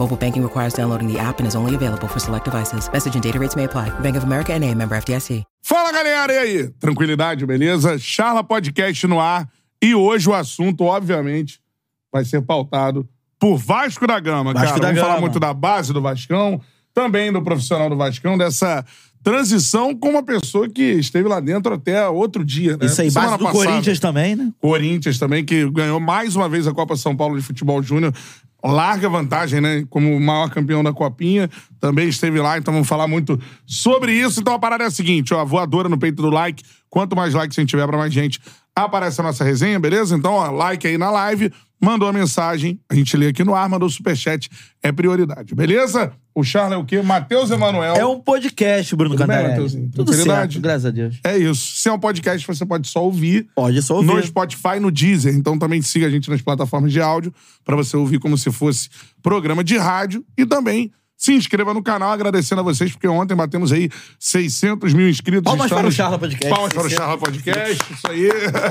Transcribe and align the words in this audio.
Mobile 0.00 0.16
banking 0.16 0.42
requires 0.42 0.72
downloading 0.72 1.12
the 1.12 1.18
app 1.18 1.40
and 1.40 1.46
is 1.46 1.54
only 1.54 1.74
available 1.74 2.08
for 2.08 2.18
select 2.18 2.46
devices. 2.46 2.88
Message 2.90 3.14
and 3.16 3.22
data 3.22 3.38
rates 3.38 3.54
may 3.54 3.64
apply. 3.64 3.90
Bank 4.00 4.16
of 4.16 4.24
America 4.24 4.54
and 4.54 4.64
a 4.64 4.74
member 4.74 4.96
FDIC. 4.96 5.44
Fala 5.62 5.92
galera, 5.92 6.32
e 6.32 6.38
aí? 6.38 6.68
Tranquilidade, 6.80 7.44
beleza? 7.44 7.98
Charla 7.98 8.42
Podcast 8.42 9.06
no 9.06 9.20
ar. 9.20 9.46
E 9.82 9.94
hoje 9.94 10.26
o 10.30 10.32
assunto, 10.32 10.84
obviamente, 10.84 11.60
vai 12.10 12.24
ser 12.24 12.40
pautado 12.40 13.06
por 13.38 13.58
Vasco 13.58 14.06
da 14.06 14.18
Gama, 14.18 14.54
Vasco 14.54 14.68
cara. 14.68 14.80
da 14.80 14.86
Vamos 14.86 15.00
falar 15.00 15.14
Gama. 15.16 15.20
muito 15.20 15.38
da 15.38 15.52
base 15.52 15.92
do 15.92 16.00
Vascão, 16.00 16.60
também 16.94 17.30
do 17.30 17.42
profissional 17.42 17.90
do 17.90 17.96
Vascão, 17.96 18.38
dessa 18.38 18.82
transição 19.22 19.94
com 19.94 20.08
uma 20.08 20.22
pessoa 20.22 20.66
que 20.66 20.82
esteve 20.82 21.28
lá 21.28 21.40
dentro 21.40 21.74
até 21.74 22.08
outro 22.08 22.42
dia, 22.42 22.76
né? 22.78 22.86
Isso 22.86 23.02
aí, 23.02 23.10
Semana 23.10 23.32
base 23.32 23.38
do 23.38 23.44
passada. 23.44 23.66
Corinthians 23.66 24.00
também, 24.00 24.34
né? 24.34 24.50
Corinthians 24.58 25.18
também, 25.18 25.44
que 25.44 25.70
ganhou 25.70 26.00
mais 26.00 26.34
uma 26.36 26.48
vez 26.48 26.66
a 26.66 26.72
Copa 26.72 26.96
São 26.96 27.14
Paulo 27.14 27.36
de 27.36 27.42
Futebol 27.42 27.82
Júnior. 27.82 28.14
Larga 28.62 29.08
vantagem, 29.08 29.60
né? 29.60 29.86
Como 29.88 30.14
o 30.14 30.20
maior 30.20 30.50
campeão 30.50 30.82
da 30.82 30.92
Copinha. 30.92 31.48
Também 31.80 32.08
esteve 32.08 32.38
lá, 32.40 32.58
então 32.58 32.72
vamos 32.72 32.88
falar 32.88 33.08
muito 33.08 33.40
sobre 33.66 34.12
isso. 34.12 34.40
Então 34.40 34.54
a 34.54 34.58
parada 34.58 34.84
é 34.84 34.86
a 34.86 34.90
seguinte, 34.90 35.32
ó, 35.32 35.44
voadora 35.44 35.88
no 35.88 35.98
peito 35.98 36.20
do 36.22 36.30
like. 36.30 36.62
Quanto 36.90 37.14
mais 37.14 37.34
likes 37.34 37.56
a 37.56 37.62
gente 37.62 37.70
tiver 37.70 37.86
pra 37.86 37.96
mais 37.96 38.12
gente, 38.12 38.40
aparece 38.74 39.20
a 39.20 39.24
nossa 39.24 39.44
resenha, 39.44 39.78
beleza? 39.78 40.16
Então, 40.16 40.32
ó, 40.32 40.50
like 40.50 40.86
aí 40.86 40.96
na 40.96 41.10
live, 41.10 41.52
mandou 41.80 42.08
a 42.08 42.12
mensagem, 42.12 42.78
a 42.88 42.94
gente 42.94 43.16
lê 43.16 43.28
aqui 43.28 43.42
no 43.42 43.54
ar, 43.54 43.68
mandou 43.68 43.88
o 43.88 43.90
superchat, 43.90 44.48
é 44.82 44.92
prioridade, 44.92 45.54
beleza? 45.54 46.12
O 46.34 46.44
Charles 46.44 46.72
é 46.72 46.76
o 46.76 46.84
quê? 46.84 47.02
Matheus 47.02 47.50
Emanuel. 47.50 47.94
É 47.96 48.06
um 48.06 48.20
podcast, 48.20 48.94
Bruno 48.94 49.16
Tudo 49.16 49.26
bem, 49.26 49.36
Cantarelli. 49.36 49.54
Matheusinho? 49.54 49.90
Tudo 49.94 50.12
certo, 50.12 50.60
graças 50.60 50.86
a 50.86 50.90
Deus. 50.90 51.18
É 51.24 51.36
isso. 51.36 51.76
Se 51.76 51.88
é 51.88 51.92
um 51.92 51.98
podcast, 51.98 52.46
você 52.46 52.64
pode 52.64 52.86
só 52.86 53.04
ouvir. 53.04 53.48
Pode 53.54 53.82
só 53.82 53.96
ouvir. 53.96 54.06
No 54.06 54.22
Spotify, 54.22 54.78
no 54.80 54.92
Deezer. 54.92 55.34
Então 55.34 55.58
também 55.58 55.82
siga 55.82 56.06
a 56.06 56.10
gente 56.10 56.30
nas 56.30 56.40
plataformas 56.40 56.92
de 56.92 57.00
áudio 57.00 57.34
pra 57.64 57.74
você 57.74 57.96
ouvir 57.96 58.20
como 58.20 58.38
se 58.38 58.50
fosse 58.52 58.88
programa 59.20 59.64
de 59.64 59.76
rádio. 59.76 60.24
E 60.38 60.46
também 60.46 60.92
se 61.20 61.34
inscreva 61.34 61.74
no 61.74 61.82
canal, 61.82 62.10
agradecendo 62.12 62.62
a 62.62 62.64
vocês, 62.64 62.90
porque 62.92 63.06
ontem 63.06 63.34
batemos 63.36 63.72
aí 63.72 63.90
600 64.18 64.94
mil 64.94 65.06
inscritos. 65.06 65.44
Palmas 65.44 65.68
para 65.68 65.76
Estamos- 65.76 65.94
o 65.94 65.96
Charla 65.96 66.18
Podcast. 66.18 66.48
Palmas 66.48 66.72
para 66.72 66.80
o 66.80 66.88
600. 66.88 66.98
Charla 67.04 67.18
Podcast. 67.18 67.92
Isso 67.92 68.06
aí. 68.10 68.28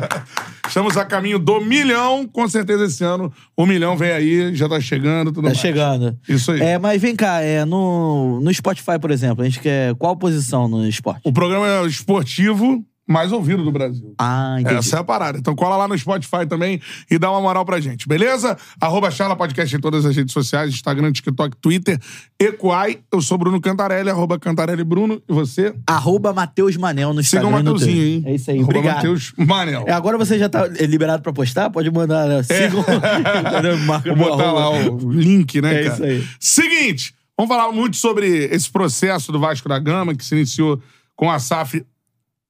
Estamos 0.68 0.98
a 0.98 1.06
caminho 1.06 1.38
do 1.38 1.62
milhão. 1.62 2.28
Com 2.28 2.48
certeza 2.50 2.86
esse 2.86 3.04
ano 3.04 3.32
o 3.56 3.66
milhão 3.68 3.96
vem 3.96 4.12
aí, 4.12 4.56
já 4.56 4.68
tá 4.68 4.82
chegando, 4.82 5.28
tudo 5.32 5.44
Tá 5.44 5.50
mais. 5.50 5.60
chegando. 5.60 6.18
Isso 6.28 6.52
aí. 6.52 6.60
É, 6.62 6.78
mas 6.80 7.00
vem 7.00 7.16
cá, 7.16 7.40
é, 7.42 7.64
no, 7.66 8.40
no 8.42 8.52
Spotify, 8.54 8.98
por 9.00 9.12
exemplo, 9.12 9.44
a 9.44 9.46
gente 9.46 9.60
quer 9.60 9.94
qual 9.96 10.16
posição 10.18 10.68
no 10.68 10.88
esporte? 10.88 11.22
O 11.24 11.32
programa 11.32 11.68
é 11.68 11.86
esportivo 11.86 12.84
mais 13.10 13.32
ouvido 13.32 13.64
do 13.64 13.72
Brasil. 13.72 14.14
Ah, 14.20 14.58
entendi. 14.60 14.76
Essa 14.76 14.98
é 14.98 15.00
a 15.00 15.04
parada. 15.04 15.38
Então 15.40 15.56
cola 15.56 15.76
lá 15.76 15.88
no 15.88 15.98
Spotify 15.98 16.46
também 16.48 16.80
e 17.10 17.18
dá 17.18 17.32
uma 17.32 17.42
moral 17.42 17.66
pra 17.66 17.80
gente, 17.80 18.08
beleza? 18.08 18.56
Arroba 18.80 19.10
Charla 19.10 19.36
Podcast 19.36 19.76
em 19.76 19.80
todas 19.80 20.06
as 20.06 20.16
redes 20.16 20.32
sociais, 20.32 20.70
Instagram, 20.72 21.12
TikTok, 21.12 21.58
Twitter, 21.58 22.00
Equai. 22.40 23.00
Eu 23.12 23.22
sou 23.22 23.38
Bruno 23.38 23.60
Cantarelli, 23.60 24.10
arroba 24.10 24.38
Cantarelli 24.38 24.84
Bruno. 24.84 25.22
E 25.28 25.34
você? 25.34 25.74
Arroba 25.88 26.32
Matheus 26.34 26.78
Manel 26.78 27.14
no 27.14 27.24
Siga 27.24 27.42
Instagram. 27.44 27.48
o 27.48 27.64
no 27.64 27.72
Mateuzinho, 27.74 27.96
Twitter. 27.96 28.18
hein? 28.18 28.24
É 28.26 28.36
isso 28.36 28.52
aí, 28.52 28.58
Arroba 28.58 28.72
obrigado. 28.78 28.96
Matheus 28.98 29.34
Manel. 29.38 29.84
É, 29.88 29.92
agora 29.92 30.18
você 30.18 30.38
já 30.38 30.48
tá 30.48 30.68
liberado 30.68 31.24
pra 31.24 31.34
postar? 31.34 31.70
Pode 31.70 31.90
mandar, 31.92 32.28
né? 32.28 32.44
Sigam. 32.44 32.86
Marca 33.86 34.14
Vou 34.16 34.30
botar 34.30 34.52
lá 34.52 34.62
arroba. 34.66 35.06
o 35.06 35.12
link, 35.12 35.62
né, 35.62 35.82
É 35.82 35.84
cara? 35.84 35.94
isso 35.96 36.04
aí. 36.04 36.28
Seguinte, 36.40 37.14
vamos 37.38 37.54
falar 37.56 37.72
muito 37.72 37.98
sobre 37.98 38.28
esse 38.46 38.70
processo 38.70 39.32
do 39.32 39.40
Vasco 39.40 39.68
da 39.68 39.80
Gama, 39.80 40.14
que 40.16 40.24
se 40.24 40.36
iniciou 40.36 40.80
com 41.16 41.30
a 41.30 41.40
SAF 41.40 41.84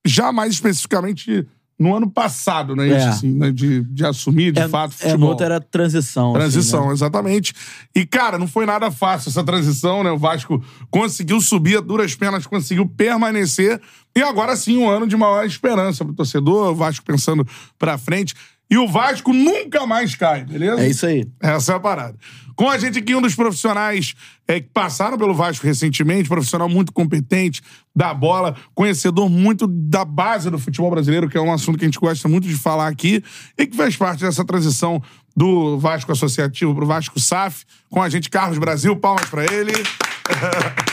já 0.09 0.31
mais 0.31 0.53
especificamente 0.53 1.47
no 1.79 1.95
ano 1.95 2.09
passado, 2.11 2.75
né? 2.75 2.89
É. 2.89 3.07
Assim, 3.07 3.31
né? 3.33 3.51
De, 3.51 3.81
de 3.83 4.05
assumir, 4.05 4.51
de 4.51 4.59
É, 4.59 4.67
fato, 4.67 4.91
é, 4.91 4.95
futebol. 4.95 5.17
no 5.19 5.27
outro 5.27 5.45
era 5.45 5.61
transição. 5.61 6.31
assim, 6.31 6.39
Transição, 6.39 6.87
né? 6.87 6.93
exatamente. 6.93 7.53
E, 7.95 8.05
cara, 8.05 8.37
não 8.37 8.47
foi 8.47 8.65
nada 8.65 8.91
fácil 8.91 9.29
essa 9.29 9.43
transição, 9.45 10.03
né? 10.03 10.11
O 10.11 10.17
Vasco 10.17 10.61
conseguiu 10.91 11.39
subir 11.39 11.77
a 11.77 11.81
duras 11.81 12.13
penas, 12.15 12.45
conseguiu 12.45 12.85
permanecer. 12.85 13.79
E 14.13 14.21
agora 14.21 14.57
sim, 14.57 14.77
um 14.77 14.89
ano 14.89 15.07
de 15.07 15.15
maior 15.15 15.45
esperança 15.45 16.03
pro 16.03 16.13
torcedor, 16.13 16.71
o 16.71 16.75
Vasco 16.75 17.05
pensando 17.05 17.47
pra 17.77 17.97
frente. 17.97 18.35
E 18.69 18.77
o 18.77 18.87
Vasco 18.87 19.33
nunca 19.33 19.85
mais 19.87 20.13
cai, 20.13 20.45
beleza? 20.45 20.81
É 20.81 20.87
isso 20.87 21.05
aí. 21.05 21.27
Essa 21.41 21.73
é 21.73 21.75
a 21.75 21.79
parada. 21.79 22.15
Com 22.55 22.69
a 22.69 22.77
gente 22.77 22.99
aqui, 22.99 23.15
um 23.15 23.21
dos 23.21 23.33
profissionais 23.35 24.13
é, 24.47 24.59
que 24.59 24.69
passaram 24.73 25.17
pelo 25.17 25.33
Vasco 25.33 25.65
recentemente, 25.65 26.29
profissional 26.29 26.69
muito 26.69 26.91
competente, 26.91 27.61
da 27.95 28.13
bola, 28.13 28.55
conhecedor 28.75 29.29
muito 29.29 29.65
da 29.65 30.05
base 30.05 30.49
do 30.49 30.59
futebol 30.59 30.91
brasileiro, 30.91 31.29
que 31.29 31.37
é 31.37 31.41
um 31.41 31.51
assunto 31.51 31.79
que 31.79 31.85
a 31.85 31.87
gente 31.87 31.99
gosta 31.99 32.27
muito 32.27 32.47
de 32.47 32.55
falar 32.55 32.87
aqui, 32.87 33.23
e 33.57 33.65
que 33.65 33.75
faz 33.75 33.95
parte 33.95 34.21
dessa 34.21 34.45
transição 34.45 35.01
do 35.35 35.79
Vasco 35.79 36.11
Associativo 36.11 36.75
pro 36.75 36.85
Vasco 36.85 37.19
SAF. 37.19 37.63
Com 37.89 38.01
a 38.01 38.09
gente, 38.09 38.29
Carlos 38.29 38.57
Brasil, 38.59 38.95
palmas 38.95 39.29
pra 39.29 39.45
ele. 39.45 39.71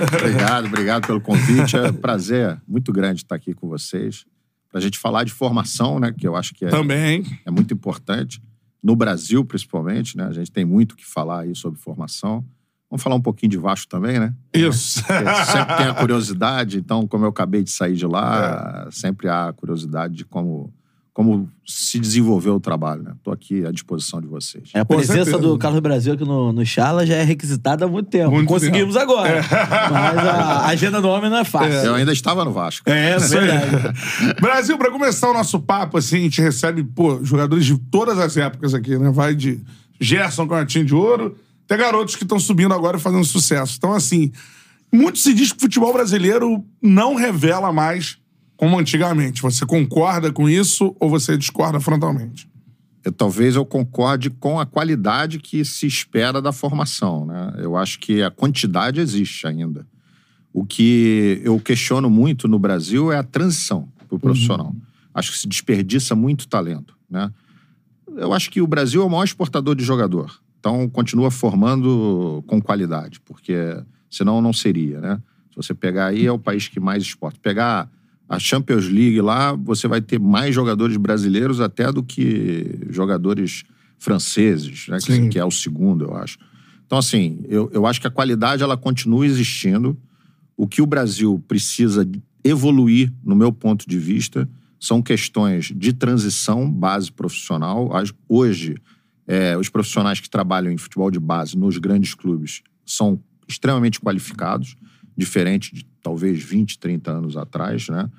Obrigado, 0.00 0.64
obrigado 0.64 1.06
pelo 1.06 1.20
convite. 1.20 1.76
É 1.76 1.90
um 1.90 1.92
prazer 1.92 2.58
muito 2.66 2.90
grande 2.90 3.22
estar 3.22 3.34
aqui 3.34 3.52
com 3.52 3.68
vocês. 3.68 4.24
Pra 4.70 4.80
gente 4.80 4.98
falar 4.98 5.24
de 5.24 5.32
formação, 5.32 5.98
né? 5.98 6.12
Que 6.16 6.26
eu 6.26 6.36
acho 6.36 6.54
que 6.54 6.64
é, 6.64 6.68
Também. 6.68 7.24
é 7.44 7.50
muito 7.50 7.74
importante. 7.74 8.40
No 8.82 8.94
Brasil, 8.96 9.44
principalmente, 9.44 10.16
né? 10.16 10.24
A 10.24 10.32
gente 10.32 10.50
tem 10.50 10.64
muito 10.64 10.92
o 10.92 10.96
que 10.96 11.04
falar 11.06 11.40
aí 11.40 11.54
sobre 11.54 11.78
formação. 11.80 12.44
Vamos 12.88 13.02
falar 13.02 13.14
um 13.16 13.20
pouquinho 13.20 13.50
de 13.50 13.56
Vasco 13.58 13.88
também, 13.88 14.18
né? 14.18 14.34
Isso. 14.54 15.00
Sempre 15.04 15.76
tem 15.76 15.86
a 15.86 15.94
curiosidade. 15.94 16.78
Então, 16.78 17.06
como 17.06 17.24
eu 17.24 17.28
acabei 17.30 17.62
de 17.62 17.70
sair 17.70 17.94
de 17.94 18.04
É. 18.04 18.08
lá, 18.08 18.88
sempre 18.90 19.28
há 19.28 19.48
a 19.48 19.52
curiosidade 19.52 20.14
de 20.14 20.24
como, 20.24 20.72
como 21.12 21.50
se 21.66 21.98
desenvolveu 21.98 22.54
o 22.54 22.60
trabalho, 22.60 23.02
né? 23.02 23.12
Tô 23.22 23.32
aqui 23.32 23.66
à 23.66 23.72
disposição 23.72 24.20
de 24.20 24.26
vocês. 24.28 24.70
É, 24.72 24.80
a 24.80 24.84
Com 24.84 24.94
presença 24.94 25.24
certeza. 25.24 25.38
do 25.38 25.58
Carlos 25.58 25.80
Brasil 25.80 26.14
aqui 26.14 26.24
no, 26.24 26.52
no 26.52 26.64
Charla 26.64 27.04
já 27.04 27.16
é 27.16 27.22
requisitada 27.22 27.84
há 27.84 27.88
muito 27.88 28.08
tempo. 28.08 28.30
Muito 28.30 28.48
Conseguimos 28.48 28.94
tempo. 28.94 29.10
agora. 29.12 29.42
Mas 29.90 30.18
a 30.18 30.66
agenda 30.66 31.00
do 31.00 31.08
homem 31.08 31.28
não 31.28 31.38
é 31.38 31.44
fácil. 31.44 31.72
Eu 31.72 31.94
ainda 31.94 32.12
estava 32.12 32.44
no 32.44 32.52
Vasco. 32.52 32.88
É, 32.88 33.16
isso 33.16 33.36
aí. 33.38 34.34
Brasil, 34.40 34.78
pra 34.78 34.90
começar 34.90 35.30
o 35.30 35.34
nosso 35.34 35.58
papo, 35.60 35.98
assim, 35.98 36.18
a 36.18 36.20
gente 36.20 36.40
recebe, 36.40 36.84
pô, 36.84 37.22
jogadores 37.24 37.66
de 37.66 37.76
todas 37.76 38.18
as 38.18 38.36
épocas 38.36 38.72
aqui, 38.72 38.96
né? 38.96 39.10
Vai 39.10 39.34
de 39.34 39.60
Gerson 40.00 40.46
com 40.46 40.54
a 40.54 40.64
tinha 40.64 40.84
de 40.84 40.94
ouro, 40.94 41.36
até 41.64 41.76
garotos 41.76 42.14
que 42.14 42.22
estão 42.22 42.38
subindo 42.38 42.72
agora 42.72 42.96
e 42.96 43.00
fazendo 43.00 43.24
sucesso. 43.24 43.74
Então, 43.76 43.92
assim, 43.92 44.30
muito 44.92 45.18
se 45.18 45.34
diz 45.34 45.50
que 45.50 45.58
o 45.58 45.60
futebol 45.60 45.92
brasileiro 45.92 46.64
não 46.80 47.16
revela 47.16 47.72
mais 47.72 48.19
como 48.60 48.78
antigamente. 48.78 49.40
Você 49.40 49.64
concorda 49.64 50.30
com 50.30 50.46
isso 50.46 50.94
ou 51.00 51.08
você 51.08 51.36
discorda 51.36 51.80
frontalmente? 51.80 52.46
eu, 53.02 53.10
talvez 53.10 53.56
eu 53.56 53.64
concorde 53.64 54.28
com 54.28 54.60
a 54.60 54.66
qualidade 54.66 55.38
que 55.38 55.64
se 55.64 55.86
espera 55.86 56.42
da 56.42 56.52
formação. 56.52 57.24
Né? 57.24 57.54
Eu 57.58 57.74
acho 57.74 57.98
que 57.98 58.22
a 58.22 58.30
quantidade 58.30 59.00
existe 59.00 59.46
ainda. 59.46 59.86
O 60.52 60.64
que 60.64 61.40
eu 61.42 61.58
questiono 61.58 62.10
muito 62.10 62.46
no 62.46 62.58
Brasil 62.58 63.10
é 63.10 63.16
a 63.16 63.22
transição 63.22 63.88
para 64.06 64.16
o 64.16 64.18
profissional. 64.18 64.74
Acho 65.14 65.32
que 65.32 65.38
se 65.38 65.48
desperdiça 65.48 66.14
muito 66.14 66.46
talento. 66.46 66.94
Né? 67.08 67.32
Eu 68.14 68.34
acho 68.34 68.50
que 68.50 68.60
o 68.60 68.66
Brasil 68.66 69.00
é 69.00 69.04
o 69.06 69.10
maior 69.10 69.24
exportador 69.24 69.74
de 69.74 69.84
jogador. 69.84 70.38
Então, 70.58 70.86
continua 70.90 71.30
formando 71.30 72.44
com 72.46 72.60
qualidade, 72.60 73.20
porque 73.20 73.82
senão 74.10 74.42
não 74.42 74.52
seria. 74.52 75.00
Né? 75.00 75.22
Se 75.48 75.56
você 75.56 75.72
pegar 75.72 76.08
aí, 76.08 76.26
é 76.26 76.32
o 76.32 76.38
país 76.38 76.68
que 76.68 76.78
mais 76.78 77.02
exporta. 77.02 77.38
Pegar 77.40 77.88
a 78.30 78.38
Champions 78.38 78.86
League 78.86 79.20
lá, 79.20 79.54
você 79.54 79.88
vai 79.88 80.00
ter 80.00 80.20
mais 80.20 80.54
jogadores 80.54 80.96
brasileiros 80.96 81.60
até 81.60 81.90
do 81.90 82.00
que 82.00 82.78
jogadores 82.88 83.64
franceses, 83.98 84.86
né? 84.86 84.98
que, 85.04 85.28
que 85.30 85.38
é 85.38 85.44
o 85.44 85.50
segundo, 85.50 86.04
eu 86.04 86.14
acho. 86.14 86.38
Então, 86.86 86.96
assim, 86.96 87.40
eu, 87.48 87.68
eu 87.72 87.84
acho 87.86 88.00
que 88.00 88.06
a 88.06 88.10
qualidade 88.10 88.62
ela 88.62 88.76
continua 88.76 89.26
existindo. 89.26 89.98
O 90.56 90.68
que 90.68 90.80
o 90.80 90.86
Brasil 90.86 91.42
precisa 91.48 92.08
evoluir, 92.44 93.12
no 93.24 93.34
meu 93.34 93.52
ponto 93.52 93.84
de 93.88 93.98
vista, 93.98 94.48
são 94.78 95.02
questões 95.02 95.72
de 95.74 95.92
transição, 95.92 96.70
base 96.70 97.10
profissional. 97.10 97.90
Hoje, 98.28 98.76
é, 99.26 99.56
os 99.58 99.68
profissionais 99.68 100.20
que 100.20 100.30
trabalham 100.30 100.70
em 100.70 100.78
futebol 100.78 101.10
de 101.10 101.18
base 101.18 101.58
nos 101.58 101.78
grandes 101.78 102.14
clubes 102.14 102.62
são 102.86 103.20
extremamente 103.48 103.98
qualificados, 103.98 104.76
diferente 105.16 105.74
de 105.74 105.89
talvez 106.02 106.42
20, 106.42 106.78
30 106.78 107.10
anos 107.10 107.36
atrás, 107.36 107.88
né? 107.88 108.10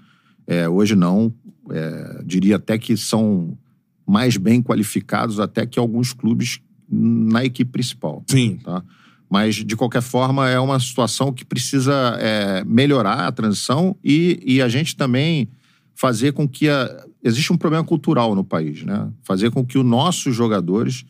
É, 0.48 0.68
hoje 0.68 0.95
não. 0.95 1.33
É, 1.69 2.22
diria 2.25 2.56
até 2.57 2.78
que 2.78 2.98
são 2.98 3.57
mais 4.06 4.36
bem 4.36 4.62
qualificados 4.62 5.39
até 5.39 5.66
que 5.66 5.80
alguns 5.80 6.12
clubes 6.12 6.60
na 6.89 7.45
equipe 7.45 7.72
principal 7.72 8.24
Sim. 8.28 8.57
tá? 8.57 8.83
Mas, 9.30 9.56
de 9.56 9.78
qualquer 9.78 10.01
forma, 10.01 10.50
é 10.50 10.60
uma 10.60 10.78
situação 10.78 11.31
que 11.31 11.45
precisa 11.45 12.18
é, 12.19 12.66
melhorar 12.66 13.28
a 13.28 13.31
transição 13.31 13.95
e, 14.04 14.38
e 14.45 14.62
a 14.62 14.68
gente 14.68 14.94
também 14.98 15.48
fazer 15.95 16.34
com 16.34 16.45
que... 16.45 16.68
A... 16.68 17.06
Existe 17.24 17.54
um 17.54 17.57
problema 17.57 17.86
cultural 17.86 18.36
no 18.36 18.44
país, 18.44 18.84
né? 18.84 19.10
Fazer 19.24 19.50
com 19.51 19.66
que 19.66 19.77
os 19.77 19.86
nossos 19.86 20.36
jogadores 20.36 21.06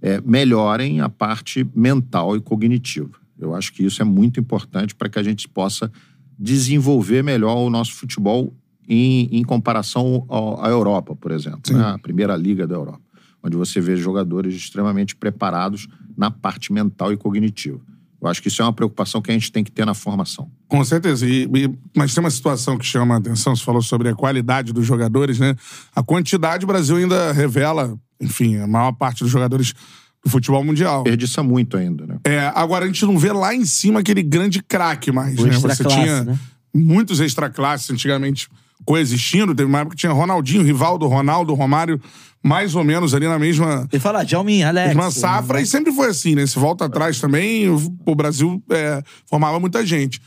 é, 0.00 0.20
melhorem 0.20 1.00
a 1.00 1.08
parte 1.08 1.66
mental 1.74 2.36
e 2.36 2.40
cognitiva. 2.40 3.18
Eu 3.36 3.54
acho 3.54 3.72
que 3.72 3.82
isso 3.84 4.00
é 4.00 4.04
muito 4.04 4.38
importante 4.38 4.94
para 4.94 5.08
que 5.08 5.18
a 5.18 5.22
gente 5.22 5.48
possa 5.48 5.90
desenvolver 6.38 7.22
melhor 7.22 7.56
o 7.56 7.70
nosso 7.70 7.92
futebol 7.92 8.52
em, 8.88 9.28
em 9.32 9.42
comparação 9.42 10.24
ao- 10.28 10.62
à 10.64 10.68
Europa, 10.68 11.14
por 11.16 11.30
exemplo, 11.32 11.60
né? 11.76 11.82
a 11.94 11.98
primeira 11.98 12.36
liga 12.36 12.66
da 12.66 12.74
Europa, 12.74 13.00
onde 13.42 13.56
você 13.56 13.80
vê 13.80 13.96
jogadores 13.96 14.54
extremamente 14.54 15.16
preparados 15.16 15.86
na 16.16 16.30
parte 16.30 16.72
mental 16.72 17.12
e 17.12 17.16
cognitiva. 17.16 17.80
Eu 18.20 18.28
acho 18.28 18.40
que 18.40 18.48
isso 18.48 18.62
é 18.62 18.64
uma 18.64 18.72
preocupação 18.72 19.20
que 19.20 19.30
a 19.30 19.34
gente 19.34 19.52
tem 19.52 19.62
que 19.62 19.70
ter 19.70 19.84
na 19.84 19.92
formação. 19.92 20.50
Com 20.66 20.82
certeza. 20.82 21.26
E- 21.26 21.44
e- 21.44 21.78
mas 21.94 22.14
tem 22.14 22.24
uma 22.24 22.30
situação 22.30 22.78
que 22.78 22.84
chama 22.86 23.14
a 23.14 23.18
atenção, 23.18 23.54
você 23.54 23.62
falou 23.62 23.82
sobre 23.82 24.08
a 24.08 24.14
qualidade 24.14 24.72
dos 24.72 24.86
jogadores, 24.86 25.38
né? 25.38 25.54
A 25.94 26.02
quantidade, 26.02 26.64
o 26.64 26.66
Brasil 26.68 26.96
ainda 26.96 27.32
revela, 27.32 27.98
enfim, 28.18 28.56
a 28.56 28.66
maior 28.66 28.92
parte 28.92 29.22
dos 29.22 29.30
jogadores 29.30 29.74
do 30.24 30.30
futebol 30.30 30.64
mundial. 30.64 31.04
Perdiça 31.04 31.42
muito 31.42 31.76
ainda, 31.76 32.06
né? 32.06 32.16
É, 32.24 32.50
agora 32.54 32.84
a 32.84 32.88
gente 32.88 33.04
não 33.04 33.18
vê 33.18 33.32
lá 33.32 33.54
em 33.54 33.64
cima 33.64 34.00
aquele 34.00 34.22
grande 34.22 34.62
craque 34.62 35.12
mais, 35.12 35.38
O 35.38 35.46
né? 35.46 35.52
Você 35.52 35.66
extraclasse, 35.68 36.02
tinha 36.02 36.24
né? 36.24 36.38
muitos 36.74 37.20
extraclasses 37.20 37.90
antigamente 37.90 38.48
coexistindo. 38.84 39.54
Teve 39.54 39.68
uma 39.68 39.80
época 39.80 39.94
que 39.96 40.00
tinha 40.00 40.12
Ronaldinho, 40.12 40.62
Rivaldo, 40.62 41.06
Ronaldo, 41.06 41.52
Romário, 41.54 42.00
mais 42.42 42.74
ou 42.74 42.82
menos 42.84 43.14
ali 43.14 43.26
na 43.28 43.38
mesma 43.38 43.86
Ele 43.92 44.00
fala, 44.00 44.24
Djalmin, 44.24 44.62
Alex. 44.62 44.88
mesma 44.88 45.10
safra, 45.10 45.60
e 45.60 45.66
sempre 45.66 45.92
foi 45.92 46.08
assim, 46.08 46.34
né? 46.34 46.46
Se 46.46 46.58
volta 46.58 46.86
atrás 46.86 47.20
também, 47.20 47.68
o, 47.68 47.78
o 48.06 48.14
Brasil 48.14 48.62
é, 48.70 49.02
formava 49.26 49.60
muita 49.60 49.84
gente. 49.84 50.20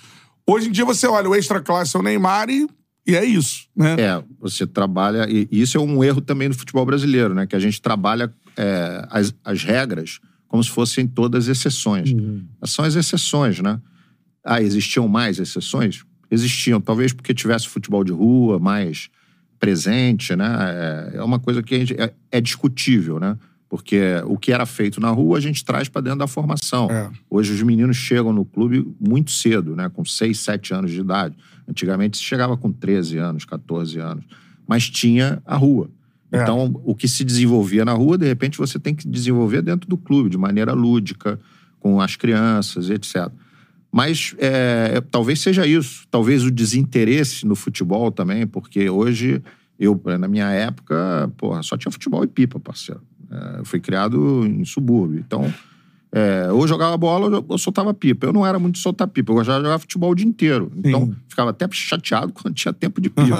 Hoje 0.45 0.69
em 0.69 0.71
dia 0.71 0.85
você 0.85 1.07
olha 1.07 1.29
o 1.29 1.35
extra 1.35 1.59
classe 1.59 1.95
é 1.95 1.99
o 1.99 2.03
Neymar 2.03 2.49
e, 2.49 2.67
e 3.05 3.15
é 3.15 3.25
isso, 3.25 3.67
né? 3.75 3.95
É, 3.99 4.23
você 4.39 4.65
trabalha. 4.65 5.27
E 5.29 5.47
e 5.51 5.61
isso 5.61 5.77
é 5.77 5.81
um 5.81 6.03
erro 6.03 6.21
também 6.21 6.47
no 6.47 6.55
futebol 6.55 6.85
brasileiro, 6.85 7.33
né? 7.33 7.45
Que 7.45 7.55
a 7.55 7.59
gente 7.59 7.81
trabalha 7.81 8.31
é, 8.57 9.07
as, 9.09 9.33
as 9.43 9.63
regras 9.63 10.19
como 10.47 10.63
se 10.63 10.69
fossem 10.69 11.05
todas 11.05 11.47
exceções. 11.47 12.13
São 12.63 12.85
as 12.85 12.95
exceções, 12.95 13.59
né? 13.59 13.79
Ah, 14.43 14.61
existiam 14.61 15.07
mais 15.07 15.39
exceções? 15.39 16.05
Existiam, 16.31 16.79
talvez 16.79 17.13
porque 17.13 17.33
tivesse 17.33 17.67
futebol 17.67 18.03
de 18.03 18.11
rua 18.11 18.57
mais 18.59 19.09
presente, 19.59 20.35
né? 20.35 20.47
É, 21.13 21.17
é 21.17 21.23
uma 21.23 21.39
coisa 21.39 21.61
que 21.61 21.77
gente, 21.77 22.01
é, 22.01 22.13
é 22.31 22.39
discutível, 22.39 23.19
né? 23.19 23.37
Porque 23.69 23.99
o 24.25 24.37
que 24.37 24.53
era 24.53 24.65
feito 24.65 25.01
na 25.01 25.09
rua 25.09 25.37
a 25.37 25.41
gente 25.41 25.63
traz 25.65 25.89
para 25.89 26.01
dentro 26.01 26.19
da 26.19 26.27
formação. 26.27 26.89
É. 26.89 27.09
Hoje 27.29 27.51
os 27.51 27.61
meninos 27.61 27.97
chegam 27.97 28.31
no 28.31 28.45
clube 28.45 28.87
muito 28.99 29.31
cedo, 29.31 29.75
né? 29.75 29.89
Com 29.89 30.05
6, 30.05 30.39
7 30.39 30.73
anos 30.73 30.91
de 30.91 31.01
idade. 31.01 31.35
Antigamente 31.67 32.17
se 32.17 32.23
chegava 32.23 32.55
com 32.55 32.71
13 32.71 33.17
anos, 33.17 33.43
14 33.43 33.99
anos. 33.99 34.23
Mas 34.65 34.89
tinha 34.89 35.41
a 35.45 35.57
rua. 35.57 35.89
É. 36.31 36.41
Então, 36.41 36.79
o 36.83 36.93
que 36.93 37.07
se 37.07 37.23
desenvolvia 37.23 37.85
na 37.85 37.93
rua, 37.93 38.17
de 38.17 38.25
repente, 38.25 38.57
você 38.57 38.77
tem 38.77 38.93
que 38.93 39.07
desenvolver 39.07 39.61
dentro 39.61 39.87
do 39.89 39.97
clube, 39.97 40.29
de 40.29 40.37
maneira 40.37 40.73
lúdica, 40.73 41.39
com 41.79 42.01
as 42.01 42.15
crianças, 42.15 42.89
etc. 42.89 43.29
Mas 43.91 44.35
é, 44.37 45.01
talvez 45.09 45.39
seja 45.39 45.65
isso. 45.65 46.05
Talvez 46.11 46.43
o 46.43 46.51
desinteresse 46.51 47.45
no 47.45 47.55
futebol 47.55 48.11
também, 48.11 48.45
porque 48.45 48.89
hoje, 48.89 49.41
eu, 49.79 49.99
na 50.19 50.27
minha 50.27 50.49
época, 50.51 51.31
porra, 51.37 51.63
só 51.63 51.77
tinha 51.77 51.91
futebol 51.91 52.23
e 52.23 52.27
pipa, 52.27 52.59
parceiro. 52.59 53.01
É, 53.31 53.59
eu 53.59 53.65
fui 53.65 53.79
criado 53.79 54.45
em 54.45 54.65
subúrbio. 54.65 55.19
Então, 55.19 55.51
é, 56.11 56.49
ou 56.51 56.65
jogava 56.67 56.95
bola 56.97 57.27
ou 57.39 57.45
eu 57.51 57.57
soltava 57.57 57.93
pipa. 57.93 58.25
Eu 58.25 58.33
não 58.33 58.45
era 58.45 58.57
muito 58.57 58.75
de 58.75 58.81
soltar 58.81 59.07
pipa, 59.07 59.31
eu 59.31 59.35
gostava 59.35 59.59
de 59.59 59.65
jogar 59.65 59.77
futebol 59.79 60.11
o 60.11 60.15
dia 60.15 60.25
inteiro. 60.25 60.71
Então, 60.77 61.05
Sim. 61.07 61.15
ficava 61.27 61.49
até 61.51 61.67
chateado 61.71 62.31
quando 62.33 62.53
tinha 62.55 62.73
tempo 62.73 63.01
de 63.01 63.09
pipa. 63.09 63.37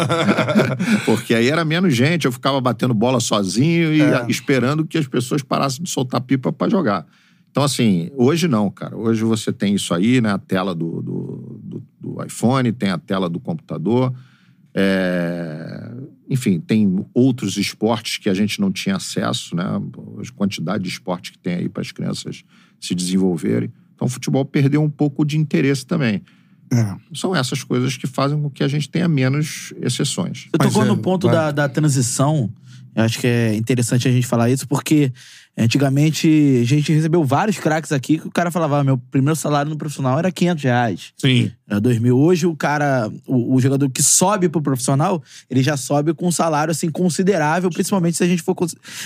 Porque 1.06 1.34
aí 1.34 1.48
era 1.50 1.64
menos 1.64 1.96
gente, 1.96 2.26
eu 2.26 2.32
ficava 2.32 2.60
batendo 2.60 2.94
bola 2.94 3.20
sozinho 3.20 3.94
e 3.94 4.02
É. 4.02 4.26
esperando 4.30 4.86
que 4.86 4.98
as 4.98 5.08
pessoas 5.08 5.42
parassem 5.42 5.84
de 5.84 5.90
soltar 5.90 6.22
pipa 6.22 6.52
para 6.52 6.70
jogar. 6.70 7.06
Então, 7.50 7.64
assim, 7.64 8.12
hoje 8.16 8.48
não, 8.48 8.70
cara. 8.70 8.96
Hoje 8.96 9.24
você 9.24 9.52
tem 9.52 9.74
isso 9.74 9.94
aí, 9.94 10.22
né? 10.22 10.32
A 10.32 10.38
tela 10.38 10.76
do, 10.76 11.02
do, 11.02 11.60
do- 11.64 11.84
do 12.00 12.24
iPhone, 12.24 12.72
tem 12.72 12.90
a 12.92 12.98
tela 13.00 13.28
do 13.30 13.40
computador. 13.40 14.14
É, 14.80 15.92
Enfim, 16.30 16.60
tem 16.60 17.04
outros 17.14 17.58
esportes 17.58 18.18
que 18.18 18.30
a 18.30 18.34
gente 18.34 18.60
não 18.62 18.72
tinha 18.72 18.98
acesso, 18.98 19.56
né? 19.56 19.64
A 19.64 20.34
quantidade 20.36 20.84
de 20.84 20.90
esportes 20.90 21.32
que 21.32 21.40
tem 21.40 21.56
aí 21.56 21.70
para 21.70 21.82
as 21.82 21.92
crianças 21.92 22.44
se 22.80 22.96
desenvolverem. 22.96 23.72
Então, 23.96 24.08
o 24.08 24.10
futebol 24.10 24.46
perdeu 24.46 24.82
um 24.82 24.90
pouco 24.90 25.26
de 25.26 25.38
interesse 25.38 25.86
também. 25.86 26.22
É. 26.72 26.96
São 27.14 27.36
essas 27.36 27.64
coisas 27.64 27.96
que 27.96 28.06
fazem 28.08 28.40
com 28.42 28.50
que 28.50 28.64
a 28.64 28.68
gente 28.68 28.90
tenha 28.90 29.08
menos 29.08 29.74
exceções. 29.82 30.44
Você 30.44 30.58
Mas 30.60 30.68
tocou 30.68 30.84
é, 30.84 30.88
no 30.88 30.98
ponto 30.98 31.28
vai. 31.28 31.36
da, 31.36 31.52
da 31.52 31.70
transição. 31.70 32.52
Eu 32.98 33.04
acho 33.04 33.20
que 33.20 33.28
é 33.28 33.54
interessante 33.54 34.08
a 34.08 34.12
gente 34.12 34.26
falar 34.26 34.50
isso, 34.50 34.68
porque 34.68 35.14
antigamente 35.56 36.28
a 36.60 36.66
gente 36.66 36.92
recebeu 36.92 37.24
vários 37.24 37.60
craques 37.60 37.92
aqui 37.92 38.18
que 38.18 38.28
o 38.28 38.32
cara 38.32 38.50
falava: 38.50 38.80
ah, 38.80 38.84
meu 38.84 38.98
primeiro 38.98 39.36
salário 39.36 39.70
no 39.70 39.78
profissional 39.78 40.18
era 40.18 40.32
500 40.32 40.64
reais. 40.64 41.14
Sim. 41.16 41.52
Era 41.70 41.80
2 41.80 42.00
mil. 42.00 42.18
Hoje, 42.18 42.48
o 42.48 42.56
cara, 42.56 43.08
o, 43.28 43.54
o 43.54 43.62
jogador 43.62 43.88
que 43.92 44.02
sobe 44.02 44.50
pro 44.50 44.64
profissional, 44.64 45.22
ele 45.48 45.62
já 45.62 45.78
sobe 45.78 46.12
com 46.12 46.28
um 46.28 46.32
salário 46.32 46.72
assim 46.72 46.90
considerável, 46.90 47.70
principalmente 47.70 48.18
se 48.18 48.24
a 48.24 48.28
gente 48.28 48.42
for, 48.42 48.56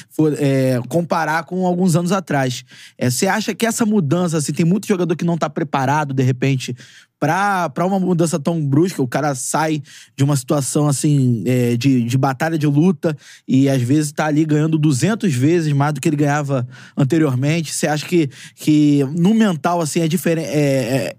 for, 0.10 0.34
é, 0.40 0.82
comparar 0.88 1.44
com 1.44 1.66
alguns 1.66 1.94
anos 1.94 2.14
atrás. 2.14 2.64
É, 2.98 3.10
Você 3.10 3.28
acha 3.28 3.54
que 3.54 3.66
essa 3.66 3.86
mudança, 3.86 4.38
assim, 4.38 4.54
tem 4.54 4.66
muito 4.66 4.88
jogador 4.88 5.18
que 5.18 5.26
não 5.26 5.38
tá 5.38 5.50
preparado, 5.50 6.14
de 6.14 6.24
repente, 6.24 6.74
pra, 7.21 7.69
pra 7.69 7.85
uma 7.85 8.00
mudança 8.00 8.39
tão 8.39 8.65
brusca? 8.65 9.00
O 9.00 9.07
cara 9.07 9.35
sai 9.35 9.81
de 10.18 10.23
uma 10.23 10.35
situação, 10.35 10.88
assim, 10.88 11.44
é, 11.45 11.77
de, 11.77 12.04
de 12.04 12.18
batalha 12.18 12.57
de 12.57 12.66
luta 12.66 13.16
e 13.47 13.69
às 13.69 13.80
vezes 13.80 14.11
tá 14.11 14.25
ali 14.25 14.44
ganhando 14.44 14.75
200 14.80 15.31
vezes 15.31 15.71
mais 15.71 15.94
do 15.94 16.01
que 16.01 16.09
ele 16.09 16.16
ganhava 16.16 16.68
anteriormente. 16.97 17.71
Você 17.71 17.85
acha 17.85 18.07
que, 18.07 18.28
que 18.56 19.04
no 19.16 19.35
mental, 19.35 19.80
assim, 19.81 19.99
é 19.99 20.07
diferente. 20.07 20.49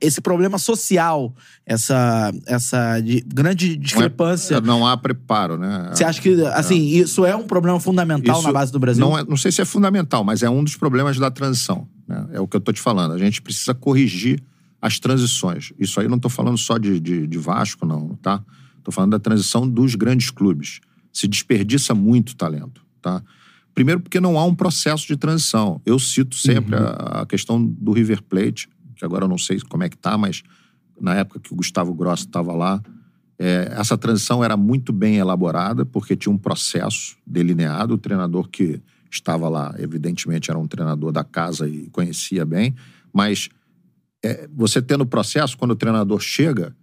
esse 0.00 0.20
problema 0.20 0.58
social, 0.58 1.32
essa, 1.64 2.32
essa 2.46 2.98
de- 3.00 3.24
grande 3.32 3.76
discrepância. 3.76 4.60
Não 4.60 4.84
há 4.84 4.96
preparo, 4.96 5.56
né? 5.56 5.90
Você 5.94 6.02
acha 6.02 6.20
que, 6.20 6.34
assim, 6.46 6.80
isso 6.88 7.24
é 7.24 7.36
um 7.36 7.44
problema 7.44 7.78
fundamental 7.78 8.38
Isso 8.38 8.46
na 8.48 8.52
base 8.52 8.72
do 8.72 8.80
Brasil? 8.80 9.04
Não, 9.06 9.16
é- 9.16 9.24
não 9.24 9.36
sei 9.36 9.52
se 9.52 9.62
é 9.62 9.64
fundamental, 9.64 10.24
mas 10.24 10.42
é 10.42 10.50
um 10.50 10.64
dos 10.64 10.74
problemas 10.74 11.16
da 11.16 11.30
transição. 11.30 11.86
né? 12.08 12.26
É 12.32 12.40
o 12.40 12.48
que 12.48 12.56
eu 12.56 12.60
tô 12.60 12.72
te 12.72 12.80
falando. 12.80 13.12
A 13.12 13.18
gente 13.18 13.40
precisa 13.40 13.72
corrigir 13.72 14.42
as 14.82 14.98
transições. 14.98 15.72
Isso 15.78 16.00
aí 16.00 16.06
eu 16.06 16.10
não 16.10 16.18
tô 16.18 16.28
falando 16.28 16.58
só 16.58 16.76
de, 16.76 16.98
de, 16.98 17.24
de 17.28 17.38
Vasco, 17.38 17.86
não, 17.86 18.16
tá? 18.16 18.44
Tô 18.82 18.90
falando 18.90 19.12
da 19.12 19.18
transição 19.20 19.68
dos 19.68 19.94
grandes 19.94 20.28
clubes. 20.28 20.80
Se 21.12 21.28
desperdiça 21.28 21.94
muito 21.94 22.34
talento, 22.34 22.84
tá? 23.00 23.22
Primeiro 23.72 24.00
porque 24.00 24.18
não 24.18 24.36
há 24.36 24.44
um 24.44 24.54
processo 24.54 25.06
de 25.06 25.16
transição. 25.16 25.80
Eu 25.86 26.00
cito 26.00 26.34
sempre 26.34 26.74
a, 26.74 27.20
a 27.22 27.26
questão 27.26 27.64
do 27.64 27.92
River 27.92 28.22
Plate, 28.22 28.68
que 28.96 29.04
agora 29.04 29.24
eu 29.24 29.28
não 29.28 29.38
sei 29.38 29.60
como 29.60 29.84
é 29.84 29.88
que 29.88 29.96
tá, 29.96 30.18
mas 30.18 30.42
na 31.00 31.14
época 31.14 31.38
que 31.38 31.52
o 31.52 31.56
Gustavo 31.56 31.94
Grosso 31.94 32.24
estava 32.24 32.52
lá, 32.52 32.82
é, 33.38 33.72
essa 33.76 33.96
transição 33.96 34.42
era 34.42 34.56
muito 34.56 34.92
bem 34.92 35.16
elaborada, 35.16 35.86
porque 35.86 36.16
tinha 36.16 36.32
um 36.32 36.38
processo 36.38 37.16
delineado. 37.24 37.94
O 37.94 37.98
treinador 37.98 38.48
que 38.48 38.80
estava 39.08 39.48
lá, 39.48 39.74
evidentemente, 39.78 40.50
era 40.50 40.58
um 40.58 40.66
treinador 40.66 41.12
da 41.12 41.22
casa 41.22 41.68
e 41.68 41.88
conhecia 41.90 42.44
bem, 42.44 42.74
mas 43.12 43.48
é, 44.22 44.48
você 44.54 44.80
tendo 44.80 45.02
o 45.02 45.06
processo, 45.06 45.56
quando 45.56 45.72
o 45.72 45.76
treinador 45.76 46.20
chega, 46.20 46.74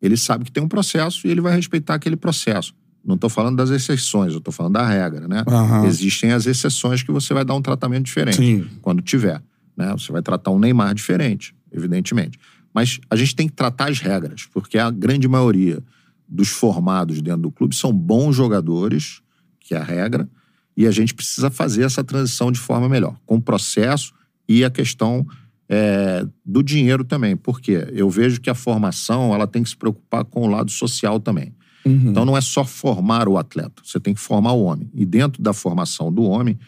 ele 0.00 0.16
sabe 0.16 0.44
que 0.44 0.52
tem 0.52 0.62
um 0.62 0.68
processo 0.68 1.26
e 1.26 1.30
ele 1.30 1.40
vai 1.40 1.54
respeitar 1.54 1.94
aquele 1.94 2.16
processo. 2.16 2.74
Não 3.04 3.14
estou 3.14 3.30
falando 3.30 3.56
das 3.56 3.70
exceções, 3.70 4.32
eu 4.32 4.38
estou 4.38 4.52
falando 4.52 4.74
da 4.74 4.86
regra, 4.86 5.26
né? 5.26 5.44
Aham. 5.46 5.86
Existem 5.86 6.32
as 6.32 6.46
exceções 6.46 7.02
que 7.02 7.10
você 7.10 7.32
vai 7.32 7.44
dar 7.44 7.54
um 7.54 7.62
tratamento 7.62 8.04
diferente 8.04 8.36
Sim. 8.36 8.68
quando 8.82 9.00
tiver. 9.00 9.42
Né? 9.76 9.90
Você 9.92 10.12
vai 10.12 10.20
tratar 10.20 10.50
um 10.50 10.58
Neymar 10.58 10.94
diferente, 10.94 11.54
evidentemente. 11.72 12.38
Mas 12.74 13.00
a 13.08 13.16
gente 13.16 13.34
tem 13.34 13.48
que 13.48 13.54
tratar 13.54 13.90
as 13.90 14.00
regras, 14.00 14.46
porque 14.52 14.78
a 14.78 14.90
grande 14.90 15.26
maioria 15.26 15.82
dos 16.28 16.48
formados 16.48 17.20
dentro 17.20 17.42
do 17.42 17.50
clube 17.50 17.74
são 17.74 17.92
bons 17.92 18.36
jogadores, 18.36 19.22
que 19.58 19.74
é 19.74 19.78
a 19.78 19.82
regra, 19.82 20.28
e 20.76 20.86
a 20.86 20.90
gente 20.90 21.14
precisa 21.14 21.50
fazer 21.50 21.82
essa 21.82 22.04
transição 22.04 22.52
de 22.52 22.58
forma 22.58 22.88
melhor, 22.88 23.16
com 23.26 23.36
o 23.36 23.42
processo 23.42 24.12
e 24.48 24.64
a 24.64 24.70
questão 24.70 25.26
é, 25.70 26.26
do 26.44 26.62
dinheiro 26.62 27.04
também. 27.04 27.36
Porque 27.36 27.86
eu 27.92 28.10
vejo 28.10 28.40
que 28.40 28.50
a 28.50 28.54
formação 28.54 29.32
ela 29.32 29.46
tem 29.46 29.62
que 29.62 29.68
se 29.68 29.76
preocupar 29.76 30.24
com 30.24 30.42
o 30.42 30.48
lado 30.48 30.70
social 30.70 31.20
também. 31.20 31.54
Então 32.10 32.24
não 32.24 32.36
é 32.36 32.40
só 32.40 32.64
formar 32.64 33.28
o 33.28 33.38
atleta, 33.38 33.82
você 33.82 33.98
tem 33.98 34.12
que 34.12 34.20
formar 34.20 34.52
o 34.52 34.64
homem. 34.64 34.90
E 34.92 35.06
dentro 35.06 35.40
da 35.42 35.52
formação 35.52 36.12
do 36.12 36.24
homem 36.24 36.58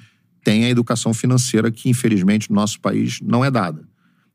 tem 0.42 0.64
a 0.64 0.71
educação 0.71 1.12
financeira 1.12 1.71
que, 1.71 1.90
infelizmente, 1.90 2.49
no 2.49 2.56
nosso 2.56 2.80
país 2.80 3.21
não 3.21 3.44
é 3.44 3.50
dada. 3.50 3.87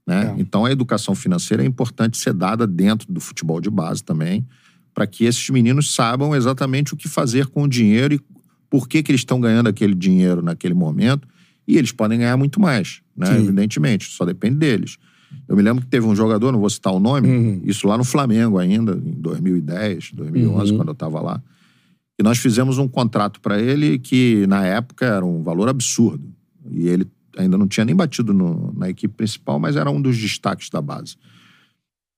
Né? 0.06 0.36
É. 0.38 0.42
Então 0.42 0.66
a 0.66 0.72
educação 0.72 1.16
financeira 1.16 1.64
é 1.64 1.66
importante 1.66 2.18
ser 2.18 2.34
dada 2.34 2.68
dentro 2.68 3.12
do 3.12 3.20
futebol 3.20 3.60
de 3.60 3.70
base 3.70 4.04
também, 4.04 4.46
para 4.94 5.08
que 5.08 5.26
esses 5.26 5.50
meninos 5.50 5.94
saibam 5.94 6.36
exatamente 6.36 6.94
o 6.94 6.98
que 6.98 7.08
fazer 7.08 7.48
com 7.48 7.64
o 7.64 7.68
dinheiro 7.68 8.14
e 8.14 8.22
por 8.70 8.88
que, 8.88 9.02
que 9.02 9.12
eles 9.12 9.22
estão 9.22 9.40
ganhando 9.40 9.68
aquele 9.68 9.94
dinheiro 9.94 10.42
naquele 10.42 10.74
momento. 10.74 11.28
E 11.68 11.78
eles 11.78 11.92
podem 11.92 12.20
ganhar 12.20 12.38
muito 12.38 12.60
mais, 12.62 13.02
né? 13.16 13.26
Sim. 13.28 13.44
evidentemente, 13.44 14.06
só 14.06 14.24
depende 14.26 14.56
deles. 14.58 14.98
Eu 15.48 15.56
me 15.58 15.62
lembro 15.62 15.84
que 15.84 15.90
teve 15.90 16.06
um 16.06 16.16
jogador, 16.16 16.52
não 16.52 16.60
vou 16.60 16.70
citar 16.70 16.94
o 16.94 17.00
nome, 17.00 17.28
Uhum. 17.28 17.62
isso 17.66 17.86
lá 17.88 17.98
no 17.98 18.04
Flamengo 18.06 18.58
ainda, 18.58 18.94
em 18.94 19.12
2010, 19.20 20.12
2011, 20.14 20.72
Uhum. 20.72 20.78
quando 20.78 20.88
eu 20.90 20.94
estava 20.94 21.20
lá. 21.22 21.42
E 22.20 22.24
nós 22.24 22.38
fizemos 22.38 22.78
um 22.78 22.88
contrato 22.88 23.40
para 23.42 23.62
ele 23.62 24.00
que, 24.00 24.48
na 24.48 24.66
época, 24.66 25.06
era 25.06 25.26
um 25.26 25.44
valor 25.44 25.68
absurdo. 25.70 26.24
E 26.72 26.88
ele 26.88 27.06
ainda 27.38 27.58
não 27.58 27.68
tinha 27.68 27.86
nem 27.86 27.96
batido 27.96 28.34
no- 28.34 28.74
na 28.76 28.90
equipe 28.90 29.14
principal, 29.14 29.60
mas 29.60 29.76
era 29.76 29.92
um 29.92 30.02
dos 30.02 30.18
destaques 30.18 30.70
da 30.70 30.82
base. 30.82 31.16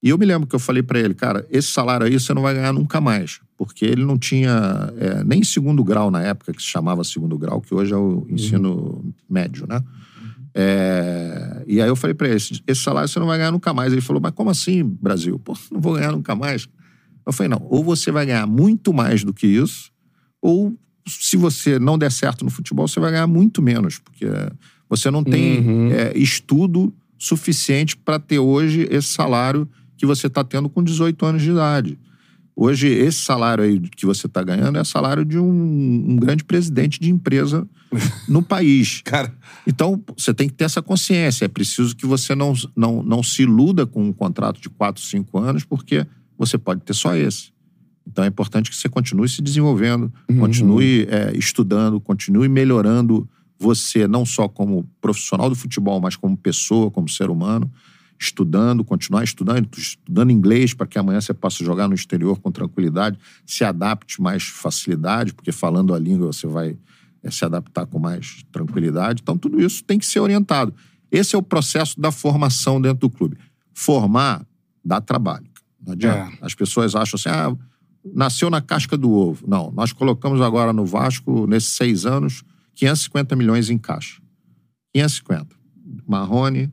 E 0.01 0.09
eu 0.09 0.17
me 0.17 0.25
lembro 0.25 0.47
que 0.47 0.55
eu 0.55 0.59
falei 0.59 0.81
para 0.81 0.97
ele, 0.99 1.13
cara, 1.13 1.45
esse 1.49 1.67
salário 1.69 2.05
aí 2.05 2.13
você 2.17 2.33
não 2.33 2.41
vai 2.41 2.53
ganhar 2.53 2.71
nunca 2.73 3.01
mais. 3.01 3.41
Porque 3.57 3.83
ele 3.85 4.05
não 4.05 4.17
tinha 4.17 4.93
é, 4.97 5.23
nem 5.25 5.43
segundo 5.43 5.83
grau 5.83 6.09
na 6.09 6.21
época, 6.21 6.53
que 6.53 6.61
se 6.61 6.67
chamava 6.69 7.03
segundo 7.03 7.37
grau, 7.37 7.59
que 7.59 7.73
hoje 7.73 7.91
é 7.93 7.97
o 7.97 8.25
ensino 8.29 9.03
médio, 9.29 9.67
né? 9.67 9.83
É, 10.53 11.63
e 11.67 11.81
aí 11.81 11.87
eu 11.87 11.95
falei 11.95 12.13
pra 12.13 12.27
ele, 12.27 12.37
esse, 12.37 12.61
esse 12.65 12.81
salário 12.81 13.07
você 13.07 13.19
não 13.19 13.27
vai 13.27 13.37
ganhar 13.37 13.51
nunca 13.51 13.73
mais. 13.73 13.91
Ele 13.91 14.01
falou, 14.01 14.21
mas 14.21 14.31
como 14.33 14.49
assim, 14.49 14.83
Brasil? 14.83 15.39
Pô, 15.39 15.53
não 15.71 15.79
vou 15.81 15.93
ganhar 15.93 16.11
nunca 16.11 16.35
mais. 16.35 16.67
Eu 17.25 17.33
falei, 17.33 17.49
não, 17.49 17.65
ou 17.69 17.83
você 17.83 18.11
vai 18.11 18.25
ganhar 18.25 18.47
muito 18.47 18.93
mais 18.93 19.23
do 19.23 19.33
que 19.33 19.45
isso, 19.45 19.91
ou 20.41 20.75
se 21.07 21.37
você 21.37 21.77
não 21.79 21.97
der 21.97 22.11
certo 22.11 22.43
no 22.43 22.51
futebol, 22.51 22.87
você 22.87 22.99
vai 22.99 23.11
ganhar 23.11 23.27
muito 23.27 23.61
menos, 23.61 23.99
porque 23.99 24.25
você 24.89 25.11
não 25.11 25.23
tem 25.23 25.59
Uhum. 25.59 25.91
é, 25.91 26.17
estudo 26.17 26.93
suficiente 27.17 27.95
para 27.97 28.17
ter 28.19 28.39
hoje 28.39 28.87
esse 28.89 29.09
salário 29.09 29.67
que 29.99 30.05
você 30.05 30.27
está 30.27 30.43
tendo 30.45 30.69
com 30.69 30.81
18 30.81 31.25
anos 31.25 31.41
de 31.41 31.51
idade. 31.51 31.99
Hoje, 32.55 32.87
esse 32.87 33.19
salário 33.19 33.63
aí 33.63 33.79
que 33.79 34.05
você 34.05 34.27
está 34.27 34.41
ganhando 34.41 34.77
é 34.77 34.83
salário 34.83 35.25
de 35.25 35.37
um, 35.37 35.49
um 35.49 36.15
grande 36.15 36.43
presidente 36.43 36.99
de 36.99 37.11
empresa 37.11 37.67
no 38.27 38.41
país. 38.41 39.01
Cara, 39.03 39.33
Então, 39.67 40.01
você 40.17 40.33
tem 40.33 40.47
que 40.47 40.55
ter 40.55 40.63
essa 40.63 40.81
consciência. 40.81 41.45
É 41.45 41.47
preciso 41.49 41.95
que 41.95 42.05
você 42.05 42.33
não, 42.33 42.53
não, 42.75 43.03
não 43.03 43.21
se 43.21 43.43
iluda 43.43 43.85
com 43.85 44.03
um 44.03 44.13
contrato 44.13 44.61
de 44.61 44.69
4, 44.69 45.01
5 45.01 45.37
anos, 45.37 45.65
porque 45.65 46.07
você 46.37 46.57
pode 46.57 46.81
ter 46.81 46.93
só 46.93 47.15
esse. 47.15 47.51
Então, 48.07 48.23
é 48.23 48.27
importante 48.27 48.69
que 48.69 48.75
você 48.75 48.89
continue 48.89 49.27
se 49.27 49.41
desenvolvendo, 49.41 50.11
continue 50.39 51.07
é, 51.09 51.31
estudando, 51.37 51.99
continue 51.99 52.47
melhorando 52.47 53.29
você, 53.59 54.07
não 54.07 54.25
só 54.25 54.47
como 54.47 54.89
profissional 55.01 55.49
do 55.49 55.55
futebol, 55.55 55.99
mas 55.99 56.15
como 56.15 56.37
pessoa, 56.37 56.89
como 56.89 57.07
ser 57.09 57.29
humano, 57.29 57.69
estudando, 58.19 58.83
continuar 58.83 59.23
estudando, 59.23 59.69
estudando 59.77 60.29
inglês 60.29 60.73
para 60.73 60.85
que 60.85 60.99
amanhã 60.99 61.21
você 61.21 61.33
possa 61.33 61.63
jogar 61.63 61.87
no 61.87 61.95
exterior 61.95 62.39
com 62.39 62.51
tranquilidade, 62.51 63.17
se 63.45 63.63
adapte 63.63 64.21
mais 64.21 64.43
facilidade, 64.43 65.33
porque 65.33 65.53
falando 65.53 65.93
a 65.93 65.99
língua 65.99 66.27
você 66.27 66.45
vai 66.45 66.77
é, 67.23 67.31
se 67.31 67.45
adaptar 67.45 67.85
com 67.85 67.97
mais 67.97 68.43
tranquilidade. 68.51 69.21
Então, 69.21 69.37
tudo 69.37 69.61
isso 69.61 69.83
tem 69.83 69.97
que 69.97 70.05
ser 70.05 70.19
orientado. 70.19 70.73
Esse 71.09 71.35
é 71.35 71.39
o 71.39 71.41
processo 71.41 71.99
da 71.99 72.11
formação 72.11 72.81
dentro 72.81 72.99
do 72.99 73.09
clube. 73.09 73.37
Formar 73.73 74.45
dá 74.83 74.99
trabalho. 74.99 75.47
Não 75.85 75.93
adianta. 75.93 76.37
As 76.41 76.53
pessoas 76.53 76.95
acham 76.95 77.17
assim, 77.17 77.29
ah, 77.29 77.55
nasceu 78.13 78.49
na 78.49 78.61
casca 78.61 78.97
do 78.97 79.11
ovo. 79.11 79.47
Não, 79.47 79.71
nós 79.71 79.93
colocamos 79.93 80.41
agora 80.41 80.73
no 80.73 80.85
Vasco, 80.85 81.47
nesses 81.47 81.69
seis 81.69 82.05
anos, 82.05 82.43
550 82.75 83.35
milhões 83.35 83.69
em 83.69 83.77
caixa. 83.77 84.21
550. 84.93 85.55
Marrone, 86.05 86.71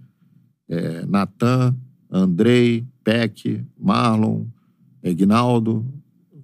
é, 0.69 1.05
Natan, 1.07 1.77
Andrei, 2.11 2.85
Peck, 3.05 3.63
Marlon, 3.79 4.45
Egnaldo. 5.03 5.85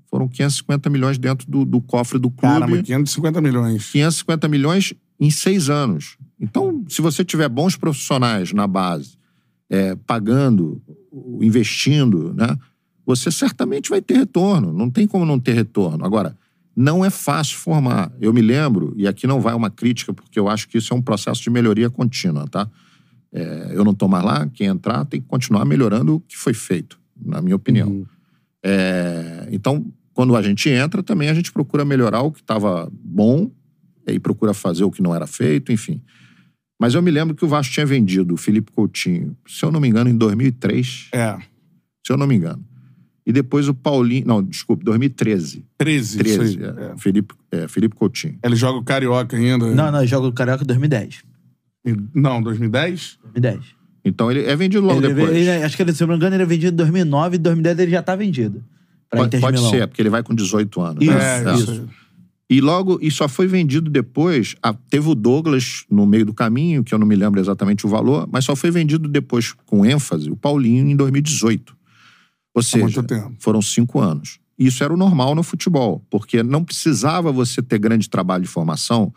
Foram 0.06 0.28
550 0.28 0.90
milhões 0.90 1.18
dentro 1.18 1.50
do, 1.50 1.64
do 1.64 1.80
cofre 1.80 2.18
do 2.18 2.30
clube. 2.30 2.60
caramba, 2.60 2.82
550 2.82 3.40
milhões. 3.40 3.90
550 3.90 4.48
milhões 4.48 4.94
em 5.18 5.30
seis 5.30 5.70
anos. 5.70 6.16
Então, 6.38 6.84
se 6.88 7.00
você 7.00 7.24
tiver 7.24 7.48
bons 7.48 7.76
profissionais 7.76 8.52
na 8.52 8.66
base, 8.66 9.16
é, 9.70 9.94
pagando, 9.94 10.82
investindo, 11.40 12.34
né, 12.34 12.56
você 13.06 13.30
certamente 13.30 13.88
vai 13.88 14.02
ter 14.02 14.16
retorno. 14.16 14.72
Não 14.72 14.90
tem 14.90 15.06
como 15.06 15.24
não 15.24 15.38
ter 15.38 15.52
retorno. 15.52 16.04
Agora, 16.04 16.36
não 16.74 17.04
é 17.04 17.10
fácil 17.10 17.58
formar. 17.58 18.12
Eu 18.20 18.32
me 18.32 18.40
lembro, 18.40 18.92
e 18.96 19.06
aqui 19.06 19.26
não 19.26 19.40
vai 19.40 19.54
uma 19.54 19.70
crítica, 19.70 20.12
porque 20.12 20.38
eu 20.38 20.48
acho 20.48 20.68
que 20.68 20.78
isso 20.78 20.92
é 20.92 20.96
um 20.96 21.02
processo 21.02 21.42
de 21.42 21.50
melhoria 21.50 21.88
contínua, 21.88 22.46
tá? 22.48 22.68
É, 23.32 23.70
eu 23.72 23.84
não 23.84 23.92
estou 23.92 24.08
mais 24.08 24.24
lá, 24.24 24.46
quem 24.52 24.66
entrar 24.66 25.04
tem 25.04 25.20
que 25.20 25.26
continuar 25.26 25.64
melhorando 25.64 26.16
o 26.16 26.20
que 26.20 26.36
foi 26.36 26.52
feito, 26.52 26.98
na 27.16 27.40
minha 27.40 27.56
opinião. 27.56 27.88
Uhum. 27.88 28.06
É, 28.62 29.48
então, 29.50 29.84
quando 30.12 30.36
a 30.36 30.42
gente 30.42 30.68
entra, 30.68 31.02
também 31.02 31.28
a 31.28 31.34
gente 31.34 31.50
procura 31.50 31.84
melhorar 31.84 32.22
o 32.22 32.30
que 32.30 32.40
estava 32.40 32.90
bom 32.92 33.50
e 34.06 34.18
procura 34.18 34.52
fazer 34.52 34.84
o 34.84 34.90
que 34.90 35.02
não 35.02 35.14
era 35.14 35.26
feito, 35.26 35.72
enfim. 35.72 36.00
Mas 36.80 36.94
eu 36.94 37.02
me 37.02 37.10
lembro 37.10 37.34
que 37.34 37.44
o 37.44 37.48
Vasco 37.48 37.72
tinha 37.72 37.86
vendido 37.86 38.34
o 38.34 38.36
Felipe 38.36 38.72
Coutinho, 38.72 39.36
se 39.46 39.64
eu 39.64 39.70
não 39.70 39.80
me 39.80 39.88
engano, 39.88 40.10
em 40.10 40.16
2003. 40.16 41.08
É, 41.12 41.38
Se 42.04 42.12
eu 42.12 42.16
não 42.16 42.26
me 42.26 42.34
engano. 42.34 42.64
E 43.24 43.32
depois 43.32 43.68
o 43.68 43.74
Paulinho. 43.74 44.26
Não, 44.26 44.42
desculpe, 44.42 44.84
2013. 44.84 45.64
13. 45.78 46.18
13. 46.18 46.44
isso 46.44 46.58
aí. 46.58 46.64
é, 46.64 46.92
É. 46.92 46.98
Felipe, 46.98 47.34
é, 47.52 47.68
Felipe 47.68 47.94
Coutinho. 47.94 48.36
Ele 48.42 48.56
joga 48.56 48.78
o 48.78 48.82
Carioca 48.82 49.36
ainda. 49.36 49.72
Não, 49.72 49.92
não, 49.92 50.04
joga 50.04 50.26
o 50.26 50.32
Carioca 50.32 50.64
em 50.64 50.66
2010. 50.66 51.22
Não, 52.14 52.42
2010? 52.42 53.18
2010. 53.22 53.60
Então 54.04 54.30
ele 54.30 54.44
é 54.44 54.54
vendido 54.56 54.84
logo 54.84 55.00
Ele- 55.00 55.14
depois. 55.14 55.36
ele- 55.36 55.50
acho 55.64 55.76
que, 55.76 55.82
ele, 55.82 55.92
se 55.92 56.02
eu 56.02 56.06
não 56.06 56.14
me 56.14 56.18
engano, 56.18 56.34
ele 56.36 56.42
é 56.42 56.46
vendido 56.46 56.72
em 56.72 56.76
2009 56.76 57.36
e 57.36 57.38
em 57.38 57.42
2010 57.42 57.78
ele 57.78 57.90
já 57.90 58.02
tá 58.02 58.16
vendido. 58.16 58.62
Pode 59.10 59.38
pode 59.40 59.60
ser, 59.68 59.86
porque 59.86 60.00
ele 60.00 60.08
vai 60.10 60.22
com 60.22 60.34
18 60.34 60.80
anos. 60.80 61.02
Isso, 61.04 61.12
né? 61.12 61.44
é, 61.44 61.50
É. 61.50 61.54
isso. 61.54 61.88
E 62.48 62.60
logo, 62.60 62.98
e 63.00 63.10
só 63.10 63.28
foi 63.28 63.46
vendido 63.46 63.90
depois. 63.90 64.54
ah, 64.62 64.74
teve 64.90 65.08
o 65.08 65.14
Douglas 65.14 65.84
no 65.90 66.04
meio 66.06 66.26
do 66.26 66.34
caminho, 66.34 66.82
que 66.84 66.94
eu 66.94 66.98
não 66.98 67.06
me 67.06 67.14
lembro 67.16 67.40
exatamente 67.40 67.86
o 67.86 67.88
valor, 67.88 68.28
mas 68.30 68.44
só 68.44 68.54
foi 68.56 68.70
vendido 68.70 69.08
depois, 69.08 69.52
com 69.66 69.84
ênfase, 69.86 70.30
o 70.30 70.36
Paulinho 70.36 70.86
em 70.88 70.96
2018. 70.96 71.74
Ou 72.54 72.62
seja, 72.62 73.04
foram 73.38 73.62
cinco 73.62 74.00
anos. 74.00 74.38
Isso 74.58 74.84
era 74.84 74.92
o 74.92 74.96
normal 74.96 75.34
no 75.34 75.42
futebol, 75.42 76.04
porque 76.10 76.42
não 76.42 76.62
precisava 76.64 77.32
você 77.32 77.62
ter 77.62 77.78
grande 77.78 78.08
trabalho 78.10 78.42
de 78.44 78.48
formação 78.50 79.12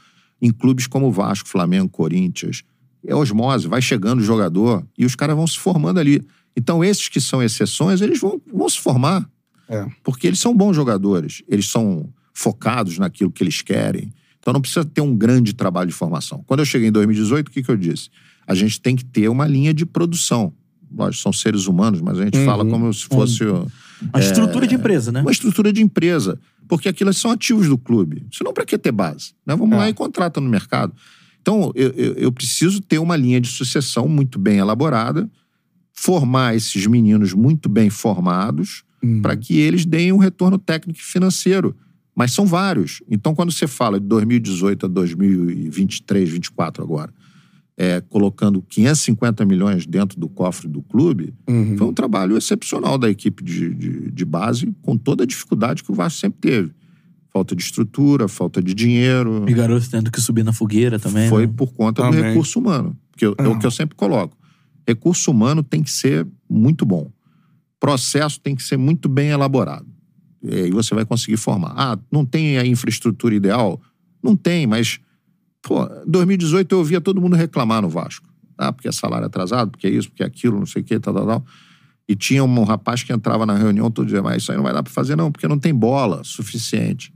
em 0.46 0.52
clubes 0.52 0.88
como 0.88 1.12
Vasco, 1.12 1.48
Flamengo, 1.50 1.90
Corinthians. 1.90 2.64
É 3.06 3.14
osmose, 3.16 3.68
vai 3.68 3.82
chegando 3.82 4.20
o 4.20 4.24
jogador 4.24 4.86
e 4.98 5.06
os 5.06 5.16
caras 5.16 5.36
vão 5.36 5.46
se 5.46 5.58
formando 5.60 6.00
ali. 6.00 6.22
Então, 6.58 6.84
esses 6.84 7.08
que 7.10 7.20
são 7.22 7.44
exceções, 7.44 8.02
eles 8.02 8.20
vão, 8.20 8.42
vão 8.52 8.68
se 8.70 8.80
formar 8.80 9.28
É. 9.70 9.86
porque 10.04 10.26
eles 10.28 10.40
são 10.40 10.56
bons 10.56 10.76
jogadores, 10.76 11.44
eles 11.48 11.68
são 11.70 12.10
focados 12.34 12.98
naquilo 12.98 13.32
que 13.32 13.44
eles 13.44 13.62
querem. 13.62 14.12
Então 14.40 14.54
não 14.54 14.62
precisa 14.62 14.86
ter 14.86 15.02
um 15.02 15.16
grande 15.16 15.54
trabalho 15.54 15.88
de 15.90 15.94
formação. 15.96 16.44
Quando 16.46 16.60
eu 16.60 16.66
cheguei 16.66 16.90
em 16.90 16.92
2018, 16.92 17.48
o 17.48 17.52
que, 17.52 17.64
que 17.64 17.70
eu 17.72 17.78
disse? 17.78 18.10
A 18.48 18.54
gente 18.54 18.80
tem 18.80 18.96
que 18.96 19.04
ter 19.04 19.28
uma 19.30 19.48
linha 19.48 19.74
de 19.74 19.86
produção. 19.86 20.54
Lógico, 20.96 21.24
são 21.24 21.34
seres 21.34 21.66
humanos, 21.68 22.00
mas 22.00 22.20
a 22.20 22.26
gente 22.26 22.38
Uhum. 22.38 22.46
fala 22.46 22.64
como 22.66 22.94
se 22.94 23.06
fosse 23.06 23.44
o- 23.44 23.68
Uma 24.14 24.20
estrutura 24.20 24.68
de 24.68 24.76
empresa, 24.76 25.12
né? 25.12 25.22
uma 25.22 25.32
estrutura 25.32 25.74
de 25.74 25.82
empresa. 25.82 26.40
Porque 26.68 26.90
aquilo 26.90 27.14
são 27.14 27.32
ativos 27.32 27.68
do 27.68 27.78
clube. 27.78 28.26
Senão, 28.32 28.54
para 28.54 28.66
que 28.66 28.78
ter 28.78 28.92
base? 28.92 29.34
Né? 29.46 29.56
Vamos 29.56 29.76
É. 29.76 29.78
lá 29.78 29.90
e 29.90 29.94
contrata 29.94 30.40
no 30.42 30.50
mercado. 30.50 30.94
Então, 31.42 31.72
eu, 31.76 31.90
eu, 31.92 32.14
eu 32.14 32.32
preciso 32.32 32.82
ter 32.82 32.98
uma 33.00 33.16
linha 33.16 33.40
de 33.40 33.48
sucessão 33.48 34.08
muito 34.08 34.40
bem 34.40 34.58
elaborada, 34.58 35.30
formar 35.94 36.56
esses 36.56 36.86
meninos 36.88 37.34
muito 37.34 37.70
bem 37.70 37.90
formados, 37.90 38.84
Uhum. 39.04 39.22
para 39.22 39.36
que 39.36 39.60
eles 39.60 39.86
deem 39.86 40.12
um 40.12 40.18
retorno 40.18 40.58
técnico 40.58 41.00
e 41.00 41.04
financeiro. 41.04 41.76
Mas 42.16 42.32
são 42.32 42.46
vários. 42.46 43.04
Então, 43.12 43.36
quando 43.36 43.52
você 43.52 43.68
fala 43.68 44.00
de 44.00 44.08
2018 44.08 44.86
a 44.88 44.90
2023, 44.90 46.24
2024 46.30 46.82
agora, 46.84 47.14
é, 47.78 48.00
colocando 48.02 48.62
550 48.62 49.44
milhões 49.46 49.86
dentro 49.86 50.20
do 50.20 50.30
cofre 50.30 50.68
do 50.68 50.82
clube, 50.82 51.34
Uhum. 51.48 51.78
foi 51.78 51.88
um 51.88 51.94
trabalho 51.94 52.38
excepcional 52.38 52.98
da 52.98 53.10
equipe 53.10 53.44
de, 53.44 53.74
de, 53.74 54.12
de 54.12 54.26
base, 54.26 54.74
com 54.82 54.98
toda 54.98 55.24
a 55.24 55.28
dificuldade 55.28 55.84
que 55.84 55.92
o 55.92 55.96
Vasco 55.96 56.20
sempre 56.20 56.40
teve. 56.40 56.72
Falta 57.34 57.54
de 57.54 57.62
estrutura, 57.62 58.30
falta 58.30 58.62
de 58.64 58.74
dinheiro. 58.74 59.44
E 59.48 59.54
garoto 59.54 59.90
tendo 59.90 60.10
que 60.10 60.22
subir 60.22 60.44
na 60.46 60.54
fogueira 60.54 60.98
também. 60.98 61.28
Foi 61.28 61.46
né? 61.46 61.54
por 61.56 61.74
conta 61.74 62.02
do 62.02 62.10
Também. 62.12 62.30
recurso 62.30 62.60
humano. 62.60 62.96
Que 63.18 63.26
eu- 63.26 63.36
é 63.38 63.46
o 63.46 63.54
Ah. 63.54 63.60
que 63.60 63.66
eu 63.66 63.72
sempre 63.72 63.94
coloco. 63.96 64.38
Recurso 64.88 65.32
humano 65.32 65.62
tem 65.62 65.84
que 65.84 65.92
ser 65.92 66.26
muito 66.50 66.86
bom. 66.86 67.12
Processo 67.80 68.40
tem 68.40 68.56
que 68.56 68.64
ser 68.64 68.78
muito 68.78 69.10
bem 69.10 69.30
elaborado. 69.30 69.86
E 70.42 70.54
aí 70.56 70.72
você 70.72 70.96
vai 70.96 71.06
conseguir 71.06 71.38
formar. 71.38 71.74
Ah, 71.76 72.00
não 72.12 72.26
tem 72.26 72.58
a 72.58 72.66
infraestrutura 72.66 73.36
ideal? 73.36 73.82
Não 74.24 74.36
tem, 74.36 74.66
mas. 74.66 75.00
Pô, 75.68 75.84
2018 76.06 76.72
eu 76.74 76.78
ouvia 76.78 77.02
todo 77.02 77.20
mundo 77.20 77.36
reclamar 77.36 77.82
no 77.82 77.90
Vasco. 77.90 78.28
Ah, 78.56 78.72
porque 78.72 78.88
é 78.88 78.92
salário 78.92 79.26
atrasado, 79.26 79.72
porque 79.72 79.88
é 79.88 79.90
isso, 79.90 80.10
porque 80.10 80.22
é 80.22 80.26
aquilo, 80.28 80.60
não 80.60 80.66
sei 80.68 80.84
o 80.84 80.86
quê, 80.86 81.00
tal, 81.00 81.12
tal, 81.14 81.26
tal. 81.26 81.46
E 82.08 82.16
tinha 82.16 82.44
um 82.44 82.64
rapaz 82.64 83.02
que 83.02 83.12
entrava 83.12 83.48
na 83.48 83.56
reunião 83.56 83.90
todo 83.90 84.08
dia, 84.08 84.22
mas 84.22 84.44
isso 84.44 84.52
aí 84.52 84.58
não 84.58 84.64
vai 84.64 84.72
dar 84.74 84.84
pra 84.84 84.94
fazer 84.94 85.16
não, 85.16 85.32
porque 85.32 85.48
não 85.48 85.58
tem 85.58 85.74
bola 85.74 86.22
suficiente. 86.24 87.12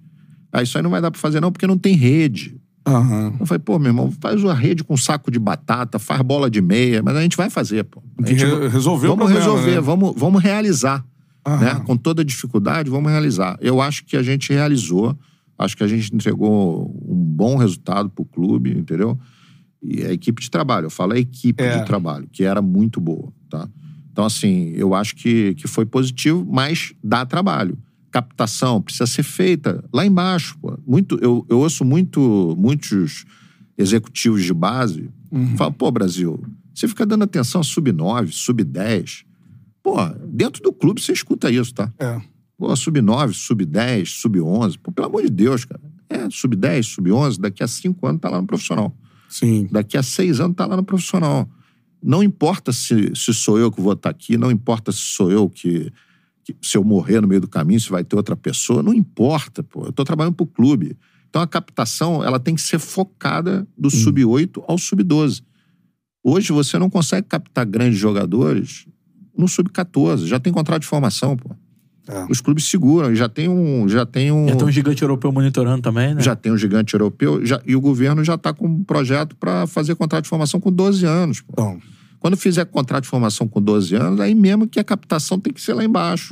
Ah, 0.51 0.63
isso 0.63 0.75
aí 0.77 0.83
não 0.83 0.89
vai 0.89 0.99
dar 0.99 1.11
pra 1.11 1.19
fazer 1.21 1.39
não, 1.39 1.51
porque 1.51 1.67
não 1.67 1.77
tem 1.77 1.95
rede. 1.95 2.59
Aham. 2.87 3.35
Eu 3.39 3.45
falei, 3.45 3.59
pô, 3.59 3.77
meu 3.77 3.89
irmão, 3.89 4.11
faz 4.19 4.43
uma 4.43 4.55
rede 4.55 4.83
com 4.83 4.97
saco 4.97 5.29
de 5.29 5.37
batata, 5.37 5.99
faz 5.99 6.19
bola 6.23 6.49
de 6.49 6.59
meia, 6.59 7.03
mas 7.03 7.15
a 7.15 7.21
gente 7.21 7.37
vai 7.37 7.51
fazer, 7.51 7.83
pô. 7.83 8.01
A 8.23 8.25
gente 8.27 8.43
re- 8.43 8.67
resolver 8.67 9.05
o 9.07 9.11
vamos 9.11 9.25
problema, 9.31 9.39
resolver, 9.53 9.75
né? 9.75 9.79
vamos, 9.79 10.13
vamos 10.17 10.41
realizar. 10.41 11.05
Aham. 11.45 11.59
Né? 11.63 11.83
Com 11.85 11.95
toda 11.95 12.25
dificuldade, 12.25 12.89
vamos 12.89 13.11
realizar. 13.11 13.57
Eu 13.61 13.79
acho 13.79 14.03
que 14.05 14.17
a 14.17 14.23
gente 14.23 14.51
realizou, 14.51 15.15
acho 15.59 15.75
que 15.77 15.83
a 15.83 15.87
gente 15.87 16.13
entregou 16.15 16.89
um 17.07 17.15
bom 17.15 17.55
resultado 17.57 18.09
pro 18.09 18.25
clube, 18.25 18.71
entendeu? 18.71 19.19
E 19.83 20.03
a 20.03 20.11
equipe 20.11 20.41
de 20.41 20.49
trabalho, 20.49 20.85
eu 20.85 20.89
falo 20.89 21.13
a 21.13 21.19
equipe 21.19 21.61
É. 21.63 21.77
de 21.79 21.85
trabalho, 21.85 22.27
que 22.31 22.43
era 22.43 22.61
muito 22.61 22.99
boa, 22.99 23.31
tá? 23.49 23.69
Então, 24.11 24.25
assim, 24.25 24.71
eu 24.75 24.93
acho 24.95 25.15
que, 25.15 25.53
que 25.55 25.67
foi 25.67 25.85
positivo, 25.85 26.45
mas 26.49 26.93
dá 27.03 27.25
trabalho. 27.25 27.77
Captação 28.11 28.81
precisa 28.81 29.05
ser 29.05 29.23
feita 29.23 29.83
lá 29.93 30.05
embaixo, 30.05 30.57
pô. 30.59 30.77
Muito, 30.85 31.17
eu, 31.21 31.45
eu 31.47 31.59
ouço 31.59 31.85
muito, 31.85 32.55
muitos 32.57 33.25
executivos 33.77 34.43
de 34.43 34.53
base 34.53 35.09
Uhum. 35.31 35.55
falam, 35.55 35.71
pô, 35.73 35.91
Brasil, 35.91 36.43
você 36.73 36.87
fica 36.87 37.05
dando 37.05 37.23
atenção 37.23 37.61
a 37.61 37.63
sub-9, 37.63 38.31
sub-10. 38.31 39.23
Pô, 39.83 39.95
dentro 40.27 40.61
do 40.63 40.73
clube 40.73 40.99
você 40.99 41.11
escuta 41.13 41.51
isso, 41.51 41.71
tá? 41.73 41.93
É. 41.99 42.19
Pô, 42.59 42.75
sub-9, 42.75 43.31
sub-10, 43.33 44.05
sub-11. 44.21 44.77
Pô, 44.83 44.91
pelo 44.91 45.07
amor 45.07 45.23
de 45.23 45.29
Deus, 45.29 45.63
cara. 45.63 45.79
É, 46.09 46.29
sub-10, 46.29 46.83
sub-11, 46.83 47.39
daqui 47.39 47.63
a 47.63 47.67
cinco 47.67 48.05
anos 48.05 48.19
tá 48.19 48.29
lá 48.29 48.41
no 48.41 48.45
profissional. 48.45 48.93
Sim. 49.29 49.67
Daqui 49.71 49.95
a 49.97 50.03
seis 50.03 50.41
anos 50.41 50.57
tá 50.57 50.65
lá 50.65 50.75
no 50.75 50.83
profissional. 50.83 51.49
Não 52.03 52.21
importa 52.21 52.73
se, 52.73 53.11
se 53.15 53.33
sou 53.33 53.57
eu 53.57 53.71
que 53.71 53.79
vou 53.79 53.93
estar 53.93 54.09
aqui, 54.09 54.37
não 54.37 54.51
importa 54.51 54.91
se 54.91 54.97
sou 54.99 55.31
eu 55.31 55.49
que, 55.49 55.89
que- 56.43 56.55
Se 56.61 56.75
eu 56.77 56.83
morrer 56.83 57.21
no 57.21 57.27
meio 57.29 57.39
do 57.41 57.47
caminho, 57.47 57.79
se 57.79 57.89
vai 57.89 58.03
ter 58.03 58.15
outra 58.17 58.35
pessoa, 58.35 58.83
não 58.83 58.93
importa, 58.93 59.63
pô. 59.63 59.85
Eu 59.85 59.91
tô 59.93 60.03
trabalhando 60.03 60.33
pro 60.35 60.45
clube. 60.45 60.97
Então 61.29 61.41
a 61.41 61.47
captação, 61.47 62.21
ela 62.23 62.39
tem 62.39 62.55
que 62.55 62.61
ser 62.61 62.79
focada 62.79 63.65
do 63.77 63.89
sub-8 63.89 64.63
ao 64.67 64.77
sub-12. 64.77 65.43
Hoje 66.23 66.51
você 66.51 66.77
não 66.77 66.89
consegue 66.89 67.27
captar 67.27 67.65
grandes 67.65 67.99
jogadores 67.99 68.85
no 69.37 69.47
sub-14. 69.47 70.25
Já 70.25 70.39
tem 70.39 70.51
contrato 70.51 70.81
de 70.81 70.87
formação, 70.87 71.37
pô. 71.37 71.51
É. 72.09 72.25
Os 72.29 72.41
clubes 72.41 72.65
seguram, 72.69 73.13
já 73.13 73.29
tem 73.29 73.47
um. 73.47 73.87
Já 73.87 74.05
tem 74.05 74.31
um. 74.31 74.47
Já 74.47 74.55
tem 74.55 74.67
um 74.67 74.71
gigante 74.71 75.01
europeu 75.03 75.31
monitorando 75.31 75.81
também, 75.81 76.15
né? 76.15 76.21
Já 76.21 76.35
tem 76.35 76.51
um 76.51 76.57
gigante 76.57 76.93
europeu 76.95 77.45
já- 77.45 77.61
e 77.65 77.75
o 77.75 77.81
governo 77.81 78.23
já 78.23 78.33
está 78.35 78.51
com 78.51 78.65
um 78.67 78.83
projeto 78.83 79.35
para 79.35 79.67
fazer 79.67 79.93
contrato 79.95 80.23
de 80.23 80.29
formação 80.29 80.59
com 80.59 80.71
12 80.71 81.05
anos. 81.05 81.41
pô. 81.41 81.53
Então, 81.53 81.79
Quando 82.19 82.35
fizer 82.35 82.65
contrato 82.65 83.03
de 83.03 83.09
formação 83.09 83.47
com 83.47 83.61
12 83.61 83.95
anos, 83.95 84.19
aí 84.19 84.35
mesmo 84.35 84.67
que 84.67 84.77
a 84.79 84.83
captação 84.83 85.39
tem 85.39 85.53
que 85.53 85.61
ser 85.61 85.73
lá 85.73 85.83
embaixo. 85.85 86.31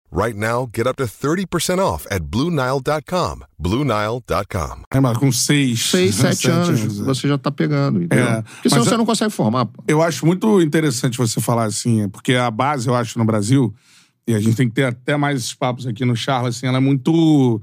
Right 0.13 0.37
now, 0.37 0.69
get 0.75 0.87
up 0.87 0.97
to 0.97 1.05
30% 1.05 1.79
off 1.79 2.05
at 2.11 2.21
BlueNile.com. 2.23 3.39
BlueNile.com. 3.57 4.83
é, 4.93 4.99
mas 4.99 5.17
com 5.17 5.31
seis. 5.31 5.85
6, 5.89 6.15
7 6.15 6.49
anos, 6.49 6.99
é. 6.99 7.03
você 7.03 7.27
já 7.29 7.35
está 7.35 7.49
pegando, 7.49 8.03
entendeu? 8.03 8.25
É, 8.27 8.41
Porque 8.41 8.69
senão 8.69 8.83
você 8.83 8.93
a- 8.93 8.97
não 8.97 9.05
consegue 9.05 9.31
formar. 9.31 9.67
pô. 9.67 9.81
Eu 9.87 10.01
acho 10.01 10.25
muito 10.25 10.61
interessante 10.61 11.17
você 11.17 11.39
falar 11.39 11.63
assim, 11.65 12.01
é 12.03 12.07
porque 12.09 12.33
a 12.33 12.51
base, 12.51 12.87
eu 12.89 12.95
acho, 12.95 13.17
no 13.17 13.23
Brasil, 13.25 13.73
e 14.27 14.35
a 14.35 14.39
gente 14.39 14.55
tem 14.57 14.67
que 14.67 14.75
ter 14.75 14.83
até 14.85 15.15
mais 15.15 15.37
esses 15.39 15.53
papos 15.53 15.87
aqui 15.87 16.03
no 16.03 16.15
Charles, 16.15 16.57
assim, 16.57 16.67
ela 16.67 16.77
é 16.77 16.81
muito. 16.81 17.61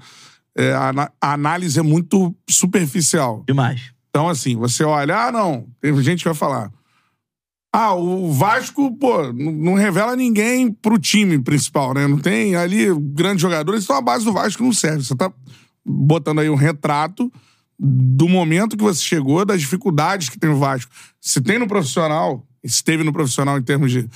é, 0.57 0.73
a, 0.73 1.11
a 1.21 1.33
análise 1.35 1.79
é 1.79 1.83
muito 1.83 2.35
superficial. 2.49 3.45
Demais. 3.47 3.93
Então, 4.09 4.27
assim, 4.29 4.57
você 4.57 4.85
olha, 4.85 5.27
ah, 5.27 5.31
não, 5.31 5.67
tem 5.81 5.95
gente 6.03 6.21
que 6.21 6.25
vai 6.29 6.35
falar. 6.35 6.73
Ah, 7.81 7.95
o 7.95 8.33
Vasco, 8.33 8.91
pô, 8.97 9.33
não 9.33 9.75
revela 9.75 10.17
ninguém 10.17 10.69
pro 10.69 10.99
time 10.99 11.39
principal, 11.39 11.95
né? 11.95 12.09
Não 12.09 12.19
tem 12.19 12.57
ali 12.57 12.93
grandes 12.93 13.41
jogadores, 13.41 13.85
então 13.85 13.95
a 13.95 14.03
base 14.03 14.25
do 14.25 14.33
Vasco 14.33 14.65
não 14.65 14.73
serve. 14.73 15.05
Você 15.05 15.15
tá 15.15 15.33
botando 15.87 16.41
aí 16.41 16.51
um 16.51 16.57
retrato 16.57 17.33
do 17.79 18.29
momento 18.29 18.77
que 18.77 18.83
você 18.83 19.01
chegou, 19.01 19.45
das 19.45 19.61
dificuldades 19.61 20.29
que 20.29 20.41
tem 20.41 20.51
o 20.51 20.59
Vasco. 20.59 20.91
Se 21.21 21.41
tem 21.41 21.57
no 21.57 21.69
profissional, 21.69 22.45
se 22.67 22.83
teve 22.83 23.05
no 23.05 23.13
profissional 23.13 23.57
em 23.57 23.63
termos 23.63 23.93
de 23.93 24.09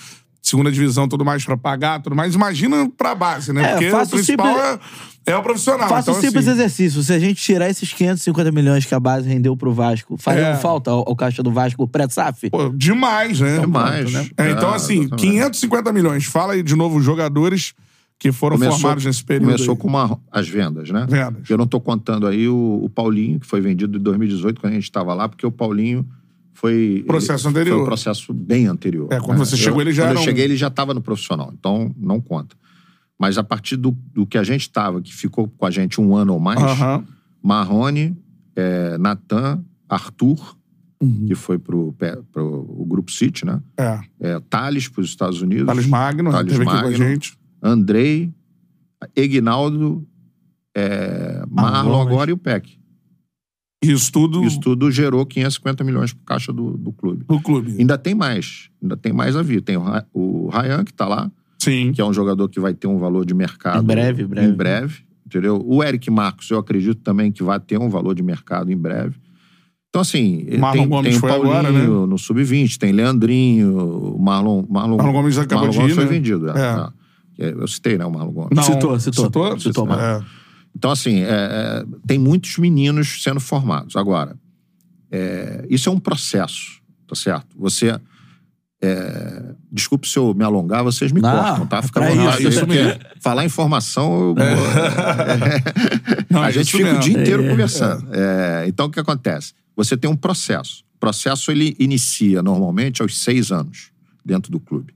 segunda 0.43 0.71
divisão, 0.73 1.07
tudo 1.07 1.25
mais 1.25 1.45
pra 1.45 1.57
pagar, 1.57 2.03
tudo 2.03 2.17
mais, 2.17 2.35
imagina 2.35 2.91
pra 2.99 3.15
base, 3.15 3.53
né? 3.53 3.63
É, 3.63 3.69
Porque 3.73 3.93
o 3.93 4.07
principal 4.09 4.47
simples- 4.49 4.81
é, 5.25 5.31
é 5.33 5.37
o 5.37 5.43
profissional. 5.43 5.89
Faça 5.89 6.11
então, 6.11 6.21
um 6.21 6.25
simples 6.25 6.49
assim, 6.49 6.59
exercício. 6.59 7.03
Se 7.03 7.13
a 7.13 7.19
gente 7.21 7.41
tirar 7.41 7.71
esses 7.71 7.93
550 7.93 8.51
milhões 8.51 8.85
que 8.85 8.93
a 8.95 8.99
base 8.99 9.29
rendeu 9.29 9.57
pro 9.57 9.73
Vasco, 9.73 10.17
faria 10.19 10.49
É. 10.49 10.57
falta 10.57 10.91
ao, 10.91 11.09
ao 11.09 11.15
caixa 11.15 11.43
do 11.45 11.53
Vasco 11.53 11.87
pré-SAF? 11.87 12.51
Demais, 12.75 13.39
né? 13.41 13.61
Demais. 13.61 14.11
Pronto, 14.11 14.25
né? 14.25 14.31
É, 14.37 14.51
então, 14.51 14.73
É, 14.73 14.77
assim, 14.77 15.01
exatamente. 15.03 15.21
550 15.31 15.93
milhões. 15.93 16.25
Fala 16.25 16.55
aí 16.55 16.63
de 16.63 16.75
novo 16.75 16.99
os 16.99 17.05
jogadores 17.05 17.73
que 18.19 18.31
foram 18.33 18.59
formados 18.59 19.05
nesse 19.05 19.23
período. 19.25 19.47
começou 19.53 19.75
aí. 19.75 19.81
com 19.81 19.89
uma, 19.89 20.19
as 20.31 20.49
vendas, 20.49 20.91
né? 20.91 21.07
Vendas. 21.09 21.49
Eu 21.49 21.57
não 21.57 21.65
estou 21.65 21.81
contando 21.81 22.27
aí 22.27 22.49
o, 22.49 22.81
o 22.83 22.89
Paulinho, 22.89 23.39
que 23.41 23.47
foi 23.47 23.61
vendido 23.61 23.97
em 23.99 24.01
2018, 24.03 24.61
quando 24.61 24.73
a 24.73 24.75
gente 24.75 24.85
estava 24.85 25.13
lá, 25.15 25.29
porque 25.29 25.45
o 25.47 25.51
Paulinho 25.53 26.05
foi. 26.53 27.05
Processo 27.07 27.47
ele- 27.49 27.51
anterior. 27.59 27.75
Foi 27.77 27.83
um 27.83 27.87
processo 27.87 28.33
bem 28.35 28.67
anterior. 28.67 29.09
É, 29.13 29.19
quando 29.21 29.39
você 29.39 29.55
Eu- 29.55 29.59
chegou, 29.59 29.81
ele 29.81 29.93
já 29.93 30.05
Quando 30.09 30.17
eu 30.17 30.21
um- 30.23 30.25
cheguei, 30.25 30.45
ele 30.45 30.57
já 30.57 30.69
estava 30.69 30.93
no 30.95 31.01
profissional, 31.01 31.51
então 31.53 31.95
não 31.97 32.21
conta. 32.21 32.57
Mas 33.19 33.39
a 33.39 33.45
partir 33.45 33.77
do, 33.77 33.93
do 34.13 34.27
que 34.27 34.37
a 34.37 34.43
gente 34.43 34.63
estava, 34.63 35.01
que 35.01 35.15
ficou 35.15 35.49
com 35.49 35.65
a 35.67 35.71
gente 35.71 36.01
um 36.01 36.15
ano 36.17 36.33
ou 36.35 36.41
mais, 36.41 36.61
Aham. 36.61 37.05
Marrone, 37.43 38.17
é, 38.57 38.97
Natan, 38.99 39.65
Arthur, 39.89 40.57
Uhum. 41.01 41.27
que 41.27 41.35
foi 41.35 41.59
pro, 41.59 41.95
pro 42.33 42.67
o 42.69 42.85
Grupo 42.87 43.11
City, 43.11 43.45
né? 43.45 43.61
É. 43.77 44.01
É, 44.21 44.41
Thales 44.49 44.89
para 44.89 45.01
os 45.01 45.09
Estados 45.09 45.43
Unidos. 45.43 45.67
Thales 45.67 45.87
Magno, 45.87 46.25
né? 46.25 46.31
Thales 46.31 46.53
teve 46.53 46.63
aqui 46.65 46.71
com 46.73 46.79
a 46.79 46.83
Magno. 46.83 46.97
gente. 46.97 47.37
Andrei, 47.63 48.33
Egnaldo, 49.17 50.07
é, 50.75 51.43
Marlon 51.51 51.91
Gomes. 51.99 52.07
agora 52.13 52.31
e 52.31 52.33
o 52.35 52.39
PEC. 52.39 52.79
Isso 53.83 54.13
tudo 54.13 54.45
Isso 54.45 54.61
tudo 54.61 54.91
gerou 54.91 55.27
550 55.27 55.83
milhões 55.83 56.13
pro 56.13 56.25
caixa 56.25 56.53
do, 56.53 56.77
do 56.77 56.93
clube. 56.93 57.25
do 57.27 57.41
clube. 57.41 57.75
Ainda 57.79 57.99
tem 57.99 58.15
mais. 58.15 58.71
Ainda 58.81 58.97
tem 58.97 59.13
mais 59.13 59.35
a 59.37 59.43
vir. 59.43 59.61
Tem 59.61 59.77
o, 59.77 59.83
o 60.15 60.49
Ryan, 60.49 60.85
que 60.85 60.93
tá 60.93 61.07
lá, 61.09 61.31
Sim. 61.59 61.93
que 61.93 62.01
é 62.01 62.05
um 62.05 62.13
jogador 62.13 62.49
que 62.49 62.61
vai 62.61 62.73
ter 62.75 62.87
um 62.87 62.99
valor 62.99 63.27
de 63.27 63.35
mercado. 63.35 63.83
Em 63.83 63.87
breve, 63.87 64.25
breve. 64.25 64.49
Em 64.49 64.55
breve, 64.55 64.99
entendeu? 65.27 65.61
O 65.67 65.83
Eric 65.83 66.09
Marcos, 66.11 66.49
eu 66.51 66.59
acredito 66.59 67.01
também 67.03 67.33
que 67.33 67.43
vai 67.43 67.59
ter 67.59 67.79
um 67.79 67.89
valor 67.89 68.15
de 68.15 68.23
mercado 68.23 68.71
em 68.71 68.77
breve. 68.77 69.17
Então, 69.89 70.01
assim, 70.01 70.47
Marlon 70.59 70.83
tem, 70.83 70.89
Gomes 70.89 71.09
tem 71.11 71.17
o 71.19 71.21
foi 71.21 71.29
Paulinho 71.29 71.55
agora, 71.55 71.71
né? 71.71 71.87
no 71.87 72.17
Sub-20, 72.17 72.79
tem 72.79 72.93
Leandrinho, 72.93 73.77
o 73.77 74.19
Marlon... 74.19 74.65
Marlon, 74.67 74.97
Marlon 74.97 75.13
Gomes 75.13 75.37
acabou 75.37 75.67
Marlon 75.67 75.73
de 75.73 75.79
Gomes 75.79 75.93
ir, 75.93 75.95
foi 75.95 76.05
né? 76.05 76.11
vendido. 76.11 76.49
é, 76.49 76.93
É. 77.39 77.45
é. 77.47 77.53
Eu 77.53 77.69
citei, 77.69 77.99
né, 77.99 78.07
o 78.07 78.11
Marlon 78.11 78.33
Gomes. 78.33 78.51
Não, 78.55 78.63
Citou, 78.63 78.99
citou. 78.99 79.25
Citou? 79.27 79.61
Citou, 79.61 79.87
mano. 79.87 80.01
É. 80.01 80.42
Então, 80.77 80.91
assim, 80.91 81.21
é, 81.21 81.29
é, 81.31 81.85
tem 82.07 82.19
muitos 82.19 82.59
meninos 82.59 83.23
sendo 83.23 83.41
formados. 83.41 83.95
Agora, 83.97 84.37
é, 85.11 85.67
isso 85.71 85.89
é 85.89 85.93
um 85.93 85.99
processo, 86.01 86.81
tá 87.07 87.15
certo? 87.15 87.57
Você. 87.59 87.99
é, 88.83 89.55
desculpe 89.71 90.09
se 90.09 90.19
eu 90.19 90.35
me 90.35 90.43
alongar, 90.45 90.83
vocês 90.83 91.13
me 91.13 91.21
Não, 91.21 91.31
cortam, 91.31 91.67
tá? 91.67 91.79
é 91.79 91.83
Fica 91.83 92.01
vontade. 92.01 92.41
isso, 92.43 92.49
isso 92.49 92.67
mesmo. 92.67 93.01
Falar 93.21 93.45
informação, 93.45 94.31
eu, 94.31 94.35
Não, 96.31 96.43
a 96.43 96.49
é 96.49 96.53
gente 96.53 96.73
fica 96.73 96.85
o 96.85 96.87
mesmo. 96.89 97.01
dia 97.01 97.21
inteiro 97.21 97.45
É, 97.45 97.49
conversando. 97.49 98.09
É, 98.13 98.65
então, 98.67 98.87
o 98.87 98.91
que 98.91 98.99
acontece? 99.01 99.53
Você 99.77 99.97
tem 99.97 100.11
um 100.11 100.17
processo. 100.17 100.83
O 100.97 100.99
processo 100.99 101.51
ele 101.51 101.77
inicia 101.79 102.43
normalmente 102.43 103.03
aos 103.03 103.19
seis 103.19 103.51
anos 103.53 103.91
dentro 104.25 104.51
do 104.51 104.59
clube. 104.61 104.95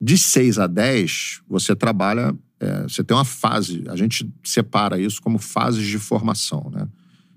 De 0.00 0.16
seis 0.16 0.58
a 0.58 0.66
dez, 0.66 1.40
você 1.48 1.74
trabalha 1.76 2.34
é, 2.60 2.82
você 2.82 3.02
tem 3.02 3.16
uma 3.16 3.24
fase, 3.24 3.84
a 3.88 3.96
gente 3.96 4.30
separa 4.44 5.00
isso 5.00 5.20
como 5.22 5.38
fases 5.38 5.86
de 5.86 5.98
formação, 5.98 6.70
né? 6.70 6.86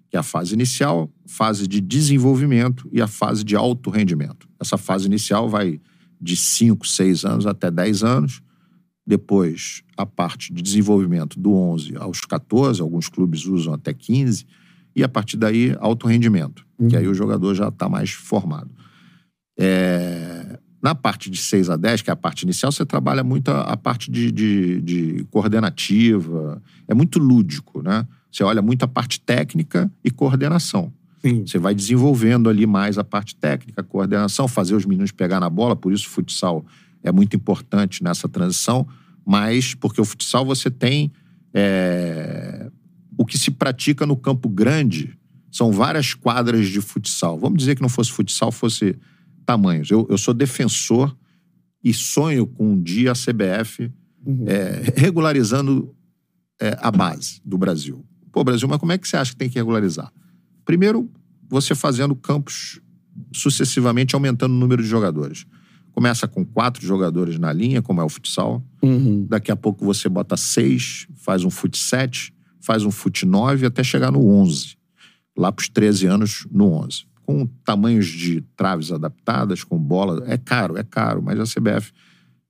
Que 0.10 0.18
é 0.18 0.20
a 0.20 0.24
fase 0.24 0.54
inicial, 0.54 1.10
fase 1.26 1.66
de 1.66 1.80
desenvolvimento 1.80 2.88
e 2.92 3.02
a 3.02 3.08
fase 3.08 3.44
de 3.44 3.56
alto 3.56 3.90
rendimento. 3.90 4.48
Essa 4.60 4.78
fase 4.78 5.06
inicial 5.06 5.50
vai 5.50 5.80
de 6.22 6.36
5, 6.36 6.86
6 6.86 7.26
anos 7.26 7.48
até 7.48 7.72
10 7.72 8.04
anos. 8.04 8.42
Depois, 9.08 9.82
a 9.98 10.06
parte 10.06 10.54
de 10.54 10.62
desenvolvimento 10.62 11.40
do 11.40 11.54
11 11.54 11.96
aos 11.98 12.22
14, 12.22 12.82
alguns 12.82 13.10
clubes 13.10 13.46
usam 13.46 13.74
até 13.74 13.94
15. 13.94 14.46
E 14.96 15.04
a 15.04 15.10
partir 15.10 15.38
daí, 15.38 15.76
alto 15.80 16.08
rendimento, 16.08 16.66
que 16.90 16.96
aí 16.96 17.08
o 17.08 17.14
jogador 17.14 17.56
já 17.56 17.70
está 17.70 17.90
mais 17.90 18.12
formado. 18.12 18.70
É, 19.58 20.43
na 20.84 20.94
parte 20.94 21.30
de 21.30 21.38
6 21.38 21.70
a 21.70 21.78
10, 21.78 22.02
que 22.02 22.10
é 22.10 22.14
a 22.14 22.16
parte 22.16 22.42
inicial, 22.42 22.70
você 22.70 22.86
trabalha 22.86 23.24
muito 23.24 23.50
a, 23.50 23.62
a 23.62 23.78
parte 23.78 24.12
de, 24.12 24.30
de, 24.30 24.82
de, 24.82 25.24
coordenativa. 25.32 26.62
É 26.86 26.94
muito 26.94 27.20
lúdico, 27.20 27.82
né? 27.82 28.06
Você 28.30 28.44
olha 28.44 28.62
muito 28.62 28.84
a 28.84 28.88
parte 28.88 29.22
técnica 29.22 29.90
e 30.04 30.12
coordenação. 30.12 30.92
Sim. 31.22 31.48
Você 31.48 31.58
vai 31.58 31.74
desenvolvendo 31.74 32.50
ali 32.50 32.68
mais 32.68 32.98
a 32.98 33.04
parte 33.04 33.34
técnica, 33.34 33.80
a 33.80 33.84
coordenação, 33.84 34.46
fazer 34.46 34.76
os 34.76 34.86
meninos 34.86 35.14
pegar 35.14 35.40
na 35.40 35.50
bola. 35.50 35.74
Por 35.74 35.94
isso 35.94 36.06
o 36.08 36.10
futsal 36.10 36.66
é 37.02 37.14
muito 37.14 37.34
importante 37.34 38.04
nessa 38.04 38.28
transição. 38.28 38.86
Mas 39.26 39.74
porque 39.74 40.02
o 40.02 40.06
futsal 40.06 40.46
você 40.46 40.70
tem... 40.70 41.14
É, 41.54 42.70
o 43.18 43.26
que 43.26 43.38
se 43.38 43.52
pratica 43.52 44.06
no 44.06 44.18
campo 44.18 44.50
grande 44.50 45.18
são 45.50 45.72
várias 45.72 46.14
quadras 46.14 46.68
de 46.68 46.82
futsal. 46.82 47.38
Vamos 47.38 47.60
dizer 47.60 47.76
que 47.76 47.82
não 47.82 47.88
fosse 47.88 48.12
futsal, 48.12 48.52
fosse 48.52 48.98
tamanhos. 49.44 49.90
Eu, 49.90 50.08
eu 50.10 50.18
sou 50.18 50.34
defensor 50.34 51.16
e 51.84 51.94
sonho 51.94 52.48
com 52.48 52.72
um 52.72 52.82
dia 52.82 53.12
a 53.12 53.16
CBF 53.16 53.92
uhum. 54.26 54.46
é, 54.48 54.84
regularizando 54.96 55.94
é, 56.60 56.78
a 56.82 56.90
base 56.90 57.42
do 57.44 57.58
Brasil. 57.58 58.06
Pô, 58.32 58.44
Brasil, 58.44 58.68
mas 58.68 58.80
como 58.80 58.92
é 58.92 58.98
que 58.98 59.08
você 59.08 59.18
acha 59.18 59.32
que 59.32 59.38
tem 59.38 59.50
que 59.50 59.60
regularizar? 59.60 60.12
Primeiro, 60.66 61.10
você 61.50 61.76
fazendo 61.76 62.16
campos 62.16 62.80
sucessivamente 63.34 64.16
aumentando 64.16 64.54
o 64.54 64.58
número 64.58 64.82
de 64.82 64.90
jogadores. 64.90 65.46
Começa 65.92 66.28
com 66.28 66.44
quatro 66.44 66.86
jogadores 66.86 67.38
na 67.38 67.54
linha, 67.54 67.82
como 67.82 68.02
é 68.02 68.04
o 68.04 68.10
futsal. 68.10 68.64
Uhum. 68.82 69.28
Daqui 69.30 69.52
a 69.52 69.56
pouco 69.56 69.86
você 69.86 70.10
bota 70.10 70.36
seis, 70.36 71.06
faz 71.16 71.44
um 71.44 71.52
fut 71.52 71.78
sete, 71.78 72.34
faz 72.60 72.84
um 72.84 72.90
fut 72.90 73.26
nove 73.26 73.68
até 73.68 73.84
chegar 73.84 74.12
no 74.12 74.28
onze. 74.28 74.76
Lá 75.38 75.52
para 75.52 75.62
os 75.62 75.70
13 75.70 76.08
anos, 76.08 76.48
no 76.52 76.72
11 76.72 77.06
com 77.40 77.48
tamanhos 77.66 78.08
de 78.08 78.42
traves 78.56 78.92
adaptadas, 78.92 79.64
com 79.64 79.78
bola. 79.78 80.24
É 80.28 80.38
caro, 80.38 80.78
é 80.78 80.84
caro, 80.84 81.22
mas 81.22 81.40
a 81.40 81.44
CBF, 81.44 81.92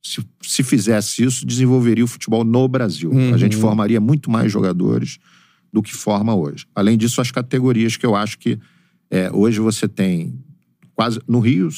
se, 0.01 0.25
se 0.41 0.63
fizesse 0.63 1.23
isso, 1.23 1.45
desenvolveria 1.45 2.03
o 2.03 2.07
futebol 2.07 2.43
no 2.43 2.67
Brasil. 2.67 3.11
Uhum. 3.11 3.33
A 3.33 3.37
gente 3.37 3.55
formaria 3.55 4.01
muito 4.01 4.29
mais 4.29 4.51
jogadores 4.51 5.19
do 5.71 5.81
que 5.81 5.93
forma 5.93 6.35
hoje. 6.35 6.65
Além 6.75 6.97
disso, 6.97 7.19
as 7.19 7.31
categorias 7.31 7.97
que 7.97 8.05
eu 8.05 8.15
acho 8.15 8.37
que 8.37 8.59
é, 9.09 9.31
hoje 9.31 9.59
você 9.59 9.87
tem 9.87 10.37
quase. 10.93 11.19
No 11.27 11.39
Rio, 11.39 11.69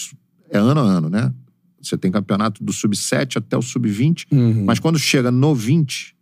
é 0.49 0.57
ano 0.57 0.81
a 0.81 0.83
ano, 0.83 1.09
né? 1.09 1.33
Você 1.81 1.97
tem 1.97 2.11
campeonato 2.11 2.63
do 2.63 2.73
sub-7 2.73 3.37
até 3.37 3.55
o 3.55 3.61
sub-20, 3.61 4.25
uhum. 4.31 4.65
mas 4.65 4.79
quando 4.79 4.97
chega 4.97 5.29
no 5.29 5.53
20, 5.53 6.15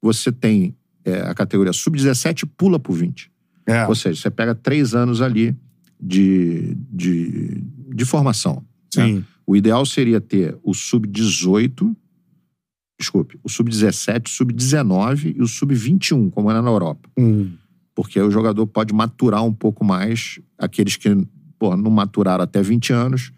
você 0.00 0.30
tem 0.30 0.76
é, 1.04 1.22
a 1.22 1.34
categoria 1.34 1.72
sub-17 1.72 2.48
pula 2.56 2.78
pro 2.78 2.92
20. 2.92 3.30
É. 3.66 3.86
Ou 3.86 3.94
seja, 3.94 4.20
você 4.20 4.30
pega 4.30 4.54
três 4.54 4.94
anos 4.94 5.20
ali 5.20 5.56
de, 6.00 6.74
de, 6.90 7.62
de 7.94 8.04
formação. 8.04 8.64
Né? 8.96 9.06
Sim. 9.06 9.14
Né? 9.14 9.24
O 9.46 9.56
ideal 9.56 9.84
seria 9.84 10.20
ter 10.20 10.56
o 10.62 10.72
sub-18, 10.72 11.94
desculpe, 12.98 13.38
o 13.42 13.48
sub-17, 13.48 14.26
o 14.26 14.30
sub-19 14.30 15.34
e 15.36 15.42
o 15.42 15.48
sub-21, 15.48 16.30
como 16.30 16.50
era 16.50 16.62
na 16.62 16.70
Europa. 16.70 17.08
Uhum. 17.18 17.52
Porque 17.94 18.18
aí 18.18 18.24
o 18.24 18.30
jogador 18.30 18.66
pode 18.66 18.94
maturar 18.94 19.44
um 19.44 19.52
pouco 19.52 19.84
mais 19.84 20.38
aqueles 20.56 20.96
que 20.96 21.08
pô, 21.58 21.76
não 21.76 21.90
maturaram 21.90 22.44
até 22.44 22.62
20 22.62 22.92
anos, 22.92 23.32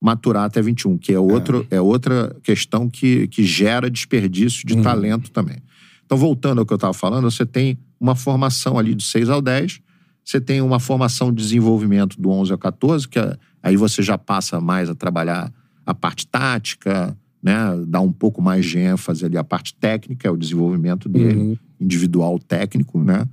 maturar 0.00 0.44
até 0.44 0.60
21, 0.60 0.98
que 0.98 1.12
é, 1.12 1.18
outro, 1.18 1.66
é. 1.70 1.76
é 1.76 1.80
outra 1.80 2.34
questão 2.42 2.88
que, 2.88 3.28
que 3.28 3.44
gera 3.44 3.90
desperdício 3.90 4.66
de 4.66 4.74
uhum. 4.74 4.82
talento 4.82 5.30
também. 5.30 5.58
Então, 6.04 6.18
voltando 6.18 6.58
ao 6.58 6.66
que 6.66 6.72
eu 6.72 6.76
estava 6.76 6.92
falando, 6.92 7.30
você 7.30 7.46
tem 7.46 7.78
uma 8.00 8.16
formação 8.16 8.78
ali 8.78 8.94
de 8.94 9.04
6 9.04 9.28
ao 9.28 9.40
10, 9.40 9.80
você 10.24 10.40
tem 10.40 10.60
uma 10.60 10.78
formação 10.78 11.32
de 11.32 11.42
desenvolvimento 11.42 12.20
do 12.20 12.30
11 12.30 12.52
ao 12.52 12.58
14, 12.58 13.08
que 13.08 13.18
aí 13.62 13.76
você 13.76 14.02
já 14.02 14.16
passa 14.16 14.60
mais 14.60 14.88
a 14.88 14.94
trabalhar 14.94 15.52
a 15.84 15.94
parte 15.94 16.26
tática, 16.26 17.16
né? 17.42 17.56
Dá 17.86 18.00
um 18.00 18.12
pouco 18.12 18.40
mais 18.40 18.64
de 18.64 18.78
ênfase 18.78 19.24
ali 19.24 19.36
a 19.36 19.44
parte 19.44 19.74
técnica, 19.74 20.28
é 20.28 20.30
o 20.30 20.36
desenvolvimento 20.36 21.08
dele, 21.08 21.38
uhum. 21.38 21.56
individual 21.80 22.38
técnico, 22.38 23.02
né? 23.02 23.26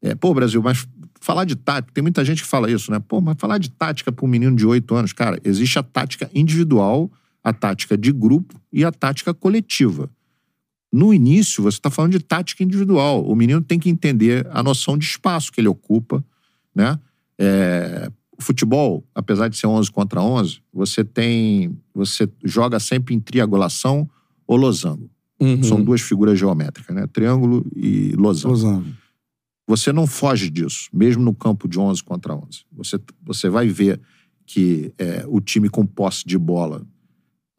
É, 0.00 0.14
pô, 0.14 0.32
Brasil, 0.32 0.62
mas 0.62 0.86
falar 1.20 1.44
de 1.44 1.54
tática, 1.54 1.92
tem 1.92 2.02
muita 2.02 2.24
gente 2.24 2.42
que 2.42 2.48
fala 2.48 2.70
isso, 2.70 2.90
né? 2.90 2.98
Pô, 2.98 3.20
mas 3.20 3.36
falar 3.38 3.58
de 3.58 3.70
tática 3.70 4.10
para 4.10 4.24
um 4.24 4.28
menino 4.28 4.56
de 4.56 4.66
8 4.66 4.94
anos, 4.94 5.12
cara, 5.12 5.38
existe 5.44 5.78
a 5.78 5.82
tática 5.82 6.30
individual, 6.34 7.10
a 7.44 7.52
tática 7.52 7.96
de 7.96 8.10
grupo 8.10 8.60
e 8.72 8.84
a 8.84 8.90
tática 8.90 9.34
coletiva. 9.34 10.08
No 10.92 11.14
início, 11.14 11.62
você 11.62 11.78
está 11.78 11.88
falando 11.88 12.12
de 12.12 12.20
tática 12.20 12.62
individual. 12.62 13.24
O 13.24 13.34
menino 13.34 13.62
tem 13.62 13.78
que 13.78 13.88
entender 13.88 14.46
a 14.50 14.62
noção 14.62 14.98
de 14.98 15.06
espaço 15.06 15.50
que 15.50 15.60
ele 15.60 15.68
ocupa, 15.68 16.22
né? 16.74 16.98
É, 17.38 18.10
o 18.36 18.42
futebol, 18.42 19.02
apesar 19.14 19.48
de 19.48 19.56
ser 19.56 19.66
11 19.66 19.90
contra 19.90 20.20
11, 20.20 20.60
você 20.72 21.02
tem, 21.02 21.78
você 21.94 22.28
joga 22.44 22.78
sempre 22.78 23.14
em 23.14 23.20
triangulação 23.20 24.08
ou 24.46 24.56
losango. 24.56 25.10
Uhum. 25.40 25.62
São 25.62 25.82
duas 25.82 26.02
figuras 26.02 26.38
geométricas, 26.38 26.94
né? 26.94 27.06
Triângulo 27.06 27.64
e 27.74 28.12
losango. 28.12 28.54
losango. 28.54 29.02
Você 29.66 29.92
não 29.92 30.06
foge 30.06 30.50
disso, 30.50 30.88
mesmo 30.92 31.22
no 31.22 31.34
campo 31.34 31.66
de 31.66 31.78
11 31.78 32.02
contra 32.02 32.34
11. 32.34 32.64
Você, 32.72 33.00
você 33.22 33.48
vai 33.48 33.68
ver 33.68 33.98
que 34.44 34.92
é, 34.98 35.24
o 35.26 35.40
time 35.40 35.68
com 35.68 35.86
posse 35.86 36.24
de 36.26 36.36
bola 36.36 36.86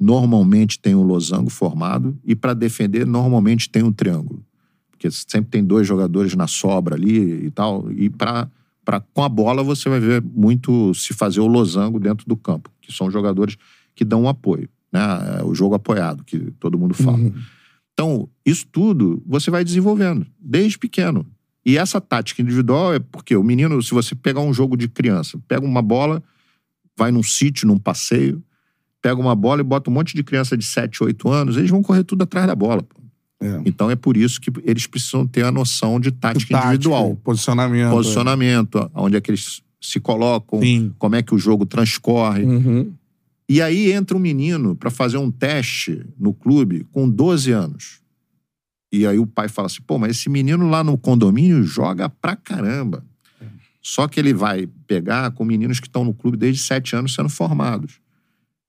normalmente 0.03 0.77
tem 0.77 0.93
um 0.93 1.01
losango 1.01 1.49
formado 1.49 2.19
e 2.25 2.35
para 2.35 2.53
defender 2.53 3.07
normalmente 3.07 3.69
tem 3.69 3.81
um 3.83 3.91
triângulo. 3.91 4.45
Porque 4.91 5.09
sempre 5.09 5.49
tem 5.49 5.63
dois 5.63 5.87
jogadores 5.87 6.35
na 6.35 6.45
sobra 6.45 6.95
ali 6.95 7.45
e 7.45 7.49
tal. 7.49 7.89
E 7.89 8.09
para 8.09 8.49
com 9.13 9.23
a 9.23 9.29
bola 9.29 9.63
você 9.63 9.87
vai 9.87 10.01
ver 10.01 10.21
muito 10.21 10.93
se 10.93 11.13
fazer 11.13 11.39
o 11.39 11.47
losango 11.47 12.01
dentro 12.01 12.27
do 12.27 12.35
campo, 12.35 12.69
que 12.81 12.91
são 12.91 13.09
jogadores 13.09 13.55
que 13.95 14.03
dão 14.03 14.23
um 14.23 14.27
apoio, 14.27 14.67
né? 14.91 15.39
É 15.39 15.43
o 15.43 15.55
jogo 15.55 15.75
apoiado 15.75 16.23
que 16.25 16.37
todo 16.59 16.77
mundo 16.77 16.93
fala. 16.93 17.19
Uhum. 17.19 17.33
Então, 17.93 18.29
isso 18.45 18.65
tudo 18.69 19.23
você 19.25 19.49
vai 19.49 19.63
desenvolvendo 19.63 20.27
desde 20.37 20.77
pequeno. 20.77 21.25
E 21.65 21.77
essa 21.77 22.01
tática 22.01 22.41
individual 22.41 22.93
é 22.93 22.99
porque 22.99 23.37
o 23.37 23.43
menino, 23.43 23.81
se 23.81 23.91
você 23.91 24.13
pegar 24.13 24.41
um 24.41 24.53
jogo 24.53 24.75
de 24.75 24.89
criança, 24.89 25.39
pega 25.47 25.65
uma 25.65 25.81
bola, 25.81 26.21
vai 26.97 27.09
num 27.09 27.23
sítio, 27.23 27.67
num 27.67 27.77
passeio, 27.77 28.43
pega 29.03 29.19
uma 29.19 29.35
bola 29.35 29.59
e 29.59 29.63
bota 29.63 29.89
um 29.89 29.93
monte 29.93 30.15
de 30.15 30.23
criança 30.23 30.55
de 30.55 30.63
7, 30.63 31.03
8 31.03 31.29
anos, 31.29 31.57
eles 31.57 31.69
vão 31.69 31.83
correr 31.83 32.05
tudo 32.05 32.23
atrás 32.23 32.47
da 32.47 32.55
bola. 32.55 32.81
Pô. 32.81 32.95
É. 33.41 33.61
Então 33.65 33.91
é 33.91 33.95
por 33.97 34.15
isso 34.15 34.39
que 34.39 34.49
eles 34.63 34.87
precisam 34.87 35.27
ter 35.27 35.43
a 35.43 35.51
noção 35.51 35.99
de 35.99 36.09
tática, 36.09 36.53
Tática, 36.53 36.67
individual. 36.69 37.15
Posicionamento. 37.21 37.91
Posicionamento, 37.91 38.91
onde 38.95 39.17
é 39.17 39.21
que 39.21 39.29
eles 39.29 39.61
se 39.81 39.99
colocam, 39.99 40.61
Sim. 40.61 40.93
como 40.97 41.15
é 41.17 41.21
que 41.21 41.35
o 41.35 41.37
jogo 41.37 41.65
transcorre. 41.65 42.43
Uhum. 42.43 42.93
E 43.49 43.61
aí 43.61 43.91
entra 43.91 44.15
um 44.15 44.19
menino 44.19 44.73
para 44.73 44.89
fazer 44.89 45.17
um 45.17 45.29
teste 45.29 46.05
no 46.17 46.33
clube 46.33 46.87
com 46.89 47.09
12 47.09 47.51
anos. 47.51 47.99
E 48.89 49.05
aí 49.05 49.19
o 49.19 49.27
pai 49.27 49.49
fala 49.49 49.65
assim: 49.65 49.81
pô, 49.85 49.99
mas 49.99 50.11
esse 50.11 50.29
menino 50.29 50.69
lá 50.69 50.81
no 50.81 50.97
condomínio 50.97 51.61
joga 51.63 52.07
pra 52.07 52.37
caramba. 52.37 53.03
Só 53.81 54.07
que 54.07 54.17
ele 54.17 54.33
vai 54.33 54.65
pegar 54.87 55.31
com 55.31 55.43
meninos 55.43 55.81
que 55.81 55.87
estão 55.87 56.05
no 56.05 56.13
clube 56.13 56.37
desde 56.37 56.61
7 56.61 56.95
anos 56.95 57.13
sendo 57.13 57.27
formados 57.27 58.01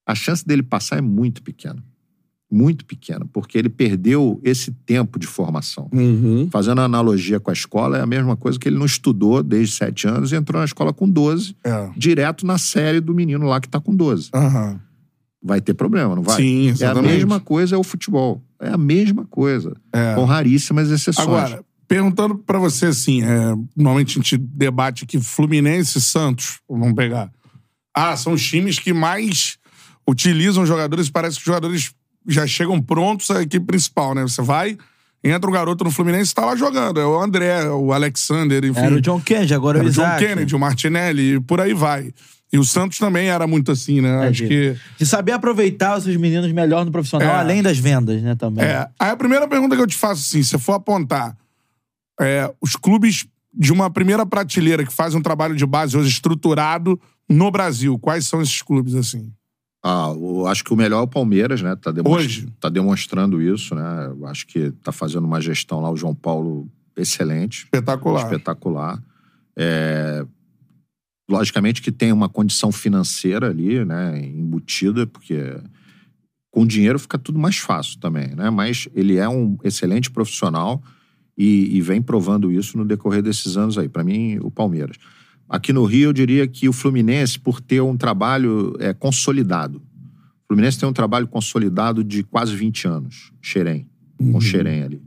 a 0.07 0.15
chance 0.15 0.47
dele 0.47 0.63
passar 0.63 0.99
é 0.99 1.01
muito 1.01 1.43
pequena. 1.43 1.83
Muito 2.51 2.85
pequena, 2.85 3.27
porque 3.33 3.59
ele 3.59 3.69
perdeu 3.69 4.39
esse 4.45 4.71
tempo 4.71 5.19
de 5.19 5.27
formação. 5.27 5.89
Uhum. 5.93 6.49
Fazendo 6.53 6.81
analogia 6.83 7.41
com 7.41 7.51
a 7.51 7.53
escola, 7.53 7.99
é 7.99 8.01
a 8.01 8.07
mesma 8.07 8.37
coisa 8.37 8.59
que 8.59 8.69
ele 8.69 8.79
não 8.79 8.87
estudou 8.87 9.43
desde 9.43 9.75
7 9.75 10.07
anos 10.07 10.31
e 10.31 10.37
entrou 10.37 10.61
na 10.61 10.65
escola 10.65 10.93
com 10.93 11.09
12, 11.09 11.57
É. 11.65 11.91
direto 11.97 12.47
na 12.47 12.57
série 12.59 13.01
do 13.01 13.13
menino 13.15 13.47
lá 13.47 13.61
que 13.61 13.69
tá 13.69 13.81
com 13.81 13.95
12. 13.97 14.29
Aham. 14.33 14.79
Vai 15.43 15.61
ter 15.61 15.75
problema, 15.75 16.15
não 16.15 16.23
vai? 16.23 16.37
Sim, 16.37 16.67
É 16.67 16.69
a 16.69 16.71
exatamente. 16.73 17.13
mesma 17.13 17.41
coisa 17.41 17.75
é 17.75 17.79
o 17.79 17.83
futebol. 17.83 18.41
É 18.61 18.69
a 18.71 18.79
mesma 18.79 19.25
coisa. 19.27 19.75
É. 19.93 20.15
Com 20.15 20.25
raríssimas 20.25 20.91
exceções. 20.91 21.27
Agora, 21.27 21.65
perguntando 21.89 22.37
pra 22.37 22.59
você 22.59 22.87
assim, 22.87 23.23
é, 23.23 23.55
normalmente 23.77 24.13
a 24.19 24.23
gente 24.23 24.37
debate 24.39 25.05
aqui 25.05 25.19
Fluminense 25.21 25.99
e 25.99 26.01
Santos, 26.01 26.61
vamos 26.69 26.95
pegar. 26.95 27.33
Ah, 27.95 28.17
são 28.17 28.33
os 28.33 28.43
times 28.47 28.79
que 28.79 28.93
mais 28.93 29.59
utilizam 30.09 30.67
jogadores 30.67 31.07
e 31.09 31.13
parece 31.13 31.37
que 31.37 31.43
os 31.43 31.47
jogadores 31.47 31.93
já 32.27 32.47
chegam 32.47 32.81
prontos 32.81 33.31
à 33.31 33.43
equipe 33.43 33.65
principal, 33.67 34.15
né? 34.15 34.23
Você 34.23 34.43
vai 34.43 34.77
entra 35.23 35.49
um 35.49 35.53
garoto 35.53 35.85
no 35.85 35.91
Fluminense 35.91 36.33
e 36.33 36.35
tá 36.35 36.45
lá 36.45 36.55
jogando. 36.55 37.01
É 37.01 37.07
o 37.07 37.19
André, 37.19 37.67
o 37.71 37.93
Alexander, 37.95 38.63
enfim. 38.65 38.79
Era 38.81 38.95
o 38.95 39.01
John 39.01 39.19
Kennedy, 39.21 39.55
agora 39.55 39.79
é 39.79 39.81
Era 39.81 39.89
o 39.89 39.91
o 39.91 39.93
John 39.95 40.03
Isaac. 40.03 40.27
Kennedy, 40.27 40.55
o 40.55 40.59
Martinelli, 40.59 41.35
e 41.37 41.41
por 41.41 41.61
aí 41.63 41.73
vai. 41.73 42.13
E 42.53 42.59
o 42.59 42.65
Santos 42.65 42.99
também 42.99 43.29
era 43.29 43.47
muito 43.47 43.73
assim, 43.73 44.03
né? 44.03 44.27
É, 44.27 44.29
Acho 44.29 44.43
de- 44.43 44.49
que. 44.49 44.77
De 44.99 45.07
saber 45.07 45.33
aproveitar 45.33 45.97
os 45.97 46.05
seus 46.05 46.17
meninos 46.17 46.53
melhor 46.53 46.85
no 46.85 46.93
profissional, 46.93 47.29
É. 47.37 47.39
além 47.39 47.63
das 47.63 47.79
vendas, 47.79 48.21
né, 48.23 48.35
também. 48.35 48.65
É. 48.65 48.87
Aí 48.99 49.11
a 49.11 49.17
primeira 49.17 49.49
pergunta 49.49 49.75
que 49.75 49.81
eu 49.83 49.87
te 49.87 49.97
faço, 49.97 50.21
assim, 50.21 50.43
se 50.43 50.51
você 50.51 50.59
for 50.59 50.75
apontar 50.75 51.35
é, 52.21 52.53
os 52.61 52.77
clubes 52.77 53.27
de 53.53 53.73
uma 53.73 53.91
primeira 53.91 54.25
prateleira 54.27 54.85
que 54.85 54.93
fazem 54.93 55.19
um 55.19 55.23
trabalho 55.23 55.57
de 55.57 55.65
base 55.67 55.97
hoje 55.97 56.11
estruturado 56.11 57.01
no 57.29 57.51
Brasil, 57.51 57.99
quais 57.99 58.27
são 58.29 58.43
esses 58.43 58.61
clubes, 58.63 58.95
assim? 58.95 59.33
Ah, 59.87 60.11
eu 60.17 60.47
acho 60.47 60.65
que 60.65 60.73
o 60.73 60.77
melhor 60.77 61.01
é 61.01 61.03
o 61.03 61.07
Palmeiras, 61.07 61.61
né? 61.61 61.77
Tá, 61.77 61.93
Hoje? 62.07 62.49
tá 62.59 62.71
demonstrando 62.71 63.43
isso, 63.43 63.75
né? 63.75 64.07
Eu 64.07 64.27
acho 64.27 64.47
que 64.47 64.71
tá 64.83 64.91
fazendo 64.91 65.27
uma 65.27 65.43
gestão 65.43 65.81
lá, 65.81 65.91
o 65.91 65.97
João 65.97 66.15
Paulo, 66.15 66.67
excelente. 66.97 67.65
Espetacular. 67.65 68.25
Espetacular. 68.25 69.03
É, 69.55 70.25
Logicamente 71.29 71.81
que 71.81 71.91
tem 71.91 72.13
uma 72.13 72.29
condição 72.29 72.71
financeira 72.71 73.49
ali, 73.49 73.83
né? 73.85 74.19
Embutida, 74.23 75.07
porque 75.07 75.57
com 76.51 76.67
dinheiro 76.67 76.99
fica 76.99 77.19
tudo 77.19 77.39
mais 77.39 77.57
fácil 77.57 77.99
também, 77.99 78.29
né? 78.35 78.51
Mas 78.51 78.89
ele 78.95 79.17
é 79.17 79.29
um 79.29 79.57
excelente 79.65 80.11
profissional 80.11 80.83
e, 81.37 81.77
e 81.77 81.81
vem 81.81 82.03
provando 82.03 82.53
isso 82.53 82.77
no 82.77 82.85
decorrer 82.85 83.23
desses 83.23 83.57
anos 83.57 83.79
aí. 83.79 83.89
Para 83.89 84.05
mim, 84.05 84.39
o 84.43 84.51
Palmeiras. 84.51 84.99
Aqui 85.49 85.73
no 85.73 85.85
Rio, 85.85 86.09
eu 86.09 86.13
diria 86.13 86.47
que 86.47 86.69
o 86.69 86.73
Fluminense, 86.73 87.39
por 87.39 87.61
ter 87.61 87.81
um 87.81 87.97
trabalho 87.97 88.75
é, 88.81 88.93
consolidado. 88.93 89.79
O 89.79 90.47
Fluminense 90.49 90.79
tem 90.79 90.89
um 90.89 90.93
trabalho 90.93 91.27
consolidado 91.29 92.03
de 92.03 92.23
quase 92.23 92.55
20 92.55 92.89
anos. 92.89 93.33
Xerém, 93.41 93.89
com 94.19 94.39
o 94.39 94.41
Xerém 94.41 94.83
ali. 94.83 95.03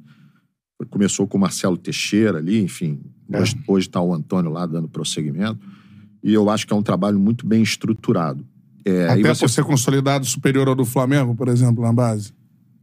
Começou 0.89 1.27
com 1.27 1.37
o 1.37 1.41
Marcelo 1.41 1.77
Teixeira 1.77 2.37
ali, 2.37 2.61
enfim. 2.61 2.99
Hoje, 3.33 3.55
hoje 3.67 3.89
tá 3.89 4.01
o 4.01 4.13
Antônio 4.13 4.51
lá 4.51 4.65
dando 4.65 4.87
prosseguimento. 4.87 5.59
E 6.23 6.33
eu 6.33 6.49
acho 6.49 6.65
que 6.65 6.73
é 6.73 6.75
um 6.75 6.83
trabalho 6.83 7.19
muito 7.19 7.45
bem 7.45 7.61
estruturado. 7.61 8.45
É, 8.85 9.09
Até 9.09 9.33
você 9.33 9.45
por 9.45 9.49
ser 9.49 9.63
consolidado 9.63 10.25
superior 10.25 10.67
ao 10.67 10.75
do 10.75 10.85
Flamengo, 10.85 11.35
por 11.35 11.47
exemplo, 11.49 11.83
na 11.83 11.91
base. 11.91 12.31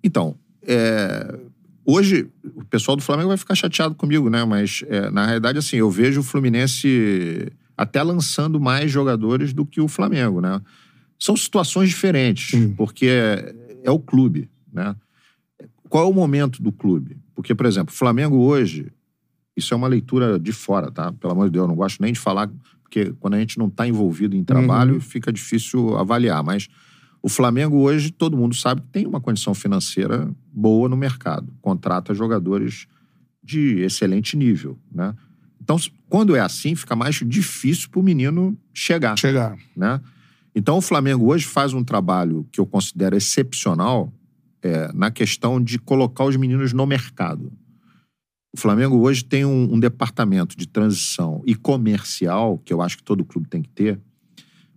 Então, 0.03 0.35
é, 0.67 1.39
hoje 1.85 2.29
o 2.43 2.65
pessoal 2.65 2.97
do 2.97 3.03
Flamengo 3.03 3.29
vai 3.29 3.37
ficar 3.37 3.55
chateado 3.55 3.95
comigo, 3.95 4.31
né? 4.31 4.45
Mas 4.45 4.83
é, 4.89 5.11
na 5.11 5.27
realidade, 5.27 5.59
assim, 5.59 5.77
eu 5.77 5.91
vejo 5.91 6.21
o 6.21 6.25
Fluminense 6.25 7.53
até 7.77 8.03
lançando 8.03 8.61
mais 8.61 8.91
jogadores 8.91 9.53
do 9.53 9.67
que 9.67 9.81
o 9.81 9.89
Flamengo, 9.89 10.41
né? 10.41 10.61
São 11.19 11.37
situações 11.37 11.89
diferentes, 11.89 12.59
porque 12.77 13.07
é, 13.07 13.55
é 13.85 13.91
o 13.91 13.99
clube, 13.99 14.49
né? 14.73 14.95
Qual 15.89 16.07
é 16.07 16.11
o 16.11 16.13
momento 16.13 16.63
do 16.63 16.73
clube? 16.73 17.17
Porque, 17.35 17.55
por 17.55 17.67
exemplo, 17.67 17.93
o 17.93 17.97
Flamengo 17.97 18.37
hoje, 18.37 18.93
isso 19.57 19.73
é 19.73 19.77
uma 19.77 19.87
leitura 19.87 20.39
de 20.39 20.53
fora, 20.53 20.91
tá? 20.91 21.13
Pelo 21.13 21.33
amor 21.33 21.47
de 21.47 21.53
Deus, 21.53 21.65
eu 21.65 21.69
não 21.69 21.77
gosto 21.77 22.01
nem 22.01 22.13
de 22.13 22.19
falar, 22.19 22.51
porque 22.83 23.13
quando 23.21 23.35
a 23.35 23.39
gente 23.39 23.59
não 23.59 23.67
está 23.67 23.87
envolvido 23.87 24.37
em 24.37 24.45
trabalho, 24.45 25.01
fica 25.01 25.33
difícil 25.33 25.97
avaliar. 25.97 26.43
Mas 26.43 26.69
o 27.25 27.29
Flamengo 27.31 27.79
hoje, 27.79 28.11
todo 28.11 28.37
mundo 28.37 28.55
sabe 28.55 28.83
que 28.83 28.89
tem 28.89 29.07
uma 29.07 29.19
condição 29.19 29.55
financeira 29.55 30.31
boa 30.53 30.91
no 30.91 30.97
mercado. 30.97 31.51
Contrata 31.63 32.13
jogadores 32.13 32.87
de 33.43 33.79
excelente 33.81 34.37
nível, 34.37 34.79
né? 34.93 35.17
Então, 35.59 35.79
quando 36.07 36.37
é 36.37 36.41
assim, 36.41 36.75
fica 36.75 36.95
mais 36.95 37.15
difícil 37.27 37.89
para 37.89 37.99
o 37.99 38.03
menino 38.03 38.55
chegar, 38.75 39.19
Chegar. 39.19 39.57
né? 39.75 40.03
Então, 40.55 40.77
o 40.77 40.83
Flamengo 40.83 41.33
hoje 41.33 41.47
faz 41.47 41.73
um 41.73 41.83
trabalho 41.83 42.47
que 42.53 42.61
eu 42.61 42.67
considero 42.67 43.17
excepcional 43.17 44.13
é, 44.63 44.93
na 44.93 45.11
questão 45.11 45.59
de 45.59 45.79
colocar 45.79 46.27
os 46.27 46.37
meninos 46.37 46.75
no 46.75 46.85
mercado. 46.85 47.51
O 48.55 48.61
Flamengo 48.61 48.99
hoje 48.99 49.25
tem 49.25 49.47
um, 49.47 49.73
um 49.73 49.81
departamento 49.81 50.59
de 50.59 50.69
transição 50.69 51.43
e 51.47 51.55
comercial, 51.55 52.59
que 52.59 52.71
eu 52.71 52.83
acho 52.83 52.99
que 52.99 53.03
todo 53.03 53.25
clube 53.25 53.49
tem 53.49 53.63
que 53.63 53.71
ter, 53.71 53.99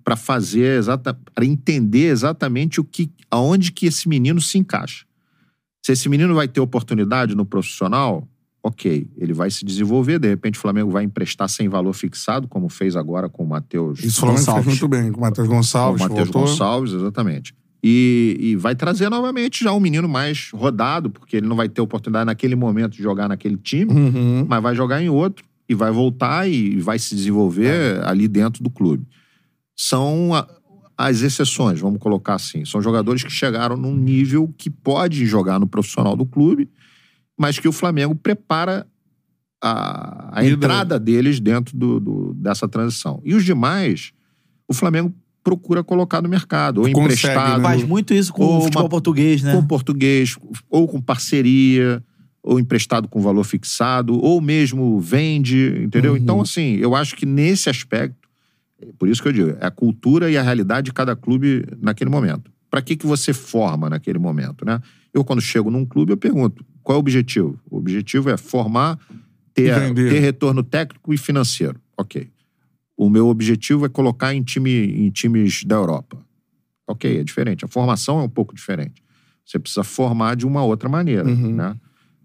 para 0.07 0.15
fazer 0.15 0.77
exata, 0.79 1.13
para 1.35 1.43
entender 1.45 2.07
exatamente 2.09 2.79
o 2.79 2.83
que, 2.85 3.11
aonde 3.29 3.73
que 3.73 3.85
esse 3.87 4.07
menino 4.07 4.39
se 4.39 4.57
encaixa. 4.57 5.05
Se 5.85 5.91
esse 5.91 6.07
menino 6.07 6.33
vai 6.33 6.47
ter 6.47 6.61
oportunidade 6.61 7.35
no 7.35 7.45
profissional, 7.45 8.25
ok, 8.63 9.05
ele 9.17 9.33
vai 9.33 9.51
se 9.51 9.65
desenvolver. 9.65 10.17
De 10.17 10.29
repente, 10.29 10.57
o 10.57 10.61
Flamengo 10.61 10.89
vai 10.89 11.03
emprestar 11.03 11.49
sem 11.49 11.67
valor 11.67 11.91
fixado, 11.91 12.47
como 12.47 12.69
fez 12.69 12.95
agora 12.95 13.27
com 13.27 13.43
o 13.43 13.47
Matheus 13.49 13.99
Isso 14.01 14.19
o 14.19 14.19
Flamengo 14.21 14.37
fez 14.37 14.45
Gonçalves. 14.47 14.79
muito 14.79 14.87
bem, 14.87 15.11
com 15.11 15.17
o 15.17 15.21
Matheus 15.21 15.47
Gonçalves. 15.49 16.01
o 16.05 16.07
Matheus. 16.09 16.29
Gonçalves, 16.29 16.93
exatamente. 16.93 17.53
E, 17.83 18.37
e 18.39 18.55
vai 18.55 18.75
trazer 18.75 19.09
novamente 19.09 19.61
já 19.61 19.73
um 19.73 19.79
menino 19.81 20.07
mais 20.07 20.51
rodado, 20.53 21.09
porque 21.09 21.35
ele 21.35 21.47
não 21.47 21.57
vai 21.57 21.67
ter 21.67 21.81
oportunidade 21.81 22.27
naquele 22.27 22.55
momento 22.55 22.93
de 22.93 23.03
jogar 23.03 23.27
naquele 23.27 23.57
time, 23.57 23.91
Uhum. 23.91 24.45
mas 24.47 24.63
vai 24.63 24.73
jogar 24.73 25.01
em 25.01 25.09
outro 25.09 25.43
e 25.67 25.75
vai 25.75 25.91
voltar 25.91 26.47
e 26.49 26.79
vai 26.79 26.97
se 26.97 27.13
desenvolver 27.13 28.01
ali 28.05 28.25
dentro 28.29 28.63
do 28.63 28.69
clube. 28.69 29.05
São 29.77 30.33
a- 30.33 30.47
as 30.97 31.21
exceções, 31.21 31.79
vamos 31.79 31.99
colocar 31.99 32.33
assim. 32.33 32.65
São 32.65 32.81
jogadores 32.81 33.23
que 33.23 33.29
chegaram 33.29 33.77
num 33.77 33.95
nível 33.95 34.51
que 34.57 34.69
pode 34.69 35.25
jogar 35.27 35.59
no 35.59 35.67
profissional 35.67 36.15
do 36.15 36.25
clube, 36.25 36.67
mas 37.37 37.59
que 37.59 37.67
o 37.67 37.71
Flamengo 37.71 38.15
prepara 38.15 38.87
a, 39.61 40.39
a 40.39 40.45
entrada 40.45 40.99
deles 40.99 41.39
dentro 41.39 41.77
do- 41.77 41.99
do- 41.99 42.33
dessa 42.33 42.67
transição. 42.67 43.21
E 43.23 43.33
os 43.35 43.45
demais, 43.45 44.11
o 44.67 44.73
Flamengo 44.73 45.13
procura 45.43 45.83
colocar 45.83 46.21
no 46.21 46.27
mercado, 46.29 46.79
ou 46.79 46.83
Consegue, 46.91 46.99
emprestado, 47.05 47.57
né? 47.61 47.63
Faz 47.63 47.83
muito 47.83 48.13
isso 48.13 48.33
com 48.33 48.57
o 48.57 48.61
futebol 48.61 48.83
uma- 48.83 48.89
português, 48.89 49.41
né? 49.43 49.53
com 49.55 49.65
português, 49.65 50.35
ou 50.69 50.87
com 50.87 50.99
parceria, 51.01 52.03
ou 52.43 52.59
emprestado 52.59 53.07
com 53.07 53.21
valor 53.21 53.43
fixado, 53.43 54.19
ou 54.19 54.41
mesmo 54.41 54.99
vende, 54.99 55.81
entendeu? 55.83 56.13
Uhum. 56.13 56.17
Então, 56.17 56.41
assim, 56.41 56.75
eu 56.77 56.95
acho 56.95 57.15
que 57.15 57.25
nesse 57.25 57.69
aspecto, 57.69 58.26
por 58.97 59.07
isso 59.09 59.21
que 59.21 59.27
eu 59.27 59.33
digo, 59.33 59.49
é 59.59 59.65
a 59.65 59.71
cultura 59.71 60.29
e 60.29 60.37
a 60.37 60.41
realidade 60.41 60.85
de 60.85 60.93
cada 60.93 61.15
clube 61.15 61.65
naquele 61.81 62.09
momento. 62.09 62.51
Para 62.69 62.81
que, 62.81 62.95
que 62.95 63.05
você 63.07 63.33
forma 63.33 63.89
naquele 63.89 64.19
momento, 64.19 64.65
né? 64.65 64.79
Eu, 65.13 65.23
quando 65.23 65.41
chego 65.41 65.71
num 65.71 65.85
clube, 65.85 66.11
eu 66.11 66.17
pergunto, 66.17 66.63
qual 66.83 66.95
é 66.95 66.97
o 66.97 66.99
objetivo? 66.99 67.59
O 67.69 67.77
objetivo 67.77 68.29
é 68.29 68.37
formar, 68.37 68.99
ter, 69.53 69.93
ter 69.93 70.19
retorno 70.19 70.61
técnico 70.63 71.13
e 71.13 71.17
financeiro. 71.17 71.79
Ok. 71.97 72.29
O 72.95 73.09
meu 73.09 73.27
objetivo 73.27 73.85
é 73.85 73.89
colocar 73.89 74.33
em, 74.33 74.43
time, 74.43 74.69
em 74.71 75.09
times 75.09 75.63
da 75.63 75.75
Europa. 75.75 76.17
Ok, 76.87 77.19
é 77.19 77.23
diferente. 77.23 77.65
A 77.65 77.67
formação 77.67 78.19
é 78.19 78.23
um 78.23 78.29
pouco 78.29 78.53
diferente. 78.53 79.01
Você 79.45 79.57
precisa 79.57 79.83
formar 79.83 80.35
de 80.35 80.45
uma 80.45 80.63
outra 80.63 80.89
maneira, 80.89 81.27
Uhum. 81.27 81.55
né? 81.55 81.75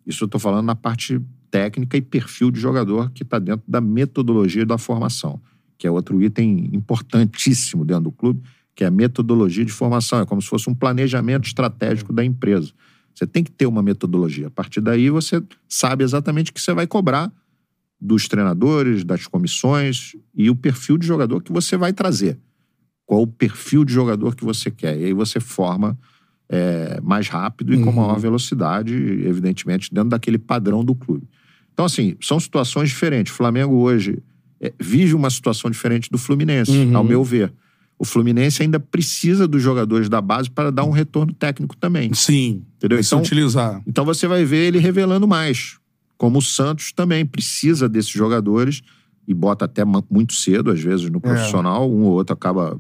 Isso 0.06 0.24
eu 0.24 0.26
estou 0.26 0.40
falando 0.40 0.66
na 0.66 0.74
parte 0.74 1.20
técnica 1.50 1.96
e 1.96 2.02
perfil 2.02 2.50
de 2.50 2.58
jogador 2.58 3.10
que 3.12 3.22
está 3.22 3.38
dentro 3.38 3.62
da 3.68 3.80
metodologia 3.80 4.66
da 4.66 4.76
formação, 4.76 5.40
que 5.82 5.86
é 5.88 5.90
outro 5.90 6.22
item 6.22 6.70
importantíssimo 6.72 7.84
dentro 7.84 8.04
do 8.04 8.12
clube, 8.12 8.40
que 8.72 8.84
é 8.84 8.86
a 8.86 8.90
metodologia 8.90 9.64
de 9.64 9.72
formação. 9.72 10.20
É 10.20 10.24
como 10.24 10.40
se 10.40 10.46
fosse 10.46 10.70
um 10.70 10.74
planejamento 10.76 11.44
estratégico 11.48 12.12
da 12.12 12.24
empresa. 12.24 12.72
Você 13.12 13.26
tem 13.26 13.42
que 13.42 13.50
ter 13.50 13.66
uma 13.66 13.82
metodologia. 13.82 14.46
A 14.46 14.50
partir 14.50 14.80
daí, 14.80 15.10
você 15.10 15.42
sabe 15.68 16.04
exatamente 16.04 16.52
o 16.52 16.54
que 16.54 16.60
você 16.60 16.72
vai 16.72 16.86
cobrar 16.86 17.32
dos 18.00 18.28
treinadores, 18.28 19.02
das 19.02 19.26
comissões 19.26 20.14
e 20.32 20.48
o 20.48 20.54
perfil 20.54 20.96
de 20.96 21.04
jogador 21.04 21.42
que 21.42 21.52
você 21.52 21.76
vai 21.76 21.92
trazer. 21.92 22.38
Qual 23.04 23.22
o 23.22 23.26
perfil 23.26 23.84
de 23.84 23.92
jogador 23.92 24.36
que 24.36 24.44
você 24.44 24.70
quer. 24.70 24.96
E 25.00 25.06
aí 25.06 25.12
você 25.12 25.40
forma 25.40 25.98
é, 26.48 27.00
mais 27.00 27.26
rápido 27.26 27.74
e 27.74 27.82
com 27.82 27.90
maior 27.90 28.20
velocidade, 28.20 28.94
evidentemente, 28.94 29.92
dentro 29.92 30.10
daquele 30.10 30.38
padrão 30.38 30.84
do 30.84 30.94
clube. 30.94 31.28
Então, 31.72 31.84
assim, 31.84 32.16
são 32.20 32.38
situações 32.38 32.90
diferentes. 32.90 33.32
O 33.32 33.36
Flamengo 33.36 33.74
hoje 33.74 34.22
vive 34.80 35.14
uma 35.14 35.30
situação 35.30 35.70
diferente 35.70 36.10
do 36.10 36.18
Fluminense, 36.18 36.70
Uhum. 36.70 36.96
ao 36.96 37.04
meu 37.04 37.24
ver. 37.24 37.52
O 37.98 38.04
Fluminense 38.04 38.62
ainda 38.62 38.80
precisa 38.80 39.46
dos 39.46 39.62
jogadores 39.62 40.08
da 40.08 40.20
base 40.20 40.50
para 40.50 40.70
dar 40.72 40.84
um 40.84 40.90
retorno 40.90 41.32
técnico 41.32 41.76
também. 41.76 42.12
Sim. 42.14 42.62
Entendeu? 42.76 42.98
Então, 42.98 43.20
utilizar. 43.20 43.80
então 43.86 44.04
você 44.04 44.26
vai 44.26 44.44
ver 44.44 44.66
ele 44.68 44.78
revelando 44.78 45.26
mais. 45.28 45.76
Como 46.16 46.38
o 46.38 46.42
Santos 46.42 46.92
também 46.92 47.24
precisa 47.24 47.88
desses 47.88 48.10
jogadores 48.10 48.82
e 49.26 49.32
bota 49.32 49.64
até 49.66 49.84
muito 49.84 50.32
cedo, 50.34 50.70
às 50.70 50.80
vezes, 50.80 51.08
no 51.10 51.20
profissional. 51.20 51.88
Um 51.88 52.02
ou 52.02 52.12
outro 52.12 52.32
acaba 52.32 52.76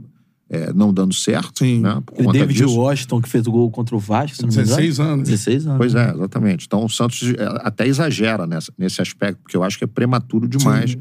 é, 0.50 0.72
não 0.72 0.92
dando 0.92 1.14
certo. 1.14 1.58
Sim. 1.60 1.80
Né, 1.80 2.02
por 2.04 2.20
O 2.20 2.24
conta 2.24 2.38
David 2.40 2.58
disso. 2.64 2.76
Washington, 2.76 3.22
que 3.22 3.28
fez 3.28 3.46
o 3.46 3.50
gol 3.52 3.70
contra 3.70 3.94
o 3.96 3.98
Vasco, 3.98 4.36
se 4.36 4.42
não 4.42 4.48
me 4.48 4.54
engano. 4.54 4.66
16 4.68 5.00
anos. 5.00 5.28
16 5.28 5.66
anos. 5.66 5.78
Pois 5.78 5.94
é, 5.94 6.10
exatamente. 6.12 6.66
Então 6.66 6.84
o 6.84 6.88
Santos 6.88 7.22
é, 7.22 7.34
até 7.62 7.86
exagera 7.86 8.46
nessa, 8.46 8.72
nesse 8.76 9.00
aspecto, 9.00 9.40
porque 9.42 9.56
eu 9.56 9.62
acho 9.62 9.78
que 9.78 9.84
é 9.84 9.86
prematuro 9.86 10.48
demais. 10.48 10.96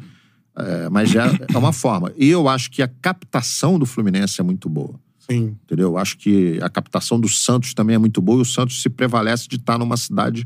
É, 0.56 0.90
mas 0.90 1.10
já 1.10 1.28
é 1.54 1.58
uma 1.58 1.72
forma. 1.74 2.12
E 2.18 2.28
eu 2.30 2.48
acho 2.50 2.70
que 2.72 2.82
a 2.82 2.88
captação 2.88 3.80
do 3.80 3.86
Fluminense 3.86 4.40
é 4.42 4.44
muito 4.44 4.68
boa. 4.70 5.00
Sim. 5.20 5.56
Entendeu? 5.66 5.90
Eu 5.90 5.98
acho 5.98 6.18
que 6.18 6.60
a 6.62 6.70
captação 6.70 7.20
do 7.20 7.30
Santos 7.30 7.74
também 7.74 7.96
é 7.96 8.00
muito 8.00 8.22
boa 8.22 8.40
e 8.40 8.42
o 8.42 8.46
Santos 8.46 8.82
se 8.82 8.90
prevalece 8.90 9.48
de 9.48 9.56
estar 9.56 9.78
numa 9.78 9.96
cidade 9.96 10.46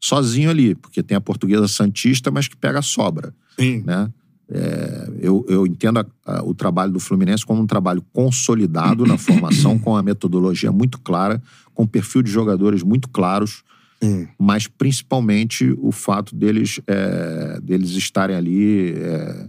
sozinho 0.00 0.50
ali, 0.50 0.74
porque 0.74 1.02
tem 1.02 1.16
a 1.16 1.20
portuguesa 1.20 1.68
Santista, 1.68 2.30
mas 2.30 2.48
que 2.48 2.56
pega 2.56 2.80
a 2.80 2.82
sobra, 2.82 3.32
Sim. 3.58 3.82
né? 3.86 4.10
É, 4.48 5.10
eu, 5.20 5.44
eu 5.48 5.66
entendo 5.66 5.98
a- 5.98 6.06
a- 6.24 6.42
o 6.44 6.54
trabalho 6.54 6.92
do 6.92 7.00
Fluminense 7.00 7.44
como 7.44 7.60
um 7.62 7.66
trabalho 7.66 8.00
consolidado 8.12 9.04
na 9.04 9.18
formação, 9.18 9.76
com 9.78 9.96
a 9.96 10.02
metodologia 10.02 10.70
muito 10.70 11.00
clara, 11.00 11.42
com 11.74 11.86
perfil 11.86 12.22
de 12.22 12.30
jogadores 12.30 12.82
muito 12.82 13.08
claros, 13.08 13.62
Sim. 14.02 14.28
mas 14.38 14.66
principalmente 14.66 15.74
o 15.78 15.90
fato 15.90 16.36
deles, 16.36 16.80
é, 16.86 17.58
deles 17.62 17.90
estarem 17.90 18.36
ali 18.36 18.92
é, 18.92 19.48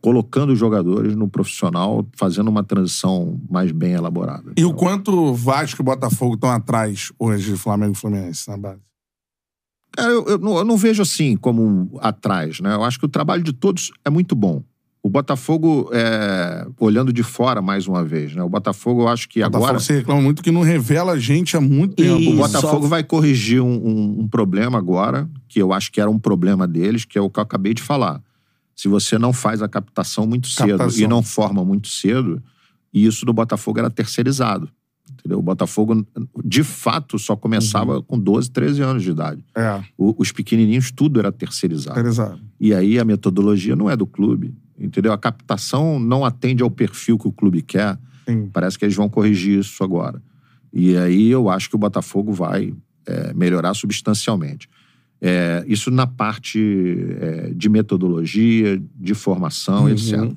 colocando 0.00 0.52
os 0.52 0.58
jogadores 0.58 1.14
no 1.14 1.28
profissional, 1.28 2.04
fazendo 2.16 2.48
uma 2.48 2.64
transição 2.64 3.40
mais 3.48 3.70
bem 3.70 3.92
elaborada. 3.92 4.52
E 4.56 4.64
o 4.64 4.74
quanto 4.74 5.12
o 5.12 5.34
Vasco 5.34 5.80
e 5.80 5.82
o 5.82 5.84
Botafogo 5.84 6.34
estão 6.34 6.50
atrás 6.50 7.12
hoje 7.18 7.52
de 7.52 7.56
Flamengo 7.56 7.92
e 7.92 7.96
Fluminense 7.96 8.48
na 8.48 8.58
base? 8.58 8.82
Cara, 9.92 10.10
eu, 10.10 10.26
eu 10.26 10.38
não, 10.38 10.56
eu 10.56 10.64
não 10.64 10.76
vejo 10.76 11.02
assim 11.02 11.36
como 11.36 11.98
atrás, 12.00 12.60
né? 12.60 12.74
Eu 12.74 12.82
acho 12.82 12.98
que 12.98 13.04
o 13.04 13.08
trabalho 13.08 13.42
de 13.42 13.52
todos 13.52 13.92
é 14.04 14.10
muito 14.10 14.34
bom. 14.34 14.64
O 15.04 15.10
Botafogo, 15.10 15.90
é, 15.92 16.64
olhando 16.78 17.12
de 17.12 17.24
fora 17.24 17.60
mais 17.60 17.88
uma 17.88 18.04
vez, 18.04 18.36
né? 18.36 18.42
O 18.44 18.48
Botafogo, 18.48 19.02
eu 19.02 19.08
acho 19.08 19.28
que 19.28 19.40
O 19.40 19.44
Botafogo 19.46 19.64
agora. 19.66 19.80
se 19.80 19.92
reclama 19.94 20.20
muito 20.22 20.42
que 20.44 20.52
não 20.52 20.60
revela 20.62 21.18
gente 21.18 21.56
há 21.56 21.60
muito 21.60 22.00
E- 22.00 22.06
tempo. 22.06 22.30
O. 22.30 22.36
Botafogo 22.36 22.82
Só- 22.84 22.88
vai 22.88 23.02
corrigir 23.02 23.60
um, 23.60 23.66
um- 23.84 24.20
um 24.20 24.28
problema 24.28 24.78
agora, 24.78 25.28
que 25.48 25.60
eu 25.60 25.72
acho 25.72 25.90
que 25.90 26.00
era 26.00 26.08
um 26.08 26.20
problema 26.20 26.68
deles, 26.68 27.04
que 27.04 27.18
é 27.18 27.20
o 27.20 27.28
que 27.28 27.40
eu 27.40 27.42
acabei 27.42 27.74
de 27.74 27.82
falar. 27.82 28.22
Se 28.76 28.86
você 28.86 29.18
não 29.18 29.32
faz 29.32 29.60
a 29.60 29.68
captação 29.68 30.24
muito 30.24 30.46
cedo 30.46 30.78
Captação. 30.78 31.02
e 31.02 31.06
não 31.08 31.20
forma 31.22 31.64
muito 31.64 31.88
cedo, 31.88 32.40
e 32.94 33.04
isso 33.04 33.26
do 33.26 33.32
Botafogo 33.32 33.80
era 33.80 33.90
terceirizado. 33.90 34.68
Entendeu? 35.18 35.38
O 35.40 35.42
Botafogo, 35.42 36.06
de 36.44 36.62
fato, 36.62 37.18
só 37.18 37.34
começava 37.36 37.96
Uhum. 37.96 38.02
com 38.02 38.18
12, 38.18 38.50
13 38.50 38.80
anos 38.82 39.02
de 39.02 39.10
idade. 39.10 39.44
É, 39.54 39.80
O- 39.98 40.14
os 40.18 40.30
pequenininhos, 40.30 40.90
tudo 40.92 41.18
era 41.18 41.30
terceirizado. 41.32 41.98
interessado. 41.98 42.40
E 42.60 42.72
aí 42.72 42.98
a 43.00 43.04
metodologia 43.04 43.74
não 43.76 43.90
é 43.90 43.96
do 43.96 44.06
clube, 44.06 44.54
entendeu? 44.82 45.12
A 45.12 45.18
captação 45.18 45.98
não 45.98 46.24
atende 46.24 46.62
ao 46.62 46.70
perfil 46.70 47.16
que 47.18 47.28
o 47.28 47.32
clube 47.32 47.62
quer. 47.62 47.98
Sim. 48.28 48.48
Parece 48.52 48.78
que 48.78 48.84
eles 48.84 48.94
vão 48.96 49.08
corrigir 49.08 49.58
isso 49.60 49.82
agora. 49.82 50.22
E 50.72 50.96
aí 50.96 51.30
eu 51.30 51.48
acho 51.48 51.68
que 51.68 51.76
o 51.76 51.78
Botafogo 51.78 52.32
vai 52.32 52.74
é, 53.06 53.32
melhorar 53.34 53.74
substancialmente. 53.74 54.68
É, 55.20 55.64
isso 55.68 55.90
na 55.90 56.06
parte 56.06 56.58
é, 57.20 57.52
de 57.54 57.68
metodologia, 57.68 58.82
de 58.98 59.14
formação, 59.14 59.84
Uhum. 59.84 59.90
etc. 59.90 60.32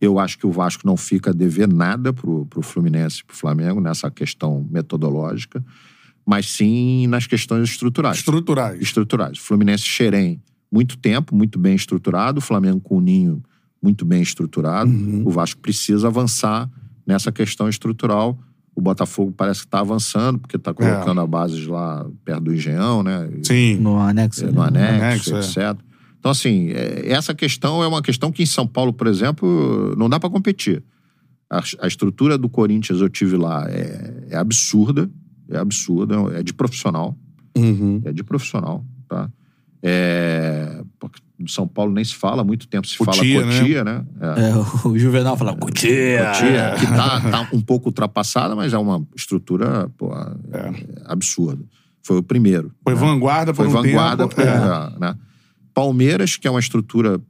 Eu 0.00 0.18
acho 0.18 0.36
que 0.38 0.46
o 0.46 0.50
Vasco 0.50 0.86
não 0.86 0.96
fica 0.96 1.30
a 1.30 1.32
dever 1.32 1.68
nada 1.68 2.12
pro, 2.12 2.44
pro 2.46 2.60
Fluminense 2.62 3.20
e 3.20 3.24
pro 3.24 3.36
Flamengo 3.36 3.80
nessa 3.80 4.10
questão 4.10 4.66
metodológica, 4.70 5.64
mas 6.26 6.48
sim 6.48 7.06
nas 7.06 7.26
questões 7.26 7.68
estruturais 7.68 8.18
Estruturais. 8.18 8.80
estruturais. 8.80 9.38
Fluminense 9.38 9.84
Xerém, 9.84 10.40
muito 10.70 10.96
tempo, 10.96 11.34
muito 11.36 11.58
bem 11.58 11.74
estruturado. 11.74 12.38
O 12.38 12.40
Flamengo 12.42 12.80
com 12.80 12.96
o 12.96 13.00
Ninho, 13.00 13.42
muito 13.82 14.04
bem 14.04 14.22
estruturado. 14.22 14.90
Uhum. 14.90 15.22
O 15.26 15.30
Vasco 15.30 15.60
precisa 15.60 16.08
avançar 16.08 16.70
nessa 17.06 17.32
questão 17.32 17.68
estrutural. 17.68 18.38
O 18.74 18.80
Botafogo 18.80 19.32
parece 19.36 19.60
que 19.60 19.66
está 19.66 19.80
avançando, 19.80 20.38
porque 20.38 20.56
está 20.56 20.72
colocando 20.72 21.20
a 21.20 21.26
base 21.26 21.66
lá 21.66 22.06
perto 22.24 22.44
do 22.44 22.54
Engenhão, 22.54 23.02
né? 23.02 23.28
Sim. 23.42 23.76
No 23.76 23.98
anexo. 23.98 24.44
É, 24.44 24.46
né? 24.46 24.52
no 24.52 24.62
anexo, 24.62 25.34
anexo, 25.34 25.60
é. 25.60 25.70
etc. 25.70 25.80
Então, 26.18 26.30
assim, 26.30 26.68
é, 26.70 27.10
essa 27.10 27.34
questão 27.34 27.82
é 27.82 27.86
uma 27.86 28.00
questão 28.00 28.30
que 28.32 28.42
em 28.42 28.46
São 28.46 28.66
Paulo, 28.66 28.92
por 28.92 29.06
exemplo, 29.06 29.94
não 29.96 30.08
dá 30.08 30.18
para 30.18 30.30
competir. 30.30 30.82
A, 31.50 31.60
a 31.80 31.86
estrutura 31.86 32.38
do 32.38 32.48
Corinthians, 32.48 33.00
eu 33.00 33.10
tive 33.10 33.36
lá, 33.36 33.68
é, 33.68 34.28
é 34.30 34.36
absurda, 34.36 35.10
é 35.50 35.58
absurda, 35.58 36.14
é 36.34 36.42
de 36.42 36.54
profissional 36.54 37.18
Uhum. 37.56 38.00
é 38.04 38.12
de 38.12 38.24
profissional, 38.24 38.84
tá? 39.08 39.30
É, 39.82 40.82
porque 41.00 41.20
do 41.38 41.50
São 41.50 41.66
Paulo 41.66 41.92
nem 41.92 42.04
se 42.04 42.14
fala, 42.14 42.42
há 42.42 42.44
muito 42.44 42.68
tempo 42.68 42.86
se 42.86 42.96
fala 42.96 43.16
Cotia, 43.16 43.82
né? 43.84 44.04
Né? 44.20 44.36
É. 44.36 44.50
É, 44.50 44.88
o 44.88 44.96
Juvenal 44.98 45.36
fala, 45.36 45.56
Cotia! 45.56 46.26
Cotia, 46.26 46.74
que 46.78 46.86
tá, 46.86 47.20
tá 47.20 47.48
um 47.52 47.60
pouco 47.60 47.88
ultrapassada, 47.88 48.54
mas 48.54 48.72
é 48.72 48.78
uma 48.78 49.04
estrutura 49.16 49.90
pô, 49.98 50.12
é, 50.14 50.72
absurda. 51.06 51.64
Foi 52.04 52.18
o 52.18 52.22
primeiro. 52.22 52.72
Foi 52.84 52.94
né? 52.94 53.00
vanguarda 53.00 53.52
por 53.52 53.66
Foi 53.66 53.68
um 53.68 53.82
vanguarda. 53.82 54.28
tempo. 54.28 54.34
por- 54.36 54.44
é. 54.46 54.48
é, 54.96 54.98
né? 55.00 55.16
Palmeiras, 55.74 56.36
que 56.36 56.46
é 56.46 56.50
uma 56.50 56.60
estrutura 56.60 57.20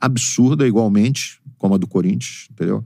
absurda 0.00 0.66
igualmente, 0.66 1.40
como 1.56 1.74
a 1.74 1.78
do 1.78 1.86
Corinthians, 1.86 2.48
entendeu? 2.50 2.84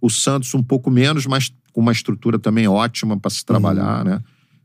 O 0.00 0.08
Santos 0.10 0.54
um 0.54 0.62
pouco 0.62 0.90
menos, 0.90 1.26
mas 1.26 1.52
com 1.72 1.80
uma 1.80 1.92
estrutura 1.92 2.38
também 2.38 2.68
ótima 2.68 3.16
para 3.18 3.30
se 3.30 3.38
Uhum. 3.40 3.46
trabalhar, 3.46 4.04
né? 4.04 4.20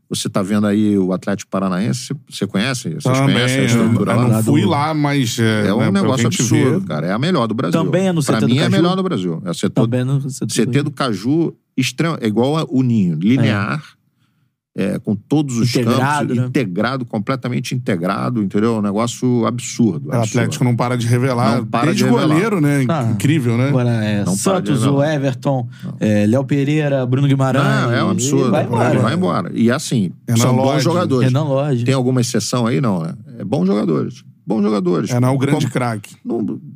Você 0.08 0.28
tá 0.28 0.40
vendo 0.40 0.66
aí 0.68 0.96
o 0.96 1.12
Atlético 1.12 1.50
Paranaense, 1.50 2.14
você 2.30 2.46
conhece? 2.46 2.90
Vocês 2.90 3.02
Também, 3.02 3.34
conhecem 3.34 3.56
a 3.58 3.60
eu, 3.62 3.66
estrutura 3.66 4.12
eu 4.12 4.16
lá? 4.20 4.28
não 4.28 4.42
fui 4.44 4.64
lá, 4.64 4.94
mas... 4.94 5.38
É, 5.38 5.66
É 5.66 5.74
um 5.74 5.78
né, 5.80 5.90
negócio 5.90 6.26
absurdo, 6.28 6.80
vê. 6.80 6.86
cara. 6.86 7.06
É 7.08 7.12
a 7.12 7.18
melhor 7.18 7.46
do 7.48 7.54
Brasil. 7.54 7.82
Também 7.84 8.06
é 8.08 8.12
no 8.12 8.22
pra 8.22 8.36
CT 8.36 8.40
do 8.46 8.48
mim 8.48 8.58
é 8.58 8.64
a 8.66 8.70
melhor 8.70 8.94
do 8.94 9.02
Brasil. 9.02 9.42
É 9.44 9.52
setor, 9.52 9.82
Também 9.82 10.04
no 10.04 10.20
CT 10.20 10.44
do 10.46 10.54
CT 10.54 10.82
do 10.82 10.90
Caju 10.92 11.56
extremo, 11.76 12.16
é 12.20 12.26
igual 12.28 12.56
a- 12.56 12.66
o 12.68 12.82
Ninho, 12.82 13.18
linear, 13.18 13.82
é, 14.78 14.98
com 14.98 15.16
todos 15.16 15.56
os 15.56 15.70
Integrado, 15.70 16.28
campos, 16.28 16.36
né? 16.36 16.46
integrado, 16.48 17.04
completamente 17.06 17.74
integrado, 17.74 18.42
entendeu? 18.42 18.76
Um 18.76 18.82
negócio 18.82 19.46
absurdo. 19.46 20.08
O 20.08 20.12
Atlético 20.12 20.38
absurdo. 20.40 20.64
não 20.64 20.76
para 20.76 20.98
de 20.98 21.06
revelar. 21.06 21.56
Não 21.56 21.64
para 21.66 21.86
Desde 21.86 22.04
de 22.04 22.10
revelar. 22.10 22.28
goleiro, 22.28 22.60
né? 22.60 22.84
Ah. 22.88 23.08
Incrível, 23.10 23.56
né? 23.56 23.68
Agora 23.70 23.88
é 24.04 24.18
Não 24.18 24.24
para 24.24 24.34
Santos, 24.36 24.84
o. 24.84 25.02
Everton, 25.02 25.66
é, 25.98 26.26
Léo 26.26 26.44
Pereira, 26.44 27.06
Bruno 27.06 27.26
Guimarães. 27.26 27.64
Não, 27.64 27.92
é 27.92 28.04
um 28.04 28.10
absurdo. 28.10 28.50
Vai 28.50 28.64
embora. 28.64 28.98
Vai 29.00 29.14
embora. 29.14 29.50
E 29.54 29.70
assim, 29.70 30.10
Renan 30.28 30.40
são 30.42 30.54
bons 30.54 30.64
Lodge. 30.66 30.84
jogadores. 30.84 31.26
Renan 31.28 31.44
Lodge. 31.44 31.84
Tem 31.84 31.94
alguma 31.94 32.20
exceção 32.20 32.66
aí? 32.66 32.78
Não, 32.80 33.00
né? 33.02 33.14
É 33.38 33.44
bons 33.44 33.66
jogadores. 33.66 34.22
Bons 34.46 34.62
jogadores. 34.62 35.10
É, 35.10 35.18
não 35.18 35.28
é 35.28 35.30
o 35.32 35.38
grande 35.38 35.66
craque. 35.68 36.14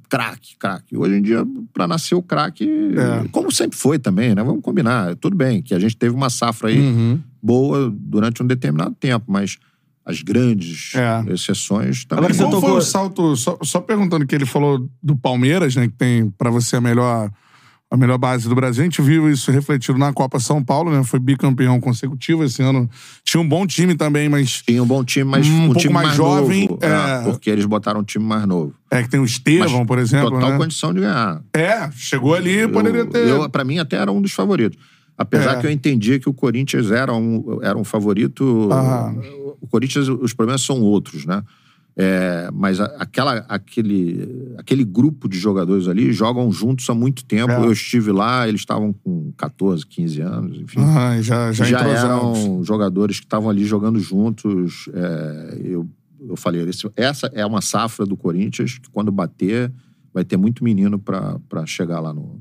Craque, 0.09 0.57
craque. 0.59 0.97
Hoje 0.97 1.15
em 1.17 1.23
dia, 1.23 1.47
pra 1.73 1.87
nascer 1.87 2.17
o 2.17 2.23
craque, 2.23 2.65
É. 2.97 3.29
como 3.31 3.53
sempre 3.53 3.79
foi 3.79 3.99
também, 3.99 4.35
né? 4.35 4.43
Vamos 4.43 4.63
combinar. 4.63 5.15
Tudo 5.17 5.37
bem 5.37 5.63
que 5.63 5.73
a 5.73 5.79
gente 5.79 5.97
teve 5.97 6.15
uma 6.15 6.31
safra 6.31 6.69
aí 6.69 6.81
Uhum. 6.81 7.21
Boa 7.43 7.91
durante 7.95 8.43
um 8.43 8.47
determinado 8.47 8.95
tempo, 8.99 9.27
mas 9.29 9.59
as 10.05 10.23
grandes 10.23 10.93
É. 10.95 11.25
exceções 11.33 12.05
também. 12.05 12.25
Agora 12.25 12.35
Qual 12.35 12.51
foi 12.51 12.61
tocou- 12.61 12.79
o 12.79 12.83
salto, 12.83 13.37
só, 13.37 13.59
só 13.63 13.81
perguntando 13.81 14.27
que 14.27 14.35
ele 14.35 14.47
falou 14.47 14.89
do 15.03 15.15
Palmeiras, 15.17 15.77
né? 15.77 15.87
Que 15.89 15.95
tem 15.95 16.31
pra 16.31 16.51
você 16.51 16.77
a 16.77 16.81
melhor, 16.81 17.31
a 17.91 17.97
melhor 17.97 18.19
base 18.19 18.49
do 18.49 18.55
Brasil. 18.55 18.83
A 18.83 18.85
gente 18.85 19.03
viu 19.03 19.31
isso 19.31 19.51
refletido 19.53 19.99
na 19.99 20.13
Copa 20.13 20.41
São 20.41 20.65
Paulo, 20.65 20.91
né? 20.91 21.05
Foi 21.05 21.21
bicampeão 21.21 21.79
consecutivo 21.81 22.43
esse 22.45 22.63
ano. 22.63 22.89
Tinha 23.25 23.41
um 23.41 23.49
bom 23.49 23.67
time 23.67 23.95
também, 23.95 24.29
mas 24.29 24.63
Tinha 24.63 24.83
um 24.83 24.87
bom 24.87 25.05
time, 25.05 25.25
mas 25.31 25.47
Um 25.47 25.63
um, 25.63 25.65
pouco 25.67 25.81
time 25.81 25.95
mais 25.95 26.07
mais, 26.07 26.17
jovem, 26.17 26.67
novo. 26.69 26.79
é. 26.85 27.23
porque 27.25 27.51
eles 27.51 27.67
botaram 27.67 28.01
um 28.01 28.05
time 28.05 28.25
mais 28.25 28.47
novo. 28.47 28.75
é 28.91 29.03
que 29.05 29.09
tem 29.09 29.21
o 29.21 29.25
Estevão, 29.25 29.79
Mas 29.81 29.87
por 29.87 29.99
exemplo, 29.99 30.31
Total 30.31 30.51
né? 30.53 30.57
condição 30.59 30.93
de 30.95 31.01
ganhar. 31.01 31.41
É, 31.55 31.89
chegou 31.93 32.35
ali, 32.35 32.67
poderia 32.67 33.01
eu, 33.03 33.07
ter. 33.07 33.29
eu, 33.29 33.49
pra 33.51 33.63
mim, 33.65 33.79
até 33.79 33.97
era 33.97 34.11
um 34.11 34.21
dos 34.21 34.33
favoritos. 34.33 34.77
Apesar 35.21 35.59
É. 35.59 35.61
que 35.61 35.67
eu 35.67 35.71
entendia 35.71 36.19
que 36.19 36.31
o 36.31 36.33
Corinthians 36.33 36.91
era 36.91 37.15
um, 37.15 37.59
era 37.63 37.77
um 37.77 37.85
favorito. 37.85 38.43
O 39.61 39.67
Corinthians, 39.67 40.09
os 40.09 40.33
problemas 40.33 40.63
são 40.63 40.81
outros, 40.81 41.27
né? 41.27 41.43
É, 41.95 42.49
mas 42.55 42.81
a- 42.81 42.87
aquela, 42.99 43.45
aquele, 43.49 44.55
aquele 44.57 44.83
grupo 44.83 45.29
de 45.29 45.39
jogadores 45.39 45.89
ali 45.89 46.11
jogam 46.13 46.51
juntos 46.51 46.89
há 46.89 46.95
muito 46.95 47.23
tempo. 47.23 47.53
É. 47.53 47.59
Eu 47.59 47.71
estive 47.73 48.11
lá, 48.13 48.49
eles 48.49 48.63
estavam 48.63 48.95
com 48.95 49.31
14, 49.37 49.85
15 49.87 50.23
anos, 50.23 50.59
enfim. 50.59 50.81
Ah, 50.81 51.21
já, 51.21 51.53
já, 51.53 51.65
já 51.67 51.81
eram 51.87 52.65
jogadores 52.65 53.21
que 53.21 53.27
estavam 53.27 53.51
ali 53.51 53.67
jogando 53.67 53.99
juntos. 54.01 54.89
é, 54.95 55.59
eu, 55.65 55.87
eu 56.27 56.37
falei, 56.37 56.63
esse- 56.67 56.91
essa 56.97 57.27
é 57.35 57.45
uma 57.45 57.61
safra 57.61 58.07
do 58.07 58.17
Corinthians 58.17 58.79
que 58.79 58.89
quando 58.89 59.13
bater 59.13 59.71
vai 60.15 60.25
ter 60.25 60.39
muito 60.39 60.65
menino 60.65 60.99
pra 60.99 61.67
chegar 61.67 62.01
lá 62.01 62.15
no. 62.15 62.41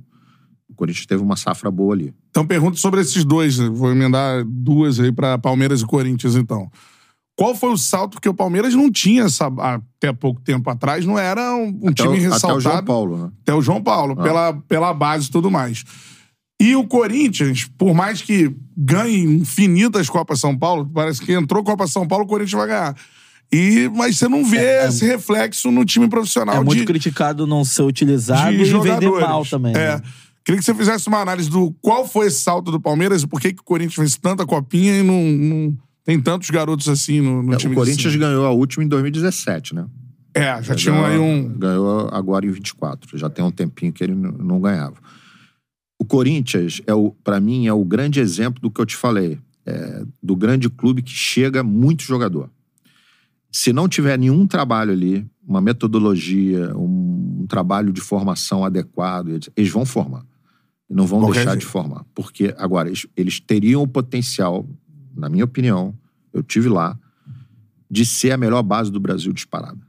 O 0.80 0.86
Corinthians 0.88 1.06
teve 1.06 1.22
uma 1.22 1.36
safra 1.36 1.70
boa 1.70 1.94
ali. 1.94 2.14
Então 2.30 2.48
pergunto 2.48 2.78
sobre 2.80 3.02
esses 3.02 3.26
dois. 3.26 3.60
né? 3.60 3.68
Vou 3.70 3.92
emendar 3.92 4.46
duas 4.46 4.98
aí 5.00 5.12
pra 5.12 5.38
Palmeiras 5.38 5.82
e 5.82 5.86
Corinthians, 5.86 6.36
então. 6.38 6.72
Qual 7.38 7.54
foi 7.54 7.70
o 7.72 7.78
salto 7.78 8.20
que 8.22 8.30
o 8.30 8.34
Palmeiras 8.34 8.74
não 8.74 8.90
tinha 8.92 9.24
essa, 9.24 9.48
até 9.58 10.14
pouco 10.14 10.40
tempo 10.42 10.70
atrás? 10.70 11.06
Não 11.06 11.20
era 11.20 11.54
um, 11.56 11.80
um 11.84 11.90
Até 11.90 12.04
o- 12.04 12.06
time 12.14 12.18
Até 12.18 12.28
o 12.28 12.32
ressaltado. 12.34 12.62
João 12.62 12.84
Paulo, 12.86 13.18
né? 13.18 13.32
Até 13.42 13.54
o 13.54 13.62
João 13.62 13.82
Paulo, 13.84 14.16
Ah. 14.18 14.24
pela, 14.24 14.54
pela 14.70 14.94
base 14.94 15.28
e 15.28 15.32
tudo 15.32 15.52
mais. 15.52 15.84
E 16.62 16.76
o 16.76 16.86
Corinthians, 16.86 17.70
por 17.78 17.94
mais 17.94 18.22
que 18.22 18.54
ganhe 18.78 19.22
infinitas 19.24 20.10
Copas 20.10 20.40
São 20.42 20.58
Paulo, 20.58 20.90
parece 20.94 21.22
que 21.22 21.32
entrou 21.34 21.64
Copa 21.64 21.88
São 21.88 22.06
Paulo, 22.08 22.24
o 22.26 22.28
Corinthians 22.28 22.58
vai 22.58 22.68
ganhar. 22.68 22.96
E, 23.52 23.90
mas 23.96 24.18
você 24.18 24.28
não 24.28 24.46
vê 24.46 24.86
esse 24.86 25.06
reflexo 25.06 25.72
no 25.72 25.84
time 25.84 26.08
profissional 26.08 26.56
É 26.58 26.64
muito 26.64 26.80
de, 26.80 26.86
criticado 26.86 27.48
não 27.48 27.64
ser 27.66 27.82
utilizado 27.84 28.50
de 28.50 28.56
e 28.56 28.58
vender 28.58 28.70
jogadores. 28.70 29.28
mal 29.28 29.46
também. 29.46 29.74
É. 29.76 29.96
né? 29.98 30.02
Queria 30.50 30.58
que 30.58 30.66
você 30.66 30.74
fizesse 30.74 31.08
uma 31.08 31.20
análise 31.20 31.48
do 31.48 31.72
qual 31.80 32.08
foi 32.08 32.26
esse 32.26 32.42
salto 32.42 32.72
do 32.72 32.82
Palmeiras 32.82 33.22
e 33.22 33.28
por 33.28 33.40
que, 33.40 33.54
que 33.54 33.62
o 33.62 33.64
Corinthians 33.64 33.94
fez 33.94 34.18
tanta 34.18 34.48
copinha 34.48 34.98
e 34.98 35.04
não, 35.04 35.24
não 35.24 35.78
tem 36.04 36.20
tantos 36.20 36.50
garotos 36.50 36.90
assim 36.90 37.22
no, 37.22 37.44
no 37.44 37.54
É, 37.54 37.58
time 37.58 37.76
o 37.76 37.78
Corinthians 37.78 38.16
ganhou 38.16 38.44
a 38.48 38.50
última 38.50 38.84
em 38.84 38.88
2017, 38.88 39.76
né? 39.76 39.86
É, 40.34 40.60
já 40.64 40.74
tinham 40.74 41.06
aí 41.06 41.20
um. 41.20 41.48
Ganhou 41.50 42.10
agora 42.12 42.48
em 42.48 42.50
24. 42.50 43.16
Já 43.16 43.30
tem 43.30 43.46
um 43.46 43.52
tempinho 43.52 43.94
que 43.94 44.04
ele 44.04 44.16
não 44.16 44.60
ganhava. 44.60 44.96
O 46.00 46.06
Corinthians, 46.06 46.82
é 46.88 46.94
para 47.24 47.40
mim, 47.40 47.68
é 47.68 47.74
o 47.74 47.86
grande 47.86 48.20
exemplo 48.20 48.60
do 48.60 48.72
que 48.72 48.82
eu 48.82 48.88
te 48.88 48.96
falei. 48.96 49.38
É, 49.68 50.04
do 50.24 50.36
grande 50.36 50.68
clube 50.68 51.04
que 51.04 51.12
chega 51.12 51.62
muito 51.62 52.02
jogador. 52.02 52.50
Se 53.52 53.72
não 53.72 53.88
tiver 53.88 54.18
nenhum 54.18 54.48
trabalho 54.48 54.92
ali, 54.92 55.28
uma 55.48 55.62
metodologia, 55.62 56.76
um, 56.76 57.42
um 57.42 57.46
trabalho 57.48 57.94
de 57.94 58.02
formação 58.02 58.66
adequado, 58.66 59.40
eles 59.56 59.70
vão 59.70 59.86
formar. 59.86 60.24
E 60.90 60.94
não 60.94 61.06
vão 61.06 61.20
Qualquer 61.20 61.40
deixar 61.40 61.52
jeito. 61.52 61.62
de 61.62 61.68
formar. 61.68 62.06
Porque, 62.16 62.54
agora, 62.58 62.90
eles, 62.90 63.06
eles 63.16 63.40
teriam 63.40 63.84
o 63.84 63.88
potencial, 63.88 64.68
na 65.16 65.30
minha 65.30 65.46
opinião, 65.46 65.94
eu 66.34 66.42
tive 66.42 66.68
lá, 66.68 66.98
de 67.90 68.06
ser 68.06 68.32
a 68.32 68.38
melhor 68.38 68.64
base 68.64 68.92
do 68.92 69.00
Brasil 69.00 69.32
disparada. 69.34 69.80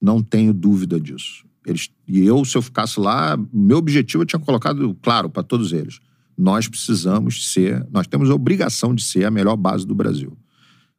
Não 0.00 0.22
tenho 0.22 0.52
dúvida 0.52 1.00
disso. 1.00 1.44
Eles, 1.64 1.90
e 2.06 2.24
eu, 2.24 2.44
se 2.44 2.56
eu 2.56 2.62
ficasse 2.62 3.00
lá, 3.00 3.36
meu 3.52 3.78
objetivo 3.78 4.22
eu 4.22 4.26
tinha 4.26 4.38
colocado 4.38 4.96
claro 5.02 5.28
para 5.28 5.42
todos 5.42 5.72
eles. 5.72 6.00
Nós 6.38 6.68
precisamos 6.68 7.50
ser, 7.52 7.84
nós 7.90 8.06
temos 8.06 8.30
a 8.30 8.34
obrigação 8.34 8.94
de 8.94 9.02
ser 9.02 9.24
a 9.24 9.30
melhor 9.30 9.56
base 9.56 9.86
do 9.86 9.94
Brasil. 9.94 10.36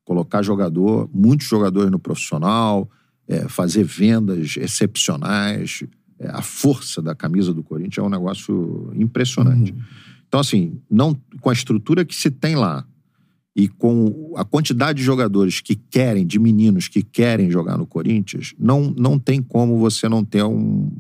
Colocar 0.04 0.42
jogador, 0.42 1.10
muitos 1.14 1.48
jogadores 1.48 1.92
no 1.92 2.00
profissional, 2.00 2.90
é, 3.28 3.48
fazer 3.48 3.84
vendas 3.84 4.58
excepcionais. 4.58 5.84
É, 6.20 6.30
a 6.30 6.42
força 6.42 7.02
da 7.02 7.14
camisa 7.14 7.54
do 7.54 7.64
Corinthians 7.64 7.98
é 7.98 8.02
um 8.02 8.10
negócio 8.10 8.92
impressionante. 8.96 9.72
Uhum. 9.72 9.80
Então, 10.28 10.40
assim, 10.40 10.82
não, 10.90 11.16
com 11.40 11.50
a 11.50 11.54
estrutura 11.54 12.04
que 12.04 12.16
se 12.16 12.30
tem 12.30 12.56
lá, 12.56 12.86
e 13.58 13.68
com 13.68 14.36
a 14.38 14.46
quantidade 14.46 15.00
de 15.00 15.04
jogadores 15.04 15.62
que 15.62 15.76
querem, 15.76 16.28
de 16.28 16.38
meninos 16.38 16.88
que 16.88 17.02
querem 17.02 17.50
jogar 17.50 17.76
no 17.76 17.88
Corinthians, 17.88 18.54
não, 18.60 18.94
não 18.96 19.18
tem 19.18 19.42
como 19.42 19.80
você 19.80 20.08
não 20.08 20.24
ter 20.24 20.44
um, 20.44 20.92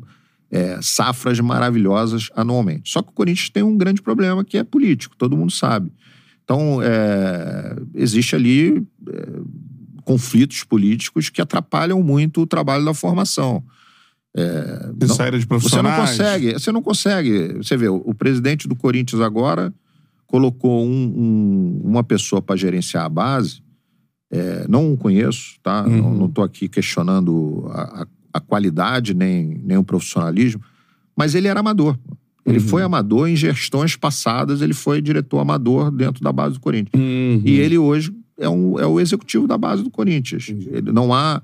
é, 0.49 0.79
safras 0.81 1.39
maravilhosas 1.39 2.31
anualmente. 2.35 2.89
Só 2.89 3.03
que 3.03 3.09
o 3.09 3.13
Corinthians 3.13 3.51
tem 3.51 3.61
um 3.61 3.77
grande 3.77 4.01
problema 4.01 4.43
que 4.43 4.57
é 4.57 4.63
político, 4.63 5.15
todo 5.15 5.37
mundo 5.37 5.51
sabe. 5.51 5.91
Então, 6.43 6.81
é, 6.81 7.75
existe 7.93 8.35
ali 8.35 8.83
é, 9.07 9.39
conflitos 10.03 10.63
políticos 10.63 11.29
que 11.29 11.41
atrapalham 11.41 12.01
muito 12.01 12.41
o 12.41 12.47
trabalho 12.47 12.83
da 12.83 12.93
formação. 12.93 13.63
É, 14.37 14.91
não, 15.01 15.15
saída 15.15 15.39
de 15.39 15.47
profissionais. 15.47 15.95
Você 15.95 16.21
não 16.21 16.29
consegue, 16.29 16.53
você 16.53 16.71
não 16.71 16.81
consegue. 16.83 17.53
Você 17.57 17.75
vê, 17.75 17.89
o, 17.89 18.03
o 18.05 18.13
presidente 18.13 18.67
do 18.67 18.75
Corinthians 18.75 19.19
agora 19.19 19.73
colocou 20.27 20.85
um, 20.85 20.91
um, 20.91 21.81
uma 21.83 22.03
pessoa 22.03 22.39
para 22.39 22.55
gerenciar 22.55 23.05
a 23.05 23.09
base. 23.09 23.63
É, 24.29 24.67
não 24.67 24.93
o 24.93 24.97
conheço, 24.97 25.57
tá? 25.63 25.83
Uhum. 25.85 26.15
Não 26.15 26.25
estou 26.27 26.43
aqui 26.43 26.67
questionando 26.67 27.65
a, 27.71 28.03
a, 28.03 28.07
a, 28.33 28.39
qualidade 28.39 29.15
nem, 29.15 29.59
nem 29.63 29.77
o 29.77 29.83
profissionalismo, 29.83 30.61
mas 31.15 31.33
ele 31.33 31.47
era 31.47 31.61
amador. 31.61 31.97
Ele 32.45 32.59
uhum. 32.59 32.67
foi 32.67 32.83
amador 32.83 33.27
em 33.27 33.35
gestões 33.35 33.95
passadas, 33.95 34.61
ele 34.61 34.73
foi 34.73 35.01
diretor 35.01 35.39
amador 35.39 35.89
dentro 35.89 36.23
da 36.23 36.31
base 36.31 36.55
do 36.55 36.59
Corinthians. 36.59 37.01
Uhum. 37.01 37.41
E 37.43 37.59
ele 37.59 37.77
hoje 37.77 38.13
é, 38.37 38.47
um, 38.47 38.77
é 38.77 38.85
o 38.85 38.99
executivo 38.99 39.47
da 39.47 39.57
base 39.57 39.81
do 39.81 39.89
Corinthians. 39.89 40.47
Ele 40.49 40.91
não 40.91 41.11
há. 41.13 41.41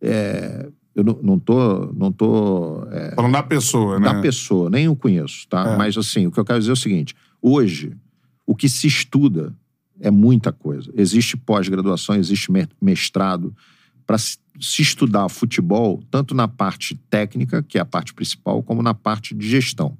É, 0.00 0.68
eu 0.96 1.04
não, 1.04 1.38
tô. 1.38 1.92
Não 1.92 2.10
tô 2.10 2.86
é, 2.90 3.14
Falando 3.14 3.32
da 3.32 3.42
pessoa, 3.42 4.00
né? 4.00 4.06
Da 4.06 4.20
pessoa, 4.22 4.70
nem 4.70 4.88
o 4.88 4.96
conheço, 4.96 5.46
tá? 5.46 5.74
É. 5.74 5.76
Mas 5.76 5.96
assim, 5.98 6.26
o 6.26 6.32
que 6.32 6.40
eu 6.40 6.44
quero 6.44 6.58
dizer 6.58 6.70
é 6.70 6.72
o 6.72 6.76
seguinte: 6.76 7.14
hoje, 7.40 7.94
o 8.46 8.56
que 8.56 8.66
se 8.66 8.86
estuda 8.86 9.54
é 10.00 10.10
muita 10.10 10.52
coisa. 10.52 10.90
Existe 10.96 11.36
pós-graduação, 11.36 12.16
existe 12.16 12.50
mestrado. 12.80 13.54
Para 14.06 14.16
se 14.18 14.38
estudar 14.80 15.28
futebol, 15.28 16.00
tanto 16.10 16.34
na 16.34 16.46
parte 16.46 16.94
técnica, 17.10 17.62
que 17.62 17.76
é 17.76 17.80
a 17.80 17.84
parte 17.84 18.14
principal, 18.14 18.62
como 18.62 18.80
na 18.80 18.94
parte 18.94 19.34
de 19.34 19.48
gestão. 19.48 19.98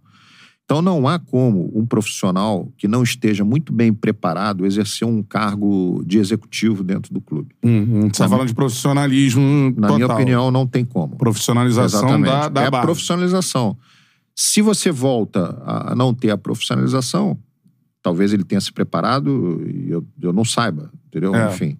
Então 0.67 0.83
não 0.83 1.07
há 1.07 1.17
como 1.17 1.71
um 1.73 1.87
profissional 1.87 2.69
que 2.77 2.89
não 2.89 3.05
esteja 3.05 3.45
muito 3.45 3.73
bem 3.73 3.93
preparado 3.93 4.67
exercer 4.67 5.07
um 5.07 5.23
cargo 5.23 6.03
de 6.05 6.19
executivo 6.19 6.83
dentro 6.83 7.15
do 7.15 7.21
clube. 7.21 7.55
Uhum. 7.65 8.01
Você 8.03 8.07
está 8.09 8.29
falando 8.29 8.49
de 8.49 8.55
profissionalismo 8.55 9.73
Na 9.77 9.87
total. 9.87 9.97
minha 9.97 10.13
opinião, 10.13 10.51
não 10.51 10.67
tem 10.67 10.85
como. 10.85 11.17
Profissionalização 11.17 12.01
Exatamente. 12.01 12.31
da, 12.31 12.49
da 12.49 12.63
É 12.63 12.71
base. 12.71 12.85
profissionalização. 12.85 13.77
Se 14.35 14.61
você 14.61 14.91
volta 14.91 15.57
a 15.65 15.95
não 15.95 16.13
ter 16.13 16.31
a 16.31 16.37
profissionalização, 16.37 17.39
talvez 18.03 18.33
ele 18.33 18.43
tenha 18.43 18.61
se 18.61 18.73
preparado 18.73 19.63
e 19.73 19.89
eu, 19.89 20.05
eu 20.21 20.33
não 20.33 20.45
saiba, 20.45 20.91
entendeu? 21.07 21.33
É. 21.33 21.47
Enfim. 21.47 21.79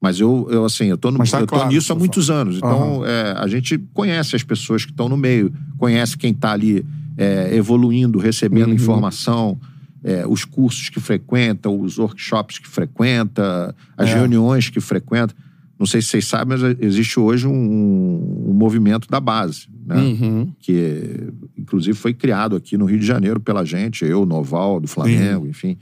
Mas 0.00 0.18
eu, 0.18 0.48
eu 0.50 0.64
assim, 0.64 0.86
eu 0.86 0.98
tô, 0.98 1.12
no, 1.12 1.18
tá 1.18 1.40
eu 1.40 1.46
tô 1.46 1.54
claro, 1.54 1.70
nisso 1.70 1.92
há 1.92 1.96
muitos 1.96 2.28
anos. 2.28 2.56
Então, 2.56 2.98
uhum. 2.98 3.06
é, 3.06 3.36
a 3.38 3.46
gente 3.46 3.78
conhece 3.94 4.34
as 4.34 4.42
pessoas 4.42 4.84
que 4.84 4.90
estão 4.90 5.08
no 5.08 5.16
meio, 5.16 5.52
conhece 5.78 6.18
quem 6.18 6.32
está 6.32 6.50
ali 6.50 6.84
é, 7.16 7.54
evoluindo, 7.54 8.18
recebendo 8.18 8.68
uhum. 8.68 8.74
informação, 8.74 9.58
é, 10.04 10.26
os 10.26 10.44
cursos 10.44 10.88
que 10.88 11.00
frequenta, 11.00 11.68
os 11.68 11.98
workshops 11.98 12.58
que 12.58 12.68
frequenta, 12.68 13.74
as 13.96 14.10
é. 14.10 14.14
reuniões 14.14 14.68
que 14.68 14.80
frequenta. 14.80 15.34
Não 15.78 15.86
sei 15.86 16.00
se 16.00 16.08
vocês 16.08 16.26
sabem, 16.26 16.56
mas 16.56 16.76
existe 16.80 17.20
hoje 17.20 17.46
um, 17.46 18.48
um 18.48 18.52
movimento 18.54 19.08
da 19.08 19.20
base, 19.20 19.68
né? 19.84 19.96
Uhum. 19.96 20.52
Que, 20.58 21.28
inclusive, 21.56 21.96
foi 21.96 22.14
criado 22.14 22.56
aqui 22.56 22.78
no 22.78 22.86
Rio 22.86 22.98
de 22.98 23.04
Janeiro 23.04 23.38
pela 23.40 23.64
gente, 23.64 24.04
eu, 24.04 24.24
Noval, 24.24 24.80
do 24.80 24.88
Flamengo, 24.88 25.46
enfim. 25.46 25.76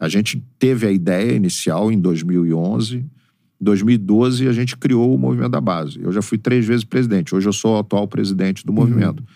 A 0.00 0.08
gente 0.08 0.42
teve 0.58 0.86
a 0.86 0.90
ideia 0.90 1.32
inicial 1.32 1.92
em 1.92 1.98
2011. 1.98 2.96
Em 2.96 3.64
2012, 3.64 4.48
a 4.48 4.52
gente 4.52 4.76
criou 4.76 5.14
o 5.14 5.18
movimento 5.18 5.52
da 5.52 5.60
base. 5.60 6.00
Eu 6.00 6.12
já 6.12 6.20
fui 6.20 6.38
três 6.38 6.66
vezes 6.66 6.84
presidente. 6.84 7.34
Hoje 7.34 7.48
eu 7.48 7.52
sou 7.52 7.76
o 7.76 7.78
atual 7.78 8.06
presidente 8.08 8.66
do 8.66 8.72
movimento. 8.72 9.20
Uhum. 9.20 9.26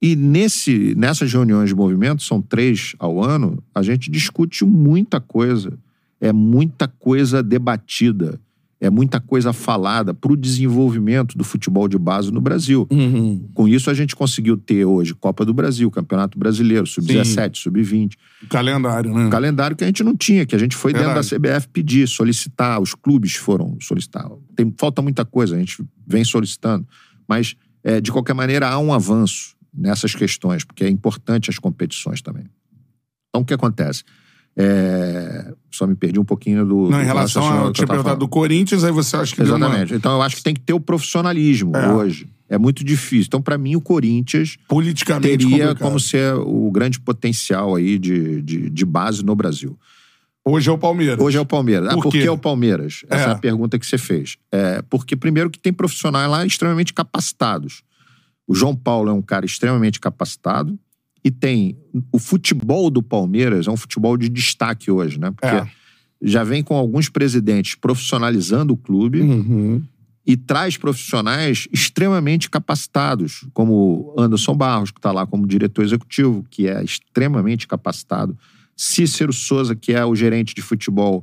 E 0.00 0.14
nesse, 0.14 0.94
nessas 0.96 1.32
reuniões 1.32 1.68
de 1.68 1.74
movimento, 1.74 2.22
são 2.22 2.40
três 2.40 2.94
ao 2.98 3.22
ano, 3.22 3.62
a 3.74 3.82
gente 3.82 4.10
discute 4.10 4.64
muita 4.64 5.20
coisa. 5.20 5.78
É 6.20 6.32
muita 6.32 6.88
coisa 6.88 7.42
debatida 7.42 8.40
é 8.80 8.88
muita 8.88 9.20
coisa 9.20 9.52
falada 9.52 10.14
para 10.14 10.32
o 10.32 10.36
desenvolvimento 10.36 11.36
do 11.36 11.42
futebol 11.42 11.88
de 11.88 11.98
base 11.98 12.30
no 12.30 12.40
Brasil. 12.40 12.86
Uhum. 12.90 13.48
Com 13.52 13.66
isso, 13.66 13.90
a 13.90 13.94
gente 13.94 14.14
conseguiu 14.14 14.56
ter 14.56 14.84
hoje 14.84 15.14
Copa 15.14 15.44
do 15.44 15.52
Brasil, 15.52 15.90
Campeonato 15.90 16.38
Brasileiro, 16.38 16.86
Sub-17, 16.86 17.56
Sub-20. 17.56 18.12
Calendário, 18.48 19.12
né? 19.12 19.28
calendário 19.30 19.76
que 19.76 19.82
a 19.82 19.86
gente 19.86 20.04
não 20.04 20.16
tinha, 20.16 20.46
que 20.46 20.54
a 20.54 20.58
gente 20.58 20.76
foi 20.76 20.92
Verdade. 20.92 21.14
dentro 21.14 21.30
da 21.30 21.56
CBF 21.58 21.68
pedir, 21.68 22.06
solicitar, 22.08 22.80
os 22.80 22.94
clubes 22.94 23.34
foram 23.34 23.76
solicitar. 23.80 24.28
Tem, 24.54 24.72
falta 24.78 25.02
muita 25.02 25.24
coisa, 25.24 25.56
a 25.56 25.58
gente 25.58 25.84
vem 26.06 26.24
solicitando. 26.24 26.86
Mas, 27.26 27.56
é, 27.82 28.00
de 28.00 28.12
qualquer 28.12 28.34
maneira, 28.34 28.68
há 28.68 28.78
um 28.78 28.92
avanço 28.92 29.56
nessas 29.72 30.14
questões, 30.14 30.64
porque 30.64 30.84
é 30.84 30.88
importante 30.88 31.50
as 31.50 31.58
competições 31.58 32.20
também. 32.22 32.44
Então, 33.28 33.42
o 33.42 33.44
que 33.44 33.54
acontece? 33.54 34.04
É... 34.56 35.52
Só 35.70 35.86
me 35.86 35.94
perdi 35.94 36.18
um 36.18 36.24
pouquinho 36.24 36.66
do. 36.66 36.90
Não, 36.90 37.00
em 37.00 37.04
relação 37.04 37.44
ao 37.44 37.72
tinha 37.72 37.86
perguntado 37.86 38.18
do 38.18 38.28
Corinthians, 38.28 38.82
aí 38.82 38.90
você 38.90 39.16
acha 39.16 39.34
que. 39.34 39.42
Exatamente. 39.42 39.92
Uma... 39.92 39.96
Então 39.96 40.12
eu 40.12 40.22
acho 40.22 40.36
que 40.36 40.42
tem 40.42 40.54
que 40.54 40.60
ter 40.60 40.72
o 40.72 40.80
profissionalismo 40.80 41.76
é. 41.76 41.92
hoje. 41.92 42.28
É 42.48 42.56
muito 42.56 42.82
difícil. 42.82 43.26
Então, 43.26 43.42
para 43.42 43.58
mim, 43.58 43.76
o 43.76 43.80
Corinthians 43.80 44.56
politicamente 44.66 45.28
teria 45.28 45.48
complicado. 45.68 45.78
como 45.78 46.00
ser 46.00 46.34
o 46.34 46.70
grande 46.70 46.98
potencial 46.98 47.76
aí 47.76 47.98
de, 47.98 48.40
de, 48.40 48.70
de, 48.70 48.84
base 48.86 49.22
no 49.22 49.36
Brasil. 49.36 49.78
Hoje 50.42 50.70
é 50.70 50.72
o 50.72 50.78
Palmeiras. 50.78 51.20
Hoje 51.20 51.36
é 51.36 51.40
o 51.40 51.44
Palmeiras. 51.44 51.92
Por 51.92 51.98
ah, 51.98 52.02
por 52.02 52.10
que 52.10 52.22
é 52.22 52.30
o 52.30 52.38
Palmeiras? 52.38 53.04
Essa 53.10 53.24
é. 53.24 53.28
é 53.28 53.32
a 53.32 53.38
pergunta 53.38 53.78
que 53.78 53.86
você 53.86 53.98
fez. 53.98 54.38
É, 54.50 54.82
porque, 54.88 55.14
primeiro, 55.14 55.50
que 55.50 55.58
tem 55.58 55.74
profissionais 55.74 56.28
lá 56.30 56.46
extremamente 56.46 56.94
capacitados. 56.94 57.82
O 58.48 58.54
João 58.54 58.74
Paulo 58.74 59.10
é 59.10 59.12
um 59.12 59.20
cara 59.20 59.44
extremamente 59.44 60.00
capacitado 60.00 60.78
e 61.22 61.30
tem 61.30 61.76
o 62.10 62.18
futebol 62.18 62.88
do 62.88 63.02
Palmeiras, 63.02 63.66
é 63.66 63.70
um 63.70 63.76
futebol 63.76 64.16
de 64.16 64.30
destaque 64.30 64.90
hoje, 64.90 65.20
né? 65.20 65.30
Porque 65.30 65.54
é. 65.54 65.68
já 66.22 66.42
vem 66.42 66.62
com 66.62 66.74
alguns 66.74 67.10
presidentes 67.10 67.74
profissionalizando 67.74 68.72
o 68.72 68.76
clube 68.76 69.20
uhum. 69.20 69.82
e 70.26 70.34
traz 70.34 70.78
profissionais 70.78 71.68
extremamente 71.70 72.48
capacitados, 72.48 73.46
como 73.52 74.14
Anderson 74.16 74.54
Barros, 74.54 74.90
que 74.90 74.98
está 74.98 75.12
lá 75.12 75.26
como 75.26 75.46
diretor 75.46 75.84
executivo, 75.84 76.42
que 76.48 76.66
é 76.66 76.82
extremamente 76.82 77.68
capacitado. 77.68 78.34
Cícero 78.74 79.32
Souza, 79.32 79.76
que 79.76 79.92
é 79.92 80.06
o 80.06 80.14
gerente 80.14 80.54
de 80.54 80.62
futebol. 80.62 81.22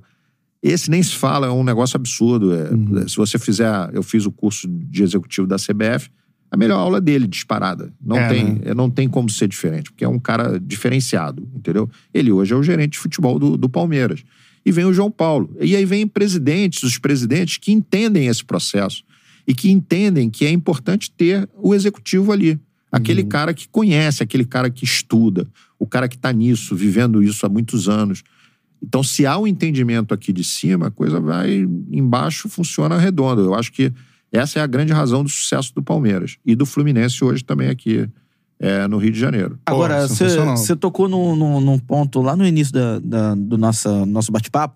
Esse 0.62 0.92
nem 0.92 1.02
se 1.02 1.16
fala, 1.16 1.48
é 1.48 1.50
um 1.50 1.64
negócio 1.64 1.96
absurdo. 1.96 2.54
É, 2.54 2.70
uhum. 2.70 3.08
Se 3.08 3.16
você 3.16 3.40
fizer. 3.40 3.90
Eu 3.94 4.04
fiz 4.04 4.28
o 4.28 4.32
curso 4.32 4.68
de 4.68 5.02
executivo 5.02 5.48
da 5.48 5.56
CBF 5.56 6.12
a 6.56 6.58
melhor 6.58 6.80
aula 6.80 7.02
dele, 7.02 7.28
disparada. 7.28 7.94
Não, 8.04 8.18
é, 8.18 8.30
tem, 8.30 8.44
né? 8.56 8.74
não 8.74 8.90
tem 8.90 9.08
como 9.08 9.30
ser 9.30 9.48
diferente, 9.48 9.92
porque 9.92 10.06
é 10.06 10.08
um 10.08 10.18
cara 10.18 10.60
diferenciado, 10.60 11.48
entendeu? 11.54 11.90
Ele 12.14 12.32
hoje 12.32 12.54
é 12.54 12.56
o 12.56 12.64
gerente 12.64 12.94
de 12.94 13.00
futebol 13.00 13.38
do, 13.38 13.58
do 13.58 13.70
Palmeiras. 13.70 14.24
E 14.66 14.72
vem 14.72 14.86
o 14.86 14.94
João 14.94 15.12
Paulo. 15.12 15.56
E 15.62 15.76
aí 15.76 15.86
vem 15.86 16.08
presidentes, 16.08 16.82
os 16.82 16.98
presidentes 16.98 17.58
que 17.58 17.72
entendem 17.72 18.28
esse 18.28 18.44
processo 18.44 19.04
e 19.46 19.54
que 19.54 19.70
entendem 19.70 20.30
que 20.30 20.46
é 20.46 20.50
importante 20.50 21.12
ter 21.12 21.48
o 21.56 21.76
executivo 21.76 22.32
ali. 22.32 22.60
Aquele 22.92 23.22
uhum. 23.24 23.30
cara 23.30 23.54
que 23.54 23.68
conhece, 23.68 24.24
aquele 24.24 24.46
cara 24.46 24.70
que 24.70 24.86
estuda, 24.86 25.46
o 25.78 25.86
cara 25.86 26.08
que 26.08 26.16
está 26.16 26.32
nisso, 26.32 26.76
vivendo 26.76 27.22
isso 27.22 27.46
há 27.46 27.50
muitos 27.50 27.90
anos. 27.90 28.24
Então, 28.82 29.04
se 29.04 29.26
há 29.26 29.38
um 29.38 29.46
entendimento 29.46 30.14
aqui 30.14 30.32
de 30.32 30.44
cima, 30.44 30.88
a 30.88 30.92
coisa 30.92 31.20
vai 31.20 31.68
embaixo, 31.92 32.48
funciona 32.48 32.98
redondo. 32.98 33.42
Eu 33.42 33.54
acho 33.54 33.72
que 33.72 33.92
essa 34.38 34.60
é 34.60 34.62
a 34.62 34.68
grande 34.68 34.94
razão 34.94 35.24
do 35.24 35.30
sucesso 35.30 35.74
do 35.74 35.82
Palmeiras 35.82 36.38
e 36.46 36.56
do 36.56 36.66
Fluminense 36.66 37.24
hoje 37.24 37.44
também 37.44 37.70
aqui 37.70 38.10
é, 38.60 38.88
no 38.88 38.98
Rio 38.98 39.12
de 39.12 39.20
Janeiro. 39.20 39.60
Agora, 39.66 40.08
você 40.08 40.76
tocou 40.76 41.08
num, 41.08 41.36
num, 41.36 41.60
num, 41.60 41.80
ponto 41.80 42.22
lá 42.22 42.36
no 42.36 42.46
início 42.46 42.74
da, 42.74 43.00
da, 43.00 43.36
do 43.36 43.58
nossa, 43.58 44.06
nosso 44.06 44.32
bate-papo, 44.32 44.76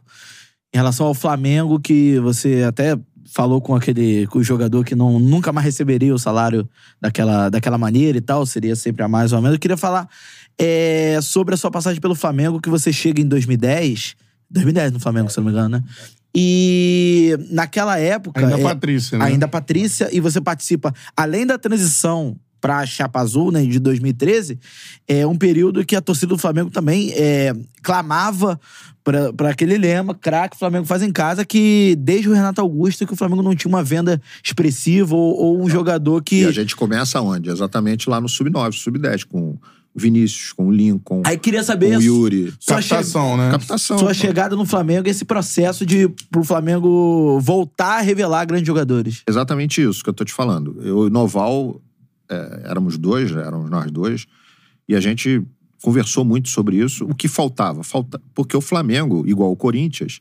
em 0.74 0.78
relação 0.78 1.07
ao 1.07 1.14
Flamengo, 1.14 1.80
que 1.80 2.20
você 2.20 2.64
até 2.64 2.97
falou 3.32 3.62
com 3.62 3.76
aquele 3.76 4.26
com 4.28 4.39
o 4.39 4.43
jogador 4.43 4.84
que 4.84 4.95
não, 4.95 5.20
nunca 5.20 5.51
mais 5.51 5.66
receberia 5.66 6.14
o 6.14 6.20
salário 6.20 6.68
daquela, 6.99 7.49
daquela 7.49 7.78
maneira 7.78 8.18
e 8.18 8.22
tal, 8.22 8.45
seria 8.45 8.76
sempre 8.76 9.03
a 9.03 9.07
mais 9.07 9.32
ou 9.32 9.41
menos. 9.41 9.55
Eu 9.55 9.60
queria 9.60 9.78
falar 9.78 10.10
é, 10.57 11.20
sobre 11.22 11.53
a 11.53 11.57
sua 11.57 11.72
passagem 11.72 12.01
pelo 12.01 12.16
Flamengo, 12.16 12.60
que 12.60 12.70
você 12.70 12.91
chega 12.91 13.22
em 13.22 13.28
2010. 13.28 14.16
2010 14.51 14.93
no 14.93 14.99
Flamengo, 14.99 15.30
se 15.30 15.38
não 15.38 15.45
me 15.45 15.51
engano, 15.51 15.70
né? 15.70 15.84
E 16.34 17.38
naquela 17.50 17.98
época. 17.98 18.40
Ainda 18.40 18.60
é, 18.60 18.64
Patrícia, 18.64 19.18
né? 19.18 19.26
Ainda 19.26 19.48
Patrícia, 19.48 20.10
e 20.12 20.20
você 20.20 20.40
participa, 20.40 20.94
além 21.16 21.46
da 21.46 21.58
transição 21.58 22.38
pra 22.62 22.86
Chapa 22.86 23.22
Azul, 23.22 23.52
né, 23.52 23.64
de 23.66 23.80
2013, 23.80 24.60
é 25.08 25.26
um 25.26 25.38
período 25.38 25.86
que 25.86 25.96
a 25.96 26.02
torcida 26.02 26.28
do 26.28 26.38
Flamengo 26.38 26.70
também 26.70 27.12
é, 27.14 27.54
clamava 27.82 28.60
pra 29.38 29.50
aquele 29.50 29.78
lema, 29.78 30.14
craque, 30.14 30.56
o 30.56 30.60
Flamengo 30.60 30.86
faz 30.86 31.02
em 31.02 31.12
casa, 31.12 31.44
que 31.44 31.96
desde 31.98 32.30
o 32.30 32.34
Renato 32.34 32.62
Augusto 32.62 33.08
que 33.08 33.14
o 33.14 33.16
Flamengo 33.16 33.42
não 33.42 33.56
tinha 33.56 33.70
uma 33.70 33.82
venda 33.82 34.22
expressiva 34.44 35.16
ou, 35.16 35.36
ou 35.36 35.64
um 35.64 35.70
jogador 35.70 36.22
que... 36.22 36.44
E 36.44 36.46
a 36.46 36.52
gente 36.52 36.76
começa 36.76 37.20
onde? 37.20 37.50
Exatamente 37.50 38.10
lá 38.10 38.22
no 38.22 38.30
Sub-9, 38.30 38.74
Sub-10, 38.74 39.26
com 39.26 39.58
Vinícius, 40.00 40.54
com 40.54 40.68
o 40.68 40.72
Lincoln, 40.72 41.22
Aí 41.26 41.38
queria 41.38 41.60
com 41.60 41.66
saber 41.66 41.97
o 41.97 42.02
Yuri. 42.02 42.54
sua, 42.60 42.82
che- 42.82 42.89
Captação, 42.89 43.38
né? 43.38 43.52
Captação. 43.52 43.97
sua 44.00 44.08
pô. 44.10 44.14
chegada 44.14 44.56
no 44.56 44.66
Flamengo 44.66 45.08
e 45.08 45.12
esse 45.12 45.26
processo 45.26 45.86
de 45.86 46.08
pro 46.32 46.43
Flamengo 46.43 47.39
voltar 47.41 47.97
a 48.00 48.02
revelar 48.02 48.45
grandes 48.45 48.66
jogadores. 48.68 49.22
Exatamente 49.28 49.82
isso 49.82 50.04
que 50.04 50.10
eu 50.10 50.14
tô 50.14 50.24
te 50.26 50.34
falando. 50.34 50.78
Eu 50.82 51.08
e 51.08 51.10
Noval 51.10 51.82
é, 52.30 52.62
éramos 52.66 52.97
dois, 52.97 53.32
éramos 53.32 53.70
nós 53.70 53.91
dois, 53.91 54.26
e 54.88 54.95
a 54.95 55.00
gente 55.00 55.41
conversou 55.82 56.26
muito 56.26 56.50
sobre 56.50 56.78
isso. 56.78 57.06
O 57.06 57.16
que 57.16 57.28
faltava? 57.28 57.84
Falta... 57.84 58.22
Porque 58.34 58.56
o 58.58 58.62
Flamengo, 58.62 59.24
igual 59.28 59.52
o 59.52 59.56
Corinthians, 59.56 60.20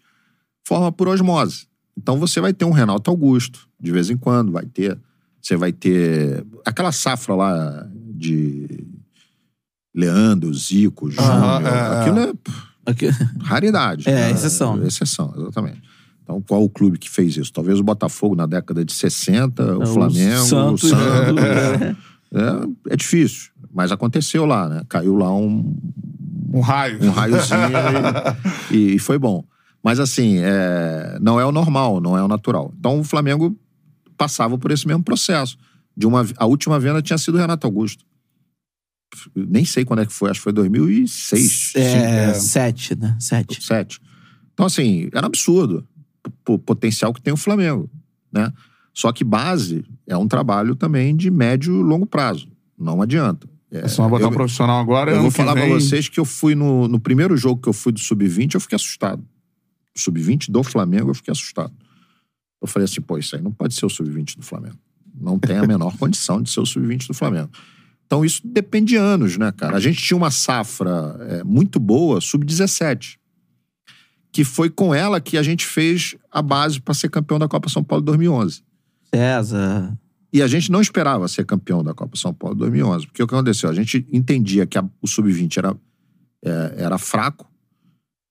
forma 0.65 0.93
por 0.93 1.09
osmose. 1.09 1.67
Então 1.97 2.17
você 2.19 2.41
vai 2.41 2.53
ter 2.53 2.65
um 2.65 2.71
Renato 2.71 3.11
Augusto, 3.11 3.69
de 3.81 3.91
vez 3.91 4.09
em 4.11 4.17
quando, 4.17 4.53
vai 4.53 4.65
ter. 4.67 4.99
Você 5.43 5.57
vai 5.57 5.73
ter 5.73 6.45
aquela 6.65 6.93
safra 6.93 7.35
lá 7.35 7.89
de 8.15 8.67
Leandro, 9.95 10.53
Zico, 10.55 11.11
Júnior. 11.11 11.63
É, 11.63 11.69
é. 11.69 12.01
Aquilo 12.01 12.19
é 12.21 12.33
Aqui- 12.87 13.09
raridade. 13.41 14.09
É, 14.09 14.13
né? 14.15 14.31
exceção? 14.31 14.83
Exceção, 14.85 15.33
exatamente. 15.37 15.83
Então, 16.23 16.43
qual 16.47 16.63
o 16.63 16.69
clube 16.69 16.99
que 16.99 17.09
fez 17.09 17.37
isso? 17.37 17.53
Talvez 17.53 17.81
o 17.81 17.83
Botafogo 17.83 18.35
na 18.35 18.47
década 18.47 18.85
de 18.85 18.93
60, 18.93 19.63
o 19.79 19.83
o 19.83 19.87
Flamengo, 19.87 20.43
Santos, 20.45 20.83
o 20.85 20.89
Santos. 20.89 21.35
né? 21.35 21.97
É, 22.31 22.93
é 22.93 22.97
difícil, 22.97 23.51
mas 23.73 23.91
aconteceu 23.91 24.45
lá, 24.45 24.69
né? 24.69 24.83
Caiu 24.87 25.17
lá 25.17 25.35
um, 25.35 25.75
Um 26.53 26.61
raio. 26.61 27.03
um 27.03 27.09
raiozinho 27.09 27.59
e, 28.71 28.97
e 28.97 28.99
foi 28.99 29.19
bom. 29.19 29.43
Mas 29.83 29.99
assim, 29.99 30.37
é, 30.37 31.17
não 31.23 31.41
é 31.41 31.47
o 31.47 31.51
normal, 31.51 32.03
não 32.03 32.19
é 32.19 32.23
o 32.23 32.29
natural. 32.29 32.71
Então 32.79 33.01
o 33.01 33.05
Flamengo 33.05 33.59
passava 34.19 34.59
por 34.59 34.71
esse 34.71 34.87
mesmo 34.87 35.03
processo. 35.03 35.57
De 35.97 36.07
uma, 36.07 36.27
a 36.37 36.45
última 36.45 36.79
venda 36.79 37.01
tinha 37.01 37.17
sido 37.17 37.37
o 37.37 37.39
Renato 37.39 37.67
Augusto. 37.67 38.05
Nem 39.35 39.65
sei 39.65 39.85
quando 39.85 40.01
é 40.01 40.07
que 40.07 40.13
foi, 40.13 40.31
acho 40.31 40.41
que 40.41 40.45
foi 40.45 40.53
2006. 40.53 41.73
É, 41.77 42.35
sete, 42.35 42.95
né? 42.97 43.17
Sete. 43.19 43.63
Sete. 43.65 44.01
Então, 44.53 44.67
assim, 44.67 45.09
era 45.15 45.27
absurdo 45.27 45.87
o 46.49 46.59
potencial 46.59 47.13
que 47.15 47.21
tem 47.23 47.33
o 47.33 47.37
Flamengo, 47.37 47.89
né? 48.33 48.53
Só 48.93 49.13
que 49.13 49.23
base 49.25 49.85
é 50.07 50.17
um 50.17 50.27
trabalho 50.27 50.75
também 50.75 51.15
de 51.17 51.31
médio 51.31 51.73
e 51.81 51.83
longo 51.83 52.05
prazo. 52.07 52.49
Não 52.79 53.01
adianta. 53.01 53.49
É, 53.71 53.81
É 53.81 53.89
só 53.89 54.09
botar 54.09 54.25
eu, 54.25 54.29
um 54.29 54.33
profissional 54.33 54.81
agora. 54.81 55.13
eu 55.13 55.21
vou 55.23 55.31
que 55.31 55.37
falar 55.37 55.53
pra 55.53 55.63
vem- 55.63 55.73
vocês 55.75 56.09
que 56.09 56.19
eu 56.19 56.25
fui 56.25 56.55
no, 56.55 56.89
no 56.89 56.99
primeiro 56.99 57.37
jogo 57.37 57.61
que 57.63 57.69
eu 57.69 57.73
fui 57.73 57.93
do 57.93 58.01
Sub-20, 58.01 58.55
eu 58.55 58.61
fiquei 58.61 58.77
assustado. 58.77 59.23
Sub-20 59.97 60.51
do 60.51 60.63
Flamengo, 60.63 61.11
eu 61.11 61.15
fiquei 61.15 61.33
assustado. 61.33 61.73
Eu 62.61 62.67
falei 62.69 62.85
assim, 62.85 63.01
pô, 63.01 63.17
isso 63.19 63.37
aí 63.37 63.43
não 63.43 63.53
pode 63.53 63.75
ser 63.75 63.87
o 63.87 63.91
Sub-20 63.91 64.37
do 64.37 64.43
Flamengo. 64.43 64.77
Não 65.15 65.39
tem 65.39 65.57
a 65.59 65.67
menor 65.67 65.95
condição 65.99 66.43
de 66.43 66.51
ser 66.51 66.61
o 66.61 66.67
Sub-20 66.67 67.07
do 67.09 67.15
Flamengo. 67.15 67.51
Então 68.09 68.25
isso 68.25 68.41
depende 68.43 68.87
de 68.95 68.97
anos, 68.97 69.37
né, 69.37 69.53
cara? 69.53 69.77
A 69.77 69.81
gente 69.81 70.03
tinha 70.03 70.17
uma 70.17 70.31
safra 70.31 71.15
é, 71.29 71.45
muito 71.45 71.79
boa, 71.79 72.23
Sub-17. 72.23 73.19
Que 74.33 74.45
foi 74.45 74.71
com 74.71 74.95
ela 74.95 75.21
que 75.21 75.37
a 75.37 75.43
gente 75.43 75.67
fez 75.67 76.17
a 76.33 76.41
base 76.41 76.81
para 76.81 76.95
ser 76.95 77.11
campeão 77.11 77.39
da 77.39 77.47
Copa 77.47 77.69
São 77.69 77.85
Paulo 77.85 78.03
2011. 78.05 78.63
César. 79.15 79.95
E 80.33 80.43
a 80.43 80.47
gente 80.47 80.71
não 80.73 80.81
esperava 80.81 81.29
ser 81.29 81.45
campeão 81.45 81.85
da 81.85 81.93
Copa 81.93 82.17
São 82.17 82.33
Paulo 82.33 82.55
2011. 82.57 83.07
Porque 83.07 83.23
o 83.23 83.27
que 83.27 83.35
aconteceu? 83.35 83.69
A 83.69 83.75
gente 83.75 84.07
entendia 84.11 84.67
que 84.67 84.79
a- 84.79 84.85
o 85.03 85.07
Sub-20 85.07 85.59
era, 85.59 85.77
é, 86.43 86.75
era 86.79 86.97
fraco, 86.99 87.47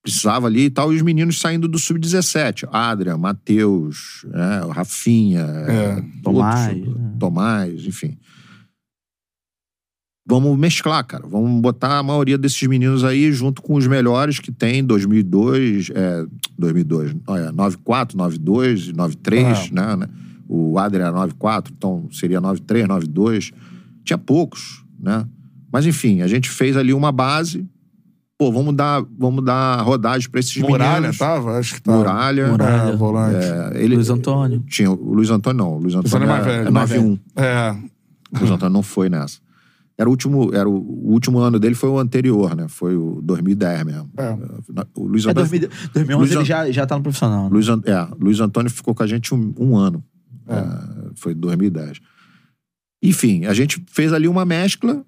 precisava 0.03 0.47
ali 0.47 0.65
e 0.65 0.69
tal, 0.71 0.91
e 0.93 0.95
os 0.95 1.01
meninos 1.03 1.39
saindo 1.39 1.67
do 1.67 1.77
Sub-17. 1.77 2.67
Adria, 2.71 3.17
Matheus, 3.17 4.25
né, 4.29 4.61
Rafinha, 4.71 5.41
É, 5.41 5.95
outros, 5.95 6.21
Tomás, 6.23 6.77
né? 6.77 7.13
Tomás, 7.19 7.85
enfim. 7.85 8.17
Vamos 10.29 10.57
mesclar, 10.57 11.05
cara. 11.05 11.25
Vamos 11.25 11.61
botar 11.61 11.99
a 11.99 12.03
maioria 12.03 12.37
desses 12.37 12.61
meninos 12.67 13.05
aí 13.05 13.31
junto 13.31 13.61
com 13.61 13.75
os 13.75 13.87
melhores 13.87 14.39
que 14.39 14.51
tem 14.51 14.83
2002, 14.83 15.89
é, 15.95 16.25
2002, 16.59 17.15
olha, 17.25 17.51
94, 17.53 18.17
92, 18.17 18.91
93, 18.91 19.71
né, 19.71 19.95
né? 19.95 20.09
O 20.49 20.77
Adria 20.77 21.05
era 21.05 21.13
94, 21.13 21.73
então 21.75 22.09
seria 22.11 22.41
93, 22.41 22.87
92. 22.89 23.51
Tinha 24.03 24.17
poucos, 24.17 24.83
né? 24.99 25.25
Mas 25.71 25.85
enfim, 25.85 26.21
a 26.21 26.27
gente 26.27 26.49
fez 26.49 26.75
ali 26.75 26.93
uma 26.93 27.11
base. 27.11 27.65
Pô, 28.37 28.51
vamos 28.51 28.75
dar, 28.75 29.03
vamos 29.17 29.43
dar 29.43 29.81
rodagem 29.81 30.29
pra 30.29 30.41
esses 30.41 30.57
Muralha 30.57 30.95
meninos. 30.95 31.17
tava? 31.17 31.57
Acho 31.57 31.75
que 31.75 31.81
tava. 31.81 31.99
Muralha. 31.99 32.47
Muralha. 32.47 32.91
É, 32.91 32.95
volante. 32.95 33.45
É, 33.45 33.83
ele, 33.83 33.95
Luiz 33.95 34.09
Antônio. 34.09 34.59
Tinha 34.67 34.91
o 34.91 35.13
Luiz 35.13 35.29
Antônio, 35.29 35.57
não. 35.57 35.73
O 35.75 35.79
Luiz 35.79 35.93
Esse 35.93 36.15
ano 36.15 36.25
Antônio 36.25 36.25
é 36.25 36.27
mais 36.27 36.47
é, 36.47 36.57
velho, 36.57 36.67
é 36.67 36.71
mais 36.71 36.91
9-1. 36.91 37.19
É. 37.35 37.75
O 38.31 38.39
Luiz 38.39 38.51
Antônio 38.51 38.73
não 38.73 38.83
foi 38.83 39.09
nessa. 39.09 39.46
Era 39.97 40.07
o 40.07 40.11
último, 40.11 40.53
era 40.53 40.69
o, 40.69 40.73
o 40.75 41.11
último 41.11 41.39
ano 41.39 41.57
dele 41.59 41.73
foi 41.73 41.89
o 41.89 41.97
anterior, 41.97 42.55
né? 42.55 42.67
Foi 42.67 42.95
o 42.95 43.19
2010 43.23 43.83
mesmo. 43.83 44.09
É. 44.15 44.37
O 44.95 45.07
Luiz 45.07 45.25
É, 45.25 45.31
Antônio, 45.31 45.49
2000 45.49 45.69
2011 45.93 46.15
Luiz 46.19 46.31
ele 46.31 46.41
An- 46.41 46.45
já, 46.45 46.71
já 46.71 46.85
tá 46.85 46.95
no 46.97 47.01
profissional. 47.03 47.45
né? 47.45 47.49
Luiz, 47.51 47.67
An- 47.67 47.81
é, 47.85 48.07
Luiz 48.19 48.39
Antônio 48.39 48.69
ficou 48.69 48.93
com 48.93 49.01
a 49.03 49.07
gente 49.07 49.33
um, 49.33 49.53
um 49.57 49.75
ano. 49.75 50.03
É, 50.47 51.09
foi 51.15 51.33
2010. 51.33 51.99
Enfim, 53.03 53.45
a 53.45 53.53
gente 53.53 53.83
fez 53.89 54.13
ali 54.13 54.27
uma 54.27 54.45
mescla 54.45 55.03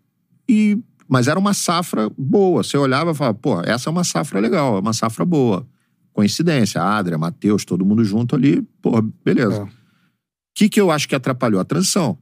e 0.47 0.77
mas 1.07 1.27
era 1.27 1.39
uma 1.39 1.53
safra 1.55 2.09
boa. 2.17 2.61
Você 2.63 2.77
olhava 2.77 3.11
e 3.11 3.15
falava, 3.15 3.35
pô, 3.37 3.61
essa 3.61 3.89
é 3.89 3.91
uma 3.91 4.03
safra 4.03 4.39
legal, 4.39 4.77
é 4.77 4.79
uma 4.79 4.93
safra 4.93 5.25
boa. 5.25 5.65
Coincidência, 6.13 6.81
Adria, 6.81 7.17
Matheus, 7.17 7.65
todo 7.65 7.83
mundo 7.85 8.03
junto 8.03 8.35
ali, 8.35 8.61
pô, 8.81 9.01
beleza. 9.23 9.55
É. 9.61 9.63
O 9.63 9.69
que, 10.55 10.69
que 10.69 10.79
eu 10.81 10.91
acho 10.91 11.07
que 11.07 11.15
atrapalhou? 11.15 11.59
A 11.61 11.63
transição. 11.65 12.17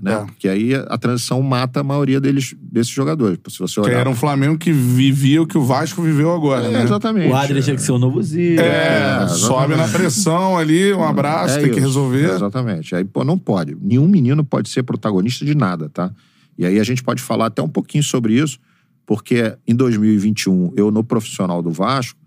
Né? 0.00 0.12
É. 0.14 0.24
Porque 0.24 0.48
aí 0.48 0.74
a 0.74 0.96
transição 0.96 1.42
mata 1.42 1.80
a 1.80 1.82
maioria 1.82 2.20
deles, 2.20 2.54
desses 2.60 2.92
jogadores. 2.92 3.38
Se 3.48 3.58
você 3.58 3.74
Que 3.80 3.88
olhar. 3.88 3.98
era 3.98 4.08
um 4.08 4.14
Flamengo 4.14 4.56
que 4.56 4.70
vivia 4.72 5.42
o 5.42 5.46
que 5.46 5.58
o 5.58 5.64
Vasco 5.64 6.00
viveu 6.00 6.32
agora, 6.32 6.66
É, 6.66 6.70
né? 6.70 6.82
exatamente. 6.84 7.28
O 7.32 7.34
Adria 7.34 7.60
tinha 7.60 7.74
que 7.74 7.82
ser 7.82 7.90
o 7.90 7.98
novo 7.98 8.22
Zico. 8.22 8.60
É, 8.62 9.24
É, 9.24 9.28
sobe 9.28 9.74
na 9.74 9.88
pressão 9.88 10.56
ali, 10.56 10.92
um 10.94 11.02
abraço, 11.02 11.58
É 11.58 11.62
tem 11.62 11.70
que 11.70 11.78
isso, 11.78 11.86
resolver. 11.88 12.30
Exatamente. 12.32 12.94
Aí, 12.94 13.04
pô, 13.04 13.24
não 13.24 13.36
pode. 13.36 13.76
Nenhum 13.80 14.06
menino 14.06 14.44
pode 14.44 14.68
ser 14.68 14.84
protagonista 14.84 15.44
de 15.44 15.56
nada, 15.56 15.88
tá? 15.88 16.12
E 16.56 16.64
aí 16.64 16.78
a 16.78 16.84
gente 16.84 17.02
pode 17.02 17.20
falar 17.20 17.46
até 17.46 17.60
um 17.60 17.68
pouquinho 17.68 18.04
sobre 18.04 18.34
isso, 18.40 18.58
porque 19.04 19.56
em 19.66 19.74
2021, 19.74 20.72
eu 20.76 20.92
no 20.92 21.02
profissional 21.02 21.60
do 21.60 21.70
Vasco, 21.72 22.18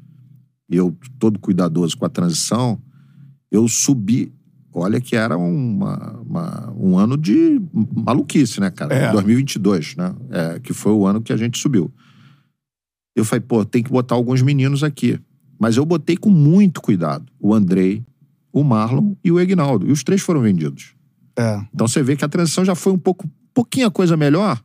eu 0.70 0.94
todo 1.20 1.40
cuidadoso 1.40 1.98
com 1.98 2.06
a 2.06 2.10
transição, 2.10 2.78
eu 3.50 3.66
subi. 3.68 4.32
Olha 4.74 5.02
que 5.02 5.16
era 5.16 5.38
uma, 5.38 6.20
uma- 6.26 6.74
um 6.78 6.98
ano 6.98 7.18
de 7.18 7.62
maluquice, 7.96 8.60
né, 8.62 8.70
cara? 8.72 8.94
É. 8.94 9.12
2022, 9.12 9.96
né? 9.96 10.16
É, 10.30 10.60
que 10.60 10.74
foi 10.74 10.92
o 10.94 11.06
ano 11.06 11.22
que 11.22 11.34
a 11.34 11.38
gente 11.38 11.58
subiu. 11.58 11.92
Eu 13.16 13.26
falei, 13.26 13.42
pô, 13.42 13.66
tem 13.66 13.84
que 13.84 13.92
botar 13.92 14.16
alguns 14.16 14.42
meninos 14.42 14.84
aqui. 14.84 15.20
Mas 15.60 15.76
eu 15.78 15.86
botei 15.86 16.16
com 16.18 16.30
muito 16.30 16.82
cuidado. 16.82 17.26
O 17.40 17.54
Andrei, 17.54 18.04
o 18.52 18.64
Marlon 18.64 19.14
e 19.24 19.32
o 19.32 19.40
Egnaldo. 19.40 19.88
E 19.88 19.92
os 19.92 20.04
três 20.04 20.22
foram 20.22 20.42
vendidos. 20.42 20.94
É. 21.38 21.62
Então 21.74 21.88
você 21.88 22.02
vê 22.02 22.16
que 22.16 22.24
a 22.26 22.30
transição 22.30 22.64
já 22.64 22.74
foi 22.76 22.94
um 22.94 22.98
pouco, 22.98 23.30
pouquinho 23.54 23.92
coisa 23.92 24.16
melhor, 24.18 24.62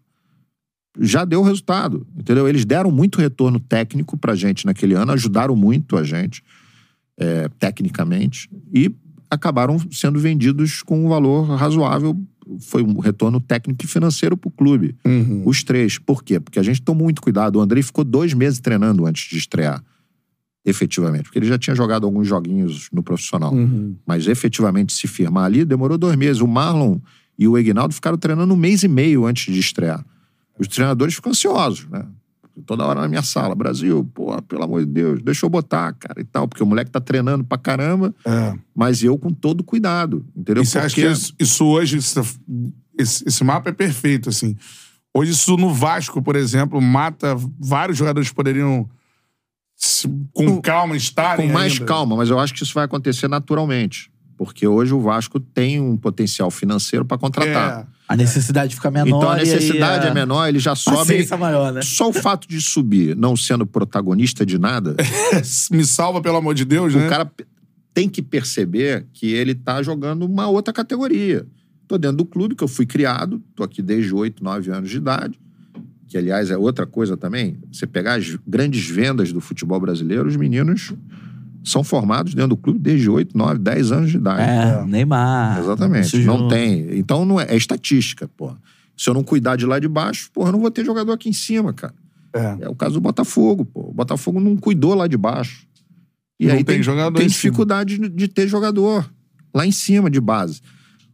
já 0.98 1.24
deu 1.24 1.42
resultado, 1.42 2.06
entendeu? 2.16 2.48
Eles 2.48 2.64
deram 2.64 2.90
muito 2.90 3.20
retorno 3.20 3.60
técnico 3.60 4.16
pra 4.16 4.34
gente 4.34 4.64
naquele 4.64 4.94
ano, 4.94 5.12
ajudaram 5.12 5.54
muito 5.54 5.96
a 5.96 6.02
gente, 6.02 6.42
é, 7.18 7.48
tecnicamente, 7.58 8.48
e 8.72 8.90
acabaram 9.30 9.78
sendo 9.90 10.18
vendidos 10.18 10.82
com 10.82 11.04
um 11.04 11.08
valor 11.08 11.44
razoável. 11.44 12.16
Foi 12.60 12.82
um 12.82 12.98
retorno 12.98 13.40
técnico 13.40 13.84
e 13.84 13.88
financeiro 13.88 14.36
pro 14.36 14.50
clube. 14.50 14.96
Uhum. 15.04 15.42
Os 15.44 15.64
três. 15.64 15.98
Por 15.98 16.22
quê? 16.22 16.38
Porque 16.38 16.58
a 16.58 16.62
gente 16.62 16.80
tomou 16.80 17.04
muito 17.04 17.20
cuidado. 17.20 17.56
O 17.56 17.60
Andrei 17.60 17.82
ficou 17.82 18.04
dois 18.04 18.32
meses 18.34 18.60
treinando 18.60 19.04
antes 19.04 19.28
de 19.28 19.36
estrear, 19.36 19.82
efetivamente. 20.64 21.24
Porque 21.24 21.38
ele 21.38 21.46
já 21.46 21.58
tinha 21.58 21.74
jogado 21.74 22.04
alguns 22.06 22.28
joguinhos 22.28 22.88
no 22.92 23.02
profissional. 23.02 23.52
Uhum. 23.52 23.96
Mas 24.06 24.28
efetivamente 24.28 24.92
se 24.92 25.08
firmar 25.08 25.44
ali 25.44 25.64
demorou 25.64 25.98
dois 25.98 26.16
meses. 26.16 26.40
O 26.40 26.46
Marlon 26.46 26.98
e 27.38 27.48
o 27.48 27.58
Egnaldo 27.58 27.94
ficaram 27.94 28.16
treinando 28.16 28.54
um 28.54 28.56
mês 28.56 28.82
e 28.82 28.88
meio 28.88 29.26
antes 29.26 29.52
de 29.52 29.58
estrear. 29.58 30.04
Os 30.58 30.68
treinadores 30.68 31.14
ficam 31.14 31.32
ansiosos, 31.32 31.86
né? 31.88 32.06
Toda 32.64 32.86
hora 32.86 33.00
na 33.02 33.08
minha 33.08 33.22
sala. 33.22 33.54
Brasil, 33.54 34.08
pô, 34.14 34.40
pelo 34.42 34.64
amor 34.64 34.80
de 34.84 34.90
Deus, 34.90 35.20
deixa 35.22 35.44
eu 35.44 35.50
botar, 35.50 35.92
cara, 35.92 36.20
e 36.20 36.24
tal. 36.24 36.48
Porque 36.48 36.62
o 36.62 36.66
moleque 36.66 36.90
tá 36.90 37.00
treinando 37.00 37.44
pra 37.44 37.58
caramba, 37.58 38.14
É. 38.24 38.54
mas 38.74 39.02
eu 39.02 39.18
com 39.18 39.30
todo 39.30 39.62
cuidado, 39.62 40.24
entendeu? 40.34 40.62
E 40.62 40.66
você 40.66 40.78
acha 40.78 40.94
que 40.94 41.02
Porque- 41.02 41.12
isso, 41.12 41.34
isso 41.38 41.64
hoje, 41.66 41.98
isso- 41.98 42.20
esse, 42.98 43.24
esse 43.28 43.44
mapa 43.44 43.68
é 43.68 43.72
perfeito, 43.72 44.28
assim. 44.30 44.56
Hoje, 45.12 45.32
isso 45.32 45.56
no 45.56 45.72
Vasco, 45.72 46.22
por 46.22 46.34
exemplo, 46.36 46.80
mata 46.80 47.36
vários 47.58 47.98
jogadores 47.98 48.28
que 48.30 48.34
poderiam 48.34 48.88
com 50.32 50.60
calma 50.60 50.96
estarem 50.96 51.48
com 51.48 51.52
mais 51.54 51.72
ainda. 51.74 51.84
calma, 51.84 52.16
mas 52.16 52.30
eu 52.30 52.38
acho 52.38 52.54
que 52.54 52.62
isso 52.62 52.72
vai 52.74 52.84
acontecer 52.84 53.28
naturalmente. 53.28 54.10
Porque 54.36 54.66
hoje 54.66 54.92
o 54.94 55.00
Vasco 55.00 55.38
tem 55.40 55.80
um 55.80 55.96
potencial 55.96 56.50
financeiro 56.50 57.04
para 57.04 57.18
contratar. 57.18 57.80
É. 57.92 57.95
A 58.08 58.16
necessidade 58.16 58.74
fica 58.74 58.90
menor. 58.90 59.18
Então 59.18 59.30
a 59.30 59.36
e 59.36 59.40
necessidade 59.40 60.06
a 60.06 60.10
é 60.10 60.14
menor, 60.14 60.46
ele 60.46 60.58
já 60.58 60.74
sobe. 60.76 60.98
paciência 60.98 61.36
maior, 61.36 61.72
né? 61.72 61.82
Só 61.82 62.08
o 62.08 62.12
fato 62.12 62.46
de 62.46 62.60
subir, 62.60 63.16
não 63.16 63.36
sendo 63.36 63.66
protagonista 63.66 64.46
de 64.46 64.58
nada, 64.58 64.94
Me 65.70 65.84
salva, 65.84 66.20
pelo 66.20 66.36
amor 66.36 66.54
de 66.54 66.64
Deus, 66.64 66.94
né? 66.94 67.06
o 67.06 67.10
cara 67.10 67.30
tem 67.92 68.08
que 68.08 68.22
perceber 68.22 69.06
que 69.12 69.32
ele 69.32 69.54
tá 69.54 69.82
jogando 69.82 70.24
uma 70.24 70.48
outra 70.48 70.72
categoria. 70.72 71.46
Tô 71.88 71.98
dentro 71.98 72.18
do 72.18 72.24
clube 72.24 72.54
que 72.54 72.62
eu 72.62 72.68
fui 72.68 72.86
criado, 72.86 73.42
tô 73.54 73.62
aqui 73.62 73.80
desde 73.80 74.14
8, 74.14 74.42
9 74.42 74.70
anos 74.70 74.90
de 74.90 74.98
idade, 74.98 75.40
que 76.06 76.16
aliás 76.16 76.50
é 76.50 76.56
outra 76.56 76.86
coisa 76.86 77.16
também. 77.16 77.58
Você 77.72 77.86
pegar 77.86 78.14
as 78.14 78.36
grandes 78.46 78.88
vendas 78.88 79.32
do 79.32 79.40
futebol 79.40 79.80
brasileiro, 79.80 80.28
os 80.28 80.36
meninos 80.36 80.92
são 81.68 81.82
formados 81.82 82.32
dentro 82.34 82.50
do 82.50 82.56
clube 82.56 82.78
desde 82.78 83.10
8, 83.10 83.36
9, 83.36 83.58
10 83.58 83.92
anos 83.92 84.10
de 84.10 84.16
idade. 84.18 84.42
É, 84.42 84.84
Neymar. 84.86 85.58
Exatamente. 85.58 86.16
Não 86.18 86.48
tem. 86.48 86.96
Então 86.98 87.24
não 87.24 87.40
é, 87.40 87.46
é 87.48 87.56
estatística, 87.56 88.28
pô. 88.36 88.52
Se 88.96 89.10
eu 89.10 89.14
não 89.14 89.22
cuidar 89.24 89.56
de 89.56 89.66
lá 89.66 89.78
de 89.78 89.88
baixo, 89.88 90.30
porra, 90.32 90.48
eu 90.48 90.52
não 90.52 90.60
vou 90.60 90.70
ter 90.70 90.84
jogador 90.84 91.12
aqui 91.12 91.28
em 91.28 91.32
cima, 91.32 91.72
cara. 91.72 91.94
É. 92.32 92.56
É 92.62 92.68
o 92.68 92.74
caso 92.74 92.94
do 92.94 93.00
Botafogo, 93.00 93.64
pô. 93.64 93.90
O 93.90 93.92
Botafogo 93.92 94.40
não 94.40 94.56
cuidou 94.56 94.94
lá 94.94 95.06
de 95.06 95.16
baixo. 95.16 95.66
E 96.38 96.46
Não 96.46 96.52
aí 96.54 96.64
tem 96.64 96.76
tem, 96.76 96.82
jogador 96.82 97.16
tem 97.16 97.26
em 97.26 97.28
cima. 97.30 97.50
dificuldade 97.50 97.98
de- 97.98 98.08
de 98.08 98.28
ter 98.28 98.46
jogador 98.46 99.10
lá 99.54 99.66
em 99.66 99.72
cima 99.72 100.10
de 100.10 100.20
base. 100.20 100.60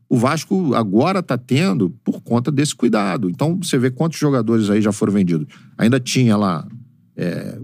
O 0.08 0.16
Vasco 0.18 0.74
agora 0.74 1.22
tá 1.22 1.38
tendo 1.38 1.90
por 2.04 2.20
conta 2.20 2.50
desse 2.52 2.74
cuidado. 2.74 3.30
Então 3.30 3.56
você 3.62 3.78
vê 3.78 3.90
quantos 3.90 4.18
jogadores 4.18 4.68
aí 4.68 4.82
já 4.82 4.92
foram 4.92 5.12
vendidos. 5.12 5.46
Ainda 5.78 5.98
tinha 5.98 6.36
lá. 6.36 6.66
é, 7.16 7.58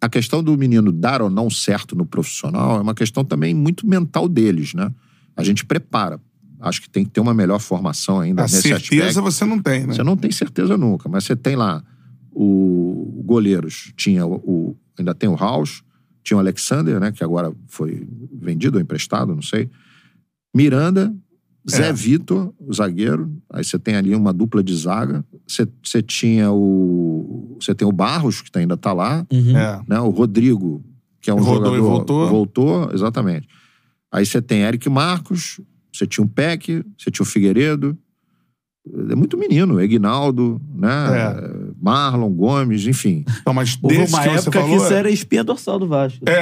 a, 0.00 0.08
questão 0.08 0.42
do 0.42 0.56
menino 0.56 0.92
dar 0.92 1.22
ou 1.22 1.30
não 1.30 1.48
certo 1.50 1.94
no 1.96 2.04
profissional 2.06 2.78
é 2.78 2.80
uma 2.80 2.94
questão 2.94 3.24
também 3.24 3.54
muito 3.54 3.86
mental 3.86 4.28
deles, 4.28 4.74
né? 4.74 4.92
A 5.36 5.42
gente 5.44 5.64
prepara. 5.64 6.20
Acho 6.60 6.80
que 6.82 6.88
tem 6.88 7.04
que 7.04 7.10
ter 7.10 7.20
uma 7.20 7.34
melhor 7.34 7.58
formação 7.60 8.20
ainda 8.20 8.42
A 8.42 8.44
nesse 8.44 8.62
certeza 8.62 9.04
aspecto. 9.20 9.22
você 9.22 9.44
não 9.44 9.60
tem, 9.60 9.86
né? 9.86 9.94
Você 9.94 10.02
não 10.02 10.16
tem 10.16 10.30
certeza 10.32 10.76
nunca, 10.76 11.08
mas 11.08 11.24
você 11.24 11.36
tem 11.36 11.54
lá 11.56 11.82
o 12.32 13.22
goleiros. 13.24 13.92
Tinha 13.96 14.24
o, 14.26 14.34
o- 14.36 14.76
ainda 14.98 15.14
tem 15.14 15.28
o 15.28 15.34
Raus, 15.34 15.82
tinha 16.22 16.36
o 16.36 16.40
Alexander, 16.40 16.98
né, 16.98 17.12
que 17.12 17.22
agora 17.22 17.52
foi 17.66 18.06
vendido 18.32 18.78
ou 18.78 18.82
emprestado, 18.82 19.34
não 19.34 19.42
sei. 19.42 19.70
Miranda, 20.54 21.14
Zé 21.68 21.88
É. 21.88 21.92
Vitor, 21.92 22.52
zagueiro. 22.72 23.30
Aí 23.50 23.64
você 23.64 23.78
tem 23.78 23.96
ali 23.96 24.14
uma 24.14 24.32
dupla 24.32 24.62
de 24.62 24.74
zaga. 24.76 25.24
Você, 25.46 25.66
você 25.82 26.00
tinha 26.02 26.50
o 26.52 27.56
você 27.60 27.74
tem 27.74 27.86
o 27.88 27.92
Barros 27.92 28.40
que 28.42 28.56
ainda 28.58 28.76
tá 28.76 28.92
lá, 28.92 29.26
Uhum. 29.32 29.56
É. 29.56 29.82
né? 29.88 30.00
O 30.00 30.10
Rodrigo, 30.10 30.84
que 31.20 31.30
é 31.30 31.34
um 31.34 31.38
Rodou 31.38 31.74
e 31.74 31.76
jogador 31.78 31.82
voltou. 31.90 32.28
voltou, 32.28 32.90
exatamente. 32.92 33.48
Aí 34.12 34.24
você 34.24 34.40
tem 34.40 34.60
Eric 34.62 34.88
Marcos, 34.88 35.60
você 35.92 36.06
tinha 36.06 36.24
o 36.24 36.28
Peck, 36.28 36.84
você 36.96 37.10
tinha 37.10 37.24
o 37.24 37.26
Figueiredo. 37.26 37.96
É 39.10 39.14
muito 39.16 39.36
menino, 39.36 39.80
Egnaldo, 39.80 40.60
né? 40.72 40.88
Marlon 41.86 42.30
Gomes, 42.30 42.84
enfim. 42.86 43.24
Então, 43.40 43.54
mas 43.54 43.78
Houve 43.80 43.98
uma 43.98 44.22
que 44.22 44.28
época 44.28 44.50
que 44.50 44.58
falou... 44.58 44.76
isso 44.76 44.92
era 44.92 45.08
espinha 45.08 45.44
dorsal 45.44 45.78
do 45.78 45.86
Vasco. 45.86 46.18
É, 46.28 46.32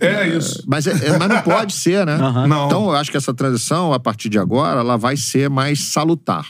É, 0.00 0.06
é 0.06 0.36
isso. 0.36 0.62
Mas, 0.66 0.86
é- 0.86 0.90
é- 1.06 1.18
mas 1.18 1.28
não 1.30 1.40
pode 1.40 1.72
ser, 1.74 2.04
né? 2.04 2.14
Aham. 2.16 2.46
Não. 2.46 2.66
Então, 2.66 2.84
eu 2.84 2.92
acho 2.92 3.10
que 3.10 3.16
essa 3.16 3.32
transição, 3.32 3.94
a 3.94 3.98
partir 3.98 4.28
de 4.28 4.38
agora, 4.38 4.80
ela 4.80 4.98
vai 4.98 5.16
ser 5.16 5.48
mais 5.48 5.92
salutar 5.92 6.46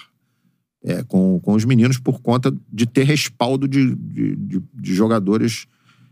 é, 0.85 1.05
com, 1.05 1.39
com 1.41 1.53
os 1.53 1.65
meninos 1.65 1.99
por 1.99 2.21
conta 2.21 2.53
de 2.73 2.85
ter 2.87 3.05
respaldo 3.05 3.69
de, 3.69 3.95
de, 3.95 4.35
de- 4.37 4.63
de 4.75 4.95
jogadores 4.95 5.67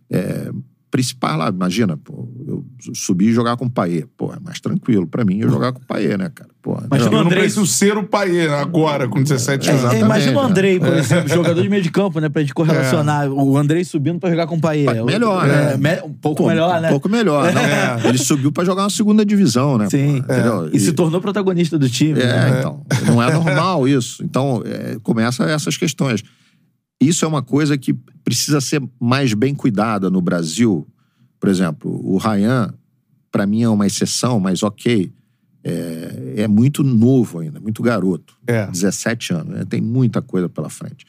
é, 0.09 0.53
principais 0.91 1.37
lá. 1.37 1.49
Imagina, 1.49 1.97
pô, 1.97 2.29
eu 2.47 2.54
subir 2.95 3.29
e 3.29 3.33
jogar 3.33 3.57
com 3.57 3.67
o 3.67 3.71
Paê. 3.71 4.05
Pô, 4.17 4.33
é 4.33 4.39
mais 4.41 4.61
tranquilo 4.61 5.07
pra 5.07 5.25
mim 5.25 5.39
eu 5.41 5.49
jogar 5.49 5.73
com 5.73 5.81
o 5.81 5.85
Paê, 5.87 6.17
né, 6.17 6.31
cara? 6.35 6.51
Pô, 6.61 6.79
Mas 6.91 7.01
não, 7.01 7.07
eu 7.07 7.13
não 7.13 7.21
Andrei- 7.27 7.41
preciso 7.43 7.67
ser 7.67 7.97
o 7.97 8.05
Paê 8.05 8.49
agora, 8.49 9.07
com 9.09 9.23
17 9.23 9.67
É, 9.69 9.71
anos. 9.71 9.83
Exatamente, 9.83 10.05
imagina 10.07 10.39
o 10.39 10.43
né? 10.43 10.49
Andrei, 10.51 10.81
por 10.81 10.93
exemplo, 10.95 11.29
jogador 11.29 11.63
de 11.63 11.69
meio 11.69 11.83
de 11.83 11.91
campo, 11.91 12.21
né? 12.21 12.29
Pra 12.29 12.43
gente 12.43 12.55
correlacionar. 12.55 13.31
O 13.31 13.57
Andrei 13.57 13.85
subindo 13.85 14.19
pra 14.19 14.31
jogar 14.31 14.47
com 14.47 14.57
o 14.57 14.61
Paê. 14.61 14.87
Melhor, 15.05 15.49
É, 15.49 15.77
né? 15.77 15.77
me- 15.77 16.03
Um 16.09 16.13
pouco 16.13 16.43
Pô, 16.43 16.49
melhor, 16.49 16.81
né? 16.81 16.89
Um 16.89 16.93
pouco 16.93 17.09
melhor. 17.09 17.53
Não, 17.53 17.61
É. 17.61 18.09
Ele 18.09 18.19
subiu 18.19 18.51
pra 18.51 18.65
jogar 18.65 18.83
uma 18.85 18.91
segunda 18.91 19.25
divisão, 19.25 19.77
né? 19.79 19.89
Sim. 19.91 20.23
pô, 20.23 20.33
entendeu? 20.33 20.71
E 20.73 20.81
se 20.81 20.93
tornou 20.93 21.21
protagonista 21.21 21.79
do 21.79 21.89
time. 21.89 22.21
É, 22.21 22.27
né? 22.27 22.57
então. 22.59 22.83
Não 23.07 23.23
é 23.23 23.33
normal 23.33 23.87
isso. 23.87 24.23
Então, 24.25 24.63
é, 24.65 24.97
começa 25.03 25.45
essas 25.45 25.77
questões. 25.77 26.23
Isso 27.01 27.25
é 27.25 27.29
uma 27.29 27.43
coisa 27.43 27.77
que 27.77 27.93
precisa 28.25 28.61
ser 28.61 28.83
mais 28.99 29.35
bem 29.35 29.55
cuidada 29.55 30.09
no 30.09 30.23
Brasil. 30.23 30.87
Por 31.41 31.49
exemplo, 31.49 31.91
o 32.05 32.17
Ryan, 32.17 32.73
para 33.31 33.47
mim, 33.47 33.63
é 33.63 33.69
uma 33.69 33.87
exceção, 33.87 34.39
mas 34.41 34.63
ok. 34.63 35.13
É, 35.67 36.35
é 36.43 36.49
muito 36.49 36.83
novo 36.83 37.39
ainda, 37.39 37.59
muito 37.59 37.83
garoto. 37.83 38.37
É. 38.47 38.67
17 38.67 39.33
anos, 39.33 39.55
né? 39.55 39.65
tem 39.65 39.81
muita 39.81 40.21
coisa 40.21 40.47
pela 40.49 40.69
frente. 40.69 41.07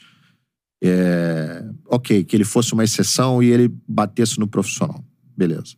É, 0.82 1.64
ok, 1.86 2.24
que 2.24 2.36
ele 2.36 2.44
fosse 2.44 2.72
uma 2.72 2.84
exceção 2.84 3.42
e 3.42 3.46
ele 3.50 3.74
batesse 3.86 4.38
no 4.38 4.46
profissional. 4.46 5.04
Beleza. 5.36 5.74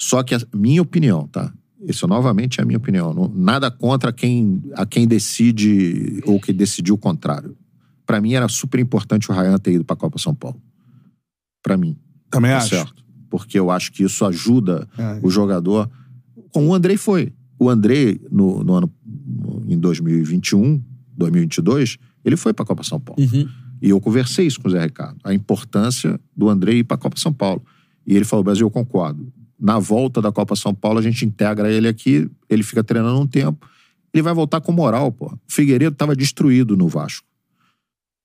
Só 0.00 0.22
que 0.22 0.34
a 0.34 0.38
minha 0.54 0.80
opinião, 0.80 1.26
tá? 1.26 1.52
Isso 1.82 2.06
novamente 2.06 2.58
é 2.60 2.62
a 2.62 2.66
minha 2.66 2.78
opinião. 2.78 3.12
Não- 3.12 3.28
nada 3.28 3.70
contra 3.70 4.12
quem, 4.12 4.62
a 4.74 4.86
quem 4.86 5.06
decide 5.06 6.22
ou 6.24 6.40
que 6.40 6.52
decidiu 6.52 6.94
o 6.94 6.98
contrário. 6.98 7.56
Pra 8.06 8.20
mim 8.20 8.32
era 8.32 8.48
super 8.48 8.80
importante 8.80 9.30
o 9.30 9.34
Ryan 9.34 9.58
ter 9.58 9.72
ido 9.72 9.84
pra 9.84 9.94
Copa 9.96 10.18
São 10.18 10.34
Paulo. 10.34 10.60
Pra 11.62 11.76
mim. 11.76 11.96
Também 12.30 12.50
Tá 12.52 12.58
acho. 12.58 12.68
certo. 12.70 13.04
Porque 13.30 13.58
eu 13.58 13.70
acho 13.70 13.92
que 13.92 14.02
isso 14.02 14.24
ajuda 14.24 14.88
É. 14.96 15.20
o 15.22 15.30
jogador. 15.30 15.88
Como 16.52 16.68
o 16.68 16.74
Andrei 16.74 16.96
foi. 16.96 17.32
O 17.58 17.68
Andrei, 17.68 18.20
no, 18.30 18.62
no 18.64 18.74
ano, 18.74 18.92
no- 19.26 19.64
em 19.68 19.78
2021, 19.78 20.82
2022, 21.16 21.98
ele 22.24 22.36
foi 22.36 22.52
pra 22.52 22.64
Copa 22.64 22.82
São 22.82 22.98
Paulo. 23.00 23.20
Uhum. 23.22 23.48
E 23.82 23.90
eu 23.90 24.00
conversei 24.00 24.46
isso 24.46 24.60
com 24.60 24.68
o 24.68 24.70
Zé 24.70 24.82
Ricardo. 24.84 25.18
A 25.24 25.32
importância 25.34 26.18
do 26.36 26.48
Andrei 26.48 26.78
ir 26.78 26.84
pra 26.84 26.96
Copa 26.96 27.16
São 27.18 27.32
Paulo. 27.32 27.62
E 28.06 28.14
ele 28.16 28.24
falou: 28.24 28.42
Brasil, 28.44 28.66
eu 28.66 28.70
concordo. 28.70 29.32
Na 29.60 29.78
volta 29.78 30.22
da 30.22 30.30
Copa 30.32 30.54
São 30.56 30.72
Paulo, 30.72 30.98
a 30.98 31.02
gente 31.02 31.24
integra 31.24 31.70
ele 31.70 31.88
aqui, 31.88 32.30
ele 32.48 32.62
fica 32.62 32.82
treinando 32.84 33.20
um 33.20 33.26
tempo. 33.26 33.66
Ele 34.14 34.22
vai 34.22 34.32
voltar 34.32 34.60
com 34.60 34.72
moral, 34.72 35.10
pô. 35.12 35.26
O 35.26 35.38
Figueiredo 35.48 35.94
tava 35.96 36.14
destruído 36.16 36.76
no 36.76 36.88
Vasco. 36.88 37.26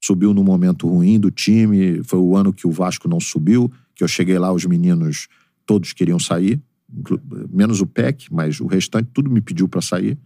Subiu 0.03 0.33
num 0.33 0.43
momento 0.43 0.87
ruim 0.87 1.19
do 1.19 1.31
time. 1.31 2.03
Foi 2.03 2.19
o 2.19 2.35
ano 2.35 2.51
que 2.53 2.67
o 2.67 2.71
Vasco 2.71 3.07
não 3.07 3.19
subiu, 3.19 3.71
que 3.95 4.03
eu 4.03 4.07
cheguei 4.07 4.37
lá, 4.39 4.51
os 4.51 4.65
meninos 4.65 5.27
todos 5.65 5.93
queriam 5.93 6.19
sair, 6.19 6.61
menos 7.51 7.81
o 7.81 7.85
PEC, 7.87 8.27
mas 8.31 8.59
o 8.59 8.67
restante 8.67 9.09
tudo 9.13 9.29
me 9.29 9.41
pediu 9.41 9.67
pra 9.67 9.81
sair. 9.81 10.17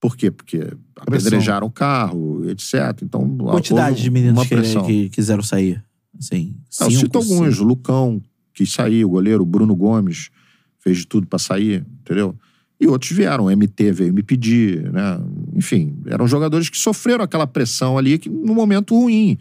Por 0.00 0.16
quê? 0.16 0.30
Porque 0.30 0.60
apedrejaram 0.96 1.66
o 1.66 1.70
carro, 1.70 2.48
etc. 2.50 3.02
Então, 3.02 3.36
Quantidade 3.38 4.02
de 4.02 4.10
meninos 4.10 4.46
que, 4.46 4.56
que 4.86 5.08
quiseram 5.10 5.42
sair. 5.42 5.82
Assim, 6.18 6.56
Ah, 6.80 6.84
eu 6.84 6.90
cinco, 6.90 7.00
cito 7.02 7.18
alguns. 7.18 7.38
seis. 7.38 7.60
O 7.60 7.64
Lucão, 7.64 8.22
que 8.54 8.66
saiu, 8.66 9.08
o 9.08 9.10
goleiro, 9.12 9.42
o 9.42 9.46
Bruno 9.46 9.74
Gomes, 9.74 10.30
fez 10.78 10.98
de 10.98 11.06
tudo 11.06 11.26
pra 11.26 11.38
sair, 11.38 11.84
entendeu? 12.00 12.34
E 12.78 12.86
outros 12.86 13.10
vieram, 13.12 13.46
o 13.46 13.50
MT 13.50 13.90
veio 13.92 14.12
me 14.12 14.22
pedir, 14.22 14.92
né? 14.92 15.18
Enfim, 15.54 15.96
eram 16.06 16.28
jogadores 16.28 16.68
que 16.68 16.76
sofreram 16.76 17.24
aquela 17.24 17.46
pressão 17.46 17.96
ali 17.96 18.18
que, 18.18 18.28
no 18.28 18.54
momento 18.54 18.94
ruim. 18.94 19.38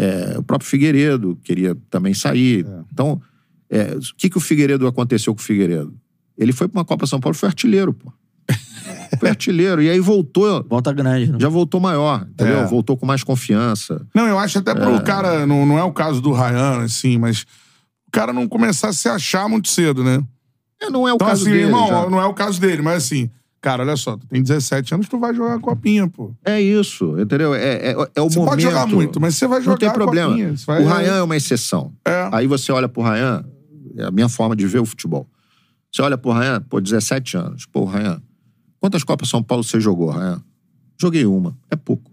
É, 0.00 0.38
o 0.38 0.42
próprio 0.44 0.70
Figueiredo 0.70 1.36
queria 1.42 1.76
também 1.90 2.14
sair. 2.14 2.64
Então, 2.92 3.20
é, 3.68 3.94
o 3.96 4.00
que, 4.16 4.30
que 4.30 4.36
o 4.38 4.40
Figueiredo 4.40 4.86
aconteceu 4.86 5.34
com 5.34 5.40
o 5.40 5.44
Figueiredo? 5.44 5.92
Ele 6.38 6.52
foi 6.52 6.68
pra 6.68 6.78
uma 6.78 6.84
Copa 6.84 7.04
São 7.04 7.18
Paulo 7.18 7.34
e 7.34 7.38
foi 7.38 7.48
artilheiro, 7.48 7.92
pô. 7.92 8.12
Foi 9.18 9.28
artilheiro. 9.28 9.82
E 9.82 9.90
aí 9.90 9.98
voltou, 10.00 10.64
Volta 10.68 10.92
grande, 10.92 11.32
né? 11.32 11.38
já 11.40 11.48
voltou 11.48 11.80
maior, 11.80 12.26
entendeu? 12.30 12.58
É. 12.60 12.66
Voltou 12.66 12.96
com 12.96 13.04
mais 13.06 13.24
confiança. 13.24 14.06
Não, 14.14 14.26
eu 14.28 14.38
acho 14.38 14.58
até 14.58 14.74
pro 14.74 15.02
cara, 15.02 15.46
não, 15.46 15.66
não 15.66 15.78
é 15.78 15.82
o 15.82 15.92
caso 15.92 16.20
do 16.20 16.30
Ryan, 16.32 16.84
assim, 16.84 17.18
mas 17.18 17.42
o 18.06 18.10
cara 18.12 18.32
não 18.32 18.46
começar 18.46 18.88
a 18.88 18.92
se 18.92 19.08
achar 19.08 19.48
muito 19.48 19.68
cedo, 19.68 20.04
né? 20.04 20.22
É, 20.80 20.88
não 20.90 21.08
é 21.08 21.12
o 21.12 21.16
Então, 21.16 21.26
caso 21.26 21.42
assim, 21.42 21.50
dele. 21.50 21.64
irmão, 21.64 21.88
já. 21.88 22.08
não 22.10 22.20
é 22.20 22.26
o 22.26 22.34
caso 22.34 22.60
dele, 22.60 22.80
mas 22.82 23.04
assim, 23.04 23.30
cara, 23.60 23.82
olha 23.82 23.96
só, 23.96 24.16
tu 24.16 24.26
tem 24.26 24.42
17 24.42 24.94
anos, 24.94 25.08
tu 25.08 25.18
vai 25.18 25.34
jogar 25.34 25.54
a 25.54 25.58
copinha, 25.60 26.08
pô. 26.08 26.32
É 26.44 26.60
isso, 26.60 27.18
entendeu? 27.20 27.54
É, 27.54 27.90
é, 27.90 27.96
é 28.14 28.20
o 28.20 28.28
Você 28.30 28.38
momento. 28.38 28.50
pode 28.50 28.62
jogar 28.62 28.86
muito, 28.86 29.20
mas 29.20 29.36
você 29.36 29.46
vai 29.46 29.60
jogar 29.60 29.72
Não 29.72 29.78
tem 29.78 29.92
problema. 29.92 30.30
copinha. 30.30 30.56
Você 30.56 30.66
vai- 30.66 30.82
O 30.82 30.86
Ryan 30.86 31.14
é 31.16 31.22
uma 31.22 31.36
exceção. 31.36 31.92
É. 32.06 32.28
Aí 32.32 32.46
você 32.46 32.70
olha 32.72 32.88
pro 32.88 33.02
Ryan, 33.02 33.44
é 33.96 34.04
a 34.04 34.10
minha 34.10 34.28
forma 34.28 34.54
de 34.56 34.66
ver 34.66 34.78
o 34.80 34.86
futebol. 34.86 35.26
Você 35.92 36.02
olha 36.02 36.18
pro 36.18 36.32
Ryan, 36.32 36.60
pô, 36.62 36.80
17 36.80 37.36
anos. 37.36 37.66
Pô, 37.66 37.84
Ryan, 37.84 38.20
quantas 38.80 39.02
Copas 39.02 39.28
São 39.28 39.42
Paulo 39.42 39.64
você 39.64 39.80
jogou, 39.80 40.10
Ryan? 40.10 40.42
Joguei 41.00 41.24
uma. 41.26 41.56
É 41.70 41.76
pouco. 41.76 42.10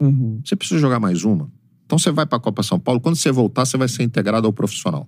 Uhum. 0.00 0.40
Você 0.44 0.56
precisa 0.56 0.80
jogar 0.80 0.98
mais 0.98 1.22
uma. 1.24 1.50
Então 1.86 1.98
você 1.98 2.10
vai 2.10 2.26
pra 2.26 2.40
Copa 2.40 2.62
São 2.62 2.80
Paulo, 2.80 3.00
quando 3.00 3.16
você 3.16 3.30
voltar, 3.30 3.64
você 3.66 3.76
vai 3.76 3.86
ser 3.88 4.02
integrado 4.02 4.46
ao 4.46 4.52
profissional. 4.52 5.06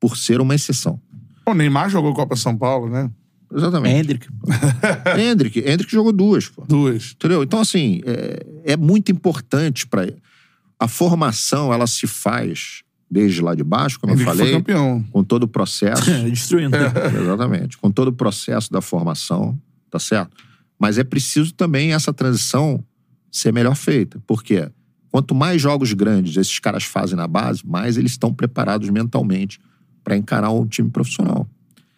Por 0.00 0.16
ser 0.16 0.40
uma 0.40 0.54
exceção. 0.54 1.00
O 1.44 1.52
Neymar 1.54 1.90
jogou 1.90 2.14
Copa 2.14 2.36
São 2.36 2.56
Paulo, 2.56 2.88
né? 2.88 3.10
Exatamente. 3.54 3.94
Hendrick. 3.94 4.28
Hendrick. 5.18 5.58
Hendrick 5.60 5.92
jogou 5.92 6.12
duas, 6.12 6.48
pô. 6.48 6.64
Duas. 6.66 7.12
Entendeu? 7.12 7.42
Então, 7.42 7.60
assim, 7.60 8.00
é, 8.04 8.72
é 8.72 8.76
muito 8.76 9.12
importante 9.12 9.86
para 9.86 10.06
A 10.78 10.88
formação, 10.88 11.72
ela 11.72 11.86
se 11.86 12.06
faz 12.06 12.82
desde 13.10 13.42
lá 13.42 13.54
de 13.54 13.62
baixo, 13.62 14.00
como 14.00 14.12
eu 14.12 14.16
Henrique 14.16 14.30
foi 14.30 14.38
falei, 14.38 14.52
campeão. 14.54 15.04
com 15.10 15.22
todo 15.22 15.42
o 15.42 15.48
processo. 15.48 16.02
Destruindo. 16.30 16.74
Exatamente. 16.76 17.76
Com 17.76 17.90
todo 17.90 18.08
o 18.08 18.12
processo 18.12 18.72
da 18.72 18.80
formação, 18.80 19.60
tá 19.90 19.98
certo? 19.98 20.34
Mas 20.78 20.96
é 20.96 21.04
preciso 21.04 21.52
também 21.52 21.92
essa 21.92 22.12
transição 22.12 22.82
ser 23.30 23.52
melhor 23.52 23.76
feita. 23.76 24.18
Por 24.26 24.42
quê? 24.42 24.70
Quanto 25.10 25.34
mais 25.34 25.60
jogos 25.60 25.92
grandes 25.92 26.38
esses 26.38 26.58
caras 26.58 26.84
fazem 26.84 27.16
na 27.16 27.28
base, 27.28 27.60
mais 27.66 27.98
eles 27.98 28.12
estão 28.12 28.32
preparados 28.32 28.88
mentalmente 28.88 29.60
para 30.02 30.16
encarar 30.16 30.50
um 30.50 30.66
time 30.66 30.88
profissional. 30.88 31.46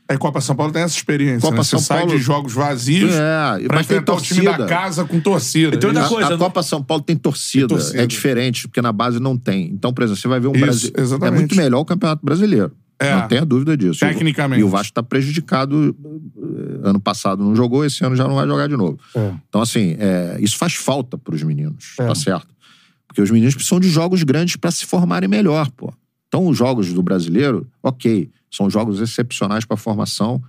É, 0.06 0.18
Copa 0.18 0.38
São 0.40 0.54
Paulo 0.54 0.70
tem 0.70 0.82
essa 0.82 0.94
experiência. 0.96 1.40
Copa 1.40 1.56
né? 1.56 1.62
Você 1.62 1.70
São 1.70 1.78
sai 1.78 1.98
Paulo- 2.00 2.12
de 2.16 2.22
jogos 2.22 2.52
vazios 2.52 3.10
É, 3.14 3.66
pra 3.66 3.80
enfrentar 3.80 4.12
o 4.12 4.20
time 4.20 4.44
da 4.44 4.66
casa 4.66 5.04
com 5.04 5.18
torcida. 5.18 5.74
Então, 5.76 5.88
outra 5.90 6.04
A- 6.04 6.08
coisa, 6.08 6.26
a, 6.26 6.30
não- 6.32 6.38
Copa 6.38 6.62
São 6.62 6.82
Paulo 6.82 7.02
tem 7.02 7.16
torcida, 7.16 7.68
Tem 7.68 7.76
torcida. 7.78 8.02
É 8.02 8.06
diferente, 8.06 8.68
porque 8.68 8.82
na 8.82 8.92
base 8.92 9.18
não 9.18 9.36
tem. 9.36 9.66
Então, 9.72 9.94
por 9.94 10.02
exemplo, 10.04 10.20
você 10.20 10.28
vai 10.28 10.38
ver 10.40 10.48
um 10.48 10.52
Isso, 10.52 10.60
Brasil. 10.92 11.18
É 11.26 11.30
muito 11.30 11.54
melhor 11.56 11.80
o 11.80 11.84
Campeonato 11.86 12.24
Brasileiro. 12.24 12.70
É. 12.98 13.14
Não 13.14 13.26
tenha 13.28 13.44
dúvida 13.46 13.76
disso. 13.76 14.00
Tecnicamente. 14.00 14.60
E 14.60 14.64
o 14.64 14.68
Vasco 14.68 14.90
está 14.90 15.02
prejudicado. 15.02 15.96
eh, 16.36 16.88
Ano 16.88 17.00
passado 17.00 17.42
não 17.42 17.56
jogou, 17.56 17.82
esse 17.84 18.04
ano 18.04 18.14
já 18.14 18.28
não 18.28 18.34
vai 18.34 18.46
jogar 18.46 18.68
de 18.68 18.76
novo. 18.76 18.98
É. 19.14 19.32
Então, 19.48 19.62
assim, 19.62 19.96
é, 19.98 20.36
isso 20.38 20.56
faz 20.58 20.74
falta 20.74 21.16
para 21.16 21.34
os 21.34 21.42
meninos, 21.42 21.94
É. 21.98 22.06
tá 22.06 22.14
certo? 22.14 22.48
Porque 23.08 23.22
os 23.22 23.30
meninos 23.30 23.54
precisam 23.54 23.80
de 23.80 23.88
jogos 23.88 24.22
grandes 24.22 24.56
para 24.56 24.70
se 24.70 24.84
formarem 24.84 25.28
melhor, 25.28 25.70
pô. 25.70 25.92
Então, 26.34 26.48
os 26.48 26.58
jogos 26.58 26.92
do 26.92 27.00
brasileiro, 27.00 27.64
ok, 27.80 28.28
são 28.50 28.68
jogos 28.68 29.00
excepcionais 29.00 29.64
para 29.64 29.74
a 29.74 29.78
formação 29.78 30.42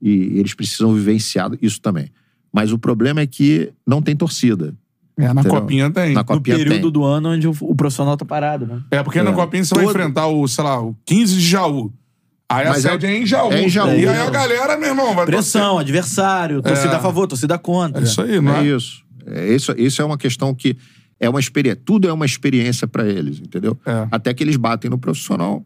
e 0.00 0.38
eles 0.38 0.54
precisam 0.54 0.94
vivenciar 0.94 1.50
isso 1.60 1.80
também. 1.80 2.10
Mas 2.52 2.70
o 2.72 2.78
problema 2.78 3.20
é 3.20 3.26
que 3.26 3.72
não 3.84 4.00
tem 4.00 4.14
torcida. 4.14 4.72
É, 5.18 5.24
na 5.32 5.40
Entendeu? 5.40 5.60
Copinha 5.60 5.90
tem. 5.90 6.12
Na 6.12 6.20
No 6.20 6.24
Copinha 6.26 6.56
período 6.56 6.80
tem. 6.82 6.90
do 6.92 7.02
ano 7.04 7.30
onde 7.30 7.48
o, 7.48 7.54
o 7.60 7.74
profissional 7.74 8.16
tá 8.16 8.24
parado, 8.24 8.66
né? 8.66 8.82
É, 8.90 9.02
porque 9.02 9.20
na 9.20 9.32
Copinha 9.32 9.64
você 9.64 9.74
vai 9.74 9.84
Todo- 9.84 9.96
enfrentar 9.96 10.28
o, 10.28 10.46
sei 10.46 10.62
lá, 10.62 10.80
o 10.80 10.96
15 11.04 11.34
de 11.34 11.40
Jaú. 11.40 11.92
Aí 12.48 12.66
a 12.66 12.70
Mas 12.70 12.84
é- 12.84 12.90
sede 12.92 13.06
é, 13.06 13.18
em 13.18 13.26
Jaú. 13.26 13.52
é 13.52 13.62
em 13.64 13.68
Jaú. 13.68 13.88
E 13.88 14.06
aí 14.06 14.18
a 14.18 14.30
galera, 14.30 14.78
meu 14.78 14.90
irmão, 14.90 15.12
vai 15.14 15.26
Pressão, 15.26 15.76
adversário, 15.78 16.62
torcida 16.62 16.92
É. 16.94 16.96
a 16.96 17.00
favor, 17.00 17.26
torcida 17.26 17.58
contra. 17.58 18.00
torcer. 18.00 18.24
É 18.24 18.28
isso 18.28 18.34
aí, 18.34 18.40
não 18.40 18.54
É 18.54 18.60
é? 18.60 18.76
isso. 18.76 19.02
É 19.26 19.54
isso. 19.54 19.72
Isso 19.76 20.00
é 20.00 20.04
uma 20.04 20.16
questão 20.18 20.54
que 20.54 20.76
é 21.22 21.30
uma 21.30 21.38
experiência. 21.40 21.80
Tudo 21.84 22.08
é 22.08 22.12
uma 22.12 22.26
experiência 22.26 22.86
para 22.86 23.06
eles, 23.08 23.38
entendeu? 23.38 23.78
É. 23.86 24.08
Até 24.10 24.34
que 24.34 24.42
eles 24.42 24.56
batem 24.56 24.90
no 24.90 24.98
profissional 24.98 25.64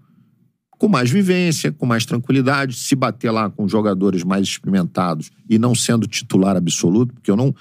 com 0.79 0.87
mais 0.87 1.11
vivência, 1.11 1.73
com 1.73 1.87
mais 1.87 2.05
tranquilidade. 2.05 2.77
Se 2.77 2.95
bater 2.95 3.31
lá 3.31 3.49
com 3.49 3.67
jogadores 3.67 4.23
mais 4.23 4.47
experimentados 4.47 5.31
e 5.49 5.59
não 5.59 5.75
sendo 5.75 6.07
titular 6.07 6.55
absoluto, 6.57 7.15
porque 7.15 7.31
eu 7.31 7.37
não. 7.37 7.55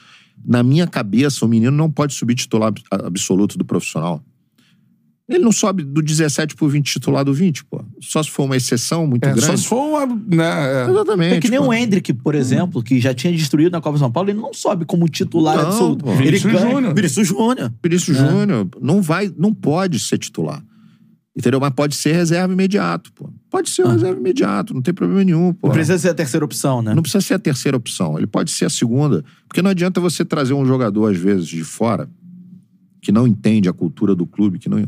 Na 0.45 0.61
minha 0.61 0.85
cabeça, 0.85 1.45
o 1.45 1.47
menino 1.47 1.71
não 1.71 1.89
pode 1.89 2.13
subir 2.13 2.35
titular 2.35 2.67
ab- 2.67 2.81
absoluto 3.05 3.57
do 3.57 3.63
profissional. 3.63 4.21
Ele 5.28 5.39
não 5.43 5.51
sobe 5.51 5.84
do 5.84 6.03
17 6.03 6.55
pro 6.55 6.67
20 6.69 6.86
titular 6.93 7.26
do 7.26 7.34
20, 7.34 7.65
pô. 7.65 7.84
Só 7.99 8.21
se 8.21 8.30
for 8.30 8.43
uma 8.43 8.55
exceção 8.55 9.07
muito 9.07 9.23
É, 9.23 9.32
grande. 9.32 9.45
só 9.47 9.57
se 9.57 9.65
for 9.67 9.78
uma. 9.82 10.05
Né, 10.05 10.84
é. 10.86 10.89
Exatamente. 10.89 11.34
É 11.36 11.39
que 11.39 11.49
nem 11.49 11.59
pô. 11.59 11.65
o 11.69 11.73
Hendrick, 11.73 12.13
por 12.13 12.36
exemplo, 12.36 12.84
que 12.84 12.99
já 13.01 13.11
tinha 13.11 13.34
destruído 13.34 13.71
na 13.71 13.82
Copa 13.82 13.97
São 13.97 14.11
Paulo, 14.11 14.30
ele 14.30 14.39
não 14.39 14.53
sobe 14.53 14.86
como 14.86 15.09
titular 15.09 15.57
Não, 15.57 15.65
absoluto. 15.65 16.05
pô. 16.05 16.11
Ele 16.13 16.38
Júnior. 16.38 16.93
Vinícius 16.93 17.28
Júnior. 17.28 17.73
Vinícius 17.84 18.17
É. 18.17 18.30
Júnior 18.30 18.67
não 18.80 19.01
vai, 19.01 19.34
não 19.36 19.51
pode 19.51 19.97
ser 19.99 20.19
titular. 20.19 20.63
Entendeu? 21.38 21.59
Mas 21.59 21.71
pode 21.73 21.95
ser 21.95 22.13
reserva 22.13 22.53
imediato, 22.53 23.11
pô. 23.11 23.30
Pode 23.49 23.69
ser 23.69 23.84
um 23.86 23.89
reserva 23.91 24.17
imediato, 24.19 24.73
não 24.76 24.82
tem 24.82 24.93
problema 24.93 25.23
nenhum, 25.23 25.51
pô. 25.53 25.67
Ah. 25.67 25.69
Não 25.69 25.73
precisa 25.73 25.97
ser 25.97 26.09
a 26.09 26.13
terceira 26.13 26.45
opção, 26.45 26.82
né? 26.84 26.93
Não 26.93 27.01
precisa 27.01 27.19
ser 27.21 27.34
a 27.34 27.39
terceira 27.39 27.76
opção, 27.76 28.15
ele 28.17 28.28
pode 28.28 28.51
ser 28.51 28.65
a 28.65 28.69
segunda. 28.69 29.26
Porque 29.47 29.61
não 29.61 29.71
adianta 29.71 29.99
você 29.99 30.23
trazer 30.23 30.53
um 30.53 30.65
jogador, 30.65 31.11
às 31.11 31.17
vezes, 31.17 31.47
de 31.47 31.63
fora, 31.63 32.07
que 33.01 33.11
não 33.11 33.28
entende 33.28 33.67
a 33.67 33.73
cultura 33.73 34.13
do 34.15 34.26
clube, 34.28 34.59
que 34.59 34.69
não. 34.69 34.88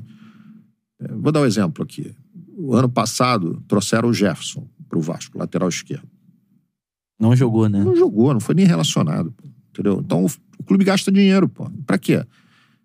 É, 1.00 1.08
Vou 1.14 1.32
dar 1.32 1.42
um 1.42 1.46
exemplo 1.46 1.84
aqui. 1.84 2.14
O 2.56 2.76
ano 2.76 2.90
passado, 2.90 3.64
trouxeram 3.68 4.10
o 4.10 4.14
Jefferson 4.14 4.68
pro 4.90 5.00
Vasco, 5.02 5.38
lateral 5.38 5.70
esquerdo. 5.70 6.08
Não 7.20 7.36
jogou, 7.36 7.68
né? 7.68 7.84
Não 7.84 7.96
jogou, 7.96 8.34
não 8.34 8.40
foi 8.40 8.56
nem 8.56 8.66
relacionado. 8.66 9.32
pô. 9.32 9.48
Entendeu? 9.70 10.02
Então 10.04 10.26
o, 10.26 10.28
o 10.60 10.64
clube 10.64 10.84
gasta 10.84 11.12
dinheiro, 11.12 11.48
pô. 11.48 11.70
Pra 11.86 11.98
quê? 11.98 12.24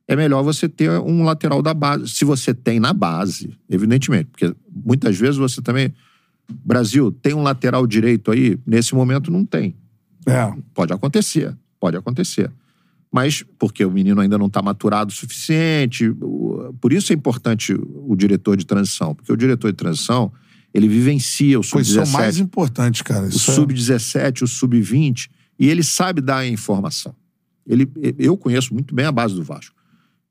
É 0.09 0.17
melhor 0.17 0.43
você 0.43 0.69
ter 0.69 0.91
um 1.01 1.23
lateral 1.23 1.63
da 1.63 1.73
base. 1.73 2.09
Se 2.09 2.25
você 2.25 2.53
tem 2.53 2.81
na 2.81 2.93
base, 2.93 3.57
evidentemente. 3.69 4.29
Porque 4.31 4.55
muitas 4.71 5.17
vezes 5.17 5.37
você 5.37 5.63
também. 5.63 5.95
Brasil, 6.65 7.11
tem 7.13 7.33
um 7.35 7.43
lateral 7.43 7.87
direito 7.87 8.31
aí? 8.31 8.59
Nesse 8.67 8.95
momento 8.95 9.31
não 9.31 9.45
tem. 9.45 9.75
É. 10.27 10.53
Pode 10.75 10.93
acontecer, 10.93 11.57
pode 11.81 11.97
acontecer. 11.97 12.51
Mas 13.13 13.45
porque 13.59 13.85
o 13.85 13.91
menino 13.91 14.21
ainda 14.23 14.39
não 14.39 14.47
está 14.47 14.63
maturado 14.63 15.13
o 15.13 15.15
suficiente. 15.15 16.11
Por 16.81 16.95
isso 16.95 17.13
é 17.13 17.15
importante 17.15 17.75
o 17.75 18.17
diretor 18.17 18.57
de 18.57 18.65
transição. 18.65 19.15
Porque 19.15 19.31
o 19.31 19.37
diretor 19.37 19.71
de 19.71 19.77
transição, 19.77 20.33
ele 20.73 20.89
vivencia 20.89 21.61
o 21.61 21.63
Pô, 21.63 21.79
isso 21.79 21.99
é 21.99 22.03
o 22.03 22.07
sub-17 22.07 22.13
mais 22.13 22.39
importante, 22.39 23.05
cara. 23.05 23.27
o 23.27 23.29
é- 23.29 23.31
sub-17, 23.31 24.43
o 24.43 24.49
sub-20, 24.49 25.29
e 25.59 25.69
ele 25.69 25.83
sabe 25.83 26.23
dar 26.23 26.39
a 26.39 26.47
informação. 26.47 27.15
Ele, 27.67 27.89
eu 28.19 28.37
conheço 28.37 28.73
muito 28.73 28.95
bem 28.95 29.05
a 29.05 29.13
base 29.13 29.35
do 29.35 29.43
Vasco. 29.43 29.77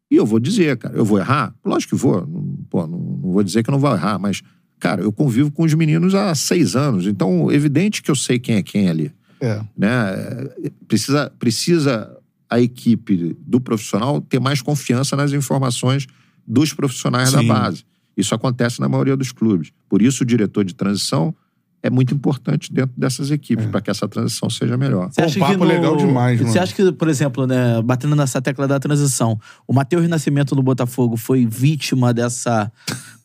E 0.09 0.15
eu 0.15 0.25
vou 0.25 0.39
dizer, 0.39 0.75
cara, 0.77 0.95
eu 0.95 1.05
vou 1.05 1.19
errar? 1.19 1.55
Lógico 1.63 1.95
que 1.95 2.01
vou. 2.01 2.27
Não, 2.27 2.57
pô, 2.69 2.85
não, 2.87 2.97
não 2.97 3.31
vou 3.31 3.43
dizer 3.43 3.63
que 3.63 3.69
eu 3.69 3.71
não 3.71 3.79
vou 3.79 3.93
errar, 3.93 4.19
mas, 4.19 4.41
cara, 4.79 5.01
eu 5.03 5.11
convivo 5.11 5.51
com 5.51 5.63
os 5.63 5.73
meninos 5.73 6.13
há 6.15 6.33
seis 6.35 6.75
anos, 6.75 7.05
então 7.05 7.49
é 7.49 7.53
evidente 7.53 8.01
que 8.01 8.11
eu 8.11 8.15
sei 8.15 8.39
quem 8.39 8.55
é 8.55 8.63
quem 8.63 8.89
ali. 8.89 9.13
É. 9.39 9.61
Né? 9.77 9.89
É, 9.89 10.71
Precisa, 10.87 11.31
precisa 11.39 12.20
a 12.51 12.59
equipe 12.59 13.37
do 13.39 13.61
profissional 13.61 14.19
ter 14.19 14.39
mais 14.39 14.61
confiança 14.61 15.15
nas 15.15 15.31
informações 15.31 16.05
dos 16.45 16.73
profissionais 16.73 17.31
da 17.31 17.39
Sim. 17.39 17.47
base. 17.47 17.85
Isso 18.17 18.35
acontece 18.35 18.81
na 18.81 18.89
maioria 18.89 19.15
dos 19.15 19.31
clubes. 19.31 19.71
Por 19.87 20.01
isso, 20.01 20.23
o 20.23 20.25
diretor 20.25 20.65
de 20.65 20.75
transição 20.75 21.33
é 21.81 21.89
muito 21.89 22.13
importante 22.13 22.71
dentro 22.71 22.93
dessas 22.95 23.31
equipes, 23.31 23.65
para 23.65 23.81
que 23.81 23.89
essa 23.89 24.07
transição 24.07 24.49
seja 24.49 24.77
melhor. 24.77 25.09
Você 25.11 25.21
Pô, 25.21 25.27
acha 25.27 25.39
papo 25.39 25.51
que 25.53 25.57
no... 25.57 25.65
legal 25.65 25.95
demais, 25.95 26.39
Você 26.39 26.45
mano. 26.45 26.61
acha 26.61 26.75
que, 26.75 26.91
por 26.91 27.07
exemplo, 27.07 27.47
né, 27.47 27.81
batendo 27.81 28.15
nessa 28.15 28.41
tecla 28.41 28.67
da 28.67 28.79
transição, 28.79 29.39
o 29.65 29.73
Matheus 29.73 30.03
Renascimento 30.03 30.53
no 30.53 30.61
Botafogo 30.61 31.17
foi 31.17 31.45
vítima 31.45 32.13
dessa 32.13 32.71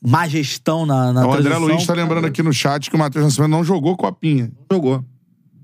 má 0.00 0.26
gestão 0.26 0.86
na, 0.86 1.12
na 1.12 1.26
o 1.26 1.32
André 1.32 1.50
transição? 1.50 1.68
Luiz 1.68 1.86
tá 1.86 1.94
lembrando 1.94 2.26
aqui 2.26 2.42
no 2.42 2.52
chat 2.52 2.88
que 2.88 2.96
o 2.96 2.98
Matheus 2.98 3.24
Nascimento 3.24 3.50
não 3.50 3.64
jogou 3.64 3.96
Copinha. 3.96 4.50
Jogou. 4.72 5.04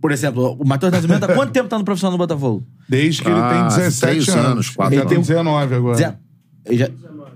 Por 0.03 0.11
exemplo, 0.12 0.57
o 0.61 0.66
Matheus 0.66 0.90
Renascimento 0.92 1.24
há 1.24 1.34
quanto 1.34 1.53
tempo 1.53 1.68
tá 1.68 1.78
no 1.78 1.84
profissional 1.84 2.12
no 2.12 2.18
Botafogo? 2.18 2.66
Desde 2.88 3.22
que 3.22 3.28
ele 3.28 3.38
Ah, 3.38 3.68
tem 3.70 3.78
17 3.84 4.00
três 4.00 4.28
anos. 4.28 4.46
anos, 4.50 4.70
quatro 4.70 4.94
ele 4.94 5.00
anos. 5.03 5.12
tem 5.12 5.20
19 5.20 5.74
agora. 5.76 6.18
Ele 6.66 6.76
já- 6.78 6.90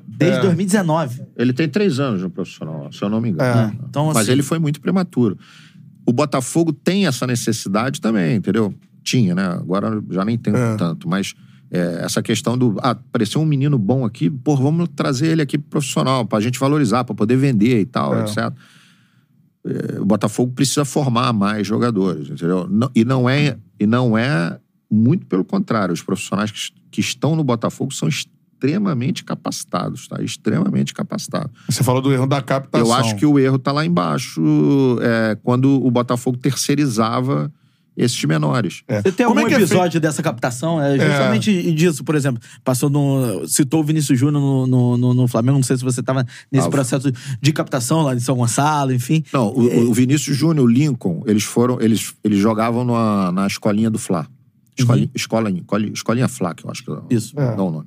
Desde 0.09 0.39
É. 0.39 0.41
2019. 0.43 1.23
Ele 1.37 1.53
tem 1.53 1.69
três 1.69 2.01
anos 2.01 2.23
no 2.23 2.31
profissional, 2.31 2.91
se 2.93 3.03
eu 3.03 3.09
não 3.09 3.21
me 3.21 3.29
engano. 3.31 3.73
É. 3.73 3.87
Então, 3.89 4.07
Mas 4.07 4.17
assim- 4.19 4.33
ele 4.33 4.43
foi 4.43 4.59
muito 4.59 4.81
prematuro. 4.81 5.39
O 6.07 6.13
Botafogo 6.13 6.73
tem 6.73 7.07
essa 7.07 7.27
necessidade 7.27 8.01
também, 8.01 8.37
entendeu? 8.37 8.75
Tinha, 9.05 9.35
né? 9.35 9.45
Agora 9.47 10.03
já 10.11 10.25
nem 10.25 10.37
tem 10.39 10.55
É. 10.57 10.75
tanto. 10.77 11.09
Mas 11.09 11.35
é, 11.71 12.01
essa 12.05 12.23
questão 12.23 12.57
do. 12.57 12.77
Ah, 12.81 12.91
apareceu 12.93 13.41
um 13.41 13.45
menino 13.45 13.77
bom 13.79 14.05
aqui, 14.05 14.31
pô, 14.31 14.57
vamos 14.57 14.89
trazer 14.97 15.27
ele 15.29 15.43
aqui 15.43 15.59
pro 15.59 15.69
profissional, 15.71 16.25
pra 16.25 16.41
gente 16.41 16.59
valorizar, 16.59 17.05
pra 17.05 17.15
poder 17.15 17.37
vender 17.37 17.81
e 17.81 17.85
tal, 17.85 18.15
É. 18.17 18.23
etc. 18.23 18.53
É, 19.67 20.01
o 20.01 20.05
Botafogo 20.05 20.53
precisa 20.53 20.85
formar 20.85 21.33
mais 21.33 21.67
jogadores, 21.67 22.31
entendeu? 22.31 22.69
E, 22.95 23.05
não 23.05 23.29
é, 23.29 23.59
e 23.79 23.87
não 23.87 24.17
é. 24.17 24.59
Muito 24.89 25.27
pelo 25.27 25.45
contrário, 25.45 25.93
os 25.93 26.03
profissionais 26.03 26.51
que, 26.51 26.61
que 26.93 27.01
estão 27.01 27.35
no 27.35 27.43
Botafogo 27.43 27.93
são 27.93 28.09
extremamente 28.09 29.25
capacitados, 29.25 30.07
tá? 30.07 30.23
Extremamente 30.23 30.95
capacitados. 30.95 31.51
Você 31.69 31.83
falou 31.83 32.01
do 32.01 32.13
erro 32.13 32.27
da 32.27 32.41
captação. 32.41 32.87
Eu 32.87 32.93
acho 32.95 33.17
que 33.17 33.27
o 33.27 33.39
erro 33.39 33.59
tá 33.59 33.73
lá 33.73 33.85
embaixo, 33.85 34.41
é, 35.03 35.37
quando 35.43 35.85
o 35.85 35.91
Botafogo 35.91 36.39
terceirizava 36.39 37.53
esses 37.97 38.23
menores. 38.25 38.83
Você 38.89 39.11
tem 39.13 39.27
Como 39.27 39.39
algum 39.41 39.47
é 39.51 39.55
que 39.55 39.55
é 39.55 39.65
episódio 39.65 40.01
dessa 40.01 40.23
captação? 40.23 40.81
É 40.81 40.99
justamente 40.99 41.73
disso, 41.73 42.05
por 42.05 42.15
exemplo. 42.15 42.43
Passou 42.63 42.91
no. 42.91 43.47
Citou 43.49 43.81
o 43.81 43.85
Vinícius 43.85 44.19
Júnior 44.19 44.43
no, 44.43 44.67
no, 44.67 44.97
no- 44.99 45.15
no 45.15 45.29
Flamengo. 45.29 45.57
Não 45.59 45.63
sei 45.65 45.77
se 45.77 45.85
você 45.85 46.01
estava 46.01 46.27
nesse 46.53 46.67
Ah, 46.67 46.71
processo 46.71 47.11
de 47.41 47.53
captação 47.53 48.03
lá 48.03 48.15
de 48.15 48.21
São 48.21 48.37
Gonçalo, 48.37 48.93
enfim. 48.93 49.23
Não, 49.33 49.49
o, 49.49 49.91
o 49.91 49.95
Vinícius 49.95 50.37
Júnior, 50.37 50.67
o 50.67 50.71
Lincoln, 50.71 51.23
eles 51.27 51.45
foram, 51.45 51.81
eles, 51.81 52.15
eles 52.23 52.39
jogavam 52.39 52.85
na, 52.85 53.33
na 53.33 53.47
escolinha 53.47 53.89
do 53.91 53.99
Fla. 53.99 54.27
Escolinha, 54.79 55.11
escolinha, 55.15 55.61
escolinha, 55.61 55.93
escolinha 55.93 56.29
Fla, 56.29 56.55
que 56.55 56.67
eu 56.67 56.71
acho 56.71 56.85
que 56.85 56.91
é- 56.91 56.97
Isso. 57.11 57.35
dá 57.35 57.63
o 57.63 57.71
nome. 57.71 57.87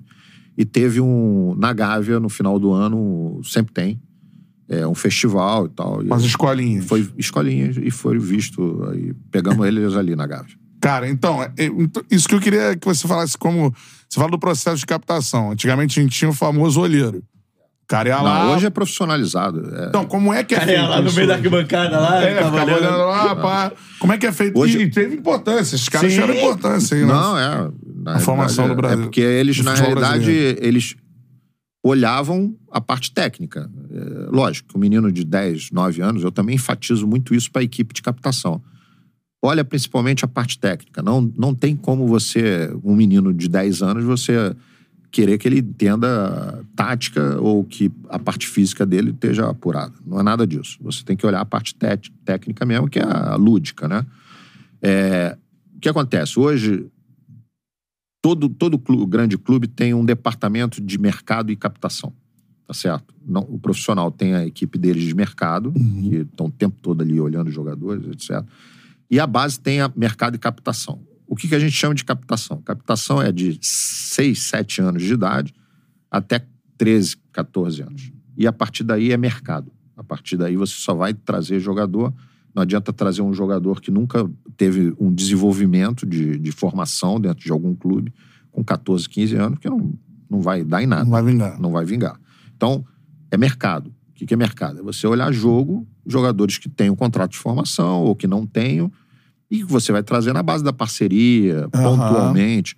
E 0.57 0.65
teve 0.65 0.99
um, 0.99 1.53
na 1.57 1.71
Gávea, 1.71 2.19
no 2.19 2.27
final 2.29 2.59
do 2.59 2.71
ano, 2.73 3.39
sempre 3.43 3.71
tem, 3.73 4.01
é, 4.69 4.85
um 4.87 4.93
festival 4.95 5.65
e 5.65 5.69
tal. 5.69 6.01
Umas 6.01 6.23
escolinhas. 6.23 6.85
Foi 6.85 7.07
escolinha 7.17 7.71
e 7.81 7.89
foi 7.91 8.17
visto, 8.19 8.87
aí 8.91 9.13
pegamos 9.31 9.65
eles 9.67 9.95
ali 9.95 10.15
na 10.15 10.27
Gávea. 10.27 10.55
Cara, 10.81 11.09
então, 11.09 11.43
é- 11.43 11.51
é- 11.57 11.65
então, 11.65 12.01
isso 12.09 12.27
que 12.29 12.35
eu 12.35 12.39
queria 12.39 12.75
que 12.75 12.87
você 12.87 13.07
falasse 13.07 13.37
como. 13.37 13.73
Você 14.07 14.17
fala 14.19 14.31
do 14.31 14.39
processo 14.39 14.77
de 14.77 14.85
captação. 14.85 15.51
Antigamente 15.51 15.99
a 15.99 16.03
gente 16.03 16.17
tinha 16.17 16.29
o 16.29 16.33
famoso 16.33 16.79
olheiro. 16.79 17.17
O 17.83 17.87
cara 17.89 18.07
ia 18.09 18.21
lá. 18.21 18.45
Não, 18.45 18.53
hoje 18.55 18.67
é 18.67 18.69
profissionalizado. 18.69 19.75
é- 19.75 19.87
Então, 19.87 20.05
como 20.05 20.31
é 20.33 20.43
que 20.43 20.53
é 20.53 20.59
Cara, 20.59 20.71
feito? 20.71 20.87
lá 20.89 21.01
no 21.01 21.11
meio 21.11 21.27
da 21.27 21.33
arquibancada 21.35 21.99
lá. 21.99 22.21
É, 22.23 22.35
tava 22.35 22.51
ficava 22.51 22.71
olhando. 22.71 22.85
olhando 22.93 23.05
lá, 23.07 23.35
pá. 23.35 23.71
Como 23.99 24.13
é 24.13 24.17
que 24.17 24.27
é 24.27 24.31
feito? 24.31 24.57
Hoje- 24.59 24.79
E 24.83 24.89
teve 24.89 25.15
importância. 25.15 25.75
Esses 25.75 25.89
caras 25.89 26.13
Sim. 26.13 26.21
tiveram 26.21 26.39
importância 26.39 26.95
aí, 26.95 27.01
né? 27.03 27.11
Não, 27.11 27.37
é. 27.37 27.71
Na 28.03 28.15
A 28.15 28.19
formação 28.19 28.67
do 28.67 28.75
Brasil- 28.75 28.99
É 28.99 29.01
porque 29.01 29.19
eles, 29.21 29.59
na 29.63 29.73
realidade, 29.73 30.19
brasileiro. 30.23 30.59
eles 30.61 30.95
olhavam 31.83 32.55
a 32.71 32.81
parte 32.81 33.11
técnica. 33.11 33.69
É, 33.91 34.29
lógico, 34.29 34.77
um 34.77 34.79
menino 34.79 35.11
de 35.11 35.23
10, 35.23 35.71
9 35.71 36.01
anos, 36.01 36.23
eu 36.23 36.31
também 36.31 36.55
enfatizo 36.55 37.07
muito 37.07 37.33
isso 37.33 37.51
para 37.51 37.61
a 37.61 37.65
equipe 37.65 37.93
de 37.93 38.01
captação. 38.01 38.61
Olha 39.41 39.63
principalmente 39.63 40.25
a 40.25 40.27
parte 40.27 40.59
técnica. 40.59 41.01
Não, 41.01 41.21
não 41.37 41.55
tem 41.55 41.75
como 41.75 42.05
você, 42.07 42.69
um 42.83 42.93
menino 42.93 43.33
de 43.33 43.47
10 43.47 43.81
anos, 43.81 44.03
você 44.03 44.53
querer 45.11 45.37
que 45.37 45.47
ele 45.47 45.59
entenda 45.59 46.63
tática 46.75 47.39
ou 47.39 47.63
que 47.63 47.91
a 48.09 48.19
parte 48.19 48.47
física 48.47 48.85
dele 48.85 49.11
esteja 49.11 49.49
apurada. 49.49 49.93
Não 50.05 50.19
é 50.19 50.23
nada 50.23 50.45
disso. 50.45 50.77
Você 50.81 51.03
tem 51.03 51.15
que 51.15 51.25
olhar 51.25 51.41
a 51.41 51.45
parte 51.45 51.75
técnica 52.25 52.65
mesmo, 52.65 52.89
que 52.89 52.99
é 52.99 53.03
a 53.03 53.35
lúdica, 53.35 53.87
né? 53.87 54.05
É, 54.81 55.37
o 55.75 55.79
que 55.79 55.89
acontece? 55.89 56.39
Hoje, 56.39 56.85
todo, 58.21 58.49
todo 58.49 58.77
clube, 58.77 59.05
grande 59.05 59.37
clube 59.37 59.67
tem 59.67 59.93
um 59.93 60.05
departamento 60.05 60.81
de 60.81 60.97
mercado 60.97 61.51
e 61.51 61.55
captação. 61.55 62.13
Tá 62.67 62.73
certo? 62.73 63.15
Não, 63.25 63.41
o 63.49 63.57
profissional 63.57 64.11
tem 64.11 64.35
a 64.35 64.45
equipe 64.45 64.77
deles 64.77 65.03
de 65.03 65.15
mercado, 65.15 65.73
uhum. 65.75 66.09
que 66.09 66.15
estão 66.17 66.45
o 66.45 66.51
tempo 66.51 66.77
todo 66.81 67.01
ali 67.01 67.19
olhando 67.19 67.47
os 67.47 67.53
jogadores, 67.53 68.05
etc. 68.07 68.45
E 69.09 69.19
a 69.19 69.25
base 69.25 69.59
tem 69.59 69.81
a 69.81 69.91
mercado 69.95 70.35
e 70.35 70.37
captação. 70.37 71.01
O 71.25 71.35
que, 71.35 71.47
que 71.47 71.55
a 71.55 71.59
gente 71.59 71.71
chama 71.71 71.95
de 71.95 72.05
captação? 72.05 72.61
Captação 72.61 73.21
é 73.21 73.31
de 73.31 73.57
6, 73.61 74.39
7 74.39 74.81
anos 74.81 75.03
de 75.03 75.13
idade 75.13 75.53
até 76.11 76.45
13, 76.77 77.17
14 77.31 77.81
anos. 77.81 78.11
E 78.37 78.45
a 78.45 78.53
partir 78.53 78.83
daí 78.83 79.11
é 79.11 79.17
mercado. 79.17 79.71
A 79.97 80.03
partir 80.03 80.37
daí 80.37 80.55
você 80.55 80.73
só 80.75 80.93
vai 80.93 81.13
trazer 81.13 81.59
jogador. 81.59 82.13
Não 82.59 82.63
adianta 82.63 82.91
trazer 82.91 83.21
um 83.21 83.33
jogador 83.33 83.79
que 83.79 83.89
nunca 83.89 84.29
teve 84.57 84.93
um 84.99 85.13
desenvolvimento 85.13 86.05
de, 86.05 86.37
de 86.37 86.51
formação 86.51 87.17
dentro 87.17 87.41
de 87.41 87.51
algum 87.53 87.73
clube 87.73 88.13
com 88.51 88.61
14, 88.61 89.07
15 89.07 89.35
anos, 89.37 89.51
porque 89.53 89.69
não, 89.69 89.93
não 90.29 90.41
vai 90.41 90.61
dar 90.61 90.83
em 90.83 90.85
nada. 90.85 91.05
Não 91.05 91.11
vai 91.11 91.23
vingar. 91.23 91.61
Não 91.61 91.71
vai 91.71 91.85
vingar. 91.85 92.19
Então, 92.53 92.83
é 93.31 93.37
mercado. 93.37 93.93
O 94.09 94.25
que 94.25 94.33
é 94.33 94.35
mercado? 94.35 94.79
É 94.79 94.83
você 94.83 95.07
olhar 95.07 95.31
jogo, 95.31 95.87
jogadores 96.05 96.57
que 96.57 96.67
têm 96.67 96.89
um 96.89 96.97
contrato 96.97 97.31
de 97.31 97.37
formação 97.37 98.03
ou 98.03 98.13
que 98.13 98.27
não 98.27 98.45
tenham, 98.45 98.91
e 99.49 99.59
que 99.59 99.71
você 99.71 99.93
vai 99.93 100.03
trazer 100.03 100.33
na 100.33 100.43
base 100.43 100.61
da 100.61 100.73
parceria, 100.73 101.69
uhum. 101.73 101.81
pontualmente. 101.97 102.77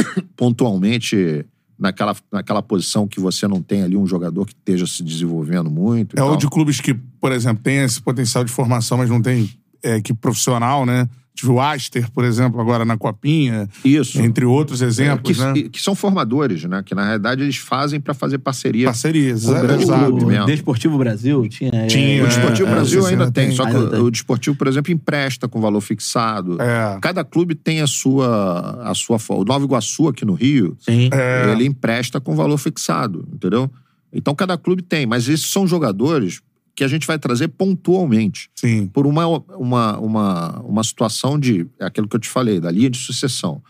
pontualmente 0.34 1.44
naquela, 1.78 2.16
naquela 2.32 2.62
posição 2.62 3.06
que 3.06 3.20
você 3.20 3.46
não 3.46 3.60
tem 3.60 3.82
ali 3.82 3.98
um 3.98 4.06
jogador 4.06 4.46
que 4.46 4.54
esteja 4.54 4.86
se 4.86 5.02
desenvolvendo 5.02 5.70
muito. 5.70 6.18
É 6.18 6.22
ou 6.22 6.38
de 6.38 6.48
clubes 6.48 6.80
que, 6.80 6.98
por 7.20 7.32
exemplo, 7.32 7.62
tem 7.62 7.78
esse 7.78 8.00
potencial 8.00 8.44
de 8.44 8.50
formação, 8.50 8.98
mas 8.98 9.10
não 9.10 9.20
tem 9.20 9.50
é, 9.82 9.96
equipe 9.96 10.18
profissional, 10.18 10.86
né? 10.86 11.08
Tive 11.40 11.52
o 11.52 11.60
Aster, 11.60 12.10
por 12.10 12.24
exemplo, 12.24 12.60
agora 12.60 12.84
na 12.84 12.98
Copinha. 12.98 13.68
Isso. 13.84 14.20
Entre 14.20 14.44
outros 14.44 14.82
exemplos, 14.82 15.40
é, 15.40 15.52
que, 15.52 15.60
né? 15.62 15.68
Que 15.70 15.80
são 15.80 15.94
formadores, 15.94 16.64
né? 16.64 16.82
Que 16.84 16.94
na 16.94 17.04
realidade 17.04 17.42
eles 17.42 17.56
fazem 17.56 17.98
para 17.98 18.12
fazer 18.12 18.38
parceria. 18.38 18.86
Parcerias, 18.86 19.44
com 19.44 19.52
o 19.52 19.60
grande 19.60 19.86
clube 19.86 20.26
mesmo. 20.26 20.44
O 20.44 20.46
Desportivo 20.46 20.98
Brasil 20.98 21.48
tinha. 21.48 21.70
É, 21.72 21.86
tinha 21.86 22.24
o 22.24 22.26
Desportivo 22.26 22.68
é, 22.68 22.72
Brasil 22.72 23.06
ainda 23.06 23.30
tem, 23.30 23.46
tem. 23.46 23.56
só 23.56 23.64
que 23.64 23.74
o, 23.74 24.04
o 24.04 24.10
Desportivo, 24.10 24.56
por 24.56 24.66
exemplo, 24.66 24.92
empresta 24.92 25.48
com 25.48 25.60
valor 25.60 25.80
fixado. 25.80 26.60
É. 26.60 26.98
Cada 27.00 27.24
clube 27.24 27.54
tem 27.54 27.80
a 27.80 27.86
sua. 27.86 28.82
A 28.82 28.94
sua 28.94 29.18
o 29.30 29.44
Nova 29.44 29.64
Iguaçu, 29.64 30.08
aqui 30.08 30.24
no 30.26 30.34
Rio, 30.34 30.76
é. 30.86 31.52
ele 31.52 31.64
empresta 31.64 32.20
com 32.20 32.34
valor 32.34 32.58
fixado, 32.58 33.26
entendeu? 33.32 33.70
Então 34.12 34.34
cada 34.34 34.58
clube 34.58 34.82
tem, 34.82 35.06
mas 35.06 35.28
esses 35.28 35.50
são 35.50 35.66
jogadores 35.66 36.42
que 36.80 36.84
a 36.84 36.88
gente 36.88 37.06
vai 37.06 37.18
trazer 37.18 37.48
pontualmente. 37.48 38.50
Sim. 38.54 38.86
Por 38.86 39.06
uma, 39.06 39.26
uma, 39.26 39.98
uma, 39.98 40.60
uma 40.60 40.82
situação 40.82 41.38
de. 41.38 41.66
É 41.78 41.84
aquilo 41.84 42.08
que 42.08 42.16
eu 42.16 42.20
te 42.20 42.30
falei, 42.30 42.58
da 42.58 42.70
linha 42.70 42.88
de 42.88 42.96
sucessão. 42.96 43.62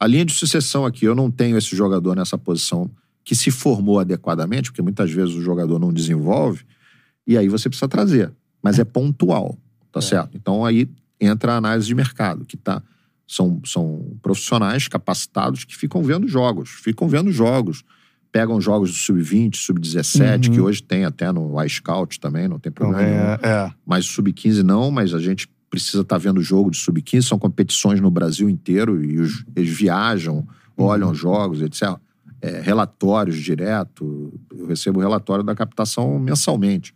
A 0.00 0.04
linha 0.04 0.24
de 0.24 0.32
sucessão 0.32 0.84
aqui, 0.84 1.04
eu 1.04 1.14
não 1.14 1.30
tenho 1.30 1.56
esse 1.56 1.76
jogador 1.76 2.16
nessa 2.16 2.36
posição 2.36 2.90
que 3.22 3.36
se 3.36 3.52
formou 3.52 4.00
adequadamente, 4.00 4.72
porque 4.72 4.82
muitas 4.82 5.12
vezes 5.12 5.36
o 5.36 5.42
jogador 5.42 5.78
não 5.78 5.92
desenvolve, 5.92 6.64
e 7.24 7.38
aí 7.38 7.48
você 7.48 7.68
precisa 7.68 7.86
trazer. 7.86 8.32
Mas 8.60 8.80
é 8.80 8.84
pontual, 8.84 9.56
tá 9.92 10.00
é. 10.00 10.02
certo? 10.02 10.36
Então 10.36 10.64
aí 10.64 10.88
entra 11.20 11.52
a 11.52 11.58
análise 11.58 11.86
de 11.86 11.94
mercado, 11.94 12.44
que 12.44 12.56
tá. 12.56 12.82
São, 13.28 13.60
são 13.64 14.18
profissionais 14.20 14.88
capacitados 14.88 15.64
que 15.64 15.76
ficam 15.76 16.02
vendo 16.02 16.26
jogos, 16.26 16.68
ficam 16.70 17.08
vendo 17.08 17.30
jogos 17.30 17.84
pegam 18.32 18.60
jogos 18.60 18.90
do 18.90 18.96
sub-20, 18.96 19.56
sub-17, 19.56 20.48
uhum. 20.48 20.54
que 20.54 20.60
hoje 20.60 20.82
tem 20.82 21.04
até 21.04 21.32
no 21.32 21.62
iScout 21.64 22.20
também, 22.20 22.48
não 22.48 22.58
tem 22.58 22.70
problema 22.72 23.00
é, 23.02 23.38
é. 23.42 23.72
Mas 23.84 24.06
sub-15 24.06 24.62
não, 24.62 24.90
mas 24.90 25.14
a 25.14 25.18
gente 25.18 25.48
precisa 25.70 26.02
estar 26.02 26.16
tá 26.16 26.18
vendo 26.18 26.40
jogo 26.40 26.70
de 26.70 26.76
sub-15, 26.76 27.22
são 27.22 27.38
competições 27.38 28.00
no 28.00 28.10
Brasil 28.10 28.48
inteiro 28.48 29.04
e 29.04 29.18
os, 29.18 29.44
eles 29.54 29.70
viajam, 29.70 30.46
olham 30.76 31.08
uhum. 31.08 31.14
jogos, 31.14 31.62
etc. 31.62 31.96
É, 32.40 32.60
relatórios 32.60 33.36
direto, 33.38 34.32
eu 34.56 34.66
recebo 34.66 35.00
relatório 35.00 35.42
da 35.44 35.54
captação 35.54 36.18
mensalmente. 36.18 36.94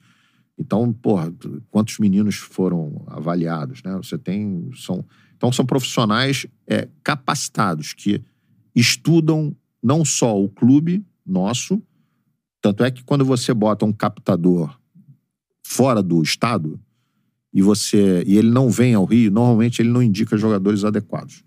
Então, 0.58 0.92
porra, 0.92 1.32
quantos 1.70 1.98
meninos 1.98 2.36
foram 2.36 3.02
avaliados, 3.06 3.82
né? 3.82 3.96
Você 3.96 4.18
tem, 4.18 4.70
são, 4.76 5.02
então 5.34 5.50
são 5.50 5.64
profissionais 5.64 6.46
é, 6.66 6.86
capacitados 7.02 7.94
que 7.94 8.22
estudam 8.74 9.56
não 9.82 10.04
só 10.04 10.38
o 10.38 10.50
clube, 10.50 11.02
nosso. 11.30 11.82
Tanto 12.60 12.84
é 12.84 12.90
que 12.90 13.02
quando 13.02 13.24
você 13.24 13.54
bota 13.54 13.84
um 13.84 13.92
captador 13.92 14.78
fora 15.64 16.02
do 16.02 16.22
estado 16.22 16.78
e 17.52 17.62
você 17.62 18.22
e 18.26 18.36
ele 18.36 18.50
não 18.50 18.68
vem 18.70 18.94
ao 18.94 19.04
Rio, 19.04 19.30
normalmente 19.30 19.80
ele 19.80 19.88
não 19.88 20.02
indica 20.02 20.36
jogadores 20.36 20.84
adequados. 20.84 21.42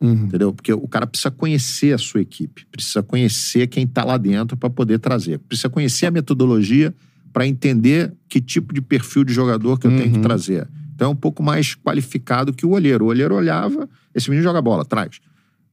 Uhum. 0.00 0.12
Entendeu? 0.12 0.52
Porque 0.52 0.72
o 0.72 0.86
cara 0.88 1.06
precisa 1.06 1.30
conhecer 1.30 1.94
a 1.94 1.98
sua 1.98 2.20
equipe, 2.20 2.66
precisa 2.66 3.02
conhecer 3.02 3.66
quem 3.66 3.84
está 3.84 4.04
lá 4.04 4.18
dentro 4.18 4.56
para 4.56 4.68
poder 4.68 4.98
trazer, 4.98 5.38
precisa 5.38 5.70
conhecer 5.70 6.06
a 6.06 6.10
metodologia 6.10 6.94
para 7.32 7.46
entender 7.46 8.12
que 8.28 8.40
tipo 8.40 8.74
de 8.74 8.82
perfil 8.82 9.24
de 9.24 9.32
jogador 9.32 9.78
que 9.78 9.86
eu 9.86 9.90
uhum. 9.90 9.98
tenho 9.98 10.10
que 10.10 10.16
uhum. 10.16 10.22
trazer. 10.22 10.68
Então 10.94 11.08
é 11.08 11.10
um 11.10 11.16
pouco 11.16 11.42
mais 11.42 11.74
qualificado 11.74 12.52
que 12.52 12.66
o 12.66 12.70
olheiro. 12.70 13.04
O 13.04 13.08
olheiro 13.08 13.34
olhava, 13.34 13.88
esse 14.14 14.28
menino 14.30 14.42
joga 14.42 14.60
bola, 14.60 14.84
traz 14.84 15.20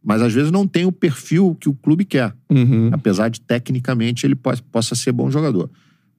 mas 0.03 0.21
às 0.21 0.33
vezes 0.33 0.51
não 0.51 0.67
tem 0.67 0.85
o 0.85 0.91
perfil 0.91 1.55
que 1.59 1.69
o 1.69 1.73
clube 1.73 2.03
quer. 2.03 2.35
Uhum. 2.49 2.89
Apesar 2.91 3.29
de 3.29 3.39
tecnicamente 3.39 4.25
ele 4.25 4.35
possa 4.35 4.95
ser 4.95 5.11
bom 5.11 5.31
jogador. 5.31 5.69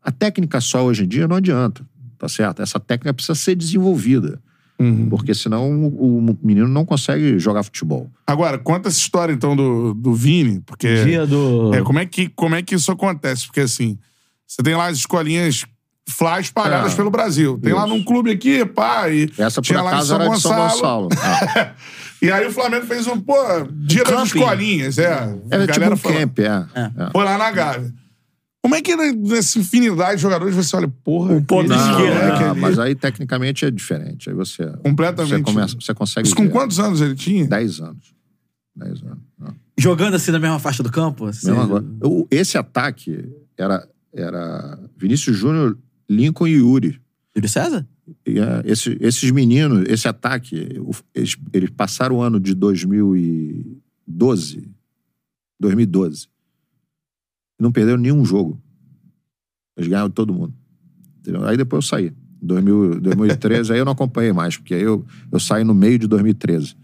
A 0.03 0.11
técnica 0.11 0.61
só 0.61 0.85
hoje 0.85 1.05
em 1.05 1.09
dia 1.09 1.29
não 1.29 1.37
adianta, 1.37 1.87
tá 2.19 2.29
certo? 2.29 2.63
Essa 2.63 2.81
técnica 2.81 3.13
precisa 3.13 3.35
ser 3.35 3.55
desenvolvida. 3.55 4.41
Uhum. 4.79 5.09
Porque 5.09 5.35
senão 5.35 5.87
o, 5.87 6.37
menino 6.43 6.67
não 6.67 6.85
consegue 6.85 7.39
jogar 7.39 7.63
futebol. 7.63 8.11
Agora, 8.27 8.59
conta 8.59 8.89
essa 8.89 8.99
história 8.99 9.33
então 9.33 9.55
do, 9.55 9.95
do 9.95 10.13
Vini, 10.15 10.61
porque. 10.67 11.05
Dia 11.05 11.27
do. 11.27 11.73
É, 11.73 11.83
como, 11.83 12.01
é 12.01 12.07
que, 12.07 12.29
como 12.31 12.57
é 12.57 12.63
que 12.63 12.75
isso 12.75 12.91
acontece? 12.91 13.47
Porque 13.47 13.61
assim, 13.61 13.97
você 14.47 14.63
tem 14.63 14.75
lá 14.75 14.87
as 14.87 14.99
escolinhas 14.99 15.65
flash 16.09 16.51
pagadas 16.51 16.93
é. 16.93 16.97
pelo 16.97 17.11
Brasil. 17.11 17.59
Tem 17.63 17.71
isso. 17.71 17.81
lá 17.81 17.87
num 17.87 18.03
clube 18.03 18.31
aqui, 18.31 18.65
pá, 18.65 19.09
e 19.09 19.31
Essa 19.39 19.63
por 19.63 19.77
acaso 19.77 20.15
era 20.15 20.29
de 20.29 20.41
São 20.41 20.57
Gonçalo. 20.57 21.09
Ah. 21.19 21.73
e 22.25 22.33
aí 22.33 22.47
o 22.47 22.51
Flamengo 22.51 22.87
fez 22.87 23.07
um, 23.07 23.21
pô, 23.21 23.35
dia 23.71 24.03
um 24.03 24.11
das 24.11 24.27
escolinhas, 24.27 24.99
é. 24.99 25.37
Era 25.51 25.67
tipo 25.67 25.93
um 25.93 25.97
foi 25.97 26.13
camp, 26.15 26.39
é. 26.39 26.45
é. 26.45 27.11
Foi 27.13 27.25
lá 27.25 27.39
na 27.39 27.51
Gávea. 27.51 27.93
Como 28.65 28.75
é 28.75 28.81
que 28.81 28.97
nessa 28.97 29.59
infinidade 29.59 30.17
de 30.17 30.23
jogadores 30.23 30.55
você 30.55 30.75
olha, 30.75 30.89
porra, 30.89 31.35
o 31.35 31.45
ponto 31.45 31.69
não, 31.69 31.77
esquerdo. 31.77 32.41
Não, 32.41 32.55
mas 32.55 32.79
aí 32.79 32.95
tecnicamente 32.95 33.67
é 33.67 33.71
diferente. 33.71 34.31
Aí 34.31 34.35
você. 34.35 34.67
Completamente. 34.83 35.45
Você, 35.45 35.53
começa, 35.53 35.77
você 35.79 35.93
consegue. 35.93 36.27
Isso 36.27 36.35
com 36.35 36.49
quantos 36.49 36.81
anos 36.81 37.03
ele 37.03 37.15
tinha? 37.15 37.47
Dez 37.47 37.79
anos. 37.79 38.15
Dez 38.75 39.03
anos. 39.03 39.19
Não. 39.39 39.55
Jogando 39.79 40.15
assim 40.15 40.31
na 40.31 40.39
mesma 40.39 40.59
faixa 40.59 40.83
do 40.83 40.91
campo? 40.91 41.27
Assim... 41.27 41.51
Esse 42.31 42.57
ataque 42.57 43.29
era, 43.59 43.87
era 44.11 44.79
Vinícius 44.97 45.37
Júnior, 45.37 45.77
Lincoln 46.09 46.47
e 46.47 46.53
Yuri. 46.53 46.99
Júlio 47.35 47.49
César? 47.49 47.89
É, 48.27 48.63
esse, 48.65 48.97
esses 49.01 49.31
meninos, 49.31 49.85
esse 49.89 50.07
ataque, 50.07 50.81
eles, 51.15 51.37
eles 51.53 51.71
passaram 51.71 52.17
o 52.17 52.23
ano 52.23 52.39
de 52.39 52.55
2012, 52.55 54.71
2012, 55.59 56.29
não 57.59 57.73
perderam 57.73 57.99
nenhum 57.99 58.25
jogo. 58.25 58.63
Eles 59.77 59.89
ganharam 59.89 60.11
todo 60.11 60.33
mundo. 60.33 60.55
Entendeu? 61.19 61.45
Aí 61.45 61.57
depois 61.57 61.85
eu 61.85 61.89
saí. 61.89 62.13
2000, 62.41 63.01
2013, 63.01 63.73
aí 63.73 63.79
eu 63.79 63.87
não 63.87 63.93
acompanhei 63.93 64.33
mais, 64.33 64.59
porque 64.59 64.75
aí 64.75 64.83
eu, 64.83 65.05
eu 65.33 65.41
saí 65.41 65.65
no 65.65 65.75
meio 65.75 65.99
de 65.99 66.07
2013. 66.07 66.77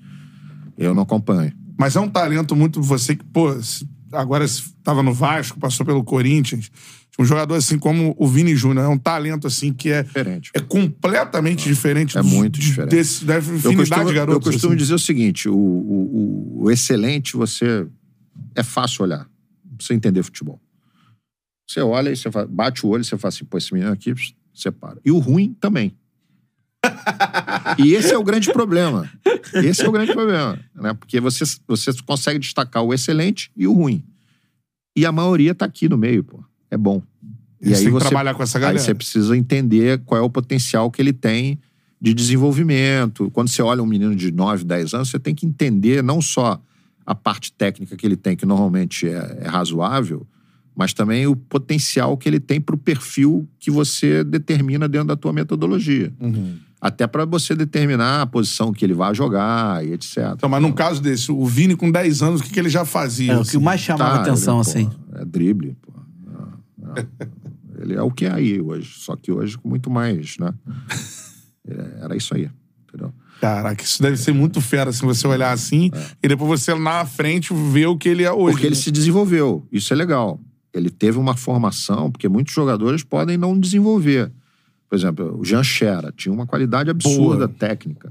Eu 0.78 0.94
não 0.94 1.02
acompanho. 1.02 1.52
Mas 1.78 1.96
é 1.96 2.00
um 2.00 2.08
talento 2.08 2.56
muito 2.56 2.80
você 2.80 3.14
que, 3.14 3.24
pô, 3.24 3.54
agora 4.10 4.44
estava 4.44 5.02
no 5.02 5.12
Vasco, 5.12 5.60
passou 5.60 5.84
pelo 5.84 6.02
Corinthians 6.02 6.70
um 7.20 7.24
jogador 7.24 7.54
assim 7.54 7.78
como 7.78 8.14
o 8.18 8.26
Vini 8.26 8.56
Júnior. 8.56 8.86
É 8.86 8.88
um 8.88 8.96
talento 8.96 9.46
assim 9.46 9.74
que 9.74 9.90
é, 9.90 10.02
diferente. 10.02 10.50
é 10.54 10.60
completamente 10.60 11.68
é. 11.68 11.70
diferente. 11.70 12.16
É 12.16 12.22
muito 12.22 12.58
diferente. 12.58 12.92
Desse, 12.92 13.26
da 13.26 13.36
infinidade 13.36 13.76
costumo, 13.76 14.06
de 14.06 14.14
garotos. 14.14 14.46
Eu 14.46 14.52
costumo 14.52 14.72
assim. 14.72 14.78
dizer 14.78 14.94
o 14.94 14.98
seguinte: 14.98 15.46
o, 15.46 15.54
o, 15.54 16.62
o, 16.62 16.70
excelente 16.70 17.36
você. 17.36 17.86
É 18.54 18.62
fácil 18.62 19.02
olhar. 19.02 19.28
Não 19.62 19.76
precisa 19.76 19.94
entender 19.94 20.22
futebol. 20.22 20.58
Você 21.68 21.82
olha 21.82 22.10
e 22.10 22.16
você 22.16 22.30
bate 22.48 22.86
o 22.86 22.88
olho 22.88 23.02
e 23.02 23.04
você 23.04 23.18
fala 23.18 23.28
assim: 23.28 23.44
pô, 23.44 23.58
esse 23.58 23.74
menino 23.74 23.92
aqui 23.92 24.14
separa. 24.54 24.98
E 25.04 25.10
o 25.10 25.18
ruim 25.18 25.54
também. 25.60 25.94
e 27.78 27.92
esse 27.92 28.14
é 28.14 28.18
o 28.18 28.24
grande 28.24 28.50
problema. 28.50 29.10
Esse 29.52 29.82
é 29.82 29.88
o 29.88 29.92
grande 29.92 30.14
problema. 30.14 30.58
Né? 30.74 30.94
Porque 30.94 31.20
você, 31.20 31.44
você 31.68 31.92
consegue 32.06 32.38
destacar 32.38 32.82
o 32.82 32.94
excelente 32.94 33.50
e 33.54 33.66
o 33.66 33.74
ruim. 33.74 34.02
E 34.96 35.04
a 35.04 35.12
maioria 35.12 35.54
tá 35.54 35.66
aqui 35.66 35.86
no 35.86 35.98
meio, 35.98 36.24
pô. 36.24 36.42
É 36.70 36.78
bom. 36.78 37.02
Eles 37.60 37.80
têm 37.80 37.92
que 37.92 37.98
trabalhar 37.98 38.34
com 38.34 38.42
essa 38.42 38.58
galera. 38.58 38.78
Aí 38.78 38.84
você 38.84 38.94
precisa 38.94 39.36
entender 39.36 40.00
qual 40.04 40.20
é 40.20 40.24
o 40.24 40.30
potencial 40.30 40.90
que 40.90 41.00
ele 41.02 41.12
tem 41.12 41.58
de 42.00 42.14
desenvolvimento. 42.14 43.30
Quando 43.30 43.48
você 43.48 43.60
olha 43.60 43.82
um 43.82 43.86
menino 43.86 44.16
de 44.16 44.32
9, 44.32 44.64
10 44.64 44.94
anos, 44.94 45.10
você 45.10 45.18
tem 45.18 45.34
que 45.34 45.44
entender 45.44 46.02
não 46.02 46.22
só 46.22 46.60
a 47.04 47.14
parte 47.14 47.52
técnica 47.52 47.96
que 47.96 48.06
ele 48.06 48.16
tem, 48.16 48.36
que 48.36 48.46
normalmente 48.46 49.06
é, 49.06 49.38
é 49.42 49.48
razoável, 49.48 50.26
mas 50.74 50.94
também 50.94 51.26
o 51.26 51.36
potencial 51.36 52.16
que 52.16 52.28
ele 52.28 52.40
tem 52.40 52.60
para 52.60 52.74
o 52.74 52.78
perfil 52.78 53.46
que 53.58 53.70
você 53.70 54.24
determina 54.24 54.88
dentro 54.88 55.08
da 55.08 55.16
tua 55.16 55.32
metodologia. 55.32 56.12
Uhum. 56.18 56.56
Até 56.80 57.06
para 57.06 57.26
você 57.26 57.54
determinar 57.54 58.22
a 58.22 58.26
posição 58.26 58.72
que 58.72 58.82
ele 58.82 58.94
vai 58.94 59.14
jogar 59.14 59.84
e 59.84 59.92
etc. 59.92 60.32
Então, 60.34 60.48
mas 60.48 60.62
num 60.62 60.72
caso 60.72 61.02
desse, 61.02 61.30
o 61.30 61.44
Vini 61.44 61.76
com 61.76 61.90
10 61.90 62.22
anos, 62.22 62.40
o 62.40 62.44
que, 62.44 62.50
que 62.50 62.58
ele 62.58 62.70
já 62.70 62.86
fazia? 62.86 63.32
É, 63.32 63.36
o 63.36 63.40
assim? 63.40 63.58
que 63.58 63.64
mais 63.64 63.80
chamava 63.82 64.14
Tá, 64.14 64.22
atenção, 64.22 64.54
ele, 64.54 64.60
assim. 64.62 64.86
pô, 64.86 65.18
é 65.18 65.24
drible, 65.26 65.76
pô. 65.82 65.92
É. 66.96 67.06
ele 67.80 67.94
é 67.94 68.02
o 68.02 68.10
que 68.10 68.26
é 68.26 68.32
aí 68.32 68.60
hoje, 68.60 68.92
só 68.98 69.16
que 69.16 69.32
hoje 69.32 69.56
com 69.58 69.68
muito 69.68 69.90
mais, 69.90 70.36
né? 70.38 70.52
É, 71.68 72.04
Era 72.04 72.16
isso 72.16 72.34
aí, 72.34 72.50
entendeu? 72.88 73.12
Caraca, 73.38 73.84
isso 73.84 74.02
deve 74.02 74.16
ser 74.16 74.32
muito 74.32 74.62
fera, 74.62 74.90
assim, 74.90 75.04
você 75.06 75.26
olhar 75.26 75.52
assim 75.52 75.90
e 76.22 76.26
depois 76.26 76.60
você 76.60 76.74
na 76.74 77.04
frente 77.04 77.52
ver 77.52 77.86
o 77.86 77.98
que 77.98 78.08
ele 78.08 78.22
é 78.22 78.32
hoje. 78.32 78.54
Porque 78.54 78.66
ele 78.66 78.74
né? 78.74 78.80
se 78.80 78.90
desenvolveu. 78.90 79.66
Isso 79.70 79.92
é 79.92 79.96
legal. 79.96 80.40
Ele 80.72 80.88
teve 80.88 81.18
uma 81.18 81.36
formação, 81.36 82.10
porque 82.10 82.28
muitos 82.28 82.54
jogadores 82.54 83.04
podem 83.04 83.36
não 83.36 83.58
desenvolver. 83.58 84.32
Por 84.88 84.96
exemplo, 84.96 85.38
o 85.38 85.44
Jean 85.44 85.62
Xera 85.62 86.12
tinha 86.16 86.32
uma 86.32 86.46
qualidade 86.46 86.90
absurda 86.90 87.46
Boa. 87.46 87.48
técnica 87.48 88.10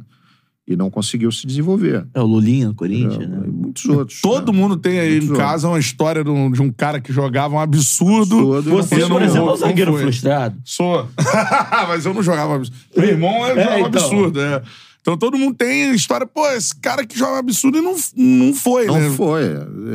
e 0.70 0.76
não 0.76 0.90
conseguiu 0.90 1.32
se 1.32 1.48
desenvolver. 1.48 2.08
É 2.14 2.22
o 2.22 2.26
Lulinha 2.26 2.68
no 2.68 2.76
Corinthians, 2.76 3.28
né? 3.28 3.42
Muitos 3.70 3.86
outros. 3.86 4.22
Todo 4.22 4.52
né? 4.52 4.58
mundo 4.58 4.78
tem 4.78 5.00
aí 5.00 5.12
Muitos 5.12 5.28
em 5.28 5.32
outros. 5.32 5.48
casa 5.48 5.68
uma 5.68 5.80
história 5.80 6.24
de 6.24 6.30
um, 6.30 6.52
de 6.52 6.62
um 6.62 6.72
cara 6.72 7.00
que 7.00 7.14
jogava 7.14 7.56
um 7.56 7.60
absurdo. 7.60 8.56
Absurdo, 8.56 8.70
não 8.70 8.78
Você, 8.78 8.98
não 8.98 9.10
por 9.10 9.22
exemplo, 9.22 9.50
é 9.50 9.54
um 9.54 9.58
zagueiro 9.58 9.92
não 9.92 10.00
frustrado. 10.00 10.58
Sou. 10.66 11.08
Mas 11.88 12.06
eu 12.06 12.14
não 12.14 12.24
jogava 12.24 12.56
absurdo. 12.56 12.78
Meu 12.96 13.10
irmão 13.10 13.46
é, 13.46 13.50
joga 13.50 13.76
um 13.76 13.88
então. 13.88 14.02
absurdo, 14.02 14.42
é. 14.42 14.62
Então 15.02 15.18
todo 15.18 15.38
mundo 15.38 15.56
tem 15.56 15.94
história, 15.94 16.28
pô, 16.28 16.46
esse 16.50 16.76
cara 16.76 17.06
que 17.06 17.18
joga 17.18 17.40
absurdo 17.40 17.78
e 17.78 17.82
não, 17.82 17.96
não 18.16 18.54
foi, 18.54 18.86
Não 18.86 19.00
né? 19.00 19.10
foi. 19.12 19.44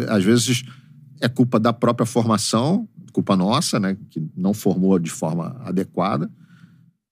Às 0.09 0.25
vezes 0.25 0.65
é 1.21 1.29
culpa 1.29 1.61
da 1.61 1.73
própria 1.73 2.07
formação, 2.07 2.89
culpa 3.13 3.37
nossa, 3.37 3.79
né? 3.79 3.97
Que 4.11 4.23
não 4.37 4.55
formou 4.55 4.99
de 4.99 5.11
forma 5.11 5.57
adequada. 5.65 6.31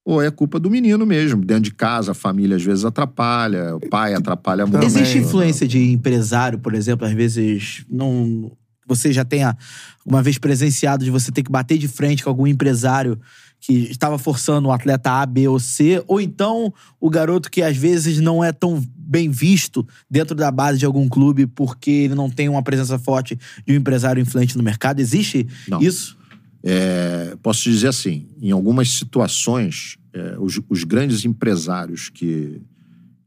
Ou 0.05 0.21
é 0.21 0.31
culpa 0.31 0.59
do 0.59 0.69
menino 0.69 1.07
mesmo. 1.07 1.45
Dentro 1.45 1.65
de 1.65 1.75
casa, 1.75 2.11
a 2.11 2.15
família 2.15 2.57
às 2.57 2.63
vezes 2.63 2.85
atrapalha, 2.85 3.77
o 3.77 3.81
pai 3.89 4.15
atrapalha 4.15 4.67
muito. 4.67 4.85
Existe 4.85 5.19
influência 5.19 5.67
de 5.67 5.79
empresário, 5.93 6.59
por 6.59 6.75
exemplo, 6.75 7.07
às 7.07 7.13
vezes 7.13 7.85
não 7.89 8.51
você 8.85 9.13
já 9.13 9.25
tenha 9.25 9.57
uma 10.05 10.23
vez 10.23 10.39
presenciado 10.39 11.05
de 11.05 11.11
você 11.11 11.31
ter 11.31 11.43
que 11.43 11.51
bater 11.51 11.79
de 11.79 11.87
frente 11.87 12.25
com 12.25 12.29
algum 12.29 12.47
empresário 12.47 13.19
que 13.61 13.73
estava 13.91 14.19
forçando 14.19 14.69
o 14.69 14.73
atleta 14.73 15.23
A, 15.23 15.25
B 15.25 15.47
ou 15.47 15.61
C, 15.61 16.03
ou 16.09 16.21
então 16.21 16.75
o 17.01 17.09
garoto 17.09 17.49
que 17.49 17.63
às 17.63 17.77
vezes 17.77 18.19
não 18.19 18.43
é 18.43 18.51
tão 18.51 18.83
bem 18.97 19.31
visto 19.31 19.87
dentro 20.11 20.35
da 20.35 20.51
base 20.51 20.79
de 20.79 20.85
algum 20.85 21.09
clube 21.09 21.47
porque 21.47 21.91
ele 21.91 22.15
não 22.15 22.29
tem 22.29 22.49
uma 22.49 22.63
presença 22.63 22.99
forte 22.99 23.39
de 23.65 23.73
um 23.73 23.77
empresário 23.77 24.21
influente 24.21 24.57
no 24.57 24.65
mercado. 24.65 24.99
Existe 24.99 25.47
Não. 25.69 25.81
isso? 25.81 26.17
É, 26.63 27.37
posso 27.43 27.63
dizer 27.65 27.89
assim, 27.89 28.29
em 28.41 28.51
algumas 28.51 28.91
situações, 28.91 29.99
é, 30.13 30.37
os, 30.39 30.61
os 30.69 30.85
grandes 30.85 31.25
empresários 31.25 32.09
que, 32.09 32.61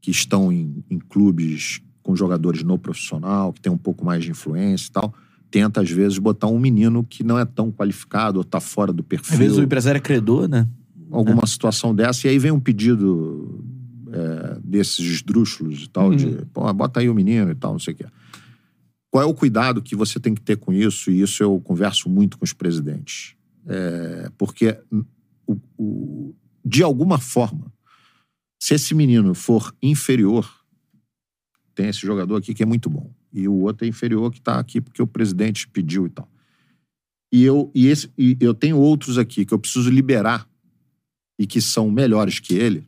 que 0.00 0.10
estão 0.10 0.50
em, 0.50 0.84
em 0.90 0.98
clubes 0.98 1.80
com 2.02 2.16
jogadores 2.16 2.62
no 2.62 2.78
profissional, 2.78 3.52
que 3.52 3.60
tem 3.60 3.72
um 3.72 3.78
pouco 3.78 4.04
mais 4.04 4.24
de 4.24 4.30
influência 4.30 4.88
e 4.88 4.92
tal, 4.92 5.14
tenta 5.50 5.80
às 5.80 5.90
vezes 5.90 6.18
botar 6.18 6.46
um 6.46 6.58
menino 6.58 7.04
que 7.04 7.22
não 7.22 7.38
é 7.38 7.44
tão 7.44 7.70
qualificado 7.70 8.38
ou 8.38 8.44
tá 8.44 8.60
fora 8.60 8.92
do 8.92 9.02
perfil. 9.02 9.34
Às 9.34 9.38
vezes 9.38 9.58
o 9.58 9.62
empresário 9.62 9.98
é 9.98 10.00
credor, 10.00 10.48
né? 10.48 10.68
alguma 11.10 11.46
situação 11.46 11.94
dessa, 11.94 12.26
e 12.26 12.30
aí 12.30 12.38
vem 12.38 12.50
um 12.50 12.60
pedido 12.60 13.64
é, 14.12 14.58
desses 14.62 14.98
esdrúxulos 14.98 15.84
e 15.84 15.88
tal, 15.88 16.14
de 16.14 16.44
pô, 16.52 16.72
bota 16.72 17.00
aí 17.00 17.08
o 17.08 17.14
menino 17.14 17.50
e 17.50 17.54
tal, 17.54 17.72
não 17.72 17.78
sei 17.78 17.94
o 17.94 17.96
quê. 17.96 18.06
Qual 19.16 19.24
é 19.24 19.26
o 19.26 19.32
cuidado 19.32 19.80
que 19.80 19.96
você 19.96 20.20
tem 20.20 20.34
que 20.34 20.42
ter 20.42 20.58
com 20.58 20.70
isso? 20.74 21.10
E 21.10 21.22
isso 21.22 21.42
eu 21.42 21.58
converso 21.58 22.06
muito 22.06 22.36
com 22.36 22.44
os 22.44 22.52
presidentes. 22.52 23.34
É, 23.66 24.30
porque, 24.36 24.78
o- 25.46 25.58
o- 25.78 26.34
de 26.62 26.82
alguma 26.82 27.18
forma, 27.18 27.72
se 28.60 28.74
esse 28.74 28.94
menino 28.94 29.32
for 29.34 29.74
inferior, 29.82 30.46
tem 31.74 31.88
esse 31.88 32.00
jogador 32.00 32.36
aqui 32.36 32.52
que 32.52 32.62
é 32.62 32.66
muito 32.66 32.90
bom, 32.90 33.10
e 33.32 33.48
o 33.48 33.54
outro 33.54 33.86
é 33.86 33.88
inferior 33.88 34.30
que 34.30 34.36
está 34.38 34.58
aqui 34.58 34.82
porque 34.82 35.00
o 35.00 35.06
presidente 35.06 35.66
pediu 35.66 36.04
e 36.06 36.10
tal. 36.10 36.30
E 37.32 37.42
eu, 37.42 37.70
e 37.74 37.86
esse, 37.86 38.12
e 38.18 38.36
eu 38.38 38.52
tenho 38.52 38.76
outros 38.76 39.16
aqui 39.16 39.46
que 39.46 39.54
eu 39.54 39.58
preciso 39.58 39.88
liberar 39.88 40.46
e 41.38 41.46
que 41.46 41.62
são 41.62 41.90
melhores 41.90 42.38
que 42.38 42.52
ele, 42.52 42.86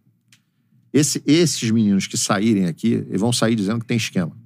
esse- 0.92 1.22
esses 1.24 1.70
meninos 1.70 2.06
que 2.06 2.18
saírem 2.18 2.66
aqui, 2.66 2.88
eles 2.88 3.18
vão 3.18 3.32
sair 3.32 3.54
dizendo 3.54 3.80
que 3.80 3.86
tem 3.86 3.96
esquema. 3.96 4.38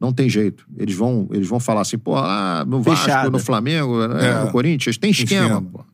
Não 0.00 0.12
tem 0.12 0.28
jeito. 0.28 0.66
Eles 0.76 0.94
vão, 0.94 1.28
eles 1.32 1.48
vão 1.48 1.58
falar 1.58 1.80
assim, 1.82 1.96
pô, 1.98 2.16
ah, 2.16 2.64
no 2.66 2.82
Vasco, 2.82 3.04
Fechada. 3.06 3.30
no 3.30 3.38
Flamengo, 3.38 4.06
né, 4.08 4.28
É. 4.28 4.44
no 4.44 4.50
Corinthians, 4.52 4.98
tem 4.98 5.10
esquema, 5.10 5.46
Esquema. 5.46 5.62
pô. 5.62 5.84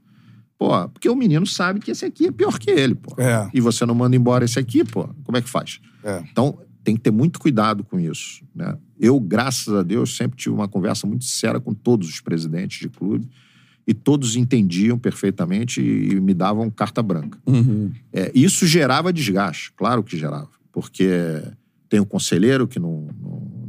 Pô, 0.59 0.89
porque 0.91 1.09
o 1.09 1.17
menino 1.17 1.45
sabe 1.47 1.81
que 1.81 1.91
esse 1.91 2.05
aqui 2.05 2.27
é 2.27 2.31
pior 2.33 2.59
que 2.59 2.71
ele, 2.71 2.95
pô. 2.95 3.15
É. 3.21 3.51
E 3.53 3.61
você 3.61 3.85
não 3.85 3.95
manda 3.95 4.15
embora 4.15 4.45
esse 4.45 4.59
aqui, 4.59 4.85
pô. 4.85 5.09
Como 5.25 5.37
é 5.37 5.43
que 5.43 5.49
faz? 5.49 5.81
É. 6.05 6.23
Então, 6.31 6.57
tem 6.85 6.95
que 6.97 7.01
ter 7.01 7.11
muito 7.13 7.39
cuidado 7.41 7.83
com 7.85 7.99
isso. 7.99 8.43
Né? 8.55 8.77
Eu, 8.99 9.19
graças 9.21 9.73
a 9.75 9.83
Deus, 9.83 10.17
sempre 10.17 10.37
tive 10.37 10.55
uma 10.55 10.69
conversa 10.69 11.07
muito 11.07 11.25
séria 11.25 11.61
com 11.61 11.73
todos 11.75 12.09
os 12.09 12.21
presidentes 12.21 12.81
de 12.81 12.89
clube 12.89 13.29
e 13.87 13.93
todos 13.95 14.37
entendiam 14.37 14.97
perfeitamente 14.99 15.81
e 15.81 16.21
me 16.21 16.35
davam 16.35 16.71
carta 16.71 17.03
branca. 17.03 17.39
É, 18.13 18.31
isso 18.35 18.65
gerava 18.67 19.13
desgaste, 19.13 19.73
claro 19.77 20.03
que 20.05 20.17
gerava, 20.17 20.51
porque 20.73 21.09
tem 21.89 21.99
o 22.01 22.07
conselheiro 22.07 22.67
que 22.69 22.79
não. 22.79 23.09
Não, 23.21 23.62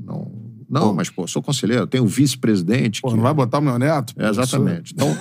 não, 0.69 0.87
não, 0.87 0.93
mas, 0.93 1.09
pô, 1.09 1.27
sou 1.27 1.41
conselheiro, 1.41 1.85
tem 1.85 2.01
o 2.01 2.07
vice-presidente. 2.07 3.01
Pô, 3.01 3.09
que- 3.09 3.15
não 3.15 3.21
vai 3.21 3.33
botar 3.33 3.59
o 3.59 3.61
meu 3.61 3.77
neto? 3.77 4.13
É, 4.17 4.27
exatamente. 4.27 4.93
Então, 4.93 5.15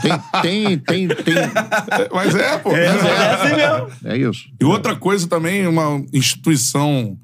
tem, 0.00 0.12
tem, 0.42 0.78
tem, 0.78 1.08
tem. 1.08 1.34
Mas 2.14 2.34
é, 2.36 2.58
pô. 2.58 2.70
É 2.70 2.86
assim 2.86 3.56
mesmo. 3.56 3.88
É 4.04 4.16
isso. 4.16 4.48
E 4.60 4.64
outra 4.64 4.94
coisa 4.94 5.26
também, 5.26 5.66
uma 5.66 6.04
instituição 6.12 7.18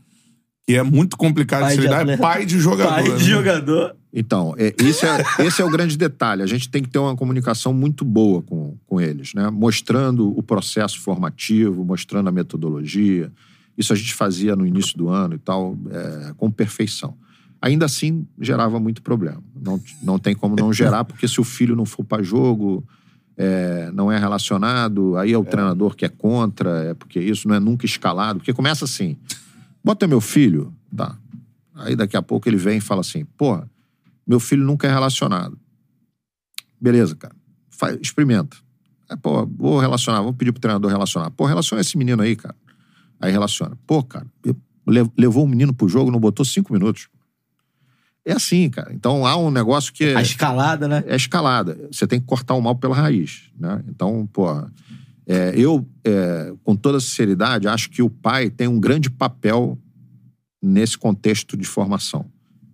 que 0.66 0.74
é 0.74 0.82
muito 0.82 1.16
complicada 1.16 1.68
de 1.68 1.74
se 1.74 1.80
lidar, 1.80 2.06
é 2.08 2.16
pai 2.16 2.44
de 2.44 2.58
jogador. 2.58 2.90
Pai 2.90 3.08
né? 3.08 3.16
de 3.16 3.24
jogador. 3.24 3.96
Então, 4.12 4.54
é, 4.58 4.74
esse, 4.82 5.06
é, 5.06 5.46
esse 5.46 5.62
é 5.62 5.64
o 5.64 5.70
grande 5.70 5.96
detalhe. 5.96 6.42
A 6.42 6.46
gente 6.46 6.68
tem 6.68 6.82
que 6.82 6.88
ter 6.88 6.98
uma 6.98 7.14
comunicação 7.14 7.72
muito 7.72 8.04
boa 8.04 8.42
com, 8.42 8.76
com 8.86 9.00
eles, 9.00 9.34
né? 9.34 9.50
Mostrando 9.50 10.36
o 10.36 10.42
processo 10.42 11.00
formativo, 11.00 11.84
mostrando 11.84 12.28
a 12.28 12.32
metodologia. 12.32 13.30
Isso 13.78 13.92
a 13.92 13.96
gente 13.96 14.12
fazia 14.12 14.56
no 14.56 14.66
início 14.66 14.98
do 14.98 15.08
ano 15.08 15.36
e 15.36 15.38
tal, 15.38 15.78
é, 15.90 16.34
com 16.36 16.50
perfeição. 16.50 17.16
Ainda 17.62 17.86
assim, 17.86 18.26
gerava 18.40 18.80
muito 18.80 19.00
problema. 19.02 19.40
Não, 19.54 19.80
não 20.02 20.18
tem 20.18 20.34
como 20.34 20.56
não 20.56 20.72
gerar, 20.72 21.04
porque 21.04 21.28
se 21.28 21.40
o 21.40 21.44
filho 21.44 21.76
não 21.76 21.86
for 21.86 22.04
para 22.04 22.20
jogo, 22.20 22.84
é, 23.36 23.90
não 23.92 24.10
é 24.10 24.18
relacionado, 24.18 25.16
aí 25.16 25.32
é 25.32 25.38
o 25.38 25.44
treinador 25.44 25.94
que 25.94 26.04
é 26.04 26.08
contra, 26.08 26.86
é 26.86 26.94
porque 26.94 27.20
isso 27.20 27.46
não 27.46 27.54
é 27.54 27.60
nunca 27.60 27.86
escalado. 27.86 28.40
Porque 28.40 28.52
começa 28.52 28.84
assim: 28.84 29.16
bota 29.82 30.08
meu 30.08 30.20
filho, 30.20 30.74
tá. 30.94 31.16
Aí 31.76 31.94
daqui 31.94 32.16
a 32.16 32.22
pouco 32.22 32.48
ele 32.48 32.56
vem 32.56 32.78
e 32.78 32.80
fala 32.80 33.00
assim: 33.00 33.24
porra, 33.36 33.70
meu 34.26 34.40
filho 34.40 34.64
nunca 34.64 34.88
é 34.88 34.90
relacionado. 34.90 35.56
Beleza, 36.80 37.14
cara. 37.14 37.34
Faz, 37.70 37.96
experimenta. 38.02 38.56
É, 39.08 39.16
pô, 39.16 39.46
vou 39.46 39.78
relacionar, 39.78 40.20
vou 40.20 40.34
pedir 40.34 40.50
pro 40.50 40.60
treinador 40.60 40.90
relacionar. 40.90 41.30
Pô, 41.30 41.46
relaciona 41.46 41.80
esse 41.80 41.96
menino 41.96 42.22
aí, 42.22 42.34
cara. 42.34 42.56
Aí 43.20 43.30
relaciona. 43.32 43.76
Pô, 43.86 44.02
cara, 44.02 44.26
levou 45.16 45.44
o 45.44 45.48
menino 45.48 45.74
pro 45.74 45.88
jogo, 45.88 46.10
não 46.10 46.20
botou 46.20 46.44
cinco 46.44 46.72
minutos. 46.72 47.08
É 48.24 48.32
assim, 48.32 48.68
cara. 48.68 48.92
Então 48.92 49.26
há 49.26 49.36
um 49.36 49.50
negócio 49.50 49.92
que. 49.92 50.04
A 50.14 50.22
escalada, 50.22 50.86
né? 50.86 51.02
é 51.06 51.16
escalada. 51.16 51.88
Você 51.90 52.06
tem 52.06 52.20
que 52.20 52.26
cortar 52.26 52.54
o 52.54 52.60
mal 52.60 52.76
pela 52.76 52.94
raiz, 52.94 53.50
né? 53.58 53.82
Então, 53.88 54.28
pô, 54.32 54.46
é, 55.26 55.52
eu, 55.56 55.86
é, 56.04 56.52
com 56.62 56.76
toda 56.76 57.00
sinceridade, 57.00 57.66
acho 57.66 57.90
que 57.90 58.02
o 58.02 58.10
pai 58.10 58.50
tem 58.50 58.68
um 58.68 58.78
grande 58.78 59.10
papel 59.10 59.78
nesse 60.62 60.98
contexto 60.98 61.56
de 61.56 61.64
formação, 61.64 62.26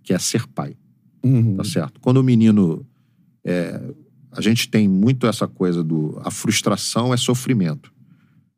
que 0.03 0.13
é 0.13 0.19
ser 0.19 0.47
pai, 0.47 0.75
Uhum. 1.23 1.57
tá 1.57 1.63
certo? 1.63 1.99
Quando 1.99 2.17
o 2.17 2.23
menino... 2.23 2.85
é, 3.43 3.79
a 4.31 4.41
gente 4.41 4.67
tem 4.67 4.85
muito 4.85 5.27
essa 5.27 5.47
coisa 5.47 5.81
do... 5.81 6.19
A 6.21 6.29
frustração 6.29 7.13
é 7.13 7.17
sofrimento. 7.17 7.89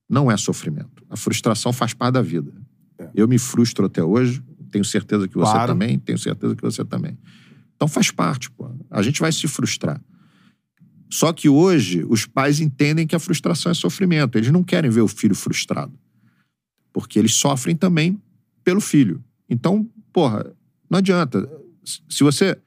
Não 0.09 0.31
é 0.31 0.35
sofrimento. 0.35 0.97
A 1.10 1.16
frustração 1.18 1.72
faz 1.72 1.93
parte 1.93 2.14
da 2.14 2.22
vida. 2.22 2.51
Eu 3.14 3.28
me 3.28 3.38
frustro 3.38 3.86
até 3.86 4.03
hoje, 4.03 4.41
tenho 4.72 4.84
certeza 4.84 5.28
que 5.28 5.36
você 5.36 5.51
Claro. 5.51 5.72
também, 5.74 5.97
tenho 5.99 6.18
certeza 6.18 6.55
que 6.55 6.62
você 6.62 6.84
também. 6.84 7.18
Então 7.76 7.88
faz 7.88 8.12
parte, 8.12 8.49
pô. 8.51 8.70
A 8.89 9.01
gente 9.01 9.20
vai 9.20 9.32
se 9.32 9.47
frustrar. 9.47 10.01
Só 11.10 11.32
que 11.32 11.47
hoje 11.47 12.03
os 12.10 12.26
pais 12.26 12.60
entendem 12.60 13.08
que 13.08 13.16
a 13.16 13.20
frustração 13.20 13.72
é 13.72 13.76
sofrimento. 13.76 14.38
Eles 14.38 14.51
não 14.51 14.64
querem 14.64 14.89
ver 14.89 15.01
o 15.01 15.08
filho 15.08 15.36
frustrado. 15.36 15.93
Porque 16.91 17.18
eles 17.18 17.34
sofrem 17.34 17.76
também 17.76 18.22
pelo 18.64 18.82
filho. 18.82 19.24
Então, 19.49 19.89
porra, 20.12 20.51
não 20.89 20.97
adianta. 20.97 21.49
Se 22.10 22.24
você 22.24 22.58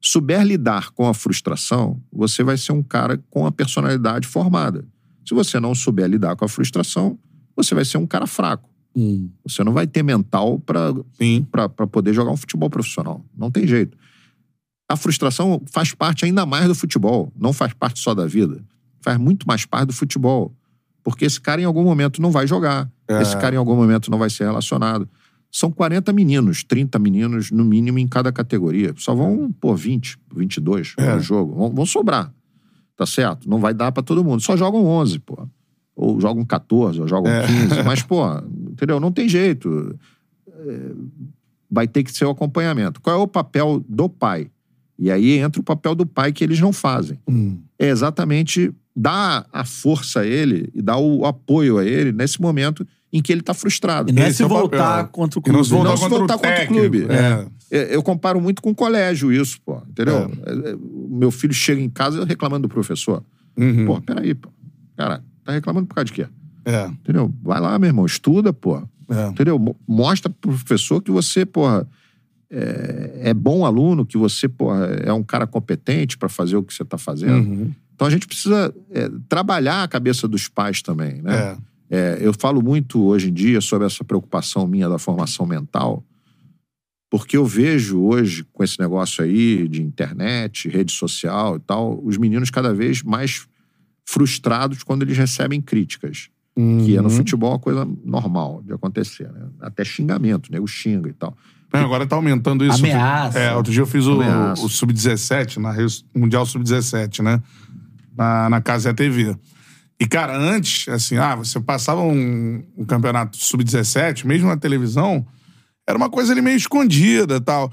souber 0.00 0.44
lidar 0.44 0.90
com 0.90 1.08
a 1.08 1.14
frustração, 1.14 2.02
você 2.12 2.42
vai 2.42 2.58
ser 2.58 2.72
um 2.72 2.82
cara 2.82 3.16
com 3.30 3.46
a 3.46 3.52
personalidade 3.52 4.26
formada. 4.28 4.84
Se 5.26 5.32
você 5.32 5.58
não 5.58 5.74
souber 5.74 6.06
lidar 6.08 6.36
com 6.36 6.44
a 6.44 6.48
frustração, 6.48 7.18
você 7.56 7.74
vai 7.74 7.84
ser 7.84 7.98
um 7.98 8.06
cara 8.06 8.26
fraco. 8.26 8.68
Hum. 8.94 9.28
Você 9.44 9.64
não 9.64 9.72
vai 9.72 9.86
ter 9.86 10.02
mental 10.02 10.58
para 10.60 10.92
para 11.68 11.86
poder 11.86 12.12
jogar 12.14 12.30
um 12.30 12.36
futebol 12.36 12.70
profissional. 12.70 13.24
Não 13.36 13.50
tem 13.50 13.66
jeito. 13.66 13.96
A 14.88 14.96
frustração 14.96 15.60
faz 15.72 15.92
parte 15.92 16.24
ainda 16.24 16.46
mais 16.46 16.68
do 16.68 16.74
futebol, 16.74 17.32
não 17.36 17.52
faz 17.52 17.72
parte 17.72 17.98
só 17.98 18.14
da 18.14 18.26
vida. 18.26 18.62
Faz 19.00 19.18
muito 19.18 19.46
mais 19.46 19.64
parte 19.64 19.88
do 19.88 19.92
futebol. 19.92 20.54
Porque 21.02 21.24
esse 21.24 21.40
cara 21.40 21.60
em 21.60 21.64
algum 21.64 21.84
momento 21.84 22.20
não 22.20 22.30
vai 22.30 22.46
jogar. 22.46 22.90
É. 23.08 23.22
Esse 23.22 23.36
cara 23.36 23.54
em 23.54 23.58
algum 23.58 23.76
momento 23.76 24.10
não 24.10 24.18
vai 24.18 24.30
ser 24.30 24.44
relacionado. 24.44 25.08
São 25.52 25.70
40 25.70 26.12
meninos, 26.12 26.64
30 26.64 26.98
meninos 26.98 27.50
no 27.50 27.64
mínimo 27.64 27.98
em 27.98 28.06
cada 28.06 28.32
categoria. 28.32 28.92
Só 28.96 29.14
vão, 29.14 29.50
pô, 29.52 29.74
20, 29.76 30.18
22 30.34 30.94
É. 30.98 31.14
no 31.14 31.20
jogo. 31.20 31.54
Vão, 31.54 31.70
vão 31.72 31.86
sobrar. 31.86 32.32
Tá 32.96 33.06
certo? 33.06 33.48
Não 33.48 33.58
vai 33.58 33.72
dar 33.72 33.92
pra 33.92 34.02
todo 34.02 34.24
mundo. 34.24 34.42
Só 34.42 34.56
jogam 34.56 34.84
11, 34.84 35.18
pô. 35.20 35.48
Ou 35.96 36.20
jogam 36.20 36.44
14, 36.44 37.00
ou 37.00 37.08
jogam 37.08 37.32
É. 37.32 37.46
15. 37.46 37.82
Mas, 37.82 38.02
pô, 38.04 38.22
entendeu? 38.70 39.00
Não 39.00 39.10
tem 39.10 39.28
jeito 39.28 39.98
vai 41.70 41.86
ter 41.88 42.02
que 42.02 42.12
ser 42.12 42.24
o 42.24 42.30
acompanhamento. 42.30 43.00
Qual 43.00 43.16
é 43.18 43.22
o 43.22 43.26
papel 43.26 43.84
do 43.88 44.08
pai? 44.08 44.48
E 44.98 45.10
aí 45.10 45.32
entra 45.38 45.60
o 45.60 45.64
papel 45.64 45.94
do 45.94 46.06
pai 46.06 46.32
que 46.32 46.42
eles 46.42 46.58
não 46.60 46.72
fazem. 46.72 47.18
Hum. 47.28 47.58
É 47.78 47.88
exatamente 47.88 48.72
dar 48.94 49.46
a 49.52 49.64
força 49.64 50.20
a 50.20 50.26
ele 50.26 50.70
e 50.74 50.80
dar 50.80 50.96
o 50.96 51.26
apoio 51.26 51.76
a 51.78 51.84
ele 51.84 52.12
nesse 52.12 52.40
momento 52.40 52.86
em 53.12 53.20
que 53.20 53.30
ele 53.32 53.40
está 53.40 53.52
frustrado. 53.52 54.10
E 54.10 54.12
não 54.12 54.22
é 54.22 54.32
se 54.32 54.42
é 54.42 54.48
voltar 54.48 54.78
papel. 55.04 55.08
contra 55.12 55.38
o 55.38 55.40
E 55.40 55.44
clube. 55.44 55.56
não 55.58 55.64
se 55.64 55.70
voltar 55.70 55.88
Não 55.90 55.96
se 55.96 56.02
contra, 56.04 56.18
voltar 56.18 56.34
o 56.36 56.38
contra 56.38 56.64
o 56.64 56.66
clube. 56.66 57.06
É. 57.10 57.46
É, 57.70 57.94
Eu 57.94 58.02
comparo 58.02 58.40
muito 58.40 58.62
com 58.62 58.70
o 58.70 58.74
colégio 58.74 59.30
isso, 59.32 59.60
pô. 59.60 59.82
Entendeu? 59.88 60.30
É, 60.46 60.70
é, 60.70 60.74
O 60.74 61.08
meu 61.10 61.30
filho 61.30 61.52
chega 61.52 61.80
em 61.80 61.90
casa 61.90 62.24
reclamando 62.24 62.66
do 62.66 62.72
professor. 62.72 63.22
Uhum. 63.56 63.86
Pô, 63.86 64.00
peraí, 64.00 64.34
pô. 64.34 64.48
Cara, 64.96 65.22
tá 65.46 65.52
reclamando 65.52 65.86
por 65.86 65.94
causa 65.94 66.06
de 66.06 66.12
quê? 66.12 66.26
É. 66.64 66.86
Entendeu? 66.86 67.32
Vai 67.42 67.60
lá, 67.60 67.78
meu 67.78 67.88
irmão, 67.88 68.04
estuda, 68.04 68.52
pô. 68.52 68.82
É. 69.08 69.28
Entendeu? 69.28 69.58
Mo- 69.58 69.76
Mostra 69.86 70.28
pro 70.28 70.50
professor 70.50 71.00
que 71.00 71.10
você, 71.10 71.46
porra, 71.46 71.88
é, 72.50 73.20
é 73.30 73.34
bom 73.34 73.64
aluno, 73.64 74.04
que 74.04 74.18
você, 74.18 74.48
porra, 74.48 74.84
é 75.02 75.12
um 75.12 75.22
cara 75.22 75.46
competente 75.46 76.18
para 76.18 76.28
fazer 76.28 76.56
o 76.56 76.62
que 76.62 76.74
você 76.74 76.84
tá 76.84 76.98
fazendo. 76.98 77.48
Uhum. 77.48 77.72
Então 77.94 78.06
a 78.06 78.10
gente 78.10 78.26
precisa 78.26 78.74
é, 78.90 79.08
trabalhar 79.28 79.82
a 79.84 79.88
cabeça 79.88 80.28
dos 80.28 80.48
pais 80.48 80.82
também, 80.82 81.22
né? 81.22 81.34
É. 81.36 81.56
É, 81.88 82.18
eu 82.20 82.34
falo 82.36 82.60
muito 82.60 83.00
hoje 83.04 83.30
em 83.30 83.32
dia 83.32 83.60
sobre 83.60 83.86
essa 83.86 84.02
preocupação 84.02 84.66
minha 84.66 84.88
da 84.88 84.98
formação 84.98 85.46
mental, 85.46 86.04
porque 87.08 87.36
eu 87.36 87.46
vejo 87.46 88.00
hoje, 88.02 88.44
com 88.52 88.64
esse 88.64 88.78
negócio 88.80 89.22
aí 89.22 89.68
de 89.68 89.80
internet, 89.80 90.68
rede 90.68 90.90
social 90.92 91.56
e 91.56 91.60
tal, 91.60 92.00
os 92.04 92.18
meninos 92.18 92.50
cada 92.50 92.74
vez 92.74 93.04
mais 93.04 93.46
frustrados 94.06 94.82
quando 94.82 95.02
eles 95.02 95.18
recebem 95.18 95.60
críticas. 95.60 96.28
Que 96.54 96.96
é 96.96 97.02
no 97.02 97.10
Uhum. 97.10 97.16
futebol 97.16 97.50
uma 97.52 97.58
coisa 97.58 97.86
normal 98.02 98.62
de 98.64 98.72
acontecer, 98.72 99.30
né? 99.30 99.46
Até 99.60 99.84
xingamento, 99.84 100.50
né? 100.50 100.58
O 100.58 100.66
xinga 100.66 101.10
e 101.10 101.12
tal. 101.12 101.36
É, 101.70 101.78
agora 101.78 102.06
tá 102.06 102.16
aumentando 102.16 102.64
isso. 102.64 102.78
Ameaça. 102.78 103.38
É, 103.38 103.54
outro 103.54 103.70
dia 103.70 103.82
eu 103.82 103.86
fiz 103.86 104.06
o, 104.06 104.18
o 104.18 104.68
Sub-17, 104.68 105.58
na 105.58 105.70
Rio- 105.72 105.86
Mundial 106.14 106.46
Sub-17, 106.46 107.22
né? 107.22 107.42
Na, 108.16 108.48
na 108.48 108.62
Casa 108.62 108.94
TV. 108.94 109.36
E, 110.00 110.06
cara, 110.06 110.34
antes, 110.34 110.88
assim, 110.88 111.18
ah, 111.18 111.34
você 111.34 111.60
passava 111.60 112.00
um, 112.00 112.62
um 112.74 112.84
campeonato 112.86 113.36
Sub-17, 113.36 114.24
mesmo 114.24 114.48
na 114.48 114.56
televisão, 114.56 115.26
era 115.86 115.98
uma 115.98 116.08
coisa 116.08 116.32
ali 116.32 116.40
meio 116.40 116.56
escondida 116.56 117.36
e 117.36 117.40
tal. 117.40 117.70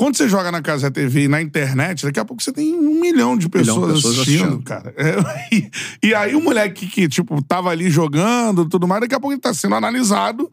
Quando 0.00 0.16
você 0.16 0.26
joga 0.30 0.50
na 0.50 0.62
Casa 0.62 0.90
TV 0.90 1.24
e 1.24 1.28
na 1.28 1.42
internet, 1.42 2.06
daqui 2.06 2.18
a 2.18 2.24
pouco 2.24 2.42
você 2.42 2.50
tem 2.50 2.74
um 2.74 2.98
milhão 2.98 3.36
de 3.36 3.50
pessoas, 3.50 3.76
milhão 3.76 3.88
de 3.88 3.94
pessoas 3.96 4.18
assistindo, 4.18 4.44
assistindo. 4.44 4.62
cara. 4.62 4.94
É, 4.96 5.14
e, 5.54 5.70
e 6.02 6.14
aí 6.14 6.34
o 6.34 6.40
moleque 6.40 6.86
que, 6.86 7.06
tipo, 7.06 7.42
tava 7.42 7.68
ali 7.68 7.90
jogando 7.90 8.62
e 8.62 8.68
tudo 8.70 8.88
mais, 8.88 9.02
daqui 9.02 9.14
a 9.14 9.20
pouco 9.20 9.34
ele 9.34 9.42
tá 9.42 9.52
sendo 9.52 9.74
analisado 9.74 10.50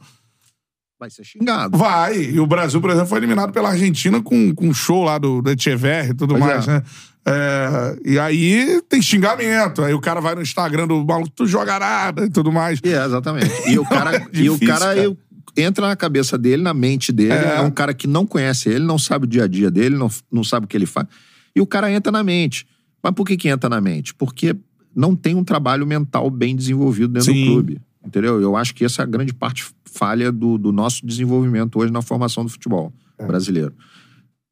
Vai 1.00 1.12
ser 1.12 1.24
xingado. 1.24 1.78
Vai. 1.78 2.18
E 2.18 2.40
o 2.40 2.48
Brasil, 2.48 2.82
por 2.82 2.90
exemplo, 2.90 3.08
foi 3.08 3.20
eliminado 3.20 3.54
pela 3.54 3.70
Argentina 3.70 4.22
com, 4.22 4.54
com 4.54 4.68
um 4.68 4.74
show 4.74 5.04
lá 5.04 5.18
do, 5.18 5.42
do 5.42 5.52
Echeverri 5.52 6.10
e 6.10 6.14
tudo 6.14 6.36
Pois 6.36 6.46
mais, 6.46 6.68
é. 6.68 6.72
né? 6.72 6.84
É, 7.30 8.00
e 8.06 8.18
aí 8.18 8.82
tem 8.90 9.02
xingamento. 9.02 9.84
Aí 9.84 9.94
o 9.94 10.00
cara 10.00 10.20
vai 10.20 10.34
no 10.34 10.42
Instagram 10.42 10.88
do 10.88 11.06
maluco, 11.06 11.30
tu 11.30 11.46
joga 11.46 11.78
nada 11.78 12.26
e 12.26 12.30
tudo 12.30 12.52
mais. 12.52 12.80
É, 12.84 13.06
exatamente. 13.06 13.52
E 13.70 13.78
o 13.78 13.84
cara, 13.88 14.16
É 14.16 14.28
e 14.34 14.50
o 14.50 14.60
cara, 14.60 14.96
cara. 14.96 15.18
Entra 15.56 15.88
na 15.88 15.96
cabeça 15.96 16.38
dele, 16.38 16.62
na 16.62 16.74
mente 16.74 17.12
dele. 17.12 17.34
É. 17.34 17.56
É. 17.58 17.62
um 17.62 17.72
cara 17.72 17.94
que 17.94 18.08
não 18.08 18.26
conhece 18.26 18.70
ele, 18.70 18.86
não 18.86 18.98
sabe 18.98 19.26
o 19.26 19.28
dia 19.28 19.44
a 19.44 19.48
dia 19.48 19.70
dele, 19.72 19.96
não, 19.96 20.10
não 20.32 20.44
sabe 20.44 20.66
o 20.66 20.68
que 20.68 20.76
ele 20.76 20.86
faz. 20.86 21.08
E 21.56 21.62
o 21.62 21.66
cara 21.66 21.92
entra 21.92 22.12
na 22.12 22.24
mente. 22.24 22.68
Mas 23.02 23.14
por 23.14 23.26
que, 23.26 23.38
que 23.38 23.48
entra 23.48 23.70
na 23.70 23.80
mente? 23.80 24.14
Porque 24.14 24.56
não 24.96 25.16
tem 25.16 25.36
um 25.36 25.44
trabalho 25.44 25.86
mental 25.86 26.30
bem 26.30 26.56
desenvolvido 26.56 27.14
dentro 27.14 27.32
Sim. 27.32 27.46
do 27.46 27.52
clube. 27.52 27.82
Entendeu? 28.06 28.42
Eu 28.42 28.56
acho 28.56 28.74
que 28.74 28.86
essa 28.86 29.02
é 29.02 29.04
a 29.04 29.08
grande 29.08 29.34
parte 29.34 29.66
falha 29.86 30.32
do, 30.32 30.58
do 30.58 30.72
nosso 30.72 31.06
desenvolvimento 31.06 31.78
hoje 31.80 31.92
na 31.92 32.02
formação 32.02 32.44
do 32.44 32.50
futebol 32.50 32.94
É. 33.18 33.26
brasileiro. 33.26 33.74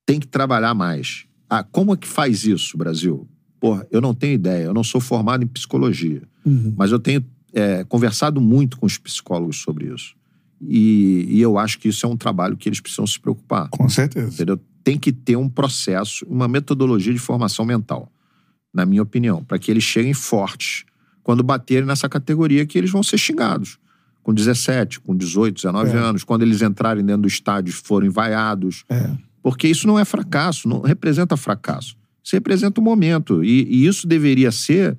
Tem 0.05 0.19
que 0.19 0.27
trabalhar 0.27 0.73
mais. 0.73 1.25
Ah, 1.49 1.63
como 1.63 1.93
é 1.93 1.97
que 1.97 2.07
faz 2.07 2.45
isso, 2.45 2.77
Brasil? 2.77 3.27
Porra, 3.59 3.87
eu 3.89 4.01
não 4.01 4.13
tenho 4.13 4.33
ideia. 4.33 4.65
Eu 4.65 4.73
não 4.73 4.83
sou 4.83 4.99
formado 5.01 5.43
em 5.43 5.47
psicologia. 5.47 6.21
Mas 6.77 6.91
eu 6.91 6.99
tenho 6.99 7.25
é, 7.53 7.83
conversado 7.85 8.39
muito 8.39 8.77
com 8.77 8.85
os 8.85 8.97
psicólogos 8.97 9.57
sobre 9.61 9.91
isso. 9.91 10.13
E, 10.61 11.25
e 11.29 11.41
eu 11.41 11.57
acho 11.57 11.79
que 11.79 11.89
isso 11.89 12.05
é 12.05 12.09
um 12.09 12.17
trabalho 12.17 12.55
que 12.57 12.67
eles 12.69 12.79
precisam 12.79 13.05
se 13.05 13.19
preocupar. 13.19 13.67
Com 13.69 13.87
certeza. 13.89 14.33
Entendeu? 14.33 14.59
Tem 14.83 14.97
que 14.97 15.11
ter 15.11 15.35
um 15.35 15.49
processo, 15.49 16.25
uma 16.29 16.47
metodologia 16.47 17.11
de 17.13 17.19
formação 17.19 17.65
mental, 17.65 18.11
na 18.73 18.85
minha 18.85 19.01
opinião, 19.01 19.43
para 19.43 19.57
que 19.59 19.71
eles 19.71 19.83
cheguem 19.83 20.13
fortes 20.13 20.85
quando 21.23 21.41
baterem 21.43 21.85
nessa 21.85 22.07
categoria 22.07 22.65
que 22.65 22.77
eles 22.77 22.91
vão 22.91 23.01
ser 23.01 23.17
xingados. 23.17 23.77
Com 24.21 24.33
17, 24.33 24.99
com 25.01 25.15
18, 25.15 25.55
19 25.55 25.91
É. 25.91 25.97
anos, 25.97 26.23
quando 26.23 26.41
eles 26.43 26.61
entrarem 26.61 27.03
dentro 27.05 27.23
do 27.23 27.27
estádio 27.27 27.73
forem 27.73 28.09
vaiados. 28.09 28.83
É. 28.89 29.09
Porque 29.41 29.67
isso 29.67 29.85
não 29.87 29.99
é 29.99 30.05
fracasso, 30.05 30.67
não 30.67 30.81
representa 30.81 31.37
fracasso. 31.37 31.95
Isso 32.23 32.35
representa 32.35 32.81
o 32.81 32.83
momento. 32.83 33.43
E, 33.43 33.63
e 33.63 33.85
isso 33.85 34.07
deveria 34.07 34.51
ser 34.51 34.97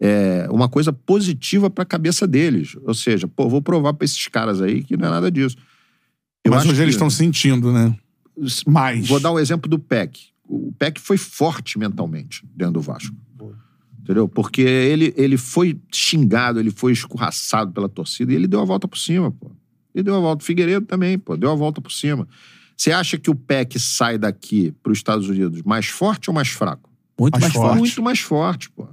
é, 0.00 0.46
uma 0.50 0.68
coisa 0.68 0.92
positiva 0.92 1.70
para 1.70 1.82
a 1.82 1.86
cabeça 1.86 2.26
deles. 2.26 2.76
Ou 2.82 2.94
seja, 2.94 3.26
pô, 3.28 3.48
vou 3.48 3.62
provar 3.62 3.94
para 3.94 4.04
esses 4.04 4.26
caras 4.28 4.60
aí 4.60 4.82
que 4.84 4.96
não 4.96 5.08
é 5.08 5.10
nada 5.10 5.30
disso. 5.30 5.56
Eu 6.44 6.50
Mas 6.52 6.60
acho 6.60 6.68
hoje 6.70 6.76
que- 6.78 6.82
eles 6.84 6.94
estão 6.94 7.10
sentindo, 7.10 7.72
né? 7.72 7.96
Mais. 8.66 9.08
Vou 9.08 9.18
dar 9.18 9.30
o 9.30 9.38
exemplo 9.38 9.68
do 9.68 9.78
PEC. 9.78 10.26
O 10.44 10.72
PEC 10.78 11.00
foi 11.00 11.16
forte 11.16 11.78
mentalmente 11.78 12.44
dentro 12.54 12.74
do 12.74 12.80
Vasco. 12.80 13.14
Entendeu? 14.02 14.28
Porque 14.28 14.60
ele, 14.62 15.12
ele 15.16 15.36
foi 15.36 15.80
xingado, 15.92 16.60
ele 16.60 16.70
foi 16.70 16.92
escorraçado 16.92 17.72
pela 17.72 17.88
torcida 17.88 18.32
e 18.32 18.36
ele 18.36 18.46
deu 18.46 18.60
a 18.60 18.64
volta 18.64 18.86
por 18.86 18.96
cima, 18.98 19.32
pô. 19.32 19.50
Ele 19.92 20.04
deu 20.04 20.14
a 20.14 20.20
volta. 20.20 20.44
O 20.44 20.46
Figueiredo 20.46 20.86
também, 20.86 21.18
pô, 21.18 21.36
deu 21.36 21.50
a 21.50 21.54
volta 21.56 21.80
por 21.80 21.90
cima. 21.90 22.28
Você 22.76 22.92
acha 22.92 23.18
que 23.18 23.28
o 23.30 23.34
PEC 23.34 23.80
sai 23.80 24.16
daqui 24.18 24.72
para 24.82 24.92
os 24.92 24.98
Estados 24.98 25.28
Unidos 25.28 25.62
mais 25.62 25.86
forte 25.86 26.30
ou 26.30 26.34
mais 26.34 26.46
fraco? 26.48 26.88
Muito 27.18 27.32
Mais 27.32 27.42
mais, 27.42 27.52
forte. 27.54 27.66
forte. 27.68 27.78
Muito 27.80 28.02
mais 28.02 28.20
forte, 28.20 28.70
pô. 28.70 28.86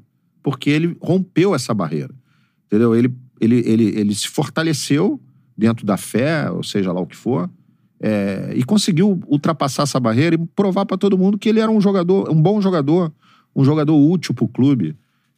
Porque 0.43 0.69
ele 0.69 0.95
rompeu 1.01 1.55
essa 1.55 1.73
barreira. 1.73 2.13
Entendeu? 2.67 2.95
Ele, 2.95 3.11
ele, 3.39 3.55
ele, 3.65 3.83
ele 3.99 4.13
se 4.15 4.27
fortaleceu 4.27 5.19
dentro 5.57 5.85
da 5.85 5.97
fé, 5.97 6.51
ou 6.51 6.63
seja 6.63 6.91
lá 6.91 6.99
o 7.01 7.05
que 7.07 7.15
for, 7.15 7.49
é, 8.01 8.51
e 8.55 8.63
conseguiu 8.63 9.21
ultrapassar 9.27 9.83
essa 9.83 9.99
barreira 9.99 10.35
e 10.35 10.39
provar 10.55 10.85
para 10.85 10.97
todo 10.97 11.17
mundo 11.17 11.37
que 11.37 11.47
ele 11.47 11.59
era 11.61 11.71
um 11.71 11.79
jogador, 11.79 12.29
um 12.29 12.41
bom 12.41 12.59
jogador, 12.61 13.13
um 13.55 13.63
jogador 13.63 13.95
útil 13.95 14.33
pro 14.33 14.47
clube. 14.47 14.95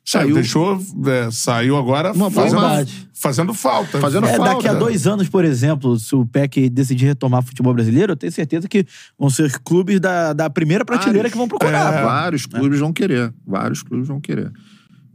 Saiu. 0.07 0.25
Saiu 0.27 0.35
Deixou, 0.35 0.80
é, 1.07 1.31
saiu 1.31 1.77
agora 1.77 2.11
Uma 2.13 2.30
fazendo, 2.30 2.59
verdade. 2.61 3.09
fazendo 3.13 3.53
falta. 3.55 3.99
Fazendo 3.99 4.27
É, 4.27 4.35
falta. 4.38 4.53
daqui 4.53 4.67
a 4.67 4.73
dois 4.75 5.07
anos, 5.07 5.27
por 5.27 5.43
exemplo, 5.43 5.97
se 5.99 6.15
o 6.15 6.25
PEC 6.25 6.69
decidir 6.69 7.05
retomar 7.07 7.43
futebol 7.43 7.73
brasileiro, 7.73 8.11
eu 8.13 8.15
tenho 8.15 8.31
certeza 8.31 8.67
que 8.67 8.85
vão 9.17 9.31
ser 9.31 9.59
clubes 9.61 9.99
da, 9.99 10.31
da 10.31 10.47
primeira 10.49 10.85
prateleira 10.85 11.17
Vários. 11.27 11.31
que 11.31 11.38
vão 11.38 11.47
procurar. 11.47 11.93
É. 11.93 12.03
Vários 12.03 12.45
clubes 12.45 12.80
vão 12.80 12.93
querer. 12.93 13.34
Vários 13.45 13.81
clubes 13.81 14.07
vão 14.07 14.21
querer. 14.21 14.51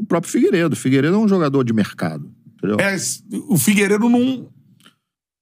O 0.00 0.06
próprio 0.06 0.32
Figueiredo. 0.32 0.72
O 0.74 0.76
Figueiredo 0.76 1.14
é 1.14 1.18
um 1.18 1.28
jogador 1.28 1.62
de 1.64 1.72
mercado. 1.72 2.30
Entendeu? 2.56 2.78
É, 2.80 2.96
o 3.48 3.56
Figueiredo 3.58 4.08
não. 4.08 4.48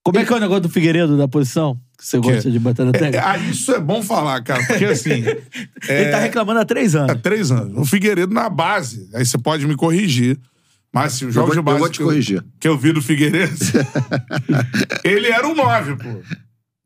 Como 0.04 0.18
é 0.18 0.24
que 0.24 0.32
é 0.32 0.36
o 0.36 0.40
negócio 0.40 0.62
do 0.62 0.68
Figueiredo 0.68 1.16
da 1.18 1.28
posição? 1.28 1.78
Que 1.98 2.06
você 2.06 2.18
gosta 2.18 2.50
de 2.50 2.58
bater 2.58 2.84
na 2.84 2.90
É, 2.90 2.98
tecla? 2.98 3.22
ah, 3.24 3.38
isso 3.38 3.72
é 3.72 3.80
bom 3.80 4.02
falar, 4.02 4.40
cara. 4.42 4.64
Porque 4.66 4.84
assim. 4.84 5.24
Ele 5.88 6.10
tá 6.10 6.18
reclamando 6.20 6.60
há 6.60 6.64
três 6.64 6.94
Há 6.94 7.02
anos. 7.04 7.22
três 7.22 7.50
anos. 7.50 7.76
O 7.78 7.84
Figueiredo 7.84 8.32
na 8.32 8.48
base. 8.48 9.08
Aí 9.14 9.26
você 9.26 9.36
pode 9.36 9.66
me 9.66 9.74
corrigir. 9.76 10.38
Mas 10.92 11.14
os 11.16 11.22
Eu 11.22 11.32
jogos 11.32 11.54
de 11.54 11.60
base. 11.62 11.76
eu 11.76 11.80
vou 11.80 11.88
te 11.90 11.98
que 11.98 12.04
corrigir. 12.04 12.44
que 12.58 12.66
eu 12.68 12.78
vi 12.78 12.92
do 12.92 13.02
Figueiredo. 13.02 13.54
ele 15.04 15.26
era 15.28 15.46
um 15.46 15.54
nove, 15.54 15.96
pô. 15.96 16.20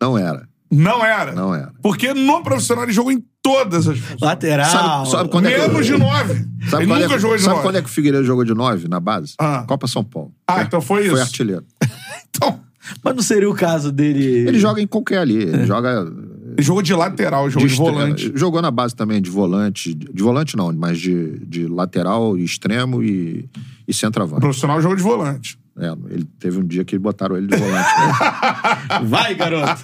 Não 0.00 0.18
era. 0.18 0.48
Não 0.72 1.04
era. 1.04 1.32
Não 1.32 1.54
era. 1.54 1.70
Porque 1.82 2.14
no 2.14 2.42
profissional 2.42 2.84
ele 2.84 2.92
jogou 2.92 3.12
em 3.12 3.22
todas 3.42 3.86
as 3.86 3.98
funções. 3.98 4.20
Lateral. 4.20 4.70
Sabe- 4.70 5.10
sabe 5.10 5.28
quando 5.30 5.46
é 5.46 5.52
que 5.60 5.68
Menos 5.68 5.86
de 5.86 5.98
nove. 5.98 6.34
Sabe, 6.70 6.82
ele 6.84 6.92
quando, 6.92 7.02
nunca 7.02 7.14
é, 7.14 7.18
jogou 7.18 7.36
de 7.36 7.42
sabe 7.42 7.54
nove. 7.56 7.66
quando 7.68 7.76
é 7.76 7.82
que 7.82 7.88
o 7.88 7.90
Figueiredo 7.92 8.24
jogou 8.24 8.44
de 8.44 8.54
9 8.54 8.88
na 8.88 8.98
base? 9.00 9.34
Ah. 9.38 9.64
Copa 9.68 9.86
São 9.86 10.02
Paulo. 10.02 10.32
Ah, 10.48 10.62
então 10.62 10.80
foi 10.80 11.04
Foi 11.08 11.12
isso. 11.14 11.22
artilheiro. 11.22 11.64
Então, 12.34 12.58
Mas 13.04 13.14
não 13.14 13.22
seria 13.22 13.48
o 13.50 13.54
caso 13.54 13.92
dele. 13.92 14.24
Ele 14.48 14.58
joga 14.58 14.80
em 14.80 14.86
qualquer 14.86 15.18
ali. 15.18 15.36
É. 15.38 15.48
Ele 15.48 15.66
joga. 15.66 16.10
Ele 16.54 16.62
jogou 16.62 16.82
de 16.82 16.94
lateral, 16.94 17.48
jogou 17.50 17.66
de, 17.68 17.74
extre- 17.74 17.90
volante. 17.92 18.32
Jogou 18.34 18.62
na 18.62 18.70
base 18.70 18.96
também 18.96 19.20
de 19.20 19.28
volante. 19.30 19.94
De, 19.94 20.10
de 20.12 20.22
volante 20.22 20.56
não, 20.56 20.72
mas 20.72 20.98
de, 20.98 21.38
de 21.46 21.66
lateral, 21.68 22.36
extremo 22.38 23.02
e, 23.02 23.48
e 23.86 23.90
O 23.90 23.94
centroavante. 23.94 24.40
profissional 24.40 24.80
jogou 24.80 24.96
de 24.96 25.02
volante. 25.02 25.58
É, 25.78 25.86
ele 26.14 26.24
teve 26.38 26.58
um 26.58 26.66
dia 26.66 26.84
que 26.84 26.98
botaram 26.98 27.36
ele 27.36 27.46
de 27.46 27.56
volante. 27.56 27.88
né? 27.98 29.00
Vai, 29.08 29.34
garoto! 29.34 29.82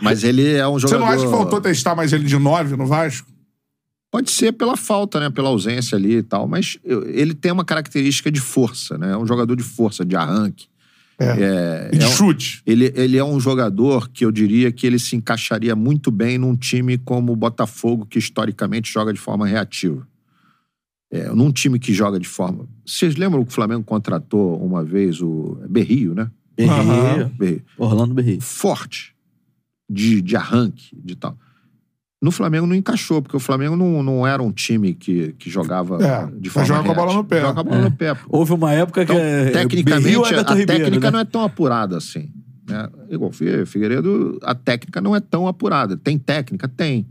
Mas 0.00 0.22
ele 0.24 0.52
é 0.54 0.66
um 0.66 0.74
Você 0.74 0.88
jogador. 0.88 1.00
não 1.04 1.12
acha 1.12 1.24
que 1.24 1.30
faltou 1.30 1.60
testar 1.60 1.94
mais 1.94 2.12
ele 2.12 2.24
de 2.24 2.38
9 2.38 2.76
no 2.76 2.86
Vasco? 2.86 3.26
Pode 4.10 4.30
ser 4.30 4.52
pela 4.52 4.76
falta, 4.76 5.18
né? 5.18 5.30
Pela 5.30 5.48
ausência 5.48 5.96
ali 5.96 6.16
e 6.18 6.22
tal. 6.22 6.46
Mas 6.46 6.78
eu- 6.84 7.08
ele 7.08 7.34
tem 7.34 7.50
uma 7.50 7.64
característica 7.64 8.30
de 8.30 8.40
força, 8.40 8.98
né? 8.98 9.12
É 9.12 9.16
um 9.16 9.26
jogador 9.26 9.56
de 9.56 9.62
força, 9.62 10.04
de 10.04 10.14
arranque. 10.14 10.66
É, 11.18 11.90
E 11.92 11.98
de 11.98 12.04
é 12.04 12.08
um- 12.08 12.10
chute. 12.10 12.62
Ele, 12.66 12.92
ele 12.96 13.16
é 13.16 13.24
um 13.24 13.38
jogador 13.40 14.08
que 14.10 14.24
eu 14.24 14.32
diria 14.32 14.70
que 14.72 14.86
ele 14.86 14.98
se 14.98 15.14
encaixaria 15.16 15.74
muito 15.76 16.10
bem 16.10 16.36
num 16.36 16.56
time 16.56 16.98
como 16.98 17.32
o 17.32 17.36
Botafogo, 17.36 18.04
que 18.06 18.18
historicamente 18.18 18.92
joga 18.92 19.12
de 19.12 19.20
forma 19.20 19.46
reativa. 19.46 20.06
É, 21.12 21.28
num 21.28 21.52
time 21.52 21.78
que 21.78 21.92
joga 21.92 22.18
de 22.18 22.26
forma. 22.26 22.66
Vocês 22.86 23.16
lembram 23.16 23.44
que 23.44 23.50
o 23.50 23.54
Flamengo 23.54 23.84
contratou 23.84 24.56
uma 24.64 24.82
vez 24.82 25.20
o 25.20 25.58
Berrio, 25.68 26.14
né? 26.14 26.30
Berrio. 26.56 27.28
Berrio. 27.36 27.62
Orlando 27.76 28.14
Berrio. 28.14 28.40
Forte, 28.40 29.14
de, 29.90 30.22
de 30.22 30.36
arranque, 30.36 30.96
de 31.04 31.14
tal. 31.14 31.36
No 32.20 32.30
Flamengo 32.30 32.66
não 32.66 32.74
encaixou, 32.74 33.20
porque 33.20 33.36
o 33.36 33.40
Flamengo 33.40 33.76
não, 33.76 34.02
não 34.02 34.26
era 34.26 34.42
um 34.42 34.52
time 34.52 34.94
que, 34.94 35.34
que 35.38 35.50
jogava 35.50 35.98
É, 36.02 36.30
de 36.38 36.48
forma 36.48 36.66
joga 36.68 36.84
com 36.84 36.92
a 36.92 36.94
bola 36.94 37.12
no 37.14 37.24
pé. 37.24 37.40
Joga 37.40 37.54
com 37.54 37.60
a 37.60 37.64
bola 37.64 37.76
É. 37.76 37.84
no 37.84 37.90
pé. 37.90 38.14
pô. 38.14 38.20
Houve 38.28 38.52
uma 38.52 38.72
época 38.72 39.04
que 39.04 39.12
Então, 39.12 39.22
é, 39.22 39.50
tecnicamente, 39.50 40.16
a 40.16 40.54
Ribeiro, 40.54 40.66
técnica 40.84 41.06
né? 41.08 41.10
não 41.10 41.18
é 41.18 41.24
tão 41.24 41.42
apurada 41.42 41.96
assim. 41.96 42.30
Né? 42.66 42.88
Igual 43.10 43.32
Figueiredo, 43.66 44.38
a 44.42 44.54
técnica 44.54 45.00
não 45.00 45.14
é 45.16 45.20
tão 45.20 45.48
apurada. 45.48 45.96
Tem 45.96 46.16
técnica? 46.16 46.68
Tem. 46.68 47.06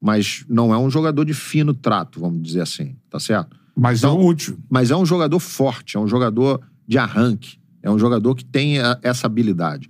Mas 0.00 0.44
não 0.48 0.72
é 0.72 0.78
um 0.78 0.90
jogador 0.90 1.24
de 1.24 1.34
fino 1.34 1.74
trato, 1.74 2.20
vamos 2.20 2.42
dizer 2.42 2.62
assim. 2.62 2.96
Tá 3.10 3.20
certo? 3.20 3.56
Mas 3.76 3.98
Então- 4.00 4.18
é 4.20 4.24
útil. 4.24 4.58
Mas 4.68 4.90
é 4.90 4.96
um 4.96 5.04
jogador 5.06 5.38
forte, 5.38 5.96
é 5.96 6.00
um 6.00 6.08
jogador 6.08 6.60
de 6.86 6.96
arranque. 6.98 7.58
É 7.82 7.90
um 7.90 7.98
jogador 7.98 8.34
que 8.34 8.44
tem 8.44 8.78
a- 8.78 8.98
essa 9.02 9.26
habilidade. 9.26 9.88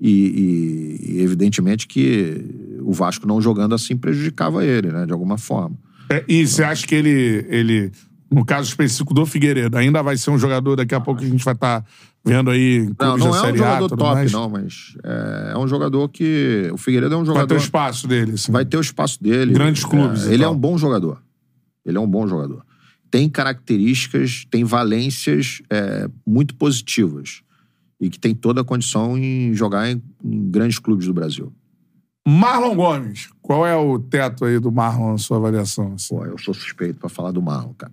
E, 0.00 0.10
e- 0.10 1.12
e 1.12 1.20
evidentemente 1.22 1.86
que 1.86 2.44
o 2.80 2.92
Vasco 2.92 3.26
não 3.26 3.40
jogando 3.40 3.74
assim 3.74 3.96
prejudicava 3.96 4.64
ele, 4.64 4.90
né? 4.90 5.06
De 5.06 5.12
alguma 5.12 5.38
forma. 5.38 5.76
É, 6.10 6.24
e 6.28 6.46
você 6.46 6.62
acha 6.64 6.86
que 6.86 6.94
ele, 6.94 7.46
ele, 7.48 7.92
no 8.30 8.44
caso 8.44 8.68
específico 8.68 9.14
do 9.14 9.24
Figueiredo, 9.24 9.76
ainda 9.78 10.02
vai 10.02 10.16
ser 10.16 10.30
um 10.30 10.38
jogador 10.38 10.76
daqui 10.76 10.94
a 10.94 11.00
pouco 11.00 11.22
a 11.22 11.26
gente 11.26 11.44
vai 11.44 11.54
estar 11.54 11.84
vendo 12.24 12.50
aí 12.50 12.88
Não, 12.98 13.16
não 13.16 13.26
é 13.36 13.42
um 13.42 13.44
A, 13.44 13.56
jogador 13.56 13.88
tudo 13.88 13.98
top, 13.98 14.14
mais? 14.14 14.32
não, 14.32 14.48
mas 14.48 14.94
é, 15.04 15.52
é 15.54 15.58
um 15.58 15.66
jogador 15.68 16.08
que. 16.08 16.68
O 16.72 16.76
Figueiredo 16.76 17.14
é 17.14 17.16
um 17.18 17.24
Vai 17.24 17.34
ter 17.34 17.40
jogador. 17.40 17.54
o 17.54 17.58
espaço 17.58 18.06
dele, 18.08 18.32
assim. 18.32 18.52
vai 18.52 18.64
ter 18.64 18.76
o 18.76 18.80
espaço 18.80 19.22
dele. 19.22 19.52
Grandes 19.52 19.84
clubes 19.84 20.26
É, 20.26 20.34
ele 20.34 20.44
é 20.44 20.48
um 20.48 20.56
bom 20.56 20.76
jogador. 20.78 21.22
Ele 21.84 21.96
é 21.96 22.00
um 22.00 22.06
bom 22.06 22.26
jogador. 22.26 22.64
Tem 23.10 23.28
características, 23.28 24.46
tem 24.50 24.64
valências 24.64 25.60
é, 25.70 26.08
muito 26.26 26.54
positivas. 26.54 27.42
E 28.00 28.08
que 28.10 28.18
tem 28.18 28.34
toda 28.34 28.62
a 28.62 28.64
condição 28.64 29.16
em 29.16 29.52
jogar 29.54 29.90
em, 29.90 30.02
em 30.24 30.50
grandes 30.50 30.78
clubes 30.78 31.06
do 31.06 31.14
Brasil. 31.14 31.52
Marlon 32.26 32.74
Gomes. 32.74 33.28
Qual 33.40 33.66
é 33.66 33.76
o 33.76 33.98
teto 33.98 34.44
aí 34.44 34.58
do 34.58 34.70
Marlon 34.72 35.12
na 35.12 35.18
sua 35.18 35.36
avaliação? 35.38 35.94
assim? 35.94 36.14
Pô, 36.14 36.24
eu 36.24 36.38
sou 36.38 36.54
suspeito 36.54 36.98
pra 36.98 37.08
falar 37.08 37.32
do 37.32 37.42
Marlon, 37.42 37.74
cara. 37.74 37.92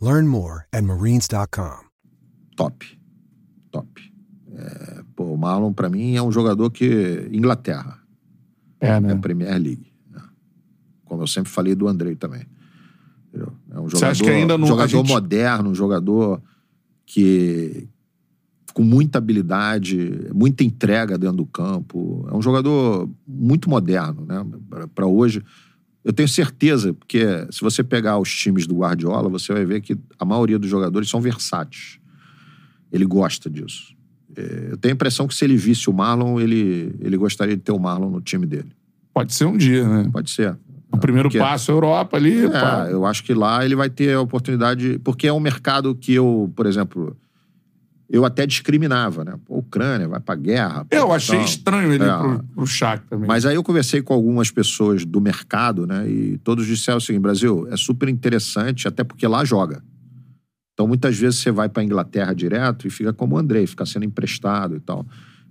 Learn 0.00 0.28
more 0.28 0.64
at 0.72 0.82
marines.com. 0.84 1.86
top. 2.56 2.86
Top. 3.70 3.88
É, 4.54 5.02
pô, 5.14 5.24
o 5.24 5.36
Marlon, 5.38 5.72
pra 5.72 5.88
mim, 5.88 6.14
é 6.16 6.22
um 6.22 6.30
jogador 6.32 6.70
que. 6.70 7.28
Inglaterra. 7.32 7.98
É, 8.80 8.88
É 8.88 9.00
né? 9.00 9.12
a 9.12 9.16
Premier 9.16 9.50
League. 9.58 9.92
né? 10.10 10.22
Como 11.04 11.22
eu 11.22 11.26
sempre 11.26 11.50
falei 11.50 11.74
do 11.74 11.88
Andrei 11.88 12.14
também. 12.14 12.46
Entendeu? 13.28 13.52
É 13.70 13.78
um 13.80 13.84
Você 13.84 13.96
jogador, 13.96 14.10
acha 14.12 14.24
que 14.24 14.30
ainda 14.30 14.58
não- 14.58 14.66
jogador 14.66 14.84
a 14.84 15.02
gente- 15.02 15.08
moderno, 15.08 15.70
um 15.70 15.74
jogador 15.74 16.42
que. 17.06 17.88
com 18.74 18.82
muita 18.82 19.16
habilidade, 19.16 20.28
muita 20.34 20.62
entrega 20.62 21.16
dentro 21.16 21.38
do 21.38 21.46
campo. 21.46 22.26
É 22.30 22.34
um 22.36 22.42
jogador 22.42 23.08
muito 23.26 23.70
moderno, 23.70 24.26
né? 24.26 24.44
Pra- 24.68 24.88
Pra 24.88 25.06
hoje. 25.06 25.42
Eu 26.06 26.12
tenho 26.12 26.28
certeza, 26.28 26.94
porque 26.94 27.18
se 27.50 27.60
você 27.60 27.82
pegar 27.82 28.16
os 28.20 28.32
times 28.32 28.64
do 28.64 28.76
Guardiola, 28.76 29.28
você 29.28 29.52
vai 29.52 29.64
ver 29.64 29.80
que 29.80 29.96
a 30.20 30.24
maioria 30.24 30.56
dos 30.56 30.70
jogadores 30.70 31.10
são 31.10 31.20
versáteis. 31.20 31.98
Ele 32.92 33.04
gosta 33.04 33.50
disso. 33.50 33.92
É, 34.36 34.68
Eu 34.70 34.76
tenho 34.76 34.92
a 34.92 34.94
impressão 34.94 35.26
que 35.26 35.34
se 35.34 35.44
ele 35.44 35.56
visse 35.56 35.90
o 35.90 35.92
Marlon, 35.92 36.38
ele, 36.38 36.94
ele 37.00 37.16
gostaria 37.16 37.56
de 37.56 37.62
ter 37.62 37.72
o 37.72 37.78
Marlon 37.80 38.08
no 38.08 38.20
time 38.20 38.46
dele. 38.46 38.70
Pode 39.12 39.34
ser 39.34 39.46
um 39.46 39.56
dia, 39.56 39.82
né? 39.88 40.08
Pode 40.12 40.30
ser. 40.30 40.56
O 40.92 40.96
primeiro 40.98 41.28
Porque- 41.28 41.40
passo 41.40 41.72
é 41.72 41.74
a 41.74 41.76
Europa 41.76 42.16
ali, 42.16 42.44
É, 42.44 42.48
pá. 42.50 42.86
eu 42.88 43.04
acho 43.04 43.24
que 43.24 43.34
lá 43.34 43.64
ele 43.64 43.74
vai 43.74 43.90
ter 43.90 44.14
a 44.14 44.20
oportunidade. 44.20 45.00
Porque 45.02 45.26
é 45.26 45.32
um 45.32 45.40
mercado 45.40 45.92
que 45.94 46.14
eu, 46.14 46.52
por 46.54 46.66
exemplo, 46.66 47.16
eu 48.08 48.24
até 48.24 48.46
discriminava, 48.46 49.24
né? 49.24 49.34
Pô, 49.44 49.58
Ucrânia 49.58 50.06
vai 50.08 50.20
pra 50.20 50.34
guerra. 50.34 50.84
pô, 50.84 50.94
Eu 50.96 51.12
achei 51.12 51.36
tal. 51.38 51.44
estranho 51.44 51.92
ele 51.92 52.04
É. 52.04 52.06
ir 52.06 52.18
pro, 52.18 52.44
pro 52.54 52.66
Shakhtar 52.66 53.08
também. 53.08 53.26
Mas 53.28 53.44
aí 53.44 53.54
eu 53.56 53.62
conversei 53.62 54.00
com 54.02 54.14
algumas 54.14 54.50
pessoas 54.50 55.04
do 55.04 55.20
mercado, 55.20 55.86
né? 55.86 56.08
E 56.08 56.38
todos 56.38 56.66
disseram 56.66 56.98
o 56.98 57.00
seguinte: 57.00 57.22
Brasil, 57.22 57.66
é 57.70 57.76
super 57.76 58.08
interessante, 58.08 58.86
até 58.86 59.02
porque 59.04 59.26
lá 59.26 59.44
joga. 59.44 59.82
Então 60.74 60.86
muitas 60.86 61.16
vezes 61.18 61.40
você 61.40 61.50
vai 61.50 61.68
pra 61.68 61.82
Inglaterra 61.82 62.32
direto 62.34 62.86
e 62.86 62.90
fica 62.90 63.12
como 63.12 63.34
o 63.34 63.38
Andrei, 63.38 63.66
fica 63.66 63.86
sendo 63.86 64.04
emprestado 64.04 64.76
e 64.76 64.80
tal. 64.80 65.06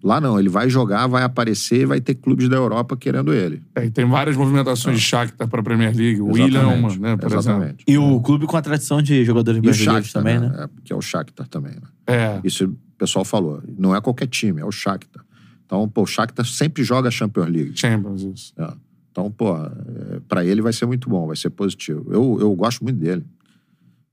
Lá 0.06 0.22
não, 0.22 0.40
ele 0.40 0.50
vai 0.50 0.70
jogar, 0.70 1.08
vai 1.08 1.24
aparecer 1.24 1.82
e 1.82 1.86
vai 1.86 2.00
ter 2.00 2.14
clubes 2.14 2.48
da 2.48 2.56
Europa 2.56 2.96
querendo 2.96 3.34
ele. 3.34 3.64
É, 3.74 3.86
e 3.86 3.90
tem 3.90 4.06
várias 4.06 4.38
movimentações 4.38 5.00
de 5.00 5.04
Shakhtar 5.04 5.48
pra 5.48 5.64
Premier 5.64 5.96
League. 5.98 6.22
O 6.22 6.28
William, 6.28 6.60
Ah. 6.62 6.74
Exatamente, 6.74 7.00
né, 7.00 7.18
por 7.18 7.26
exemplo. 7.26 7.40
exatamente. 7.40 7.84
E 7.88 7.98
o 7.98 8.22
clube 8.22 8.46
com 8.46 8.56
a 8.56 8.62
tradição 8.62 9.02
de 9.02 9.26
jogadores 9.26 9.58
E 9.58 9.60
o 9.60 9.64
brasileiros 9.64 10.08
Shakhtar, 10.10 10.22
também, 10.22 10.40
né? 10.40 10.56
né? 10.56 10.64
É, 10.66 10.70
que 10.84 10.94
é 10.94 10.96
o 10.96 11.02
Shakhtar 11.02 11.48
também, 11.48 11.74
né? 11.74 11.82
É. 12.06 12.40
Isso 12.44 12.66
o 12.66 12.78
pessoal 13.00 13.26
falou. 13.26 13.64
Não 13.80 13.96
é 13.96 14.00
qualquer 14.00 14.28
time, 14.28 14.62
é 14.62 14.66
o 14.66 14.72
Shakhtar. 14.72 15.26
Então, 15.66 15.90
pô, 15.90 16.04
o 16.04 16.06
Shakhtar 16.06 16.46
sempre 16.46 16.84
joga 16.84 17.08
a 17.08 17.12
Champions 17.12 17.50
League. 17.50 17.72
Champions, 17.76 18.22
isso. 18.22 18.54
É. 18.60 18.72
Então, 19.12 19.32
pô, 19.32 19.56
é, 19.58 20.20
pra 20.28 20.46
ele 20.46 20.62
vai 20.62 20.72
ser 20.72 20.86
muito 20.86 21.10
bom, 21.10 21.26
vai 21.26 21.36
ser 21.36 21.50
positivo. 21.50 22.06
Eu, 22.14 22.38
eu 22.40 22.54
gosto 22.56 22.84
muito 22.84 22.98
dele. 23.00 23.26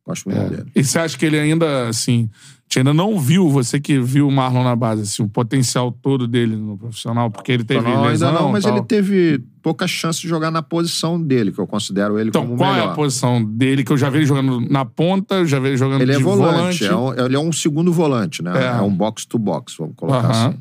Gosto 0.06 0.28
muito 0.30 0.40
É. 0.40 0.48
dele. 0.48 0.70
E 0.74 0.82
você 0.82 0.98
acha 0.98 1.18
que 1.18 1.26
ele 1.26 1.38
ainda, 1.38 1.88
assim, 1.88 2.30
você 2.72 2.78
ainda 2.80 2.94
não 2.94 3.18
viu, 3.18 3.48
você 3.50 3.78
que 3.78 4.00
viu 4.00 4.26
o 4.26 4.32
Marlon 4.32 4.64
na 4.64 4.74
base, 4.74 5.02
assim, 5.02 5.22
o 5.22 5.28
potencial 5.28 5.92
todo 5.92 6.26
dele 6.26 6.56
no 6.56 6.78
profissional? 6.78 7.30
Porque 7.30 7.52
ele 7.52 7.64
teve 7.64 7.82
não, 7.82 8.02
lesão 8.04 8.28
ainda 8.28 8.40
não, 8.40 8.50
mas 8.52 8.64
tal. 8.64 8.76
ele 8.76 8.82
teve 8.86 9.44
pouca 9.60 9.86
chance 9.86 10.20
de 10.20 10.26
jogar 10.28 10.50
na 10.50 10.62
posição 10.62 11.22
dele, 11.22 11.52
que 11.52 11.58
eu 11.58 11.66
considero 11.66 12.18
ele 12.18 12.30
Então, 12.30 12.44
como 12.46 12.56
qual 12.56 12.70
é 12.72 12.76
melhor. 12.78 12.92
a 12.92 12.94
posição 12.94 13.44
dele? 13.44 13.84
Que 13.84 13.92
eu 13.92 13.98
já 13.98 14.08
vi 14.08 14.18
ele 14.18 14.26
jogando 14.26 14.60
na 14.60 14.84
ponta, 14.84 15.34
eu 15.36 15.46
já 15.46 15.58
vi 15.58 15.68
ele 15.68 15.76
jogando 15.76 16.00
Ele 16.00 16.12
é 16.12 16.16
de 16.16 16.22
volante, 16.22 16.84
É 16.86 16.96
um, 16.96 17.12
ele 17.14 17.36
é 17.36 17.38
um 17.38 17.52
segundo 17.52 17.92
volante, 17.92 18.42
né? 18.42 18.52
É. 18.56 18.78
É, 18.78 18.80
um 18.80 18.94
box-to-box, 18.94 19.74
vamos 19.78 19.94
colocar 19.94 20.28
Aham. 20.30 20.48
assim. 20.48 20.58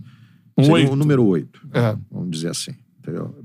Um 0.57 0.63
Seria 0.63 0.73
oito. 0.79 0.91
o 0.93 0.95
número 0.97 1.25
8, 1.25 1.61
É. 1.73 1.95
vamos 2.11 2.29
dizer 2.29 2.49
assim. 2.49 2.71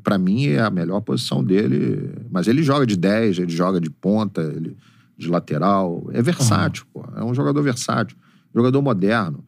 Pra 0.02 0.18
mim 0.18 0.46
é 0.48 0.60
a 0.60 0.70
melhor 0.70 1.00
posição 1.00 1.42
dele, 1.42 2.10
mas 2.30 2.46
ele 2.46 2.62
joga 2.62 2.84
de 2.86 2.96
10, 2.96 3.38
ele 3.38 3.50
joga 3.52 3.80
de 3.80 3.88
ponta, 3.90 4.42
ele, 4.42 4.76
de 5.16 5.28
lateral. 5.28 6.06
É 6.12 6.20
versátil, 6.20 6.84
pô. 6.92 7.04
É 7.16 7.24
um 7.24 7.32
jogador 7.32 7.62
versátil, 7.62 8.16
jogador 8.56 8.80
moderno, 8.82 9.44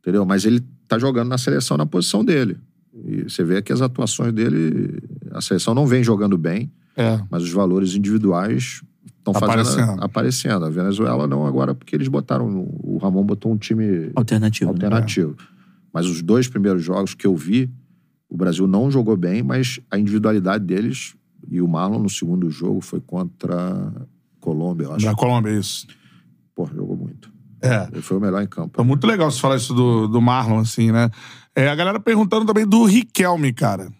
entendeu? 0.00 0.24
Mas 0.26 0.44
ele 0.44 0.62
tá 0.86 0.98
jogando 0.98 1.28
na 1.28 1.38
seleção 1.38 1.76
na 1.76 1.86
posição 1.86 2.24
dele. 2.24 2.56
E 3.04 3.22
você 3.24 3.44
vê 3.44 3.62
que 3.62 3.72
as 3.72 3.80
atuações 3.80 4.32
dele, 4.32 5.00
a 5.30 5.40
seleção 5.40 5.74
não 5.74 5.86
vem 5.86 6.02
jogando 6.02 6.36
bem, 6.36 6.70
É. 6.96 7.20
mas 7.30 7.42
os 7.44 7.52
valores 7.52 7.94
individuais 7.94 8.82
estão 9.18 9.32
fazendo 9.34 9.50
Aparecendo. 9.60 10.02
aparecendo. 10.04 10.64
A 10.64 10.70
Venezuela 10.70 11.26
não 11.26 11.46
agora 11.46 11.74
porque 11.74 11.94
eles 11.94 12.08
botaram, 12.08 12.46
o 12.82 12.98
Ramon 13.00 13.24
botou 13.24 13.52
um 13.52 13.56
time 13.56 14.10
Alternativo. 14.16 14.70
né? 14.70 14.74
alternativo. 14.74 15.36
Mas 15.92 16.06
os 16.06 16.22
dois 16.22 16.48
primeiros 16.48 16.82
jogos 16.82 17.14
que 17.14 17.26
eu 17.26 17.36
vi, 17.36 17.70
o 18.28 18.36
Brasil 18.36 18.66
não 18.66 18.90
jogou 18.90 19.16
bem, 19.16 19.42
mas 19.42 19.78
a 19.90 19.98
individualidade 19.98 20.64
deles 20.64 21.14
e 21.50 21.60
o 21.62 21.68
Marlon 21.68 22.00
no 22.00 22.10
segundo 22.10 22.50
jogo 22.50 22.80
foi 22.80 23.00
contra 23.00 23.54
a 23.54 23.92
Colômbia, 24.40 24.84
eu 24.86 24.94
acho. 24.94 25.04
Da 25.06 25.14
Colômbia, 25.14 25.52
isso. 25.58 25.86
Pô. 26.54 26.68
É. 27.62 27.88
Ele 27.92 28.02
foi 28.02 28.16
o 28.16 28.20
melhor 28.20 28.42
em 28.42 28.46
campo. 28.46 28.80
É 28.80 28.84
muito 28.84 29.06
legal 29.06 29.30
você 29.30 29.40
falar 29.40 29.56
isso 29.56 29.74
do, 29.74 30.06
do 30.06 30.20
Marlon, 30.20 30.60
assim, 30.60 30.92
né? 30.92 31.10
É, 31.54 31.68
a 31.68 31.74
galera 31.74 31.98
perguntando 31.98 32.46
também 32.46 32.66
do 32.66 32.84
Riquelme, 32.84 33.52
cara. 33.52 33.92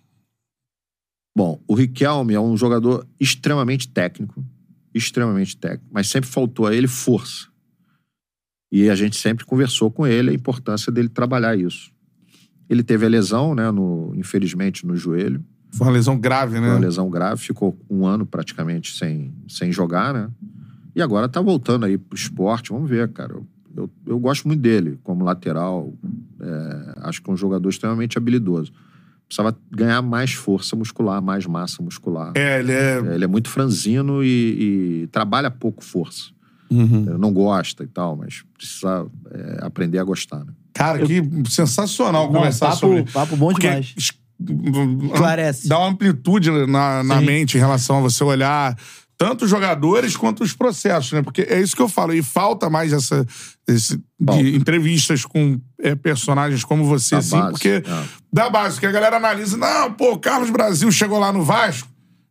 Bom, 1.36 1.60
o 1.66 1.74
Riquelme 1.74 2.34
é 2.34 2.40
um 2.40 2.56
jogador 2.56 3.06
extremamente 3.18 3.88
técnico, 3.88 4.44
extremamente 4.94 5.56
técnico, 5.56 5.86
mas 5.90 6.08
sempre 6.08 6.28
faltou 6.28 6.66
a 6.66 6.74
ele 6.74 6.88
força. 6.88 7.46
E 8.70 8.90
a 8.90 8.94
gente 8.94 9.16
sempre 9.16 9.44
conversou 9.44 9.90
com 9.90 10.06
ele 10.06 10.30
a 10.30 10.34
importância 10.34 10.92
dele 10.92 11.08
trabalhar 11.08 11.56
isso. 11.56 11.90
Ele 12.68 12.82
teve 12.82 13.06
a 13.06 13.08
lesão, 13.08 13.54
né, 13.54 13.70
no, 13.70 14.12
infelizmente, 14.14 14.86
no 14.86 14.96
joelho. 14.96 15.42
Foi 15.70 15.86
uma 15.86 15.92
lesão 15.92 16.18
grave, 16.18 16.52
Foi 16.52 16.60
né? 16.60 16.70
uma 16.70 16.78
lesão 16.78 17.08
grave, 17.08 17.40
ficou 17.40 17.78
um 17.88 18.06
ano 18.06 18.26
praticamente 18.26 18.96
sem, 18.96 19.34
sem 19.48 19.72
jogar, 19.72 20.12
né? 20.12 20.30
E 20.98 21.02
agora 21.02 21.28
tá 21.28 21.40
voltando 21.40 21.86
aí 21.86 21.96
pro 21.96 22.16
esporte, 22.18 22.70
vamos 22.72 22.90
ver, 22.90 23.08
cara. 23.12 23.32
Eu, 23.32 23.46
eu, 23.76 23.90
eu 24.04 24.18
gosto 24.18 24.48
muito 24.48 24.60
dele 24.60 24.98
como 25.04 25.24
lateral. 25.24 25.92
é, 26.40 26.94
acho 27.02 27.22
que 27.22 27.30
é 27.30 27.32
um 27.32 27.36
jogador 27.36 27.68
extremamente 27.68 28.18
habilidoso. 28.18 28.72
Precisava 29.28 29.56
ganhar 29.70 30.02
mais 30.02 30.32
força 30.32 30.74
muscular, 30.74 31.22
mais 31.22 31.46
massa 31.46 31.80
muscular. 31.82 32.32
É, 32.34 32.58
ele 32.58 32.72
é. 32.72 32.98
É, 32.98 33.14
Ele 33.14 33.24
é 33.24 33.28
muito 33.28 33.48
franzino 33.48 34.24
e, 34.24 35.02
e 35.02 35.06
trabalha 35.12 35.52
pouco 35.52 35.84
força. 35.84 36.30
Uhum. 36.68 37.16
Não 37.16 37.32
gosta 37.32 37.84
e 37.84 37.86
tal, 37.86 38.16
mas 38.16 38.42
precisa 38.56 39.06
é, 39.30 39.58
aprender 39.62 39.98
a 40.00 40.04
gostar. 40.04 40.44
Né? 40.44 40.52
Cara, 40.74 40.98
que 41.06 41.22
sensacional 41.48 42.24
Não, 42.26 42.32
conversar 42.32 42.70
papo- 42.70 42.80
sobre 42.80 43.04
papo 43.04 43.36
bom 43.36 43.50
Porque 43.50 43.68
demais. 43.68 43.94
Esclarece. 45.04 45.68
Dá 45.68 45.78
uma 45.78 45.88
amplitude 45.90 46.50
na, 46.66 47.02
na 47.04 47.18
Sim. 47.20 47.24
mente 47.26 47.56
em 47.56 47.60
relação 47.60 47.98
a 47.98 48.00
você 48.00 48.22
olhar 48.24 48.76
tanto 49.18 49.44
os 49.44 49.50
jogadores 49.50 50.16
quanto 50.16 50.44
os 50.44 50.52
processos, 50.52 51.10
né? 51.12 51.22
Porque 51.22 51.42
é 51.42 51.60
isso 51.60 51.74
que 51.74 51.82
eu 51.82 51.88
falo. 51.88 52.14
E 52.14 52.22
falta 52.22 52.70
mais 52.70 52.92
essa 52.92 53.26
esse, 53.66 54.00
de 54.18 54.56
entrevistas 54.56 55.24
com 55.24 55.60
é, 55.82 55.94
personagens 55.96 56.62
como 56.64 56.84
você, 56.84 57.16
Da 57.16 57.18
assim, 57.18 57.30
base, 57.36 57.50
porque 57.50 57.68
é. 57.68 58.04
da 58.32 58.48
base, 58.48 58.78
que 58.78 58.86
a 58.86 58.92
galera 58.92 59.16
analisa, 59.16 59.56
não, 59.56 59.92
pô, 59.92 60.12
o 60.12 60.18
Carlos 60.18 60.50
Brasil 60.50 60.90
chegou 60.92 61.18
lá 61.18 61.32
no 61.32 61.42
Vasco, 61.42 61.88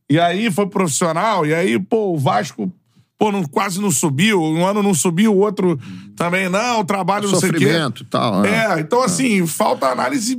e 0.09 0.17
aí 0.17 0.49
foi 0.49 0.65
profissional, 0.67 1.45
e 1.45 1.53
aí, 1.53 1.77
pô, 1.77 2.13
o 2.13 2.17
Vasco. 2.17 2.71
Pô, 3.19 3.31
não- 3.31 3.43
quase 3.45 3.81
não 3.81 3.89
subiu, 3.89 4.39
um 4.39 4.63
ano 4.63 4.83
não 4.83 4.93
subiu, 4.93 5.33
o 5.33 5.39
outro 5.39 5.79
também 6.15 6.47
não, 6.49 6.81
o 6.81 6.85
trabalho 6.85 7.27
não 7.27 7.39
sei 7.39 7.49
o 7.49 7.53
quê. 7.53 7.59
Sofrimento 7.65 8.03
e 8.03 8.05
tal. 8.05 8.41
né? 8.43 8.75
É, 8.75 8.79
então 8.79 9.01
assim, 9.01 9.45
falta 9.47 9.87
análise, 9.87 10.37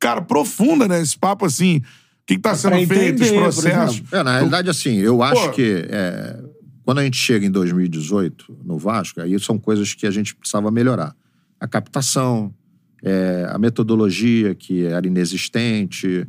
cara, 0.00 0.22
profunda, 0.22 0.88
né? 0.88 1.02
Esse 1.02 1.18
papo 1.18 1.44
assim, 1.44 1.76
o 1.76 1.82
que, 2.26 2.34
que 2.36 2.40
tá 2.40 2.54
sendo 2.54 2.70
Pra 2.86 2.96
feito, 2.96 3.20
os 3.22 3.28
entender, 3.28 3.40
processos. 3.40 4.02
É, 4.12 4.22
na 4.22 4.32
realidade, 4.34 4.70
assim, 4.70 4.96
eu 4.96 5.22
acho 5.22 5.46
Pô. 5.46 5.50
que 5.52 5.86
é, 5.88 6.42
quando 6.84 6.98
a 6.98 7.04
gente 7.04 7.16
chega 7.16 7.44
em 7.46 7.50
2018 7.50 8.58
no 8.64 8.78
Vasco, 8.78 9.20
aí 9.20 9.38
são 9.40 9.58
coisas 9.58 9.92
que 9.94 10.06
a 10.06 10.10
gente 10.10 10.34
precisava 10.34 10.70
melhorar. 10.70 11.14
A 11.60 11.66
captação, 11.68 12.52
é, 13.02 13.46
a 13.50 13.58
metodologia 13.58 14.54
que 14.54 14.84
era 14.84 15.06
inexistente, 15.06 16.26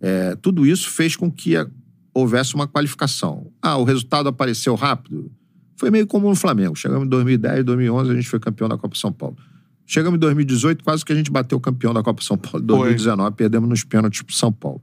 é, 0.00 0.34
tudo 0.36 0.66
isso 0.66 0.90
fez 0.90 1.16
com 1.16 1.30
que 1.30 1.56
a- 1.56 1.66
houvesse 2.14 2.54
uma 2.54 2.66
qualificação. 2.66 3.50
Ah, 3.60 3.76
o 3.76 3.84
resultado 3.84 4.28
apareceu 4.28 4.74
rápido? 4.74 5.30
Foi 5.76 5.90
meio 5.90 6.06
como 6.06 6.28
no 6.28 6.34
Flamengo. 6.34 6.74
Chegamos 6.74 7.04
em 7.06 7.08
2010, 7.10 7.64
2011, 7.64 8.10
a 8.10 8.14
gente 8.14 8.28
foi 8.28 8.40
campeão 8.40 8.68
da 8.68 8.78
Copa 8.78 8.96
São 8.96 9.12
Paulo. 9.12 9.36
Chegamos 9.86 10.16
em 10.16 10.20
2018, 10.20 10.82
quase 10.82 11.04
que 11.04 11.12
a 11.12 11.14
gente 11.14 11.30
bateu 11.30 11.58
o 11.58 11.60
campeão 11.60 11.92
da 11.92 12.02
Copa 12.02 12.22
São 12.22 12.36
Paulo. 12.38 12.58
Em 12.64 12.66
2019, 12.66 13.36
perdemos 13.36 13.68
nos 13.68 13.84
pênaltis 13.84 14.22
pro 14.22 14.34
São 14.34 14.50
Paulo. 14.50 14.82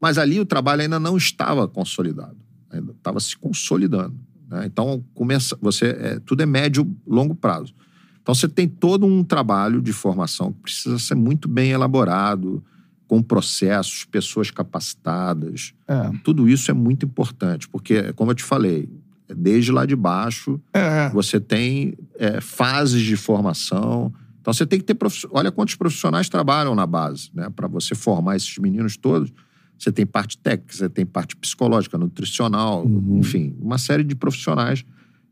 Mas 0.00 0.18
ali 0.18 0.40
o 0.40 0.46
trabalho 0.46 0.82
ainda 0.82 0.98
não 0.98 1.16
estava 1.16 1.68
consolidado, 1.68 2.36
ainda 2.70 2.92
estava 2.92 3.20
se 3.20 3.36
consolidando. 3.36 4.16
né? 4.48 4.64
Então 4.66 5.04
começa, 5.14 5.56
você 5.60 5.86
é, 5.86 6.20
tudo 6.20 6.42
é 6.42 6.46
médio, 6.46 6.90
longo 7.06 7.34
prazo. 7.34 7.74
Então 8.22 8.34
você 8.34 8.48
tem 8.48 8.68
todo 8.68 9.06
um 9.06 9.22
trabalho 9.24 9.82
de 9.82 9.92
formação 9.92 10.52
que 10.52 10.60
precisa 10.60 10.98
ser 10.98 11.14
muito 11.14 11.48
bem 11.48 11.70
elaborado, 11.70 12.62
com 13.10 13.20
processos, 13.20 14.04
pessoas 14.04 14.52
capacitadas. 14.52 15.74
É. 15.88 16.12
Tudo 16.22 16.48
isso 16.48 16.70
é 16.70 16.74
muito 16.74 17.04
importante, 17.04 17.68
porque, 17.68 18.12
como 18.12 18.30
eu 18.30 18.36
te 18.36 18.44
falei, 18.44 18.88
desde 19.26 19.72
lá 19.72 19.84
de 19.84 19.96
baixo 19.96 20.60
É, 20.72 21.08
você 21.10 21.40
tem 21.40 21.94
é, 22.16 22.40
fases 22.40 23.02
de 23.02 23.16
formação. 23.16 24.12
Então 24.40 24.54
você 24.54 24.64
tem 24.64 24.78
que 24.78 24.84
ter. 24.84 24.96
Olha 25.32 25.50
quantos 25.50 25.74
profissionais 25.74 26.28
trabalham 26.28 26.74
na 26.76 26.86
base, 26.86 27.30
né? 27.34 27.50
Para 27.50 27.66
você 27.66 27.96
formar 27.96 28.36
esses 28.36 28.56
meninos 28.58 28.96
todos. 28.96 29.32
Você 29.80 29.90
tem 29.90 30.04
parte 30.04 30.36
técnica, 30.36 30.74
você 30.74 30.90
tem 30.90 31.06
parte 31.06 31.34
psicológica, 31.34 31.96
nutricional, 31.96 32.84
enfim, 33.18 33.56
uma 33.58 33.78
série 33.78 34.04
de 34.04 34.14
profissionais. 34.14 34.84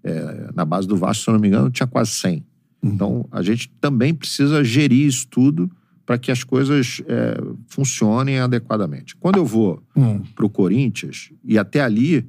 É, 0.02 0.50
na 0.54 0.64
base 0.64 0.88
do 0.88 0.96
Vasco, 0.96 1.24
se 1.24 1.28
eu 1.28 1.34
não 1.34 1.40
me 1.40 1.48
engano, 1.48 1.70
tinha 1.70 1.86
quase 1.86 2.12
100. 2.12 2.46
Então 2.82 3.28
a 3.30 3.42
gente 3.42 3.68
também 3.80 4.14
precisa 4.14 4.64
gerir 4.64 5.06
isso 5.06 5.26
tudo 5.28 5.70
para 6.06 6.16
que 6.16 6.30
as 6.30 6.42
coisas 6.42 7.02
é, 7.06 7.38
funcionem 7.66 8.38
adequadamente. 8.38 9.14
Quando 9.16 9.36
eu 9.36 9.44
vou 9.44 9.82
Hum. 9.94 10.22
para 10.34 10.46
o 10.46 10.48
Corinthians, 10.48 11.30
e 11.44 11.58
até 11.58 11.82
ali 11.82 12.26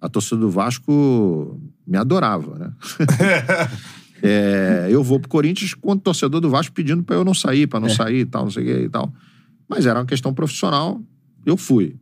a 0.00 0.08
torcida 0.08 0.40
do 0.40 0.50
Vasco 0.50 1.60
me 1.86 1.96
adorava, 1.96 2.58
né? 2.58 2.72
É, 4.22 4.86
eu 4.90 5.02
vou 5.02 5.18
pro 5.18 5.30
Corinthians 5.30 5.72
com 5.72 5.92
o 5.92 5.98
torcedor 5.98 6.42
do 6.42 6.50
Vasco 6.50 6.74
pedindo 6.74 7.02
para 7.02 7.16
eu 7.16 7.24
não 7.24 7.32
sair, 7.32 7.66
para 7.66 7.80
não 7.80 7.88
sair 7.88 8.20
e 8.20 8.26
tal, 8.26 8.44
não 8.44 8.50
sei 8.50 8.62
o 8.62 8.66
que 8.66 8.82
e 8.84 8.88
tal. 8.90 9.10
Mas 9.66 9.86
era 9.86 9.98
uma 9.98 10.04
questão 10.04 10.34
profissional, 10.34 11.00
eu 11.44 11.56
fui. 11.56 11.96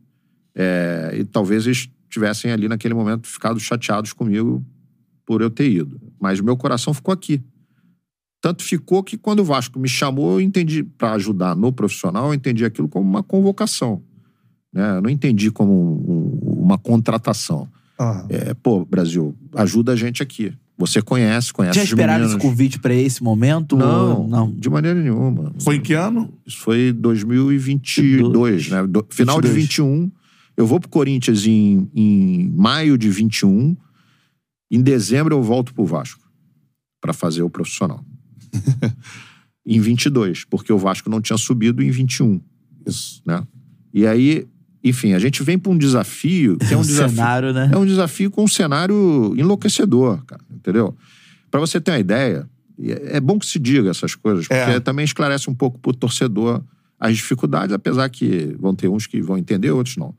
É, 0.55 1.15
e 1.19 1.23
talvez 1.25 1.65
eles 1.65 1.89
tivessem 2.09 2.51
ali 2.51 2.67
naquele 2.67 2.93
momento 2.93 3.27
ficado 3.27 3.59
chateados 3.59 4.13
comigo 4.13 4.65
por 5.25 5.41
eu 5.41 5.49
ter 5.49 5.69
ido. 5.69 5.99
Mas 6.19 6.39
o 6.39 6.43
meu 6.43 6.57
coração 6.57 6.93
ficou 6.93 7.13
aqui. 7.13 7.41
Tanto 8.41 8.63
ficou 8.63 9.03
que 9.03 9.17
quando 9.17 9.39
o 9.39 9.43
Vasco 9.43 9.77
me 9.79 9.87
chamou, 9.87 10.33
eu 10.33 10.41
entendi, 10.41 10.83
para 10.83 11.13
ajudar 11.13 11.55
no 11.55 11.71
profissional, 11.71 12.27
eu 12.27 12.33
entendi 12.33 12.63
aquilo 12.65 12.87
como 12.87 13.07
uma 13.07 13.21
convocação. 13.21 14.01
Né? 14.73 14.97
Eu 14.97 15.01
não 15.01 15.09
entendi 15.09 15.51
como 15.51 15.71
um- 15.73 16.11
um- 16.11 16.61
uma 16.63 16.77
contratação. 16.77 17.67
Ah. 17.97 18.25
É, 18.29 18.53
pô, 18.53 18.85
Brasil, 18.85 19.35
ajuda 19.55 19.91
a 19.91 19.95
gente 19.95 20.23
aqui. 20.23 20.53
Você 20.79 21.01
conhece, 21.01 21.51
conhece 21.51 21.73
Tinha 21.73 21.83
esperado 21.83 22.21
meninos. 22.21 22.41
esse 22.41 22.49
convite 22.49 22.79
pra 22.79 22.93
esse 22.93 23.21
momento? 23.21 23.75
Não, 23.75 24.21
ou 24.21 24.27
Não. 24.29 24.49
de 24.51 24.69
maneira 24.69 24.97
nenhuma. 24.99 25.53
Foi 25.59 25.75
em 25.75 25.81
que 25.81 25.93
ano? 25.93 26.33
Isso 26.45 26.57
foi 26.59 26.93
2022, 26.93 28.69
né? 28.69 28.87
Do- 28.87 29.05
final 29.09 29.41
de 29.41 29.49
22. 29.49 29.67
21. 29.67 30.11
Eu 30.55 30.65
vou 30.65 30.79
pro 30.79 30.89
Corinthians 30.89 31.45
em, 31.45 31.89
em 31.93 32.49
maio 32.55 32.97
de 32.97 33.09
21. 33.09 33.75
Em 34.71 34.81
dezembro 34.81 35.35
eu 35.35 35.43
volto 35.43 35.73
pro 35.73 35.85
Vasco 35.85 36.21
para 37.01 37.11
fazer 37.13 37.41
o 37.43 37.49
profissional. 37.49 38.03
em 39.65 39.79
22, 39.79 40.45
porque 40.45 40.71
o 40.73 40.77
Vasco 40.77 41.09
não 41.09 41.21
tinha 41.21 41.37
subido 41.37 41.83
em 41.83 41.91
21, 41.91 42.41
Isso. 42.85 43.21
né? 43.25 43.45
E 43.93 44.05
aí, 44.07 44.47
enfim, 44.83 45.13
a 45.13 45.19
gente 45.19 45.43
vem 45.43 45.57
para 45.59 45.71
um 45.71 45.77
desafio 45.77 46.57
que 46.57 46.73
é 46.73 46.77
um 46.77 46.81
o 46.81 46.83
desafio 46.85 47.15
cenário, 47.15 47.53
né? 47.53 47.69
é 47.73 47.77
um 47.77 47.85
desafio 47.85 48.31
com 48.31 48.43
um 48.43 48.47
cenário 48.47 49.33
enlouquecedor, 49.37 50.23
cara, 50.25 50.41
entendeu? 50.51 50.95
Pra 51.51 51.59
você 51.59 51.81
ter 51.81 51.91
uma 51.91 51.99
ideia, 51.99 52.47
e 52.77 52.91
é 52.91 53.17
é 53.17 53.19
bom 53.19 53.37
que 53.39 53.45
se 53.45 53.59
diga 53.59 53.89
essas 53.89 54.15
coisas, 54.15 54.47
porque 54.47 54.59
É. 54.71 54.79
também 54.79 55.03
esclarece 55.03 55.49
um 55.49 55.53
pouco 55.55 55.77
pro 55.79 55.93
torcedor 55.93 56.63
as 56.99 57.15
dificuldades, 57.15 57.73
apesar 57.73 58.07
que 58.09 58.55
vão 58.59 58.73
ter 58.75 58.87
uns 58.87 59.07
que 59.07 59.21
vão 59.21 59.37
entender, 59.37 59.71
outros 59.71 59.95
não. 59.97 60.13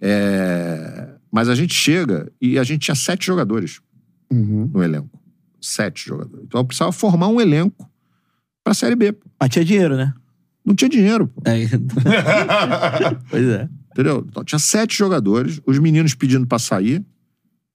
É, 0.00 1.08
Mas 1.32 1.48
a 1.48 1.54
gente 1.54 1.74
chega 1.74 2.30
e 2.40 2.58
a 2.58 2.62
gente 2.64 2.80
tinha 2.82 2.94
sete 2.94 3.26
jogadores 3.26 3.80
no 4.30 4.82
elenco. 4.82 5.18
Sete 5.60 6.06
jogadores. 6.06 6.44
Então 6.46 6.60
eu 6.60 6.64
precisava 6.64 6.90
formar 6.92 7.28
um 7.28 7.40
elenco 7.40 7.88
pra 8.64 8.72
Série 8.74 8.96
B. 8.96 9.12
pô. 9.12 9.28
Mas 9.40 9.50
tinha 9.50 9.64
dinheiro, 9.64 9.96
né? 9.96 10.12
Não 10.64 10.74
tinha 10.74 10.88
dinheiro, 10.88 11.28
pô. 11.28 11.42
É. 11.44 11.66
pois 13.30 13.46
é. 13.48 13.68
Entendeu? 13.92 14.24
Então, 14.28 14.44
tinha 14.44 14.58
sete 14.58 14.96
jogadores, 14.96 15.60
os 15.66 15.78
meninos 15.78 16.14
pedindo 16.14 16.46
pra 16.46 16.58
sair, 16.58 17.04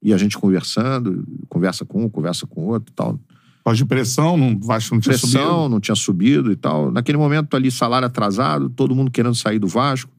e 0.02 0.14
a 0.14 0.18
gente 0.18 0.38
conversando, 0.38 1.26
conversa 1.50 1.84
com 1.86 2.06
um, 2.06 2.10
conversa 2.10 2.46
com 2.48 2.66
outro 2.68 2.92
e 2.92 2.96
tal. 2.96 3.20
Pós 3.64 3.78
de 3.78 3.86
pressão, 3.86 4.38
não, 4.38 4.60
Vasco 4.60 4.94
não 4.94 5.02
tinha 5.02 5.18
Pressão, 5.18 5.42
subido. 5.42 5.70
não 5.70 5.80
tinha 5.80 5.96
subido 5.96 6.52
e 6.52 6.56
tal. 6.56 6.92
Naquele 6.92 7.18
momento 7.18 7.56
ali, 7.56 7.72
salário 7.72 8.06
atrasado, 8.06 8.70
todo 8.70 8.96
mundo 8.96 9.10
querendo 9.10 9.34
sair 9.36 9.58
do 9.58 9.68
Vasco. 9.68 10.12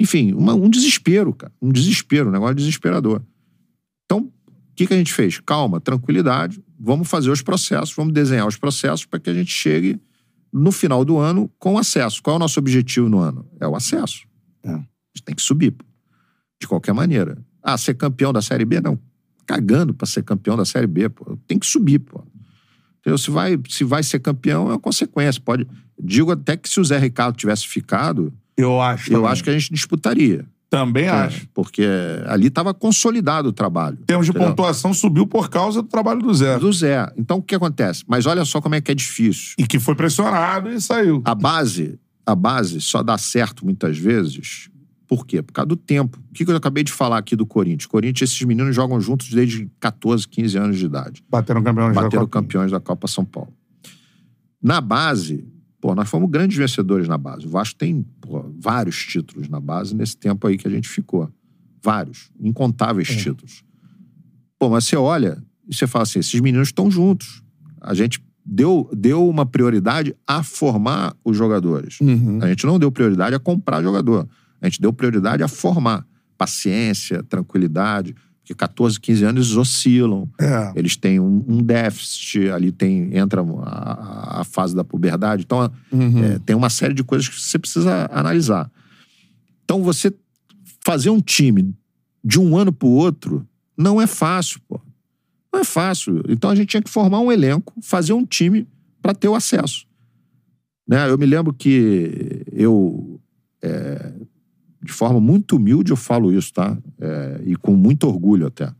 Enfim, 0.00 0.32
uma- 0.34 0.54
um 0.54 0.68
desespero, 0.68 1.32
cara. 1.32 1.52
Um 1.62 1.70
desespero, 1.70 2.28
um 2.28 2.32
negócio 2.32 2.56
desesperador. 2.56 3.22
Então, 4.04 4.24
o 4.24 4.32
que, 4.74 4.86
que 4.86 4.92
a 4.92 4.96
gente 4.96 5.12
fez? 5.12 5.40
Calma, 5.40 5.80
tranquilidade, 5.80 6.60
vamos 6.78 7.08
fazer 7.08 7.30
os 7.30 7.40
processos, 7.40 7.94
vamos 7.94 8.12
desenhar 8.12 8.46
os 8.46 8.56
processos 8.56 9.06
para 9.06 9.20
que 9.20 9.30
a 9.30 9.34
gente 9.34 9.50
chegue 9.52 10.00
no 10.52 10.72
final 10.72 11.04
do 11.04 11.16
ano 11.18 11.48
com 11.58 11.78
acesso. 11.78 12.20
Qual 12.22 12.34
é 12.34 12.36
o 12.36 12.40
nosso 12.40 12.58
objetivo 12.58 13.08
no 13.08 13.18
ano? 13.20 13.46
É 13.60 13.66
o 13.68 13.76
acesso. 13.76 14.26
É. 14.64 14.80
Gente 15.16 15.22
tem 15.24 15.34
que 15.34 15.40
subir, 15.42 15.70
pô. 15.70 15.84
de 16.60 16.68
qualquer 16.68 16.92
maneira. 16.92 17.38
Ah, 17.62 17.78
ser 17.78 17.94
campeão 17.94 18.32
da 18.32 18.42
Série 18.42 18.64
B? 18.66 18.80
Não. 18.80 18.98
Cagando 19.46 19.94
para 19.94 20.06
ser 20.06 20.22
campeão 20.22 20.56
da 20.56 20.64
Série 20.66 20.86
B, 20.86 21.08
pô. 21.08 21.38
Tem 21.46 21.58
que 21.58 21.66
subir, 21.66 22.00
pô. 22.00 22.22
Entendeu? 23.00 23.16
Se 23.18 23.30
vai, 23.30 23.58
se 23.68 23.82
vai 23.84 24.02
ser 24.02 24.18
campeão, 24.20 24.66
é 24.68 24.72
uma 24.72 24.78
consequência. 24.78 25.40
Pode. 25.40 25.66
Digo 25.98 26.30
até 26.32 26.56
que 26.56 26.68
se 26.68 26.78
o 26.80 26.84
Zé 26.84 26.98
Ricardo 26.98 27.36
tivesse 27.36 27.66
ficado, 27.66 28.32
Eu 28.56 28.80
acho. 28.80 29.10
eu 29.10 29.16
também. 29.18 29.30
acho 29.32 29.44
que 29.44 29.50
a 29.50 29.58
gente 29.58 29.72
disputaria. 29.72 30.44
Também 30.68 31.04
É, 31.04 31.10
acho. 31.10 31.48
Porque 31.54 31.86
ali 32.26 32.48
estava 32.48 32.74
consolidado 32.74 33.48
o 33.48 33.52
trabalho. 33.52 33.98
Em 34.02 34.04
termos 34.04 34.26
de 34.26 34.32
pontuação, 34.32 34.92
subiu 34.92 35.26
por 35.26 35.48
causa 35.48 35.80
do 35.80 35.88
trabalho 35.88 36.20
do 36.20 36.34
Zé. 36.34 36.58
Do 36.58 36.72
Zé. 36.72 37.10
Então, 37.16 37.38
o 37.38 37.42
que 37.42 37.54
acontece? 37.54 38.02
Mas 38.06 38.26
olha 38.26 38.44
só 38.44 38.60
como 38.60 38.74
é 38.74 38.80
que 38.80 38.90
é 38.90 38.94
difícil. 38.94 39.54
E 39.58 39.66
que 39.66 39.78
foi 39.78 39.94
pressionado 39.94 40.68
e 40.68 40.80
saiu. 40.80 41.22
A 41.24 41.34
base, 41.34 41.98
a 42.26 42.34
base 42.34 42.80
só 42.80 43.02
dá 43.02 43.16
certo 43.16 43.64
muitas 43.64 43.96
vezes 43.96 44.68
Por 45.06 45.26
quê? 45.26 45.42
Por 45.42 45.52
causa 45.52 45.68
do 45.68 45.76
tempo. 45.76 46.18
O 46.30 46.34
que 46.34 46.50
eu 46.50 46.56
acabei 46.56 46.82
de 46.82 46.92
falar 46.92 47.18
aqui 47.18 47.36
do 47.36 47.46
Corinthians? 47.46 47.86
Corinthians, 47.86 48.30
esses 48.30 48.42
meninos 48.42 48.74
jogam 48.74 49.00
juntos 49.00 49.30
desde 49.30 49.70
14, 49.78 50.26
15 50.26 50.58
anos 50.58 50.78
de 50.78 50.86
idade. 50.86 51.24
Bateram 51.28 51.62
campeões 51.62 51.94
da 51.94 52.02
Bateram 52.02 52.22
Copa. 52.24 52.40
campeões 52.40 52.70
da 52.70 52.80
Copa 52.80 53.06
São 53.06 53.24
Paulo. 53.24 53.52
Na 54.60 54.80
base, 54.80 55.46
pô, 55.80 55.94
nós 55.94 56.08
fomos 56.08 56.28
grandes 56.28 56.56
vencedores 56.56 57.06
na 57.06 57.16
base. 57.16 57.46
O 57.46 57.50
Vasco 57.50 57.78
tem 57.78 58.04
pô, 58.20 58.44
vários 58.58 58.96
títulos 59.04 59.48
na 59.48 59.60
base 59.60 59.94
nesse 59.94 60.16
tempo 60.16 60.46
aí 60.46 60.58
que 60.58 60.66
a 60.66 60.70
gente 60.70 60.88
ficou. 60.88 61.30
Vários. 61.82 62.30
Incontáveis 62.40 63.08
títulos. 63.08 63.62
Pô, 64.58 64.68
mas 64.68 64.86
você 64.86 64.96
olha 64.96 65.40
e 65.68 65.74
você 65.74 65.86
fala 65.86 66.02
assim: 66.02 66.18
esses 66.18 66.40
meninos 66.40 66.68
estão 66.68 66.90
juntos. 66.90 67.42
A 67.80 67.94
gente 67.94 68.20
deu, 68.44 68.88
deu 68.92 69.28
uma 69.28 69.46
prioridade 69.46 70.14
a 70.26 70.42
formar 70.42 71.14
os 71.24 71.36
jogadores. 71.36 72.00
Uhum. 72.00 72.38
A 72.42 72.48
gente 72.48 72.64
não 72.66 72.78
deu 72.78 72.90
prioridade 72.90 73.34
a 73.34 73.38
comprar 73.38 73.82
jogador. 73.82 74.28
A 74.60 74.68
gente 74.68 74.80
deu 74.80 74.92
prioridade 74.92 75.42
a 75.42 75.48
formar. 75.48 76.06
Paciência, 76.38 77.22
tranquilidade. 77.22 78.14
Porque 78.40 78.54
14, 78.54 79.00
15 79.00 79.24
anos 79.24 79.46
eles 79.48 79.56
oscilam. 79.56 80.28
É. 80.40 80.72
Eles 80.76 80.96
têm 80.96 81.18
um, 81.18 81.44
um 81.48 81.62
déficit, 81.62 82.48
ali 82.50 82.70
tem, 82.70 83.16
entra 83.16 83.42
a, 83.42 84.40
a 84.40 84.44
fase 84.44 84.74
da 84.74 84.84
puberdade. 84.84 85.42
Então, 85.44 85.70
Uhum. 85.90 86.24
é, 86.24 86.38
tem 86.38 86.54
uma 86.54 86.70
série 86.70 86.94
de 86.94 87.02
coisas 87.02 87.28
que 87.28 87.40
você 87.40 87.58
precisa 87.58 88.08
analisar. 88.12 88.70
Então, 89.64 89.82
você 89.82 90.12
fazer 90.84 91.10
um 91.10 91.20
time 91.20 91.74
de 92.24 92.38
um 92.38 92.56
ano 92.56 92.72
pro 92.72 92.86
outro 92.88 93.44
não 93.76 94.00
é 94.00 94.06
fácil, 94.06 94.60
pô. 94.68 94.80
Não 95.52 95.60
é 95.60 95.64
fácil. 95.64 96.22
Então, 96.28 96.48
a 96.50 96.54
gente 96.54 96.68
tinha 96.68 96.82
que 96.82 96.90
formar 96.90 97.18
um 97.20 97.32
elenco, 97.32 97.72
fazer 97.82 98.12
um 98.12 98.24
time 98.24 98.68
para 99.02 99.12
ter 99.14 99.26
o 99.28 99.34
acesso. 99.34 99.86
Né? 100.86 101.10
Eu 101.10 101.18
me 101.18 101.26
lembro 101.26 101.52
que 101.52 102.44
eu, 102.52 103.20
é, 103.60 104.12
de 104.86 104.92
forma 104.92 105.20
muito 105.20 105.56
humilde, 105.56 105.90
eu 105.90 105.96
falo 105.96 106.32
isso, 106.32 106.52
tá? 106.52 106.76
É, 107.00 107.40
e 107.44 107.56
com 107.56 107.74
muito 107.74 108.06
orgulho 108.06 108.46
até. 108.46 108.72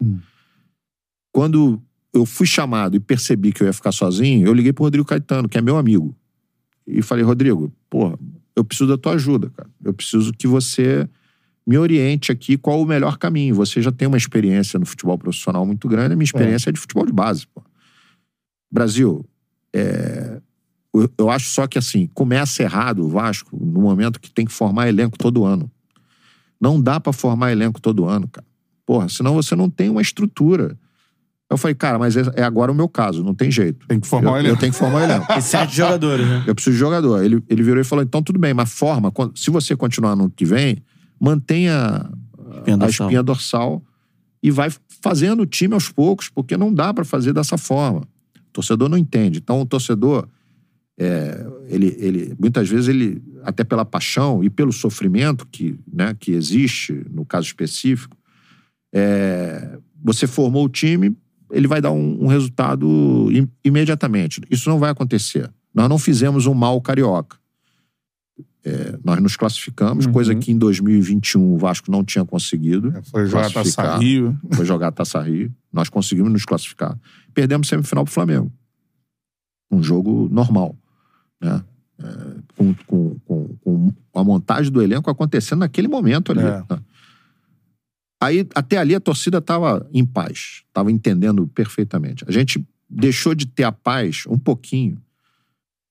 Quando 1.32 1.82
eu 2.12 2.24
fui 2.24 2.46
chamado 2.46 2.96
e 2.96 3.00
percebi 3.00 3.52
que 3.52 3.62
eu 3.62 3.66
ia 3.66 3.72
ficar 3.72 3.92
sozinho, 3.92 4.46
eu 4.46 4.54
liguei 4.54 4.72
pro 4.72 4.84
Rodrigo 4.84 5.06
Caetano, 5.06 5.48
que 5.48 5.58
é 5.58 5.60
meu 5.60 5.76
amigo. 5.76 6.16
E 6.86 7.02
falei, 7.02 7.24
Rodrigo, 7.24 7.72
porra, 7.90 8.18
eu 8.54 8.64
preciso 8.64 8.88
da 8.88 8.96
tua 8.96 9.12
ajuda, 9.12 9.50
cara. 9.50 9.68
Eu 9.84 9.92
preciso 9.92 10.32
que 10.32 10.46
você 10.46 11.08
me 11.66 11.76
oriente 11.76 12.30
aqui 12.30 12.56
qual 12.56 12.80
o 12.80 12.86
melhor 12.86 13.18
caminho. 13.18 13.54
Você 13.56 13.82
já 13.82 13.90
tem 13.90 14.06
uma 14.06 14.16
experiência 14.16 14.78
no 14.78 14.86
futebol 14.86 15.18
profissional 15.18 15.66
muito 15.66 15.88
grande, 15.88 16.14
a 16.14 16.16
minha 16.16 16.24
experiência 16.24 16.70
é, 16.70 16.72
de 16.72 16.78
futebol 16.78 17.04
de 17.04 17.12
base, 17.12 17.46
pô. 17.48 17.62
Brasil, 18.70 19.24
é, 19.74 20.40
eu, 20.94 21.10
eu 21.18 21.30
acho 21.30 21.50
só 21.50 21.66
que 21.66 21.78
assim, 21.78 22.08
começa 22.14 22.62
errado 22.62 23.04
o 23.04 23.08
Vasco 23.08 23.56
no 23.56 23.80
momento 23.80 24.20
que 24.20 24.30
tem 24.30 24.46
que 24.46 24.52
formar 24.52 24.88
elenco 24.88 25.18
todo 25.18 25.44
ano. 25.44 25.70
Não 26.60 26.80
dá 26.80 26.98
pra 27.00 27.12
formar 27.12 27.52
elenco 27.52 27.80
todo 27.80 28.06
ano, 28.06 28.28
cara. 28.28 28.46
Porra, 28.84 29.08
senão 29.08 29.34
você 29.34 29.54
não 29.56 29.68
tem 29.68 29.90
uma 29.90 30.00
estrutura. 30.00 30.78
Eu 31.50 31.56
falei, 31.56 31.74
cara, 31.74 31.98
mas 31.98 32.16
é, 32.16 32.22
é 32.34 32.42
agora 32.42 32.72
o 32.72 32.74
meu 32.74 32.88
caso, 32.88 33.22
não 33.22 33.34
tem 33.34 33.50
jeito. 33.50 33.86
Tem 33.86 34.00
que 34.00 34.06
formar 34.06 34.30
eu, 34.30 34.34
o 34.34 34.38
elenco. 34.38 34.54
Eu 34.54 34.58
tenho 34.58 34.72
que 34.72 34.78
formar 34.78 35.00
o 35.00 35.04
elenco. 35.04 35.26
E 35.36 35.40
sete 35.40 35.76
jogadores, 35.76 36.26
né? 36.26 36.44
Eu 36.46 36.54
preciso 36.54 36.74
de 36.74 36.80
jogador. 36.80 37.22
Ele, 37.22 37.42
ele 37.48 37.62
virou 37.62 37.80
e 37.80 37.84
falou: 37.84 38.02
então 38.02 38.22
tudo 38.22 38.38
bem, 38.38 38.54
mas 38.54 38.72
forma. 38.72 39.12
Se 39.34 39.50
você 39.50 39.76
continuar 39.76 40.16
no 40.16 40.24
ano 40.24 40.32
que 40.34 40.44
vem, 40.44 40.82
mantenha 41.20 42.08
Espinha 42.66 42.76
a 42.80 42.88
espinha 42.88 43.22
dorsal 43.22 43.82
e 44.42 44.50
vai 44.50 44.70
fazendo 45.02 45.42
o 45.42 45.46
time 45.46 45.74
aos 45.74 45.88
poucos, 45.88 46.28
porque 46.28 46.56
não 46.56 46.72
dá 46.72 46.92
pra 46.92 47.04
fazer 47.04 47.32
dessa 47.32 47.58
forma. 47.58 48.00
O 48.00 48.52
torcedor 48.52 48.88
não 48.88 48.96
entende. 48.96 49.38
Então, 49.38 49.60
o 49.60 49.66
torcedor, 49.66 50.28
é, 50.98 51.46
ele, 51.68 51.94
ele, 51.98 52.34
muitas 52.38 52.68
vezes, 52.68 52.88
ele, 52.88 53.22
até 53.44 53.62
pela 53.64 53.84
paixão 53.84 54.42
e 54.42 54.48
pelo 54.50 54.72
sofrimento 54.72 55.46
que, 55.46 55.78
né, 55.92 56.14
que 56.18 56.32
existe, 56.32 57.04
no 57.10 57.24
caso 57.24 57.46
específico, 57.46 58.16
é, 58.94 59.78
você 60.02 60.26
formou 60.26 60.64
o 60.64 60.68
time, 60.68 61.16
ele 61.50 61.68
vai 61.68 61.80
dar 61.80 61.90
um, 61.92 62.24
um 62.24 62.26
resultado 62.26 62.86
im- 63.30 63.48
imediatamente. 63.64 64.40
Isso 64.50 64.68
não 64.70 64.78
vai 64.78 64.90
acontecer. 64.90 65.50
Nós 65.74 65.88
não 65.88 65.98
fizemos 65.98 66.46
um 66.46 66.54
mal 66.54 66.80
carioca. 66.80 67.36
É, 68.64 68.98
nós 69.04 69.20
nos 69.22 69.36
classificamos, 69.36 70.06
Uhum. 70.06 70.12
coisa 70.12 70.34
que 70.34 70.50
em 70.50 70.58
2021 70.58 71.52
o 71.54 71.56
Vasco 71.58 71.88
não 71.90 72.02
tinha 72.02 72.24
conseguido. 72.24 72.92
Foi 73.10 73.26
jogar 73.26 73.52
Taça. 73.52 73.96
Rio. 73.98 74.36
Foi 74.54 74.64
jogar 74.64 74.88
a 74.88 74.92
Taça 74.92 75.20
Rio. 75.20 75.54
Nós 75.72 75.88
conseguimos 75.88 76.32
nos 76.32 76.44
classificar. 76.44 76.98
Perdemos 77.32 77.68
semifinal 77.68 78.02
pro 78.04 78.12
Flamengo. 78.12 78.50
Um 79.70 79.82
jogo 79.82 80.28
normal. 80.32 80.76
Né? 81.40 81.64
É, 81.98 82.04
com, 82.56 82.74
com, 82.86 83.18
com, 83.24 83.56
com 83.62 83.92
a 84.14 84.22
montagem 84.22 84.70
do 84.70 84.82
elenco 84.82 85.10
acontecendo 85.10 85.60
naquele 85.60 85.88
momento 85.88 86.32
ali. 86.32 86.40
É. 86.40 86.64
né? 86.68 86.80
Aí, 88.20 88.46
até 88.54 88.78
ali, 88.78 88.94
a 88.94 89.00
torcida 89.00 89.38
estava 89.38 89.88
em 89.92 90.04
paz. 90.04 90.62
Estava 90.68 90.90
entendendo 90.90 91.46
perfeitamente. 91.48 92.24
A 92.26 92.32
gente 92.32 92.66
deixou 92.88 93.34
de 93.34 93.46
ter 93.46 93.64
a 93.64 93.72
paz 93.72 94.24
um 94.28 94.38
pouquinho 94.38 95.00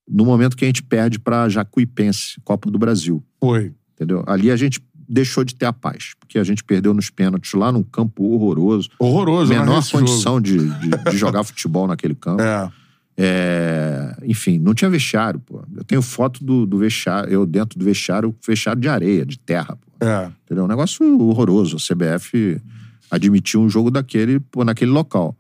no 0.07 0.26
momento 0.26 0.55
que 0.55 0.63
a 0.63 0.67
gente 0.67 0.84
perde 0.84 1.19
para 1.19 1.49
Jacuipense, 1.49 2.39
Copa 2.43 2.69
do 2.69 2.77
Brasil 2.77 3.23
Foi. 3.39 3.73
entendeu? 3.93 4.23
Ali 4.27 4.51
a 4.51 4.55
gente 4.55 4.80
deixou 5.07 5.43
de 5.43 5.55
ter 5.55 5.65
a 5.65 5.73
paz, 5.73 6.13
porque 6.19 6.39
a 6.39 6.43
gente 6.43 6.63
perdeu 6.63 6.93
nos 6.93 7.09
pênaltis 7.09 7.53
lá 7.53 7.72
num 7.72 7.84
campo 7.84 8.23
horroroso. 8.23 8.89
Horroroso, 8.99 9.53
né, 9.53 9.59
menor 9.59 9.88
condição 9.89 10.41
de, 10.41 10.57
de, 10.57 11.11
de 11.11 11.17
jogar 11.17 11.43
futebol 11.43 11.88
naquele 11.88 12.15
campo. 12.15 12.41
É. 12.41 12.72
É, 13.17 14.15
enfim, 14.23 14.59
não 14.59 14.73
tinha 14.73 14.89
vestiário, 14.89 15.39
pô. 15.39 15.63
Eu 15.75 15.83
tenho 15.83 16.01
foto 16.01 16.43
do, 16.43 16.65
do 16.65 16.77
vestiário, 16.77 17.31
eu 17.31 17.45
dentro 17.45 17.79
do 17.79 17.85
vestiário, 17.85 18.35
vestiário 18.45 18.81
de 18.81 18.89
areia, 18.89 19.25
de 19.25 19.39
terra, 19.39 19.77
pô. 19.77 20.05
É. 20.05 20.31
Entendeu? 20.43 20.65
Um 20.65 20.67
negócio 20.67 21.19
horroroso. 21.21 21.77
A 21.77 21.79
CBF 21.79 22.61
admitiu 23.09 23.61
um 23.61 23.69
jogo 23.69 23.89
daquele, 23.89 24.39
pô, 24.39 24.63
naquele 24.65 24.91
local. 24.91 25.35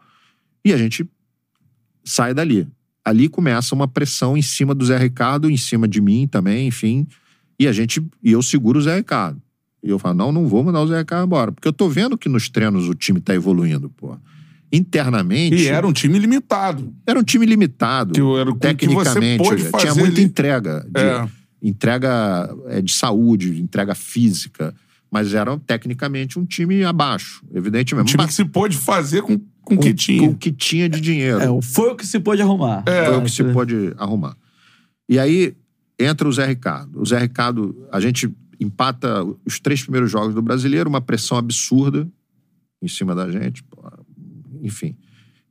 E 0.63 0.73
a 0.73 0.77
gente 0.77 1.09
sai 2.03 2.33
dali. 2.33 2.67
Ali 3.03 3.27
começa 3.27 3.75
uma 3.75 3.87
pressão 3.87 4.37
em 4.37 4.41
cima 4.41 4.73
do 4.73 4.85
Zé 4.85 4.97
Ricardo, 4.97 5.49
em 5.49 5.57
cima 5.57 5.87
de 5.87 6.01
mim 6.01 6.27
também, 6.27 6.67
enfim. 6.67 7.05
E 7.59 7.67
a 7.67 7.71
gente. 7.71 8.03
E 8.23 8.31
eu 8.31 8.41
seguro 8.41 8.79
o 8.79 8.81
Zé 8.81 8.95
Ricardo. 8.95 9.41
E 9.83 9.89
eu 9.89 9.99
falo, 9.99 10.15
não, 10.15 10.31
não 10.31 10.47
vou 10.47 10.63
mandar 10.63 10.81
o 10.81 10.87
Zé 10.87 10.99
Ricardo 10.99 11.25
embora. 11.25 11.51
Porque 11.51 11.67
eu 11.67 11.73
tô 11.73 11.87
vendo 11.87 12.17
que 12.17 12.27
nos 12.27 12.49
treinos 12.49 12.87
o 12.89 12.95
time 12.95 13.19
tá 13.19 13.35
evoluindo, 13.35 13.89
pô. 13.89 14.17
Internamente. 14.75 15.55
E 15.55 15.67
era 15.67 15.87
um 15.87 15.93
time 15.93 16.17
limitado. 16.19 16.93
Era 17.05 17.19
um 17.19 17.23
time 17.23 17.45
limitado. 17.45 18.13
Que 18.13 18.39
era 18.39 18.49
o 18.49 18.53
que 18.53 18.59
tecnicamente. 18.59 19.37
você 19.43 19.69
pôde 19.69 19.81
tinha 19.83 19.95
muita 19.95 20.17
ali. 20.19 20.23
entrega. 20.23 20.85
De, 20.89 21.01
É. 21.01 21.27
Entrega 21.61 22.53
é, 22.67 22.81
de 22.81 22.93
saúde, 22.93 23.59
entrega 23.61 23.95
física. 23.95 24.73
Mas 25.11 25.33
era 25.33 25.57
tecnicamente 25.59 26.37
um 26.37 26.45
time 26.45 26.83
abaixo, 26.83 27.41
Um 27.51 27.57
evidentemente. 27.57 28.09
time 28.09 28.23
Mas 28.23 28.27
que 28.31 28.35
se 28.35 28.45
pôde 28.45 28.75
fazer 28.77 29.21
com, 29.21 29.39
com 29.61 29.75
o 29.75 29.79
que 29.79 29.93
tinha. 29.93 30.27
Com 30.27 30.33
o 30.33 30.37
que 30.37 30.51
tinha 30.51 30.89
de 30.89 30.99
dinheiro. 30.99 31.39
É, 31.39 31.61
foi 31.61 31.91
o 31.91 31.95
que 31.95 32.05
se 32.05 32.19
pôde 32.19 32.41
arrumar. 32.41 32.83
É. 32.85 33.05
Foi 33.05 33.17
o 33.17 33.21
que 33.23 33.31
se 33.31 33.43
pôde 33.45 33.93
arrumar. 33.97 34.35
E 35.07 35.17
aí 35.17 35.55
entra 35.99 36.27
o 36.27 36.31
Zé 36.31 36.45
Ricardo. 36.45 37.01
O 37.01 37.05
Zé 37.05 37.17
Ricardo, 37.19 37.87
a 37.91 37.99
gente 37.99 38.29
empata 38.59 39.23
os 39.45 39.59
três 39.59 39.81
primeiros 39.81 40.11
jogos 40.11 40.33
do 40.35 40.41
brasileiro, 40.41 40.89
uma 40.89 41.01
pressão 41.01 41.37
absurda 41.37 42.07
em 42.81 42.87
cima 42.87 43.15
da 43.15 43.29
gente. 43.31 43.63
Enfim. 44.65 44.95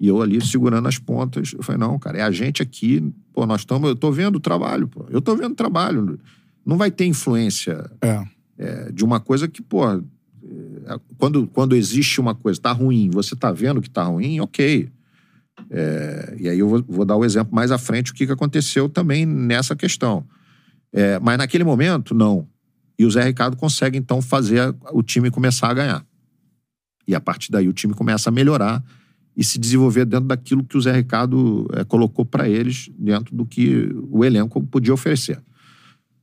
E 0.01 0.09
eu 0.09 0.21
ali 0.21 0.45
segurando 0.45 0.89
as 0.89 0.99
pontas. 0.99 1.53
Eu 1.55 1.63
falei, 1.63 1.79
não, 1.81 1.99
cara, 1.99 2.19
é 2.19 2.23
a 2.23 2.31
gente 2.31 2.61
aqui. 2.61 3.13
Pô, 3.33 3.47
nós 3.47 3.61
estamos. 3.61 3.89
Eu 3.89 3.97
tô 3.97 4.11
vendo 4.11 4.37
o 4.37 4.41
trabalho, 4.41 4.89
pô. 4.89 5.07
Eu 5.09 5.23
tô 5.23 5.37
vendo 5.37 5.53
o 5.53 5.57
trabalho. 5.57 6.19
Não 6.67 6.77
vai 6.77 6.91
ter 6.91 7.07
influência 7.07 7.91
É. 8.03 8.23
é, 8.59 8.93
de 8.93 9.05
uma 9.05 9.21
coisa 9.21 9.47
que, 9.47 9.63
pô. 9.63 9.89
é, 9.89 10.01
Quando, 11.17 11.47
quando 11.47 11.77
existe 11.77 12.21
uma 12.21 12.35
coisa, 12.35 12.61
tá 12.61 12.73
ruim, 12.73 13.09
você 13.11 13.37
tá 13.37 13.53
vendo 13.53 13.81
que 13.81 13.89
tá 13.89 14.03
ruim, 14.03 14.41
ok. 14.41 14.91
É, 15.71 16.37
e 16.41 16.49
aí 16.49 16.59
eu 16.59 16.69
vou, 16.69 16.85
vou 16.87 17.05
dar 17.05 17.17
o 17.17 17.25
exemplo 17.25 17.55
mais 17.55 17.71
à 17.71 17.79
frente 17.79 18.11
o 18.11 18.15
que, 18.15 18.27
que 18.27 18.33
aconteceu 18.33 18.89
também 18.89 19.25
nessa 19.25 19.77
questão. 19.77 20.27
É, 20.93 21.19
mas 21.21 21.39
naquele 21.39 21.65
momento, 21.65 22.15
não. 22.15 22.47
E 22.99 23.05
o 23.07 23.11
Zé 23.11 23.23
Ricardo 23.25 23.57
consegue, 23.57 23.97
então, 23.97 24.21
fazer 24.21 24.75
o 24.93 25.03
time 25.03 25.31
começar 25.31 25.69
a 25.69 25.75
ganhar. 25.75 26.07
E 27.07 27.15
a 27.15 27.21
partir 27.21 27.51
daí 27.53 27.69
o 27.69 27.73
time 27.73 27.95
começa 27.95 28.29
a 28.31 28.33
melhorar 28.33 28.83
e 29.37 29.43
se 29.43 29.59
desenvolver 29.59 30.05
dentro 30.05 30.27
daquilo 30.27 30.65
que 30.65 30.77
o 30.77 30.81
Zé 30.81 30.93
Ricardo 30.93 31.67
é, 31.73 31.85
colocou 31.85 32.25
para 32.25 32.49
eles, 32.49 32.89
dentro 32.97 33.35
do 33.35 33.45
que 33.45 33.91
o 34.11 34.25
elenco 34.25 34.63
podia 34.63 34.95
oferecer. 34.95 35.43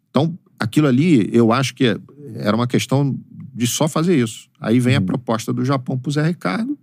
Então, 0.09 0.37
aquilo 0.59 0.87
ali, 0.87 1.29
eu 1.33 1.51
acho 1.51 1.73
que 1.73 1.99
era 2.35 2.55
uma 2.55 2.67
questão 2.67 3.17
de 3.53 3.67
só 3.67 3.87
fazer 3.87 4.17
isso. 4.17 4.49
Aí 4.59 4.79
vem 4.79 4.95
a 4.95 5.01
proposta 5.01 5.51
do 5.51 5.65
Japão 5.65 5.97
pro 5.97 6.11
Zé 6.11 6.25
Ricardo. 6.25 6.77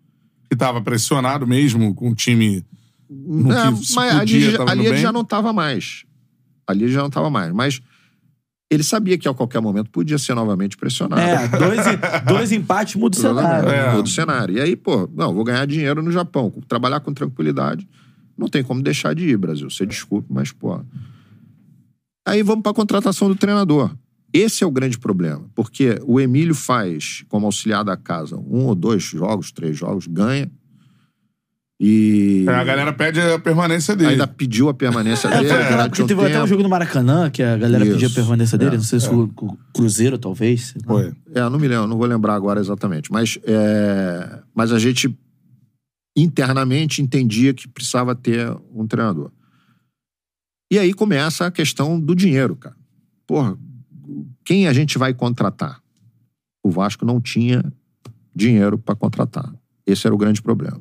Que 0.51 0.57
tava 0.57 0.81
pressionado 0.81 1.47
mesmo 1.47 1.95
com 1.95 2.11
o 2.11 2.15
time. 2.15 2.65
No 3.09 3.53
É, 3.53 3.71
mas 3.71 3.95
podia, 3.95 4.63
ali, 4.63 4.71
ali 4.71 4.87
ele 4.87 4.97
já 4.99 5.13
não 5.13 5.23
estava 5.23 5.53
mais. 5.53 6.05
Ali 6.67 6.85
ele 6.85 6.93
já 6.93 7.01
não 7.01 7.09
estava 7.09 7.31
mais. 7.31 7.53
Mas 7.53 7.81
ele 8.71 8.83
sabia 8.83 9.17
que 9.17 9.27
a 9.27 9.33
qualquer 9.33 9.61
momento 9.61 9.91
podia 9.91 10.19
ser 10.19 10.35
novamente 10.35 10.77
pressionado. 10.77 11.23
É, 11.23 11.49
dois, 11.49 11.81
dois 12.27 12.53
empates 12.53 12.97
muda 12.97 13.17
o 13.17 13.21
cenário. 13.21 13.69
É. 13.69 13.93
Muda 13.93 14.09
o 14.09 14.13
cenário. 14.13 14.57
E 14.57 14.61
aí, 14.61 14.77
pô, 14.77 15.09
não, 15.15 15.35
vou 15.35 15.43
ganhar 15.43 15.67
dinheiro 15.67 16.03
no 16.03 16.13
Japão, 16.13 16.53
trabalhar 16.69 17.01
com 17.01 17.13
tranquilidade. 17.15 17.89
Não 18.37 18.47
tem 18.47 18.63
como 18.63 18.83
deixar 18.83 19.15
de 19.15 19.27
ir, 19.27 19.37
Brasil. 19.37 19.71
Você 19.71 19.87
desculpe, 19.87 20.29
mas, 20.31 20.53
pô. 20.53 20.81
Aí 22.27 22.43
vamos 22.43 22.63
pra 22.63 22.75
contratação 22.75 23.29
do 23.29 23.35
treinador. 23.35 23.91
Esse 24.33 24.63
é 24.63 24.67
o 24.67 24.71
grande 24.71 24.99
problema, 24.99 25.49
porque 25.55 25.99
o 26.05 26.21
Emílio 26.21 26.55
faz, 26.55 27.25
como 27.29 27.47
auxiliar 27.47 27.83
da 27.83 27.97
casa, 27.97 28.37
um 28.37 28.67
ou 28.67 28.75
dois 28.75 29.03
jogos, 29.03 29.51
três 29.51 29.77
jogos, 29.77 30.07
ganha. 30.07 30.51
E 31.81 32.45
É, 32.49 32.55
a 32.55 32.65
galera 32.65 32.93
pede 32.93 33.21
a 33.21 33.39
permanência 33.39 33.95
dele. 33.95 34.11
ainda 34.13 34.27
pediu 34.27 34.69
a 34.69 34.75
permanência 34.75 35.31
dele. 35.31 35.49
É, 35.49 35.89
porque 35.89 36.03
um 36.03 36.07
teve 36.09 36.27
até 36.27 36.43
um 36.43 36.47
jogo 36.47 36.63
no 36.63 36.69
Maracanã 36.69 37.31
que 37.31 37.41
a 37.41 37.57
galera 37.57 37.85
Isso. 37.85 37.93
pediu 37.95 38.09
a 38.09 38.13
permanência 38.13 38.59
dele. 38.59 38.75
É, 38.75 38.79
não 38.79 38.85
sei 38.85 38.99
se 38.99 39.09
o 39.09 39.31
o 39.41 39.57
Cruzeiro, 39.73 40.19
talvez. 40.19 40.75
Foi. 40.85 41.13
É, 41.33 41.41
não 41.49 41.59
me 41.59 41.69
lembro, 41.69 41.87
não 41.87 41.97
vou 41.97 42.07
lembrar 42.07 42.35
agora 42.35 42.59
exatamente. 42.59 43.13
Mas, 43.13 43.39
é, 43.45 44.41
mas 44.53 44.73
a 44.73 44.79
gente 44.79 45.17
internamente 46.17 47.01
entendia 47.01 47.55
que 47.55 47.69
precisava 47.69 48.13
ter 48.15 48.51
um 48.75 48.85
treinador. 48.87 49.31
E 50.73 50.79
aí 50.79 50.93
começa 50.93 51.47
a 51.47 51.51
questão 51.51 51.99
do 51.99 52.15
dinheiro, 52.15 52.57
cara. 52.57 52.77
Porra, 53.25 53.57
quem 54.45 54.67
a 54.67 54.73
gente 54.73 54.99
vai 54.99 55.15
contratar? 55.15 55.81
O 56.63 56.71
Vasco 56.71 57.05
não 57.07 57.21
tinha 57.21 57.63
dinheiro 58.35 58.77
para 58.79 58.97
contratar. 58.97 59.55
Esse 59.87 60.07
era 60.07 60.15
o 60.15 60.19
grande 60.19 60.43
problema. 60.43 60.81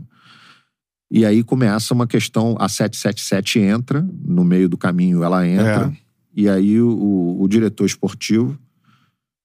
E 1.09 1.25
aí 1.25 1.43
começa 1.43 1.93
uma 1.93 2.05
questão, 2.05 2.55
a 2.59 2.67
777 2.67 3.59
entra, 3.59 4.07
no 4.23 4.43
meio 4.43 4.67
do 4.67 4.77
caminho 4.77 5.23
ela 5.23 5.47
entra, 5.47 5.87
É. 5.87 5.97
e 6.35 6.49
aí 6.49 6.81
o, 6.81 7.37
o 7.39 7.47
diretor 7.47 7.85
esportivo 7.85 8.57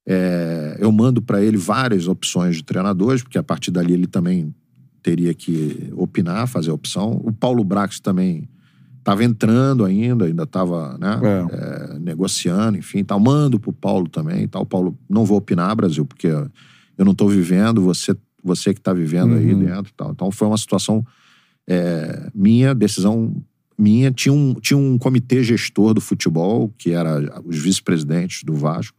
é, 0.06 0.76
eu 0.80 0.90
mando 0.90 1.22
para 1.22 1.42
ele 1.42 1.56
várias 1.56 2.08
opções 2.08 2.56
de 2.56 2.64
treinadores, 2.64 3.22
porque 3.22 3.38
a 3.38 3.42
partir 3.42 3.70
dali 3.70 3.92
ele 3.92 4.06
também 4.06 4.52
teria 5.02 5.32
que 5.34 5.90
opinar, 5.96 6.46
fazer 6.46 6.70
a 6.70 6.74
opção. 6.74 7.20
O 7.24 7.32
Paulo 7.32 7.64
Brax 7.64 8.00
também 8.00 8.48
estava 8.98 9.24
entrando 9.24 9.84
ainda, 9.84 10.26
ainda 10.26 10.44
estava 10.44 10.96
né, 10.98 11.20
é, 11.52 11.98
negociando, 11.98 12.78
enfim, 12.78 13.02
tal. 13.04 13.18
Mando 13.18 13.58
pro 13.58 13.72
Paulo 13.72 14.08
também, 14.08 14.46
tal. 14.46 14.64
Paulo, 14.64 14.96
não 15.08 15.24
vou 15.24 15.38
opinar, 15.38 15.74
Brasil, 15.74 16.04
porque 16.04 16.28
eu 16.28 17.04
não 17.04 17.12
estou 17.12 17.28
vivendo, 17.28 17.82
você, 17.82 18.16
você 18.42 18.72
que 18.72 18.80
está 18.80 18.92
vivendo 18.92 19.34
aí 19.34 19.54
dentro, 19.54 19.92
tal. 19.96 20.12
Então 20.12 20.30
foi 20.30 20.46
uma 20.46 20.58
situação 20.58 21.04
é, 21.68 22.30
minha, 22.34 22.74
decisão 22.74 23.34
minha. 23.78 24.10
Tinha 24.10 24.32
um, 24.32 24.54
tinha 24.54 24.76
um 24.76 24.98
comitê 24.98 25.42
gestor 25.42 25.94
do 25.94 26.00
futebol, 26.00 26.72
que 26.78 26.92
era 26.92 27.42
os 27.44 27.58
vice-presidentes 27.58 28.44
do 28.44 28.54
Vasco. 28.54 28.96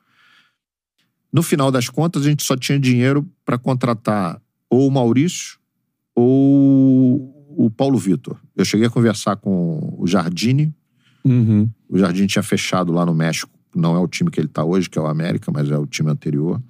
No 1.31 1.41
final 1.41 1.71
das 1.71 1.89
contas, 1.89 2.23
a 2.23 2.29
gente 2.29 2.43
só 2.43 2.55
tinha 2.55 2.79
dinheiro 2.79 3.27
para 3.43 3.57
contratar 3.57 4.39
ou 4.69 4.87
o 4.87 4.91
Maurício 4.91 5.57
ou 6.15 7.33
o 7.57 7.69
Paulo 7.69 7.97
Vitor. 7.97 8.39
Eu 8.55 8.65
cheguei 8.65 8.87
a 8.87 8.89
conversar 8.89 9.35
com 9.37 9.95
o 9.97 10.05
Jardine. 10.05 10.73
Uhum. 11.23 11.69
O 11.89 11.97
Jardine 11.97 12.27
tinha 12.27 12.43
fechado 12.43 12.91
lá 12.91 13.05
no 13.05 13.13
México. 13.13 13.51
Não 13.75 13.95
é 13.95 13.99
o 13.99 14.07
time 14.07 14.29
que 14.29 14.39
ele 14.39 14.47
está 14.47 14.63
hoje, 14.63 14.89
que 14.89 14.97
é 14.97 15.01
o 15.01 15.07
América, 15.07 15.51
mas 15.51 15.69
é 15.71 15.77
o 15.77 15.87
time 15.87 16.11
anterior. 16.11 16.61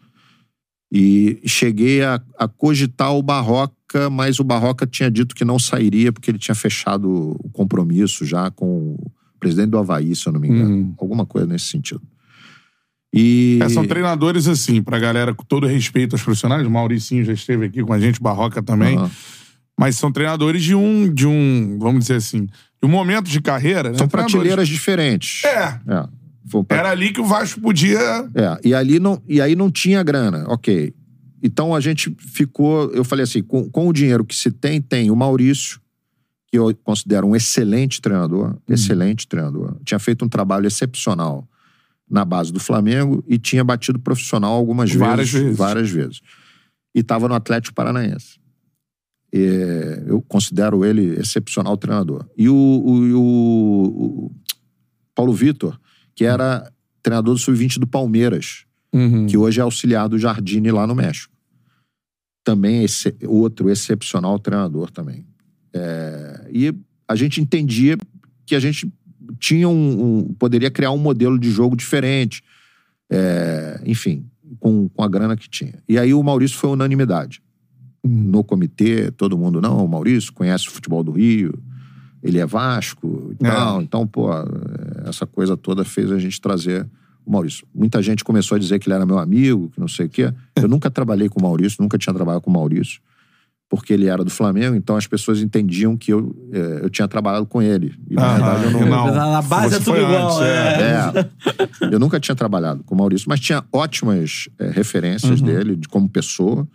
E 0.95 1.41
cheguei 1.48 2.03
a, 2.03 2.22
a 2.38 2.48
cogitar 2.48 3.15
o 3.15 3.24
Barroca, 3.24 4.11
mas 4.11 4.40
o 4.40 4.44
Barroca 4.44 4.86
tinha 4.86 5.10
dito 5.10 5.34
que 5.34 5.44
não 5.44 5.57
sairia 5.57 6.11
porque 6.11 6.30
ele 6.30 6.38
tinha 6.38 6.53
fechado 6.53 7.36
o 7.44 7.49
compromisso 7.49 8.24
já 8.24 8.52
com 8.52 8.94
o 8.94 9.11
presidente 9.40 9.72
do 9.72 9.80
Havaí, 9.80 10.15
se 10.15 10.28
eu 10.28 10.34
não 10.34 10.40
me 10.40 10.49
engano. 10.49 10.76
Uhum. 10.76 10.95
Alguma 10.99 11.26
coisa 11.26 11.48
nesse 11.48 11.65
sentido. 11.65 12.03
E... 13.11 13.57
É, 13.60 13.70
são 13.70 13.88
treinadores 13.88 14.48
assim, 14.48 14.84
pra 14.84 14.99
galera, 14.99 15.34
com 15.34 15.44
todo 15.44 15.65
respeito 15.65 16.14
aos 16.14 16.22
profissionais. 16.22 16.65
O 16.65 16.70
Mauricinho 16.70 17.26
já 17.26 17.34
esteve 17.34 17.65
aqui 17.65 17.84
com 17.84 17.91
a 17.91 17.99
gente, 17.99 18.20
o 18.20 18.24
Barroca 18.24 18.61
também. 18.61 18.95
Aham. 18.95 19.10
Mas 19.76 19.95
são 19.95 20.11
treinadores 20.11 20.61
de 20.61 20.76
um, 20.76 21.11
de 21.11 21.26
um, 21.26 21.80
vamos 21.80 22.02
dizer 22.02 22.18
assim, 22.18 22.45
de 22.45 22.86
um 22.86 22.88
momento 22.88 23.28
de 23.28 23.41
carreira. 23.41 23.90
né? 23.90 23.98
São 23.98 24.07
prateleiras 24.07 24.68
diferentes. 24.68 25.44
É. 25.44 25.80
É. 25.88 26.07
Pra- 26.68 26.78
Era 26.78 26.91
ali 26.91 27.11
que 27.14 27.22
o 27.22 27.26
Vasco 27.26 27.60
podia. 27.61 27.99
É, 28.36 28.60
e 28.68 28.74
ali 28.74 28.99
não, 28.99 29.22
e 29.28 29.40
aí 29.41 29.56
não 29.56 29.72
tinha 29.72 30.03
grana, 30.03 30.45
ok. 30.48 30.94
Então 31.41 31.74
a 31.76 31.80
gente 31.80 32.15
ficou, 32.20 32.91
eu 32.94 33.03
falei 33.03 33.24
assim, 33.24 33.41
com, 33.44 33.70
com 33.70 33.88
o 33.88 33.94
dinheiro 33.94 34.24
que 34.26 34.36
se 34.36 34.52
tem, 34.52 34.82
tem 34.82 35.10
o 35.11 35.15
Maurício, 35.15 35.80
que 36.48 36.57
eu 36.57 36.74
considero 36.84 37.28
um 37.28 37.36
excelente 37.36 38.02
treinador, 38.02 38.56
excelente 38.70 39.28
treinador. 39.28 39.76
Tinha 39.84 39.99
feito 39.99 40.24
um 40.24 40.30
trabalho 40.30 40.68
excepcional 40.68 41.48
na 42.10 42.24
base 42.24 42.52
do 42.53 42.60
Flamengo 42.60 43.24
e 43.28 43.38
tinha 43.38 43.64
batido 43.64 43.98
profissional 43.99 44.53
algumas 44.53 44.94
Várias 44.94 45.30
vezes, 45.30 45.44
vezes. 45.45 45.57
várias 45.57 45.90
vezes. 45.90 46.22
E 46.94 46.99
estava 46.99 47.28
no 47.28 47.34
Atlético 47.34 47.74
Paranaense. 47.74 48.38
É, 49.34 50.03
eu 50.06 50.22
considero 50.22 50.86
ele 50.86 51.20
excepcional 51.20 51.76
treinador. 51.76 52.26
E 52.38 52.48
o, 52.48 52.53
o- 52.53 53.18
o- 53.20 54.26
o 54.28 54.32
Paulo 55.15 55.34
Vitor, 55.34 55.80
que 56.15 56.26
era 56.26 56.72
treinador 57.02 57.34
do 57.34 57.40
sub-20 57.40 57.80
do 57.80 57.88
Palmeiras, 57.88 58.65
que 59.27 59.35
hoje 59.38 59.60
é 59.60 59.64
auxiliar 59.64 60.07
do 60.07 60.19
Jardine 60.19 60.72
lá 60.72 60.85
no 60.85 60.94
México. 60.95 61.34
Também 62.44 62.84
esse, 62.84 63.15
outro 63.26 63.69
excepcional 63.69 64.38
treinador 64.38 64.91
também. 64.91 65.26
É, 65.73 66.48
e 66.52 66.73
a 67.07 67.15
gente 67.15 67.41
entendia 67.41 67.98
que 68.45 68.53
a 68.56 68.60
gente 68.60 68.91
tinha 69.40 69.68
um, 69.68 70.19
um- 70.19 70.34
poderia 70.34 70.69
criar 70.69 70.91
um 70.91 70.98
modelo 70.98 71.40
de 71.40 71.49
jogo 71.49 71.76
diferente, 71.76 72.44
é, 73.10 73.81
enfim, 73.85 74.26
com, 74.60 74.88
com 74.90 75.03
a 75.03 75.07
grana 75.07 75.35
que 75.35 75.49
tinha. 75.49 75.76
E 75.88 75.98
aí 75.98 76.14
o 76.14 76.22
Maurício 76.22 76.57
foi 76.57 76.69
unanimidade. 76.69 77.41
No 78.03 78.44
comitê, 78.44 79.10
todo 79.11 79.38
mundo, 79.38 79.61
não, 79.61 79.84
o 79.84 79.88
Maurício 79.88 80.34
conhece 80.34 80.68
o 80.68 80.72
futebol 80.72 81.03
do 81.03 81.11
Rio, 81.14 81.57
ele 82.23 82.39
é 82.39 82.45
Vasco 82.45 83.35
e 83.39 83.45
É. 83.45 83.51
tal. 83.51 83.81
Então, 83.81 84.07
pô, 84.07 84.29
essa 85.05 85.25
coisa 85.27 85.57
toda 85.57 85.83
fez 85.83 86.11
a 86.11 86.17
gente 86.17 86.39
trazer 86.39 86.87
o 87.25 87.31
Maurício. 87.31 87.65
Muita 87.75 88.01
gente 88.01 88.23
começou 88.23 88.55
a 88.55 88.59
dizer 88.59 88.79
que 88.79 88.87
ele 88.87 88.95
era 88.95 89.05
meu 89.05 89.17
amigo, 89.19 89.69
que 89.69 89.79
não 89.79 89.87
sei 89.87 90.05
o 90.05 90.09
quê. 90.09 90.33
Eu 90.55 90.67
nunca 90.67 90.89
trabalhei 90.89 91.29
com 91.29 91.39
o 91.39 91.43
Maurício, 91.43 91.81
nunca 91.81 91.97
tinha 91.97 92.13
trabalhado 92.13 92.41
com 92.43 92.49
o 92.49 92.53
Maurício, 92.53 92.99
porque 93.69 93.91
ele 93.93 94.07
era 94.07 94.23
do 94.23 94.29
Flamengo, 94.29 94.75
então 94.75 94.95
as 94.95 95.07
pessoas 95.07 95.41
entendiam 95.41 95.97
que 95.97 96.11
eu, 96.13 96.35
eh, 96.51 96.79
eu 96.83 96.89
tinha 96.89 97.07
trabalhado 97.07 97.45
com 97.45 97.61
ele. 97.61 97.95
E, 98.09 98.13
na 98.15 98.23
Ah, 98.23 98.33
verdade, 98.37 98.63
eu 98.65 98.71
não, 98.71 98.85
não. 99.07 99.13
Na, 99.15 99.41
base 99.41 99.69
Você 99.69 99.81
é 99.81 99.83
tudo 99.83 99.97
igual. 99.97 100.27
antes, 100.27 100.41
é. 100.41 101.89
é. 101.89 101.93
Eu 101.95 101.99
nunca 101.99 102.19
tinha 102.19 102.35
trabalhado 102.35 102.83
com 102.83 102.93
o 102.93 102.97
Maurício, 102.97 103.27
mas 103.27 103.39
tinha 103.39 103.63
ótimas 103.71 104.47
é, 104.59 104.69
referências 104.69 105.41
dele 105.41 105.75
de 105.75 105.87
como 105.87 106.07
pessoa. 106.09 106.67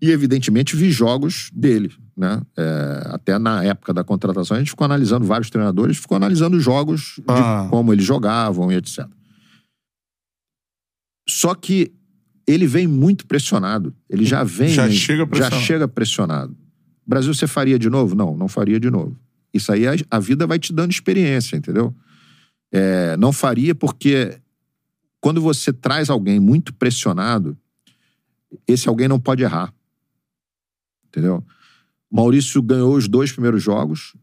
E, 0.00 0.10
evidentemente, 0.10 0.76
vi 0.76 0.90
jogos 0.90 1.48
dele. 1.54 1.92
Né? 2.16 2.42
É, 2.56 3.02
até 3.06 3.38
na 3.38 3.64
época 3.64 3.92
da 3.94 4.04
contratação, 4.04 4.56
a 4.56 4.60
gente 4.60 4.70
ficou 4.70 4.84
analisando 4.84 5.24
vários 5.24 5.48
treinadores, 5.48 5.96
ficou 5.96 6.16
analisando 6.16 6.60
jogos 6.60 7.14
de 7.16 7.24
Ah. 7.28 7.66
como 7.70 7.92
eles 7.92 8.04
jogavam 8.04 8.70
e 8.70 8.76
etc. 8.76 9.06
Só 11.28 11.54
que 11.54 11.92
ele 12.46 12.66
vem 12.66 12.86
muito 12.86 13.26
pressionado. 13.26 13.94
Ele 14.10 14.24
já 14.24 14.44
vem. 14.44 14.68
Já 14.68 14.90
chega 14.90 15.20
já 15.22 15.26
pressionado. 15.26 15.62
chega 15.62 15.88
pressionado. 15.88 16.56
Brasil, 17.06 17.32
você 17.32 17.46
faria 17.46 17.78
de 17.78 17.88
novo? 17.88 18.14
Não, 18.14 18.36
não 18.36 18.48
faria 18.48 18.78
de 18.78 18.90
novo. 18.90 19.16
Isso 19.52 19.72
aí 19.72 19.86
a, 19.86 19.92
a 20.10 20.18
vida 20.18 20.46
vai 20.46 20.58
te 20.58 20.72
dando 20.72 20.90
experiência, 20.90 21.56
entendeu? 21.56 21.94
É, 22.72 23.16
não 23.16 23.32
faria 23.32 23.74
porque 23.74 24.38
quando 25.20 25.40
você 25.40 25.72
traz 25.72 26.10
alguém 26.10 26.40
muito 26.40 26.74
pressionado, 26.74 27.56
esse 28.66 28.88
alguém 28.88 29.08
não 29.08 29.20
pode 29.20 29.42
errar. 29.42 29.72
Entendeu? 31.06 31.44
Maurício 32.12 32.60
ganhou 32.62 32.94
os 32.94 33.08
dois 33.08 33.32
primeiros 33.32 33.62
jogos 33.62 34.14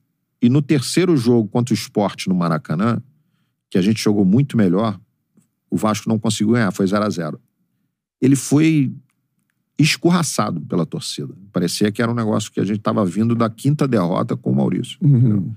e 0.42 0.48
no 0.50 0.62
terceiro 0.62 1.18
jogo 1.18 1.50
contra 1.50 1.74
o 1.74 1.78
Sport 1.78 2.28
no 2.28 2.36
Maracanã, 2.36 3.02
que 3.70 3.78
a 3.78 3.82
gente 3.82 4.02
jogou 4.02 4.24
muito 4.24 4.56
melhor, 4.56 5.00
o 5.70 5.76
Vasco 5.78 6.08
não 6.08 6.18
conseguiu 6.20 6.54
ganhar, 6.54 6.72
foi 6.72 6.86
0 6.88 7.04
a 7.04 7.10
0 7.10 7.40
Ele 8.22 8.36
foi 8.36 8.92
escorraçado 9.78 10.60
pela 10.62 10.86
torcida. 10.86 11.34
Parecia 11.54 11.92
que 11.92 12.02
era 12.02 12.12
um 12.12 12.16
negócio 12.16 12.52
que 12.52 12.60
a 12.60 12.66
gente 12.66 12.80
estava 12.80 13.06
vindo 13.06 13.34
da 13.36 13.50
quinta 13.50 13.88
derrota 13.88 14.36
com 14.36 14.52
o 14.52 14.56
Maurício. 14.56 14.98
Uhum. 15.02 15.54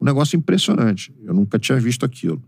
Um 0.00 0.04
negócio 0.04 0.36
impressionante. 0.36 1.14
Eu 1.24 1.34
nunca 1.34 1.58
tinha 1.58 1.78
visto 1.78 2.04
aquilo. 2.04 2.42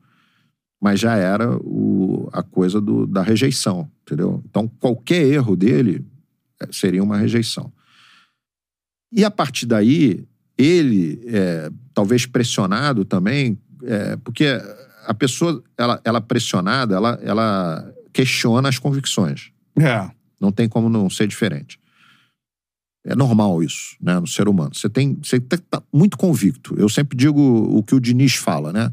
Mas 0.81 1.01
já 1.01 1.16
era 1.16 1.56
o- 1.59 2.28
a 2.32 2.43
coisa 2.43 2.81
do- 2.81 3.06
da 3.06 3.23
rejeição, 3.23 3.90
entendeu? 4.02 4.43
Então, 4.48 4.69
qualquer 4.81 5.23
erro 5.27 5.55
dele 5.56 6.05
eh, 6.60 6.69
seria 6.73 7.02
uma 7.02 7.16
rejeição. 7.19 7.73
E 9.12 9.24
a 9.24 9.30
partir 9.30 9.66
daí, 9.66 10.26
ele, 10.56 11.20
é, 11.26 11.70
talvez 11.94 12.26
pressionado 12.26 13.05
também, 13.05 13.59
é, 13.82 14.16
porque 14.16 14.47
a 15.06 15.14
pessoa, 15.14 15.62
ela, 15.76 16.01
ela 16.05 16.20
pressionada, 16.20 16.94
ela, 16.94 17.18
ela 17.22 17.94
questiona 18.12 18.68
as 18.68 18.78
convicções. 18.78 19.51
É. 19.78 20.10
Não 20.40 20.52
tem 20.52 20.68
como 20.68 20.89
não 20.89 21.09
ser 21.09 21.26
diferente. 21.26 21.78
É 23.06 23.14
normal 23.14 23.62
isso, 23.62 23.97
né, 24.01 24.18
no 24.20 24.26
ser 24.26 24.48
humano. 24.48 24.74
Você 24.74 24.89
tem, 24.89 25.16
você 25.22 25.40
tem 25.40 25.59
que 25.59 25.64
estar 25.64 25.82
muito 25.93 26.18
convicto. 26.18 26.74
Eu 26.76 26.89
sempre 26.89 27.16
digo 27.16 27.40
o 27.40 27.82
que 27.82 27.94
o 27.94 28.01
Diniz 28.01 28.35
fala, 28.35 28.72
né? 28.72 28.93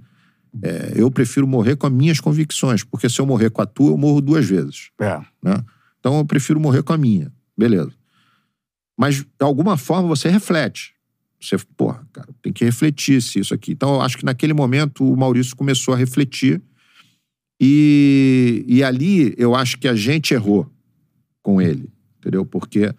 É, 0.64 0.94
eu 0.96 1.12
prefiro 1.12 1.46
morrer 1.46 1.76
com 1.76 1.86
as 1.86 1.92
minhas 1.92 2.20
convicções, 2.22 2.82
porque 2.82 3.10
se 3.10 3.20
eu 3.20 3.26
morrer 3.26 3.50
com 3.50 3.62
a 3.62 3.66
tua, 3.66 3.92
eu 3.92 3.98
morro 3.98 4.22
duas 4.22 4.46
vezes, 4.46 4.90
É. 5.02 5.20
né? 5.44 5.62
Então 6.00 6.18
eu 6.20 6.26
prefiro 6.26 6.60
morrer 6.62 6.82
com 6.82 6.94
a 6.94 6.98
minha, 6.98 7.30
beleza? 7.58 7.92
Mas 8.98 9.18
de 9.18 9.28
alguma 9.40 9.78
forma 9.78 10.08
você 10.08 10.30
reflete. 10.30 10.94
Você, 11.40 11.58
porra, 11.78 12.08
cara, 12.14 12.30
tem 12.42 12.54
que 12.54 12.64
refletir 12.64 13.22
se 13.22 13.40
isso 13.40 13.54
aqui. 13.54 13.74
Então 13.74 13.96
eu 13.96 14.02
acho 14.02 14.18
que 14.18 14.26
naquele 14.26 14.54
momento 14.54 15.04
o 15.04 15.18
Maurício 15.18 15.56
começou 15.56 15.94
a 15.94 15.98
refletir 15.98 16.62
E, 17.60 18.66
e 18.68 18.84
ali 18.84 19.34
eu 19.38 19.56
acho 19.56 19.78
que 19.78 19.88
a 19.88 19.96
gente 19.96 20.34
errou 20.34 20.70
com 21.42 21.62
ele, 21.62 21.90
entendeu? 22.18 22.46
Porque 22.46 22.94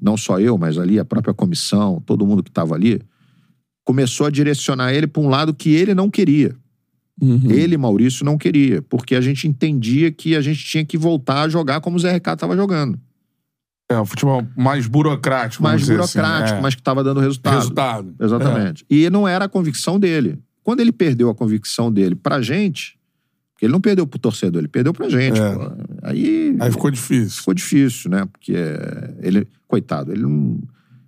não 0.00 0.16
só 0.16 0.38
eu, 0.38 0.56
mas 0.56 0.78
ali 0.78 0.98
a 0.98 1.04
própria 1.04 1.34
comissão, 1.34 2.00
todo 2.06 2.26
mundo 2.26 2.42
que 2.42 2.50
estava 2.50 2.74
ali, 2.74 3.00
começou 3.84 4.26
a 4.26 4.30
direcionar 4.30 4.92
ele 4.92 5.06
para 5.06 5.22
um 5.22 5.28
lado 5.28 5.52
que 5.54 5.70
ele 5.70 5.94
não 5.94 6.10
queria. 6.10 6.54
Ele, 7.50 7.76
Maurício, 7.76 8.24
não 8.24 8.38
queria, 8.38 8.80
porque 8.82 9.16
a 9.16 9.20
gente 9.20 9.48
entendia 9.48 10.12
que 10.12 10.36
a 10.36 10.40
gente 10.40 10.64
tinha 10.64 10.84
que 10.84 10.96
voltar 10.96 11.42
a 11.42 11.48
jogar 11.48 11.80
como 11.80 11.96
o 11.96 11.98
Zé 11.98 12.12
Ricardo 12.12 12.36
estava 12.38 12.56
jogando. 12.56 12.98
É, 13.88 13.98
o 13.98 14.04
futebol 14.04 14.46
mais 14.56 14.86
burocrático. 14.86 15.62
Mais 15.62 15.82
assim, 15.82 15.94
burocrático, 15.94 16.58
é. 16.58 16.60
mas 16.60 16.74
que 16.74 16.80
estava 16.80 17.02
dando 17.02 17.20
resultado. 17.20 17.56
Resultado. 17.56 18.14
Exatamente. 18.20 18.84
E 18.88 19.08
não 19.08 19.26
era 19.26 19.46
a 19.46 19.48
convicção 19.48 19.98
dele. 19.98 20.38
Quando 20.62 20.80
ele 20.80 20.92
perdeu 20.92 21.30
a 21.30 21.34
convicção 21.34 21.90
dele 21.90 22.14
pra 22.14 22.42
gente, 22.42 22.98
porque 23.58 23.64
ele 23.64 23.72
não 23.72 23.80
perdeu 23.80 24.06
pro 24.06 24.18
torcedor, 24.18 24.60
ele 24.60 24.68
perdeu 24.68 24.92
pra 24.92 25.08
gente. 25.08 25.40
É. 25.40 25.56
Aí, 26.02 26.56
Aí 26.60 26.70
ficou 26.70 26.90
difícil. 26.90 27.38
ficou 27.38 27.54
difícil, 27.54 28.10
né? 28.10 28.24
Porque 28.30 28.52
é, 28.54 29.14
ele, 29.20 29.48
coitado, 29.66 30.12
ele 30.12 30.22
não. 30.22 30.60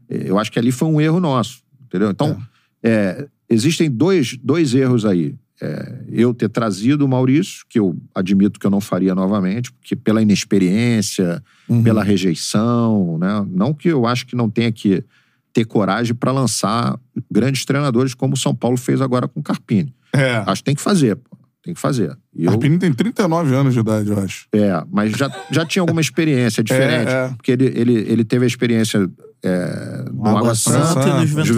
é, 0.08 0.28
Eu 0.28 0.38
acho 0.38 0.50
que 0.50 0.58
ali 0.58 0.72
foi 0.72 0.88
um 0.88 1.00
erro 1.00 1.20
nosso, 1.20 1.62
entendeu? 1.84 2.10
Então, 2.10 2.40
é, 2.82 3.28
existem 3.48 3.90
dois, 3.90 4.36
dois 4.42 4.74
erros 4.74 5.04
aí. 5.04 5.36
É, 5.62 6.04
eu 6.10 6.32
ter 6.32 6.48
trazido 6.48 7.04
o 7.04 7.08
Maurício, 7.08 7.64
que 7.68 7.78
eu 7.78 7.94
admito 8.14 8.58
que 8.58 8.66
eu 8.66 8.70
não 8.70 8.80
faria 8.80 9.14
novamente, 9.14 9.70
porque 9.70 9.94
pela 9.94 10.22
inexperiência, 10.22 11.42
Uhum. 11.70 11.82
pela 11.82 12.02
rejeição, 12.02 13.16
né? 13.18 13.46
Não 13.50 13.72
que 13.72 13.88
eu 13.88 14.06
acho 14.06 14.26
que 14.26 14.34
não 14.36 14.50
tenha 14.50 14.72
que 14.72 15.04
ter 15.52 15.64
coragem 15.64 16.14
para 16.14 16.32
lançar 16.32 16.98
grandes 17.30 17.64
treinadores 17.64 18.14
como 18.14 18.34
o 18.34 18.36
São 18.36 18.54
Paulo 18.54 18.76
fez 18.76 19.00
agora 19.00 19.26
com 19.28 19.40
o 19.40 19.42
Carpini. 19.42 19.94
É. 20.12 20.42
Acho 20.46 20.62
que 20.62 20.64
tem 20.66 20.74
que 20.74 20.82
fazer, 20.82 21.16
pô. 21.16 21.36
Tem 21.62 21.74
que 21.74 21.80
fazer. 21.80 22.16
E 22.34 22.44
eu- 22.46 22.52
Carpini 22.52 22.78
tem 22.78 22.92
39 22.92 23.54
anos 23.54 23.74
de 23.74 23.80
idade, 23.80 24.10
eu 24.10 24.18
acho. 24.18 24.46
é, 24.52 24.82
mas 24.90 25.12
já, 25.12 25.30
já 25.50 25.64
tinha 25.66 25.82
alguma 25.82 26.00
experiência 26.00 26.62
diferente. 26.64 27.08
É, 27.10 27.26
é. 27.26 27.28
Porque 27.36 27.52
ele, 27.52 27.66
ele, 27.66 27.92
ele 27.92 28.24
teve 28.24 28.44
a 28.44 28.48
experiência 28.48 29.08
é, 29.42 30.04
no 30.12 30.26
Água 30.26 30.40
Água 30.40 30.54
Santa 30.54 30.86
Santa, 30.86 31.08
e 31.08 31.12
no 31.20 31.26
Juventude. 31.26 31.48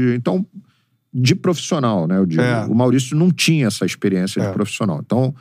Juventude. 0.00 0.14
Então, 0.16 0.46
de 1.12 1.34
profissional, 1.34 2.06
né? 2.06 2.18
Eu 2.18 2.26
digo. 2.26 2.42
É. 2.42 2.64
O 2.66 2.74
Maurício 2.74 3.16
não 3.16 3.30
tinha 3.30 3.66
essa 3.66 3.84
experiência 3.86 4.40
É. 4.40 4.46
de 4.48 4.52
profissional. 4.52 5.00
Então, 5.04 5.34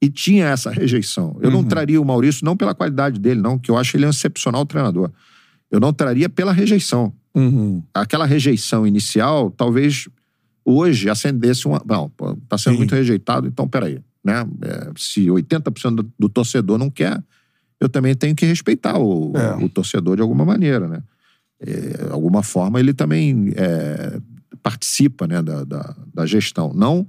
e 0.00 0.08
tinha 0.10 0.46
essa 0.46 0.70
rejeição. 0.70 1.36
Eu 1.40 1.50
não 1.50 1.60
Uhum. 1.60 1.64
traria 1.68 2.00
o 2.00 2.04
Maurício 2.04 2.44
não 2.44 2.56
pela 2.56 2.74
qualidade 2.74 3.18
dele, 3.18 3.40
não, 3.40 3.58
que 3.58 3.70
eu 3.70 3.76
acho 3.76 3.96
ele 3.96 4.06
um 4.06 4.10
excepcional 4.10 4.64
treinador. 4.66 5.10
Eu 5.70 5.80
não 5.80 5.92
traria 5.92 6.28
pela 6.28 6.52
rejeição. 6.52 7.12
Uhum. 7.34 7.82
Aquela 7.94 8.26
rejeição 8.26 8.86
inicial, 8.86 9.50
talvez 9.50 10.08
hoje 10.64 11.08
acendesse 11.08 11.66
uma. 11.66 11.82
Não, 11.86 12.08
pô, 12.10 12.36
tá 12.48 12.56
sendo 12.58 12.72
Sim. 12.74 12.78
muito 12.78 12.94
rejeitado, 12.94 13.46
então 13.46 13.66
peraí. 13.68 14.00
Né? 14.24 14.44
É, 14.62 14.90
se 14.96 15.26
80% 15.26 15.94
do, 15.96 16.12
do 16.18 16.28
torcedor 16.28 16.78
não 16.78 16.90
quer, 16.90 17.22
eu 17.80 17.88
também 17.88 18.14
tenho 18.14 18.34
que 18.34 18.44
respeitar 18.46 18.98
o, 18.98 19.32
É. 19.36 19.64
o 19.64 19.68
torcedor 19.68 20.16
de 20.16 20.22
alguma 20.22 20.44
maneira, 20.44 20.88
né? 20.88 21.02
É, 21.60 22.08
alguma 22.10 22.42
forma 22.42 22.78
ele 22.80 22.92
também 22.92 23.52
é, 23.56 24.20
participa 24.62 25.26
né, 25.26 25.40
da, 25.42 25.64
da, 25.64 25.96
da 26.12 26.26
gestão. 26.26 26.72
Não 26.74 27.06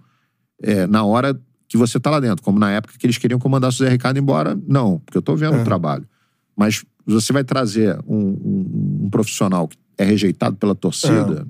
é, 0.62 0.88
na 0.88 1.04
hora 1.04 1.38
que 1.68 1.78
você 1.78 2.00
tá 2.00 2.10
lá 2.10 2.20
dentro, 2.20 2.44
como 2.44 2.58
na 2.60 2.72
época 2.72 2.94
que 2.98 3.06
eles 3.06 3.18
queriam 3.18 3.40
que 3.40 3.46
eu 3.46 3.52
mandasse 3.52 3.82
o 3.82 3.86
Zé 3.86 3.90
Ricardo 3.92 4.18
embora, 4.18 4.58
não, 4.68 5.00
porque 5.00 5.18
eu 5.18 5.22
tô 5.22 5.36
vendo 5.36 5.56
É. 5.58 5.62
o 5.62 5.64
trabalho. 5.64 6.08
Mas 6.56 6.84
você 7.06 7.32
vai 7.34 7.44
trazer 7.44 7.98
um, 8.08 8.18
um- 8.18 9.02
um 9.06 9.10
profissional 9.10 9.68
que 9.68 9.78
é 9.98 10.04
rejeitado 10.06 10.56
pela 10.58 10.74
torcida, 10.76 11.46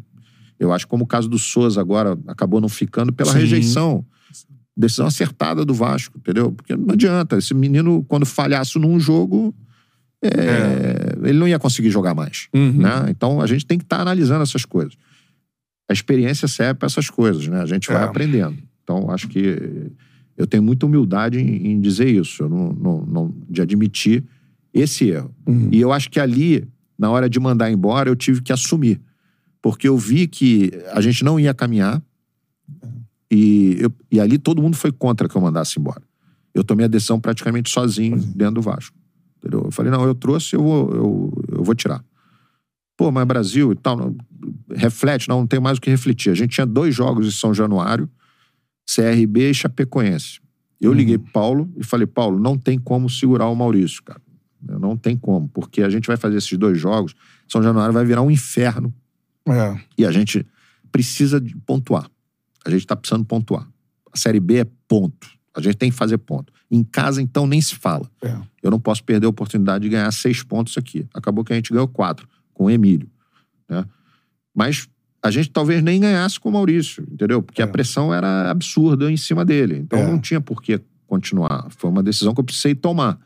eu 0.59 0.73
acho 0.73 0.85
que 0.85 0.89
como 0.89 1.03
o 1.03 1.07
caso 1.07 1.27
do 1.29 1.37
Souza 1.37 1.79
agora 1.79 2.17
acabou 2.27 2.59
não 2.59 2.69
ficando 2.69 3.11
pela 3.13 3.31
Sim. 3.31 3.39
rejeição. 3.39 4.05
Decisão 4.75 5.07
acertada 5.07 5.65
do 5.65 5.73
Vasco, 5.73 6.17
entendeu? 6.19 6.51
Porque 6.51 6.75
não 6.75 6.93
adianta. 6.93 7.35
Esse 7.37 7.53
menino, 7.53 8.03
quando 8.07 8.25
falhasse 8.27 8.77
num 8.77 8.99
jogo, 8.99 9.53
é, 10.23 11.17
ele 11.27 11.37
não 11.39 11.47
ia 11.47 11.59
conseguir 11.59 11.89
jogar 11.89 12.13
mais. 12.13 12.47
Uhum. 12.53 12.73
Né? 12.73 13.05
Então 13.09 13.41
a 13.41 13.47
gente 13.47 13.65
tem 13.65 13.77
que 13.77 13.83
estar 13.83 13.99
analisando 14.01 14.43
essas 14.43 14.65
coisas. 14.65 14.93
A 15.89 15.93
experiência 15.93 16.47
serve 16.47 16.75
para 16.75 16.85
essas 16.87 17.09
coisas, 17.09 17.47
né? 17.47 17.61
A 17.61 17.65
gente 17.65 17.87
vai 17.87 18.01
É. 18.03 18.05
aprendendo. 18.05 18.57
Então 18.83 19.09
acho 19.11 19.27
que 19.27 19.89
eu 20.37 20.45
tenho 20.47 20.61
muita 20.63 20.85
humildade 20.85 21.39
em, 21.39 21.71
em 21.71 21.81
dizer 21.81 22.07
isso, 22.07 22.43
eu 22.43 22.49
não, 22.49 22.71
não- 22.73 23.05
não- 23.05 23.35
de 23.49 23.61
admitir 23.61 24.23
esse 24.73 25.09
erro. 25.09 25.33
Uhum. 25.47 25.69
E 25.71 25.81
eu 25.81 25.91
acho 25.91 26.09
que 26.09 26.19
ali, 26.19 26.65
na 26.97 27.09
hora 27.09 27.27
de 27.29 27.39
mandar 27.39 27.71
embora, 27.71 28.09
eu 28.09 28.15
tive 28.15 28.41
que 28.41 28.53
assumir. 28.53 29.01
Porque 29.61 29.87
eu 29.87 29.97
vi 29.97 30.27
que 30.27 30.71
a 30.91 31.01
gente 31.01 31.23
não 31.23 31.39
ia 31.39 31.53
caminhar 31.53 32.01
e, 33.31 33.77
eu- 33.79 33.91
e 34.11 34.19
ali 34.19 34.37
todo 34.37 34.61
mundo 34.61 34.77
foi 34.77 34.91
contra 34.91 35.27
que 35.27 35.35
eu 35.35 35.41
mandasse 35.41 35.79
embora. 35.79 36.01
Eu 36.53 36.63
tomei 36.63 36.85
a 36.85 36.89
decisão 36.89 37.19
praticamente 37.19 37.69
sozinho 37.69 38.17
dentro 38.17 38.55
do 38.55 38.61
Vasco. 38.61 38.95
Entendeu? 39.39 39.63
Eu 39.65 39.71
falei, 39.71 39.91
não, 39.91 40.03
eu 40.05 40.15
trouxe, 40.15 40.55
eu 40.55 40.63
vou, 40.63 40.91
eu, 40.95 41.43
eu 41.57 41.63
vou 41.63 41.75
tirar. 41.75 42.03
Pô, 42.95 43.11
mas 43.11 43.25
Brasil 43.25 43.71
e 43.71 43.75
tal, 43.75 43.95
não- 43.97 44.15
reflete, 44.73 45.27
não, 45.29 45.39
não 45.41 45.47
tem 45.47 45.59
mais 45.59 45.77
o 45.77 45.81
que 45.81 45.89
refletir. 45.89 46.31
A 46.31 46.35
gente 46.35 46.51
tinha 46.51 46.65
dois 46.65 46.95
jogos 46.95 47.27
em 47.27 47.31
São 47.31 47.53
Januário, 47.53 48.09
CRB 48.87 49.51
e 49.51 49.53
Chapecoense. 49.53 50.39
Eu 50.79 50.93
liguei 50.93 51.17
pro 51.17 51.31
Paulo 51.31 51.73
e 51.75 51.83
falei, 51.83 52.05
Paulo, 52.07 52.39
não 52.39 52.57
tem 52.57 52.77
como 52.79 53.09
segurar 53.09 53.47
o 53.49 53.55
Maurício, 53.55 54.01
cara. 54.03 54.21
Não 54.61 54.95
tem 54.97 55.15
como, 55.17 55.47
porque 55.49 55.81
a 55.81 55.89
gente 55.89 56.07
vai 56.07 56.17
fazer 56.17 56.37
esses 56.37 56.57
dois 56.57 56.79
jogos, 56.79 57.13
São 57.47 57.61
Januário 57.61 57.93
vai 57.93 58.03
virar 58.05 58.21
um 58.21 58.31
inferno 58.31 58.93
É. 59.47 59.79
e 59.97 60.05
a 60.05 60.11
gente 60.11 60.45
precisa 60.91 61.39
de 61.39 61.55
pontuar. 61.57 62.09
A 62.65 62.69
gente 62.69 62.85
tá 62.85 62.95
precisando 62.95 63.23
pontuar. 63.25 63.67
A 64.11 64.17
Série 64.17 64.39
B 64.39 64.57
é 64.57 64.67
ponto. 64.87 65.27
A 65.53 65.61
gente 65.61 65.75
tem 65.75 65.89
que 65.89 65.95
fazer 65.95 66.17
ponto. 66.17 66.51
Em 66.69 66.83
casa, 66.83 67.21
então, 67.21 67.47
nem 67.47 67.61
se 67.61 67.75
fala. 67.75 68.09
É. 68.21 68.35
Eu 68.61 68.69
não 68.69 68.79
posso 68.79 69.03
perder 69.03 69.25
a 69.25 69.29
oportunidade 69.29 69.83
de 69.83 69.89
ganhar 69.89 70.11
seis 70.11 70.43
pontos 70.43 70.77
aqui. 70.77 71.07
Acabou 71.13 71.43
que 71.43 71.53
a 71.53 71.55
gente 71.55 71.71
ganhou 71.71 71.87
quatro, 71.87 72.27
com 72.53 72.65
o 72.65 72.69
Emílio. 72.69 73.09
Né? 73.69 73.85
Mas 74.53 74.87
a 75.27 75.31
gente 75.31 75.49
talvez 75.49 75.83
nem 75.83 75.99
ganhasse 75.99 76.39
com 76.39 76.49
o 76.49 76.51
Maurício, 76.51 77.03
entendeu? 77.11 77.41
Porque 77.41 77.61
É. 77.61 77.65
a 77.65 77.67
pressão 77.67 78.13
era 78.13 78.49
absurda 78.49 79.11
em 79.11 79.17
cima 79.17 79.43
dele. 79.45 79.77
Então 79.77 79.99
É. 79.99 80.07
não 80.07 80.19
tinha 80.19 80.39
por 80.41 80.61
que 80.61 80.79
continuar. 81.07 81.67
Foi 81.77 81.89
uma 81.89 82.01
decisão 82.03 82.33
que 82.33 82.39
eu 82.39 82.43
precisei 82.43 82.73
tomar. 82.75 83.19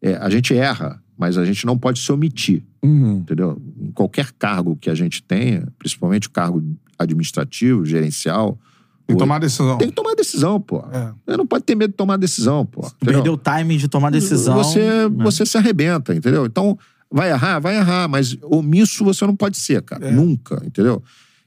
É, 0.00 0.16
a 0.16 0.28
gente 0.28 0.54
erra, 0.54 1.00
mas 1.16 1.38
a 1.38 1.44
gente 1.44 1.64
não 1.64 1.78
pode 1.78 1.98
se 2.00 2.10
omitir 2.10 2.62
Uhum. 2.82 3.18
entendeu? 3.18 3.60
Em 3.80 3.92
qualquer 3.92 4.32
cargo 4.32 4.74
que 4.76 4.90
a 4.90 4.94
gente 4.94 5.22
tenha, 5.22 5.68
principalmente 5.78 6.26
o 6.26 6.30
cargo 6.30 6.62
administrativo, 6.98 7.84
gerencial, 7.84 8.58
Tem 9.06 9.16
que 9.16 9.20
tomar 9.22 9.38
decisão. 9.38 9.78
tem 9.78 9.88
que 9.88 9.94
tomar 9.94 10.14
decisão, 10.14 10.60
pô. 10.60 10.78
É. 10.92 11.12
Você 11.26 11.36
não 11.36 11.46
pode 11.46 11.64
ter 11.64 11.74
medo 11.74 11.90
de 11.90 11.96
tomar 11.96 12.16
decisão, 12.16 12.64
pô. 12.66 12.90
Perdeu 13.00 13.34
o 13.34 13.36
timing 13.36 13.76
de 13.76 13.88
tomar 13.88 14.10
decisão. 14.10 14.56
Você, 14.56 14.80
né? 14.80 15.08
você 15.08 15.44
se 15.46 15.56
arrebenta, 15.58 16.14
entendeu? 16.14 16.46
Então, 16.46 16.78
vai 17.10 17.30
errar, 17.30 17.58
vai 17.60 17.76
errar, 17.76 18.08
mas 18.08 18.36
omisso 18.42 19.04
você 19.04 19.26
não 19.26 19.36
pode 19.36 19.56
ser, 19.56 19.82
cara. 19.82 20.06
É. 20.08 20.10
Nunca, 20.12 20.62
entendeu? 20.64 21.02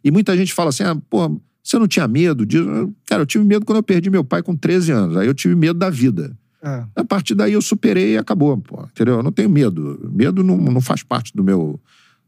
E 0.06 0.12
muita 0.12 0.38
gente 0.38 0.54
fala 0.54 0.70
assim, 0.70 0.84
ah, 0.84 0.96
pô, 1.10 1.42
você 1.64 1.80
não 1.80 1.88
tinha 1.88 2.08
medo 2.08 2.46
disso? 2.46 2.94
Cara, 3.08 3.24
eu 3.24 3.26
tive 3.26 3.44
medo 3.44 3.66
quando 3.66 3.78
eu 3.78 3.84
perdi 3.84 4.10
meu 4.10 4.24
pai 4.24 4.44
com 4.44 4.56
13 4.56 4.92
anos. 4.92 5.18
Aí 5.18 5.26
eu 5.28 5.34
tive 5.34 5.56
medo 5.56 5.80
da 5.80 5.90
vida. 5.90 6.38
É. 6.64 6.84
A 6.96 7.04
partir 7.04 7.34
daí 7.36 7.54
eu 7.54 7.62
superei 7.62 8.14
e 8.14 8.18
acabou, 8.18 8.56
pô. 8.58 8.84
Entendeu? 8.84 9.16
Eu 9.16 9.24
não 9.24 9.32
tenho 9.32 9.50
medo. 9.50 10.10
Medo 10.14 10.44
não, 10.44 10.58
não 10.58 10.80
faz 10.80 11.02
parte 11.02 11.32
do 11.36 11.44
meu, 11.44 11.80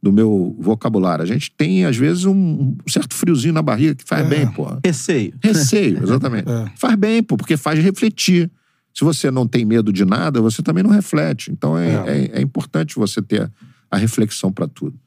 do 0.01 0.11
meu 0.11 0.55
vocabulário. 0.59 1.21
A 1.23 1.27
gente 1.27 1.51
tem, 1.55 1.85
às 1.85 1.95
vezes, 1.95 2.25
um, 2.25 2.33
um 2.35 2.75
certo 2.87 3.13
friozinho 3.13 3.53
na 3.53 3.61
barriga 3.61 3.93
que 3.93 4.03
faz 4.03 4.25
É. 4.25 4.29
bem, 4.29 4.47
pô. 4.51 4.65
Receio. 4.83 5.33
Receio, 5.43 6.01
exatamente. 6.03 6.49
É. 6.49 6.71
Faz 6.75 6.95
bem, 6.95 7.21
pô, 7.21 7.37
porque 7.37 7.55
faz 7.57 7.77
refletir. 7.79 8.49
Se 8.91 9.03
você 9.03 9.29
não 9.29 9.47
tem 9.47 9.63
medo 9.63 9.93
de 9.93 10.03
nada, 10.03 10.41
você 10.41 10.63
também 10.63 10.83
não 10.83 10.89
reflete. 10.89 11.51
Então 11.51 11.77
é, 11.77 11.89
É. 11.89 12.17
é- 12.35 12.39
é 12.39 12.41
importante 12.41 12.95
você 12.95 13.21
ter 13.21 13.51
a 13.91 13.97
reflexão 13.97 14.51
para 14.51 14.67
tudo. 14.67 14.97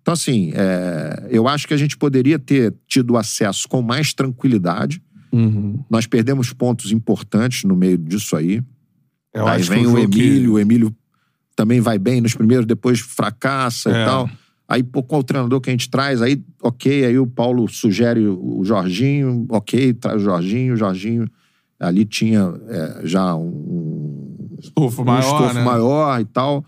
Então, 0.00 0.14
assim, 0.14 0.52
é, 0.54 1.28
eu 1.30 1.46
acho 1.46 1.66
que 1.68 1.74
a 1.74 1.76
gente 1.76 1.96
poderia 1.96 2.38
ter 2.38 2.74
tido 2.86 3.16
acesso 3.16 3.68
com 3.68 3.82
mais 3.82 4.12
tranquilidade. 4.14 5.02
Uhum. 5.32 5.78
Nós 5.90 6.06
perdemos 6.06 6.52
pontos 6.52 6.90
importantes 6.92 7.64
no 7.64 7.76
meio 7.76 7.98
disso 7.98 8.34
aí. 8.36 8.62
Eu 9.34 9.44
vem 9.68 9.86
o 9.86 9.90
jogo 9.90 10.08
que- 10.08 10.20
Emílio, 10.20 10.52
o 10.54 10.58
Emílio 10.58 10.96
também 11.54 11.80
vai 11.80 11.98
bem 11.98 12.20
nos 12.20 12.34
primeiros, 12.34 12.64
depois 12.66 13.00
fracassa 13.00 13.90
É. 13.90 14.02
e 14.02 14.04
tal. 14.06 14.30
Aí, 14.66 14.82
pô, 14.82 15.02
qual 15.02 15.20
o 15.20 15.24
treinador 15.24 15.60
que 15.60 15.70
a 15.70 15.72
gente 15.72 15.88
traz? 15.90 16.20
Aí, 16.22 16.42
ok, 16.62 17.04
aí 17.04 17.18
o 17.18 17.26
Paulo 17.26 17.66
sugere 17.68 18.26
o 18.26 18.62
Jorginho, 18.64 19.46
ok, 19.48 19.92
traz 19.94 20.20
o 20.22 20.24
Jorginho, 20.24 20.74
o 20.74 20.76
Jorginho 20.76 21.28
ali 21.80 22.04
tinha 22.04 22.52
é, 22.68 23.00
já 23.04 23.34
um, 23.34 24.56
Estofo 24.60 25.02
um 25.02 25.04
maior, 25.04 25.20
estofo 25.20 25.54
né? 25.54 25.64
maior 25.64 26.20
e 26.20 26.24
tal, 26.24 26.64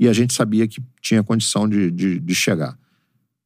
e 0.00 0.08
a 0.08 0.12
gente 0.12 0.32
sabia 0.34 0.66
que 0.66 0.82
tinha 1.00 1.22
condição 1.22 1.68
de, 1.68 1.90
de, 1.90 2.18
de 2.18 2.34
chegar. 2.34 2.76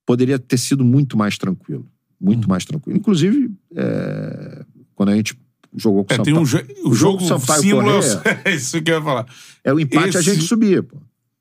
Poderia 0.07 0.39
ter 0.39 0.57
sido 0.59 0.85
muito 0.85 1.17
mais 1.19 1.37
tranquilo, 1.37 1.83
Uhum. 2.21 2.29
muito 2.29 2.49
mais 2.49 2.65
tranquilo. 2.65 2.97
Inclusive, 2.97 3.51
é, 3.75 4.65
quando 4.95 5.09
a 5.11 5.17
gente 5.17 5.37
jogou 5.77 6.05
com 6.05 6.15
o 6.15 6.15
É, 6.15 6.23
tem 6.23 6.35
Sampaio- 6.35 6.41
um 6.41 6.45
jo- 6.45 6.59
o 6.85 6.91
O 6.91 6.95
jogo 6.95 7.19
jogo 7.21 7.41
Sampaio 7.41 7.63
símbolo 7.63 7.91
é 7.91 8.01
Corrêa. 8.01 8.41
é 8.47 8.55
isso 8.55 8.81
que 8.81 8.91
eu 8.91 8.97
ia 8.97 9.03
falar. 9.03 9.27
é 9.65 9.73
o 9.75 9.81
empate 9.81 10.17
a 10.17 10.21
esse- 10.21 10.35
gente 10.35 10.45
subir, 10.45 10.83
pô. 10.85 10.97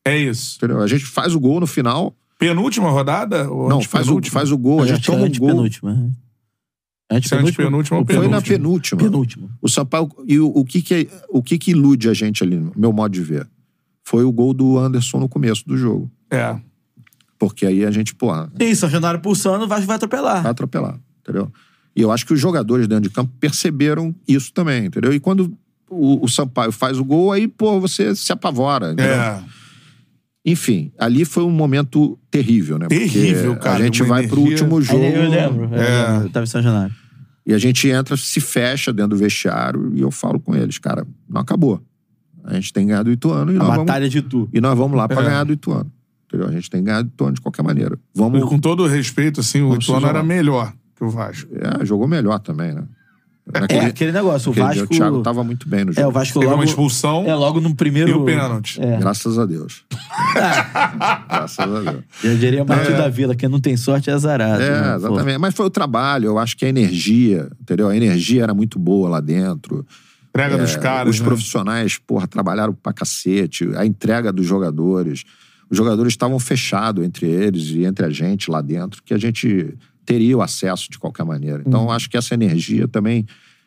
É 0.05 0.17
isso. 0.17 0.57
Entendeu? 0.57 0.81
A 0.81 0.87
gente 0.87 1.05
faz 1.05 1.33
o 1.35 1.39
gol 1.39 1.59
no 1.61 1.67
final. 1.67 2.13
Penúltima 2.39 2.89
rodada? 2.89 3.49
Ou 3.49 3.69
Não, 3.69 3.81
faz 3.81 4.07
o, 4.07 4.17
antepenúltima? 4.17 4.33
faz 4.33 4.51
o 4.51 4.57
gol, 4.57 4.81
a 4.81 4.87
gente 4.87 5.01
que 5.05 5.11
é 5.11 5.13
toma 5.13 5.25
um 5.27 5.31
gol. 5.31 5.49
antepenúltima. 5.49 6.11
Esse 7.11 7.33
é 7.33 7.37
antepenúltimo 7.37 7.99
ou 7.99 8.05
Foi 8.05 8.15
na 8.15 8.41
penúltimo? 8.41 8.57
penúltima. 8.57 9.01
Penúltimo. 9.01 9.49
O 9.61 9.69
Sampaio. 9.69 10.09
E 10.25 10.39
o, 10.39 10.47
o 10.47 10.65
que, 10.65 10.81
que, 10.81 11.07
o 11.29 11.43
que 11.43 11.57
que 11.59 11.71
ilude 11.71 12.09
a 12.09 12.13
gente 12.13 12.43
ali, 12.43 12.55
no 12.57 12.71
meu 12.75 12.91
modo 12.91 13.13
de 13.13 13.21
ver? 13.21 13.47
Foi 14.03 14.23
o 14.23 14.31
gol 14.31 14.53
do 14.53 14.77
Anderson 14.77 15.19
no 15.19 15.29
começo 15.29 15.65
do 15.67 15.77
jogo. 15.77 16.11
É. 16.29 16.55
Porque 17.39 17.65
aí 17.65 17.85
a 17.85 17.91
gente, 17.91 18.13
pô, 18.15 18.29
Sim, 18.61 18.75
São 18.75 18.89
Januário 18.89 19.19
pulsando, 19.19 19.65
o 19.65 19.67
Vasco 19.67 19.85
vai 19.87 19.95
atropelar. 19.97 20.41
vai 20.43 20.51
atropelar, 20.51 20.99
entendeu? 21.21 21.51
E 21.95 22.01
eu 22.01 22.11
acho 22.11 22.25
que 22.25 22.33
os 22.33 22.39
jogadores 22.39 22.87
dentro 22.87 23.03
de 23.03 23.09
campo 23.09 23.31
perceberam 23.39 24.13
isso 24.27 24.51
também, 24.53 24.85
entendeu? 24.85 25.13
E 25.13 25.19
quando 25.19 25.55
o, 25.89 26.23
o 26.25 26.27
Sampaio 26.27 26.71
faz 26.71 26.97
o 26.97 27.03
gol, 27.05 27.31
aí, 27.31 27.47
pô, 27.47 27.79
você 27.79 28.15
se 28.15 28.31
apavora, 28.31 28.93
entendeu? 28.93 29.13
É. 29.13 29.43
Enfim, 30.45 30.91
ali 30.97 31.23
foi 31.23 31.43
um 31.43 31.51
momento 31.51 32.19
terrível, 32.29 32.77
né? 32.77 32.87
Porque 32.89 32.99
Terrível, 33.07 33.55
cara, 33.57 33.77
A 33.79 33.85
gente 33.85 34.03
vai 34.03 34.27
pro 34.27 34.41
energia- 34.41 34.65
último 34.65 34.81
jogo 34.81 35.03
eu 35.03 35.29
lembro. 35.29 35.63
Eu, 35.73 35.81
É. 35.81 36.07
lembro, 36.09 36.25
eu 36.27 36.29
tava 36.29 36.43
em 36.43 36.47
São 36.47 36.61
Januário. 36.61 36.93
e 37.45 37.53
a 37.53 37.57
gente 37.57 37.87
entra, 37.87 38.17
se 38.17 38.41
fecha 38.41 38.91
dentro 38.91 39.11
do 39.11 39.17
vestiário 39.17 39.91
e 39.95 40.01
eu 40.01 40.11
falo 40.11 40.39
com 40.39 40.55
eles, 40.55 40.77
cara, 40.77 41.05
não 41.29 41.41
acabou. 41.41 41.81
A 42.43 42.53
gente 42.55 42.73
tem 42.73 42.85
ganhado 42.87 43.09
o 43.09 43.13
Ituano 43.13 43.51
e 43.51 43.55
A 43.55 43.59
nós 43.59 43.67
vamos 43.69 43.85
batalha 43.85 44.09
de 44.09 44.21
tu. 44.21 44.49
E 44.53 44.59
nós 44.61 44.77
vamos 44.77 44.97
lá 44.97 45.07
pra 45.07 45.21
É. 45.21 45.25
ganhar 45.25 45.43
do 45.45 45.53
Ituano. 45.53 45.91
Entendeu? 46.27 46.47
A 46.47 46.51
gente 46.51 46.69
tem 46.69 46.81
que 46.81 46.85
ganhar 46.87 47.01
do 47.03 47.07
Ituano 47.07 47.33
de 47.33 47.41
qualquer 47.41 47.63
maneira. 47.63 47.97
Vamos. 48.13 48.41
E 48.41 48.43
com 48.45 48.59
todo 48.59 48.83
o 48.83 48.87
respeito, 48.87 49.39
assim, 49.39 49.61
o 49.61 49.69
Vamos 49.69 49.83
Ituano 49.85 50.07
era 50.07 50.21
melhor 50.23 50.73
que 50.95 51.03
o 51.03 51.09
Vasco. 51.09 51.49
É, 51.55 51.85
jogou 51.85 52.07
melhor 52.07 52.39
também, 52.39 52.73
né? 52.73 52.83
É, 53.69 53.85
aquele 53.87 54.13
negócio. 54.13 54.49
O 54.49 54.51
aquele 54.53 54.67
dia 54.69 54.81
Vasco. 54.83 54.93
o 54.93 54.97
Thiago 54.97 55.21
tava 55.21 55.43
muito 55.43 55.67
bem 55.67 55.83
no 55.83 55.91
jogo. 55.91 55.99
É, 56.01 56.07
o 56.07 56.11
Vasco 56.11 56.35
Teve 56.39 56.45
logo. 56.45 56.57
uma 56.59 56.63
expulsão 56.65 57.25
É, 57.27 57.35
logo 57.35 57.59
no 57.59 57.75
primeiro. 57.75 58.09
e 58.09 58.13
o 58.13 58.23
pênalti. 58.23 58.81
É. 58.81 58.97
Graças 58.97 59.37
a 59.37 59.45
Deus. 59.45 59.83
Graças 61.29 61.59
a 61.59 61.65
Deus. 61.91 62.03
Já 62.23 62.33
diria 62.35 62.63
Martinho 62.65 62.97
da 62.97 63.09
Vila, 63.09 63.35
quem 63.35 63.49
não 63.49 63.59
tem 63.59 63.75
sorte 63.77 64.09
é 64.09 64.13
azarado. 64.13 64.61
É, 64.61 64.69
né? 64.81 64.89
Pô. 64.91 64.95
exatamente. 64.95 65.37
Mas 65.39 65.53
foi 65.53 65.65
o 65.65 65.69
trabalho, 65.69 66.27
eu 66.27 66.39
acho 66.39 66.55
que 66.55 66.65
a 66.65 66.69
energia, 66.69 67.49
entendeu? 67.61 67.89
A 67.89 67.95
energia 67.97 68.43
era 68.43 68.53
muito 68.53 68.79
boa 68.79 69.09
lá 69.09 69.19
dentro. 69.19 69.85
Entrega 70.33 70.57
dos 70.57 70.75
É, 70.75 70.79
caras. 70.79 71.15
Os 71.15 71.21
né? 71.21 71.27
profissionais, 71.27 71.97
porra, 71.99 72.27
trabalharam 72.27 72.73
pra 72.73 72.91
cacete. 72.91 73.69
A 73.75 73.85
entrega 73.85 74.33
dos 74.33 74.47
jogadores. 74.47 75.23
Os 75.69 75.77
jogadores 75.77 76.13
estavam 76.13 76.39
fechados 76.39 77.05
entre 77.05 77.27
eles 77.27 77.69
e 77.69 77.85
entre 77.85 78.05
a 78.05 78.09
gente 78.09 78.49
lá 78.49 78.61
dentro, 78.61 79.01
que 79.03 79.13
a 79.13 79.17
gente 79.17 79.75
teria 80.05 80.37
o 80.37 80.41
acesso 80.41 80.89
de 80.89 80.97
qualquer 80.99 81.23
maneira. 81.23 81.63
Então, 81.65 81.89
acho 81.91 82.09
que 82.09 82.17
essa 82.17 82.33
energia 82.33 82.87
também 82.87 83.25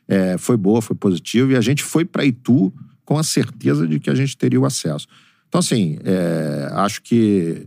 é, 0.09 0.37
foi 0.37 0.57
boa, 0.57 0.83
foi 0.83 0.97
positiva. 0.97 1.53
E 1.53 1.57
a 1.57 1.61
gente 1.61 1.83
foi 1.83 2.05
pra 2.05 2.25
Itu 2.25 2.73
com 3.05 3.17
a 3.17 3.23
certeza 3.23 3.87
de 3.87 4.01
que 4.01 4.11
a 4.11 4.15
gente 4.15 4.37
teria 4.37 4.61
o 4.61 4.67
acesso. 4.67 5.07
Então, 5.49 5.61
assim, 5.61 5.99
é, 6.05 6.69
acho 6.73 7.01
que 7.03 7.67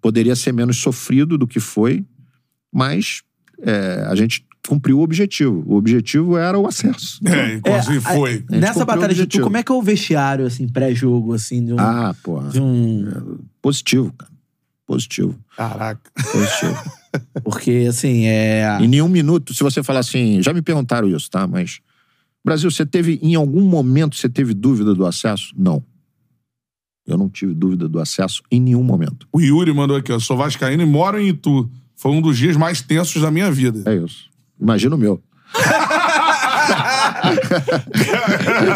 poderia 0.00 0.36
ser 0.36 0.52
menos 0.52 0.76
sofrido 0.78 1.36
do 1.36 1.46
que 1.46 1.58
foi, 1.58 2.04
mas 2.72 3.22
é, 3.60 4.06
a 4.08 4.14
gente 4.14 4.45
cumpriu 4.66 4.98
o 4.98 5.02
objetivo. 5.02 5.62
O 5.66 5.76
objetivo 5.76 6.36
era 6.36 6.58
o 6.58 6.66
acesso. 6.66 7.20
É, 7.26 7.54
inclusive 7.54 7.96
É, 7.96 8.10
a- 8.10 8.14
foi. 8.14 8.32
gente 8.34 8.50
Nessa 8.50 8.84
batalha 8.84 9.14
de 9.14 9.26
tu, 9.26 9.40
como 9.40 9.56
é 9.56 9.62
que 9.62 9.70
é 9.70 9.74
o 9.74 9.82
vestiário, 9.82 10.44
assim, 10.46 10.68
pré-jogo, 10.68 11.32
assim, 11.34 11.64
de 11.64 11.72
um. 11.72 11.80
Ah, 11.80 12.14
porra. 12.22 12.48
de 12.50 12.60
um... 12.60 13.38
Positivo, 13.62 14.12
cara. 14.16 14.32
Positivo. 14.86 15.36
Caraca. 15.56 16.10
Positivo. 16.32 16.92
Porque, 17.42 17.86
assim, 17.88 18.26
é. 18.26 18.78
em 18.80 18.86
nenhum 18.88 19.08
minuto, 19.08 19.52
se 19.54 19.62
você 19.62 19.82
falar 19.82 20.00
assim, 20.00 20.40
já 20.42 20.52
me 20.52 20.62
perguntaram 20.62 21.08
isso, 21.08 21.30
tá? 21.30 21.46
Mas. 21.46 21.80
Brasil, 22.44 22.70
você 22.70 22.86
teve, 22.86 23.18
em 23.22 23.34
algum 23.34 23.62
momento, 23.62 24.14
você 24.14 24.28
teve 24.28 24.54
dúvida 24.54 24.94
do 24.94 25.04
acesso? 25.04 25.52
Não. 25.56 25.82
Eu 27.04 27.16
não 27.18 27.28
tive 27.28 27.52
dúvida 27.54 27.88
do 27.88 27.98
acesso 27.98 28.42
em 28.50 28.60
nenhum 28.60 28.82
momento. 28.84 29.26
O 29.32 29.40
Yuri 29.40 29.72
mandou 29.72 29.96
aqui, 29.96 30.12
ó. 30.12 30.18
Sou 30.20 30.36
vascaíno 30.36 30.82
e 30.82 30.86
moro 30.86 31.18
em 31.20 31.28
Itu. 31.30 31.68
Foi 31.96 32.12
um 32.12 32.20
dos 32.20 32.36
dias 32.38 32.56
mais 32.56 32.80
tensos 32.82 33.20
da 33.22 33.30
minha 33.30 33.50
vida. 33.50 33.82
É 33.90 33.96
isso. 33.96 34.28
Imagina 34.60 34.94
o 34.94 34.98
meu. 34.98 35.22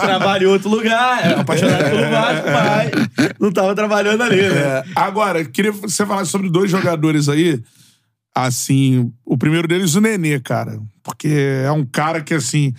Trabalha 0.00 0.44
em 0.44 0.46
outro 0.46 0.68
lugar, 0.68 1.26
é 1.26 1.40
apaixonado 1.40 1.84
pelo 1.84 2.10
Vasco, 2.10 2.46
mas 2.50 2.90
não 3.38 3.52
tava 3.52 3.74
trabalhando 3.74 4.22
ali, 4.22 4.42
né? 4.42 4.48
É, 4.48 4.84
agora, 4.94 5.44
queria 5.44 5.72
que 5.72 5.80
você 5.80 6.06
falasse 6.06 6.30
sobre 6.30 6.48
dois 6.48 6.70
jogadores 6.70 7.28
aí. 7.28 7.62
Assim, 8.34 9.12
o 9.24 9.36
primeiro 9.36 9.66
deles, 9.66 9.94
o 9.96 10.00
Nenê, 10.00 10.38
cara. 10.38 10.80
Porque 11.02 11.28
é 11.64 11.72
um 11.72 11.84
cara 11.84 12.20
que, 12.20 12.32
assim, 12.32 12.72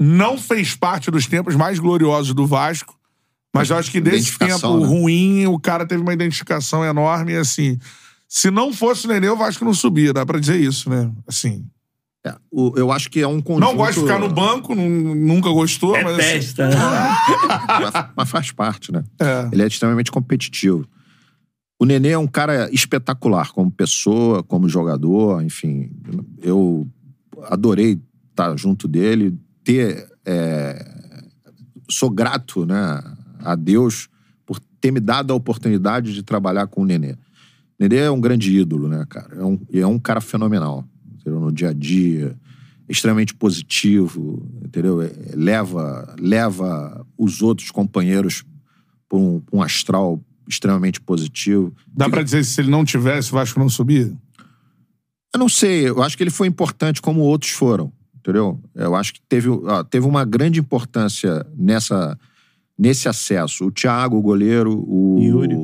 não 0.00 0.38
fez 0.38 0.74
parte 0.76 1.10
dos 1.10 1.26
tempos 1.26 1.56
mais 1.56 1.78
gloriosos 1.80 2.32
do 2.32 2.46
Vasco. 2.46 2.94
Mas 3.52 3.70
eu 3.70 3.76
acho 3.76 3.90
que 3.90 4.00
desse 4.00 4.38
tempo 4.38 4.78
né? 4.78 4.86
ruim, 4.86 5.46
o 5.46 5.58
cara 5.58 5.86
teve 5.86 6.02
uma 6.02 6.12
identificação 6.12 6.84
enorme. 6.84 7.32
E, 7.32 7.36
assim, 7.38 7.78
se 8.28 8.50
não 8.50 8.72
fosse 8.72 9.06
o 9.06 9.08
Nenê, 9.08 9.28
o 9.28 9.36
Vasco 9.36 9.64
não 9.64 9.74
subia. 9.74 10.12
Dá 10.12 10.24
pra 10.24 10.38
dizer 10.38 10.60
isso, 10.60 10.88
né? 10.88 11.10
Assim. 11.26 11.64
É, 12.26 12.34
o- 12.50 12.72
eu 12.76 12.90
acho 12.90 13.08
que 13.08 13.20
é 13.20 13.28
um 13.28 13.40
conjunto... 13.40 13.60
Não 13.64 13.76
gosta 13.76 13.94
de 13.94 14.00
ficar 14.00 14.18
no 14.18 14.28
banco, 14.28 14.74
nu- 14.74 15.14
nunca 15.14 15.48
gostou, 15.50 15.92
mas. 15.92 16.18
assim, 16.18 16.18
Testa, 16.18 16.68
mas, 17.80 18.06
mas 18.16 18.28
faz 18.28 18.50
parte, 18.50 18.90
né? 18.90 19.04
É. 19.20 19.48
Ele 19.52 19.62
é 19.62 19.66
extremamente 19.66 20.10
competitivo. 20.10 20.86
O 21.78 21.84
Nenê 21.84 22.10
é 22.10 22.18
um 22.18 22.26
cara 22.26 22.68
espetacular 22.72 23.52
como 23.52 23.70
pessoa, 23.70 24.42
como 24.42 24.68
jogador, 24.68 25.42
enfim. 25.44 25.90
Eu 26.42 26.88
adorei 27.44 28.00
estar 28.30 28.56
junto 28.56 28.88
dele, 28.88 29.38
ter. 29.62 30.08
é, 30.24 30.84
sou 31.88 32.10
grato 32.10 32.66
né, 32.66 33.02
a 33.44 33.54
Deus 33.54 34.08
por 34.44 34.58
ter 34.80 34.90
me 34.90 34.98
dado 35.00 35.32
a 35.32 35.36
oportunidade 35.36 36.12
de 36.14 36.22
trabalhar 36.22 36.66
com 36.66 36.82
o 36.82 36.84
Nenê. 36.84 37.14
Nenê 37.78 37.98
é 37.98 38.10
um 38.10 38.20
grande 38.20 38.56
ídolo, 38.58 38.88
né, 38.88 39.04
cara? 39.08 39.36
É 39.36 39.44
um, 39.44 39.60
é 39.72 39.86
um 39.86 39.98
cara 39.98 40.20
fenomenal, 40.20 40.82
entendeu? 41.26 41.40
No 41.40 41.50
dia 41.50 41.70
a 41.70 41.72
dia, 41.72 42.36
extremamente 42.88 43.34
positivo, 43.34 44.48
entendeu? 44.64 45.02
É, 45.02 45.10
Leva, 45.34 46.14
leva 46.18 47.04
os 47.18 47.42
outros 47.42 47.70
companheiros 47.70 48.44
por 49.08 49.18
um, 49.18 49.42
um 49.52 49.62
astral 49.62 50.20
extremamente 50.48 51.00
positivo. 51.00 51.74
Dá 51.88 52.08
pra 52.08 52.22
dizer 52.22 52.38
que 52.38 52.44
se 52.44 52.60
ele 52.60 52.70
não 52.70 52.84
tivesse, 52.84 53.30
o 53.30 53.34
Vasco 53.34 53.58
não 53.58 53.68
subia? 53.68 54.12
Eu 55.34 55.38
não 55.38 55.48
sei, 55.48 55.88
eu 55.88 56.02
acho 56.02 56.16
que 56.16 56.22
ele 56.22 56.30
foi 56.30 56.46
importante 56.46 57.02
como 57.02 57.20
outros 57.20 57.50
foram, 57.50 57.92
entendeu? 58.14 58.60
Eu 58.74 58.94
acho 58.94 59.14
que 59.14 59.20
teve, 59.28 59.48
ó, 59.48 59.82
teve 59.82 60.06
uma 60.06 60.24
grande 60.24 60.60
importância 60.60 61.44
nessa, 61.56 62.16
nesse 62.78 63.08
acesso. 63.08 63.66
O 63.66 63.72
Thiago, 63.72 64.16
o 64.16 64.22
goleiro, 64.22 64.72
o. 64.72 65.18
Yuri. 65.20 65.56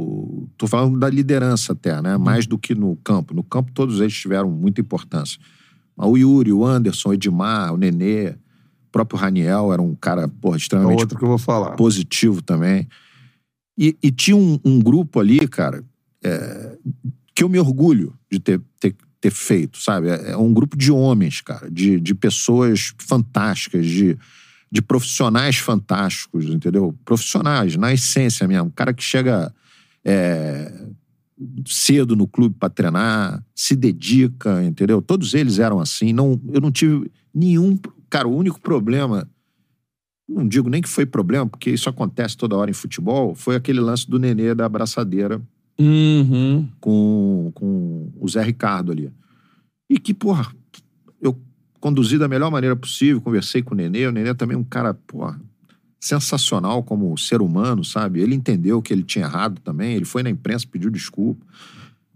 Tô 0.59 0.67
falando 0.67 0.99
da 0.99 1.09
liderança 1.09 1.73
até, 1.73 2.01
né? 2.03 2.17
Mais 2.17 2.47
do 2.47 2.59
que 2.59 2.75
no 2.75 2.97
campo. 2.97 3.35
No 3.35 3.43
campo, 3.43 3.73
todos 3.73 4.01
eles 4.01 4.15
tiveram 4.15 4.51
muita 4.51 4.81
importância. 4.81 5.41
O 5.97 6.17
Yuri, 6.17 6.53
o 6.53 6.65
Anderson, 6.65 7.11
o 7.11 7.15
Edmar, 7.15 7.73
o 7.73 7.77
Nenê, 7.77 8.31
o 8.31 8.91
próprio 8.91 9.19
Raniel 9.19 9.73
era 9.73 9.81
um 9.81 9.95
cara, 9.95 10.29
porra, 10.29 10.57
É 10.57 10.59
extremamente 10.59 11.01
outro 11.01 11.19
que 11.19 11.25
eu 11.25 11.29
vou 11.29 11.39
falar. 11.39 11.77
positivo 11.77 12.43
também. 12.43 12.89
E, 13.79 13.97
e 14.03 14.11
tinha 14.11 14.37
um, 14.37 14.59
um 14.65 14.81
grupo 14.81 15.21
ali, 15.21 15.47
cara, 15.49 15.83
é, 16.23 16.77
que 17.35 17.43
eu 17.43 17.49
me 17.49 17.59
orgulho 17.59 18.15
de 18.31 18.39
ter, 18.39 18.61
ter, 18.79 18.95
ter 19.21 19.31
feito, 19.31 19.79
sabe? 19.79 20.09
É, 20.09 20.33
é 20.33 20.37
um 20.37 20.53
grupo 20.53 20.77
de 20.77 20.93
homens, 20.93 21.41
cara, 21.41 21.71
de, 21.71 21.99
de 21.99 22.15
pessoas 22.15 22.93
fantásticas, 22.99 23.87
de, 23.87 24.19
de 24.71 24.83
profissionais 24.83 25.57
fantásticos, 25.57 26.47
entendeu? 26.47 26.95
Profissionais, 27.05 27.77
na 27.77 27.93
essência 27.93 28.47
mesmo. 28.47 28.71
Cara 28.71 28.93
que 28.93 29.03
chega 29.03 29.53
é, 30.05 30.73
cedo 31.67 32.15
no 32.17 32.27
clube 32.27 32.57
para 32.59 32.69
treinar, 32.69 33.45
se 33.55 33.75
dedica, 33.77 34.63
entendeu? 34.65 35.01
Todos 35.01 35.35
eles 35.35 35.59
eram 35.59 35.81
assim. 35.81 36.13
Não, 36.13 36.41
eu 36.53 36.61
não 36.61 36.71
tive 36.71 37.11
nenhum. 37.35 37.79
Cara, 38.11 38.29
o 38.29 38.37
único 38.37 38.61
problema 38.61 39.29
não 40.29 40.47
digo 40.47 40.69
nem 40.69 40.81
que 40.81 40.89
foi 40.89 41.05
problema, 41.05 41.47
porque 41.47 41.71
isso 41.71 41.89
acontece 41.89 42.37
toda 42.37 42.57
hora 42.57 42.71
em 42.71 42.75
futebol, 42.75 43.35
foi 43.35 43.57
aquele 43.57 43.81
lance 43.81 44.09
do 44.09 44.19
Nenê 44.19 44.55
da 44.55 44.67
abraçadeira 44.67 45.41
Uhum. 45.79 46.69
com, 46.81 47.51
com 47.55 48.11
o 48.21 48.29
Zé 48.29 48.43
Ricardo 48.43 48.93
ali. 48.93 49.11
E 49.91 49.99
que, 49.99 50.15
porra, 50.15 50.53
eu 51.21 51.37
conduzi 51.81 52.19
da 52.19 52.29
melhor 52.29 52.51
maneira 52.51 52.77
possível, 52.77 53.21
conversei 53.21 53.63
com 53.63 53.75
o 53.75 53.77
Nenê, 53.77 54.07
o 54.07 54.13
Nenê 54.13 54.35
também 54.35 54.57
é 54.57 54.61
um 54.61 54.65
cara, 54.65 54.95
porra, 54.95 55.41
sensacional 56.03 56.83
como 56.83 57.17
ser 57.17 57.41
humano, 57.41 57.85
sabe? 57.85 58.21
Ele 58.21 58.35
entendeu 58.35 58.83
que 58.83 58.93
ele 58.93 59.05
tinha 59.05 59.25
errado 59.25 59.61
também, 59.61 59.95
ele 59.95 60.05
foi 60.05 60.25
na 60.25 60.29
imprensa, 60.29 60.67
pediu 60.69 60.91
desculpa, 60.91 61.47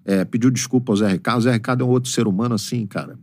é, 0.05 0.25
pediu 0.25 0.51
desculpa 0.51 0.93
ao 0.93 0.97
Zé 0.97 1.13
Ricardo, 1.13 1.39
o 1.39 1.43
Zé 1.43 1.53
Ricardo 1.53 1.85
é 1.85 1.87
um 1.87 1.91
outro 1.91 2.11
ser 2.11 2.27
humano 2.27 2.57
assim, 2.57 2.85
cara, 2.85 3.17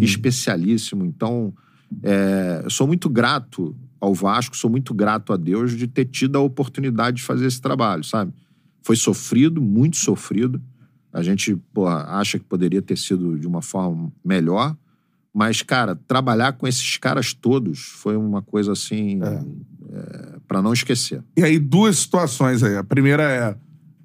especialíssimo, 0.00 1.04
então 1.06 1.54
é, 2.02 2.62
eu 2.64 2.70
sou 2.70 2.88
muito 2.88 3.08
grato 3.08 3.74
ao 4.00 4.12
Vasco, 4.12 4.56
sou 4.56 4.68
muito 4.68 4.92
grato 4.92 5.32
a 5.32 5.36
Deus 5.36 5.76
de 5.76 5.86
ter 5.86 6.06
tido 6.06 6.36
a 6.36 6.40
oportunidade 6.40 7.18
de 7.18 7.22
fazer 7.22 7.46
esse 7.46 7.60
trabalho, 7.60 8.02
sabe? 8.02 8.32
Foi 8.82 8.96
sofrido, 8.96 9.60
muito 9.60 9.96
sofrido. 9.96 10.60
A 11.12 11.22
gente 11.22 11.54
porra, 11.72 12.04
acha 12.18 12.38
que 12.38 12.44
poderia 12.44 12.80
ter 12.80 12.96
sido 12.96 13.38
de 13.38 13.46
uma 13.46 13.60
forma 13.60 14.10
melhor. 14.24 14.74
Mas, 15.34 15.60
cara, 15.60 15.94
trabalhar 15.94 16.54
com 16.54 16.66
esses 16.66 16.96
caras 16.96 17.34
todos 17.34 17.78
foi 17.78 18.16
uma 18.16 18.40
coisa 18.40 18.72
assim. 18.72 19.22
É. 19.22 19.44
para 20.46 20.62
não 20.62 20.72
esquecer. 20.72 21.22
E 21.36 21.42
aí, 21.42 21.58
duas 21.58 21.98
situações 21.98 22.62
aí. 22.62 22.76
A 22.76 22.84
primeira 22.84 23.58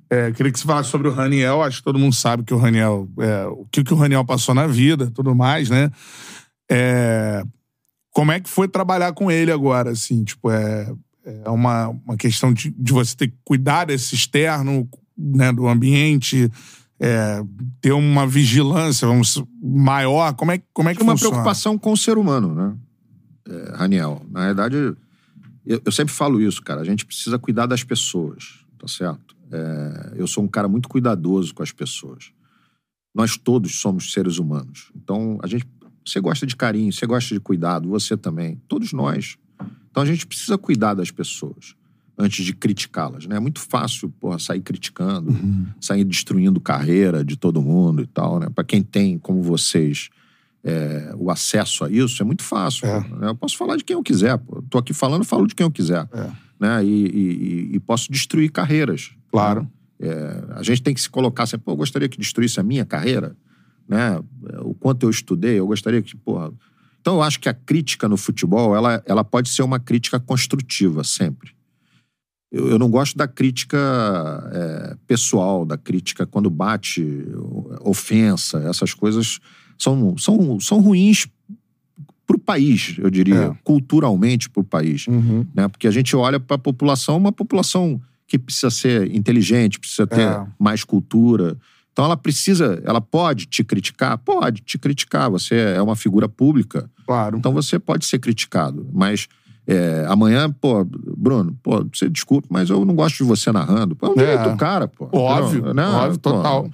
é. 0.09 0.27
é 0.27 0.31
queria 0.31 0.51
que 0.51 0.59
você 0.59 0.65
falasse 0.65 0.89
sobre 0.89 1.07
o 1.07 1.11
Raniel. 1.11 1.63
Acho 1.63 1.77
que 1.77 1.83
todo 1.83 1.99
mundo 1.99 2.15
sabe 2.15 2.43
que 2.43 2.53
o 2.53 2.57
Raniel. 2.57 3.07
É, 3.19 3.45
o 3.47 3.65
que, 3.71 3.83
que 3.83 3.93
o 3.93 3.97
Raniel 3.97 4.25
passou 4.25 4.55
na 4.55 4.67
vida 4.67 5.11
tudo 5.11 5.35
mais, 5.35 5.69
né? 5.69 5.91
É, 6.69 7.43
como 8.11 8.31
é 8.31 8.39
que 8.39 8.49
foi 8.49 8.67
trabalhar 8.67 9.13
com 9.13 9.29
ele 9.29 9.51
agora, 9.51 9.91
assim? 9.91 10.23
Tipo, 10.23 10.49
é, 10.49 10.91
é 11.25 11.49
uma, 11.49 11.89
uma 11.89 12.15
questão 12.15 12.53
de, 12.53 12.71
de 12.71 12.93
você 12.93 13.15
ter 13.15 13.27
que 13.27 13.37
cuidar 13.43 13.85
desse 13.85 14.15
externo, 14.15 14.87
né, 15.17 15.51
do 15.51 15.67
ambiente, 15.67 16.49
é, 16.99 17.43
ter 17.81 17.91
uma 17.91 18.27
vigilância 18.27 19.07
vamos, 19.07 19.43
maior. 19.61 20.33
Como 20.33 20.51
é, 20.51 20.61
como 20.73 20.89
é 20.89 20.95
que 20.95 21.01
uma 21.01 21.13
funciona? 21.13 21.31
preocupação 21.31 21.77
com 21.77 21.91
o 21.91 21.97
ser 21.97 22.17
humano, 22.17 22.53
né, 22.53 22.75
é, 23.47 23.75
Raniel? 23.75 24.21
Na 24.29 24.45
verdade, 24.45 24.95
eu, 25.65 25.81
eu 25.85 25.91
sempre 25.91 26.13
falo 26.13 26.41
isso, 26.41 26.61
cara. 26.61 26.81
A 26.81 26.85
gente 26.85 27.05
precisa 27.05 27.39
cuidar 27.39 27.65
das 27.65 27.83
pessoas, 27.83 28.65
tá 28.77 28.87
certo? 28.87 29.35
É, 29.51 30.13
eu 30.15 30.27
sou 30.27 30.43
um 30.43 30.47
cara 30.47 30.67
muito 30.67 30.87
cuidadoso 30.87 31.53
com 31.53 31.63
as 31.63 31.71
pessoas. 31.71 32.31
Nós 33.13 33.37
todos 33.37 33.79
somos 33.79 34.11
seres 34.11 34.37
humanos. 34.37 34.91
Então, 34.95 35.39
a 35.41 35.47
gente, 35.47 35.65
você 36.05 36.19
gosta 36.19 36.45
de 36.45 36.55
carinho, 36.55 36.91
você 36.91 37.05
gosta 37.05 37.33
de 37.33 37.39
cuidado, 37.39 37.89
você 37.89 38.17
também. 38.17 38.61
Todos 38.67 38.91
nós. 38.93 39.37
Então, 39.89 40.03
a 40.03 40.05
gente 40.05 40.27
precisa 40.27 40.57
cuidar 40.57 40.93
das 40.93 41.11
pessoas 41.11 41.75
antes 42.17 42.45
de 42.45 42.53
criticá-las, 42.53 43.25
né? 43.25 43.35
É 43.35 43.39
muito 43.39 43.59
fácil, 43.59 44.09
porra, 44.09 44.39
sair 44.39 44.61
criticando, 44.61 45.31
sair 45.81 46.03
destruindo 46.03 46.61
carreira 46.61 47.23
de 47.25 47.35
todo 47.35 47.61
mundo 47.61 48.01
e 48.01 48.07
tal, 48.07 48.39
né? 48.39 48.47
Para 48.53 48.63
quem 48.63 48.81
tem, 48.81 49.17
como 49.17 49.41
vocês, 49.41 50.09
é, 50.67 51.13
o 51.15 51.29
acesso 51.29 51.85
a 51.85 51.89
isso, 51.91 52.23
é 52.23 52.25
muito 52.25 52.41
fácil. 52.41 52.87
É. 52.87 52.99
né? 53.01 53.27
Eu 53.29 53.35
posso 53.35 53.55
falar 53.55 53.75
de 53.77 53.83
quem 53.83 53.93
eu 53.95 54.01
quiser, 54.01 54.35
pô. 54.39 54.63
Tô 54.63 54.79
aqui 54.79 54.93
falando, 54.93 55.23
falo 55.23 55.45
de 55.45 55.53
quem 55.53 55.63
eu 55.63 55.69
quiser. 55.71 56.09
É. 56.11 56.31
Né? 56.59 56.83
E, 56.83 57.05
e- 57.05 57.75
e- 57.75 57.79
posso 57.79 58.11
destruir 58.11 58.51
carreiras. 58.51 59.11
Claro. 59.31 59.69
É, 59.99 60.43
a 60.55 60.63
gente 60.63 60.81
tem 60.81 60.93
que 60.93 60.99
se 60.99 61.09
colocar 61.09 61.43
assim, 61.43 61.59
pô, 61.59 61.71
eu 61.73 61.75
gostaria 61.75 62.09
que 62.09 62.17
destruísse 62.17 62.59
a 62.59 62.63
minha 62.63 62.83
carreira, 62.83 63.35
né? 63.87 64.19
O 64.61 64.73
quanto 64.73 65.05
eu 65.05 65.09
estudei, 65.11 65.59
eu 65.59 65.67
gostaria 65.67 66.01
que, 66.01 66.15
porra... 66.17 66.51
Então, 66.99 67.17
eu 67.17 67.21
acho 67.21 67.39
que 67.39 67.47
a 67.47 67.53
crítica 67.53 68.09
no 68.09 68.17
futebol, 68.17 68.75
ela, 68.75 69.03
ela 69.05 69.23
pode 69.23 69.49
ser 69.49 69.61
uma 69.61 69.79
crítica 69.79 70.19
construtiva, 70.19 71.03
sempre. 71.03 71.51
Eu, 72.51 72.69
eu 72.71 72.79
não 72.79 72.89
gosto 72.89 73.15
da 73.15 73.27
crítica 73.27 73.77
é, 74.51 74.97
pessoal, 75.05 75.63
da 75.63 75.77
crítica 75.77 76.25
quando 76.25 76.49
bate, 76.49 77.23
ofensa, 77.81 78.57
essas 78.67 78.95
coisas 78.95 79.39
são, 79.77 80.17
são, 80.17 80.59
são 80.59 80.79
ruins 80.81 81.27
para 82.27 82.35
o 82.35 82.39
país, 82.39 82.95
eu 82.97 83.09
diria, 83.09 83.35
É. 83.35 83.57
culturalmente 83.63 84.49
para 84.49 84.61
o 84.61 84.63
país 84.63 85.05
Uhum. 85.07 85.45
né? 85.53 85.67
Porque 85.67 85.87
a 85.87 85.91
gente 85.91 86.15
olha 86.15 86.39
para 86.39 86.55
a 86.55 86.59
população, 86.59 87.17
uma 87.17 87.31
população 87.31 88.01
que 88.27 88.39
precisa 88.39 88.71
ser 88.71 89.13
inteligente, 89.15 89.79
precisa 89.79 90.07
ter 90.07 90.21
É. 90.27 90.45
mais 90.59 90.83
cultura. 90.83 91.55
Então 91.91 92.03
ela 92.05 92.17
precisa, 92.17 92.81
ela 92.83 92.99
pode 92.99 93.45
te 93.45 93.63
criticar? 93.63 94.17
Pode 94.17 94.61
te 94.63 94.77
criticar. 94.77 95.29
Você 95.29 95.55
é 95.55 95.81
uma 95.81 95.95
figura 95.95 96.27
pública, 96.27 96.89
Claro. 97.05 97.37
então 97.37 97.53
você 97.53 97.77
pode 97.77 98.05
ser 98.05 98.17
criticado. 98.19 98.89
Mas 98.91 99.27
é, 99.67 100.05
amanhã, 100.09 100.51
pô, 100.51 100.83
Bruno, 100.85 101.57
pô, 101.63 101.83
você 101.93 102.07
desculpe, 102.09 102.47
mas 102.51 102.69
eu 102.69 102.83
não 102.85 102.93
gosto 102.95 103.17
de 103.17 103.23
você 103.23 103.51
narrando. 103.51 103.95
Pô, 103.95 104.07
é 104.07 104.09
um 104.09 104.13
É. 104.13 104.15
direito 104.17 104.51
do 104.51 104.57
cara, 104.57 104.87
pô. 104.87 105.07
Óbvio? 105.11 105.73
Né? 105.73 105.83
óbvio, 105.85 106.19
Pô, 106.19 106.31
total. 106.33 106.69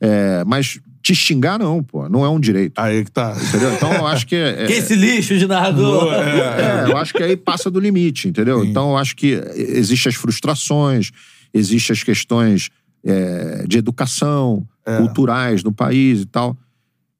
é, 0.00 0.44
mas 0.46 0.80
te 1.04 1.14
xingar, 1.14 1.58
não, 1.58 1.82
pô. 1.82 2.08
Não 2.08 2.24
é 2.24 2.28
um 2.30 2.40
direito. 2.40 2.78
Aí 2.78 3.04
que 3.04 3.10
tá. 3.12 3.36
Entendeu? 3.48 3.74
Então 3.74 3.92
eu 3.92 4.06
acho 4.06 4.26
que. 4.26 4.34
é- 4.34 4.64
Que 4.66 4.72
esse 4.72 4.94
lixo 4.96 5.36
de 5.38 5.46
narrador. 5.46 6.10
é, 6.14 6.90
eu 6.90 6.96
acho 6.96 7.12
que 7.12 7.22
aí 7.22 7.36
passa 7.36 7.70
do 7.70 7.78
limite, 7.78 8.26
entendeu? 8.26 8.64
Então, 8.64 8.90
eu 8.92 8.96
acho 8.96 9.14
que 9.14 9.38
existem 9.54 10.08
as 10.08 10.16
frustrações, 10.16 11.10
existem 11.52 11.92
as 11.92 12.02
questões 12.02 12.70
é, 13.04 13.66
de 13.68 13.76
educação, 13.76 14.66
culturais 14.98 15.62
no 15.62 15.72
país 15.72 16.22
e 16.22 16.26
tal. 16.26 16.56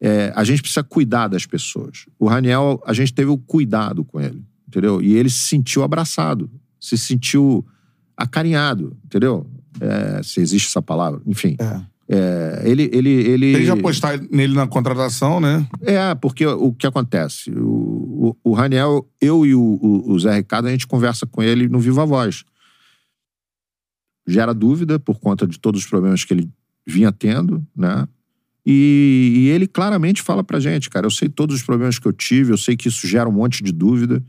É, 0.00 0.32
a 0.34 0.44
gente 0.44 0.62
precisa 0.62 0.82
cuidar 0.82 1.28
das 1.28 1.44
pessoas. 1.46 2.06
O 2.18 2.26
Raniel, 2.26 2.82
a 2.86 2.92
gente 2.94 3.12
teve 3.12 3.30
o 3.30 3.36
cuidado 3.38 4.02
com 4.04 4.18
ele, 4.20 4.42
entendeu? 4.66 5.00
E 5.02 5.14
ele 5.14 5.28
se 5.30 5.38
sentiu 5.48 5.82
abraçado, 5.82 6.50
se 6.80 6.96
sentiu 6.96 7.64
acarinhado, 8.16 8.96
entendeu? 9.04 9.46
É, 9.80 10.22
se 10.22 10.40
existe 10.40 10.68
essa 10.68 10.80
palavra, 10.82 11.20
enfim. 11.26 11.56
É, 11.58 11.80
ele, 12.64 12.90
ele, 12.92 13.10
ele. 13.10 13.52
Tem 13.54 13.64
de 13.64 13.70
apostar 13.70 14.20
nele 14.30 14.54
na 14.54 14.66
contratação, 14.66 15.40
né? 15.40 15.66
É, 15.80 16.14
porque 16.14 16.46
o 16.46 16.72
que 16.72 16.86
acontece? 16.86 17.50
O, 17.50 18.36
o, 18.42 18.50
o 18.50 18.52
Raniel, 18.52 19.08
eu 19.20 19.46
e 19.46 19.54
o, 19.54 19.60
o, 19.60 20.12
o 20.12 20.18
Zé 20.18 20.36
Ricardo, 20.36 20.68
a 20.68 20.70
gente 20.70 20.86
conversa 20.86 21.26
com 21.26 21.42
ele 21.42 21.68
no 21.68 21.78
Viva 21.78 22.04
Voz. 22.04 22.44
Gera 24.26 24.52
dúvida 24.52 24.98
por 24.98 25.18
conta 25.18 25.46
de 25.46 25.58
todos 25.58 25.82
os 25.82 25.86
problemas 25.86 26.24
que 26.24 26.34
ele 26.34 26.50
vinha 26.86 27.10
tendo, 27.10 27.66
né? 27.76 28.06
E, 28.66 29.32
e 29.36 29.48
ele 29.48 29.66
claramente 29.66 30.22
fala 30.22 30.42
pra 30.42 30.58
gente, 30.58 30.88
cara, 30.88 31.06
eu 31.06 31.10
sei 31.10 31.28
todos 31.28 31.56
os 31.56 31.62
problemas 31.62 31.98
que 31.98 32.08
eu 32.08 32.12
tive, 32.12 32.52
eu 32.52 32.56
sei 32.56 32.76
que 32.76 32.88
isso 32.88 33.06
gera 33.06 33.28
um 33.28 33.32
monte 33.32 33.62
de 33.62 33.72
dúvida, 33.72 34.24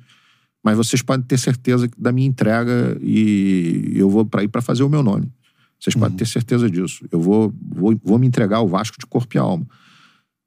mas 0.64 0.76
vocês 0.76 1.02
podem 1.02 1.26
ter 1.26 1.38
certeza 1.38 1.89
da 1.97 2.11
minha 2.11 2.27
entrega 2.27 2.97
e 3.02 3.93
eu 3.95 4.10
vou 4.10 4.26
para 4.26 4.43
ir 4.43 4.49
para 4.49 4.61
fazer 4.61 4.84
o 4.84 4.89
meu 4.89 5.02
nome. 5.02 5.31
Vocês 5.80 5.95
podem 5.95 6.18
ter 6.18 6.26
certeza 6.26 6.69
disso. 6.69 7.06
Eu 7.11 7.19
vou, 7.19 7.53
vou, 7.61 7.95
vou 8.03 8.19
me 8.19 8.27
entregar 8.27 8.57
ao 8.57 8.68
Vasco 8.68 8.97
de 8.99 9.06
corpo 9.06 9.35
e 9.35 9.39
alma. 9.39 9.65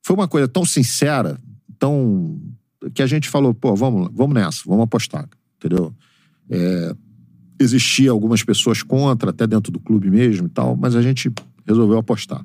Foi 0.02 0.16
uma 0.16 0.28
coisa 0.28 0.48
tão 0.48 0.64
sincera, 0.64 1.38
tão. 1.78 2.40
que 2.94 3.02
a 3.02 3.06
gente 3.06 3.28
falou, 3.28 3.55
pô, 3.55 3.74
vamos, 3.74 4.10
vamos 4.12 4.34
nessa, 4.34 4.62
vamos 4.66 4.84
apostar, 4.84 5.28
entendeu? 5.56 5.94
É, 6.50 6.96
existia 7.60 8.10
algumas 8.10 8.42
pessoas 8.42 8.82
contra, 8.82 9.30
até 9.30 9.46
dentro 9.46 9.70
do 9.70 9.80
clube 9.80 10.10
mesmo 10.10 10.46
e 10.46 10.50
tal, 10.50 10.76
mas 10.76 10.96
a 10.96 11.02
gente 11.02 11.30
resolveu 11.66 11.98
apostar. 11.98 12.44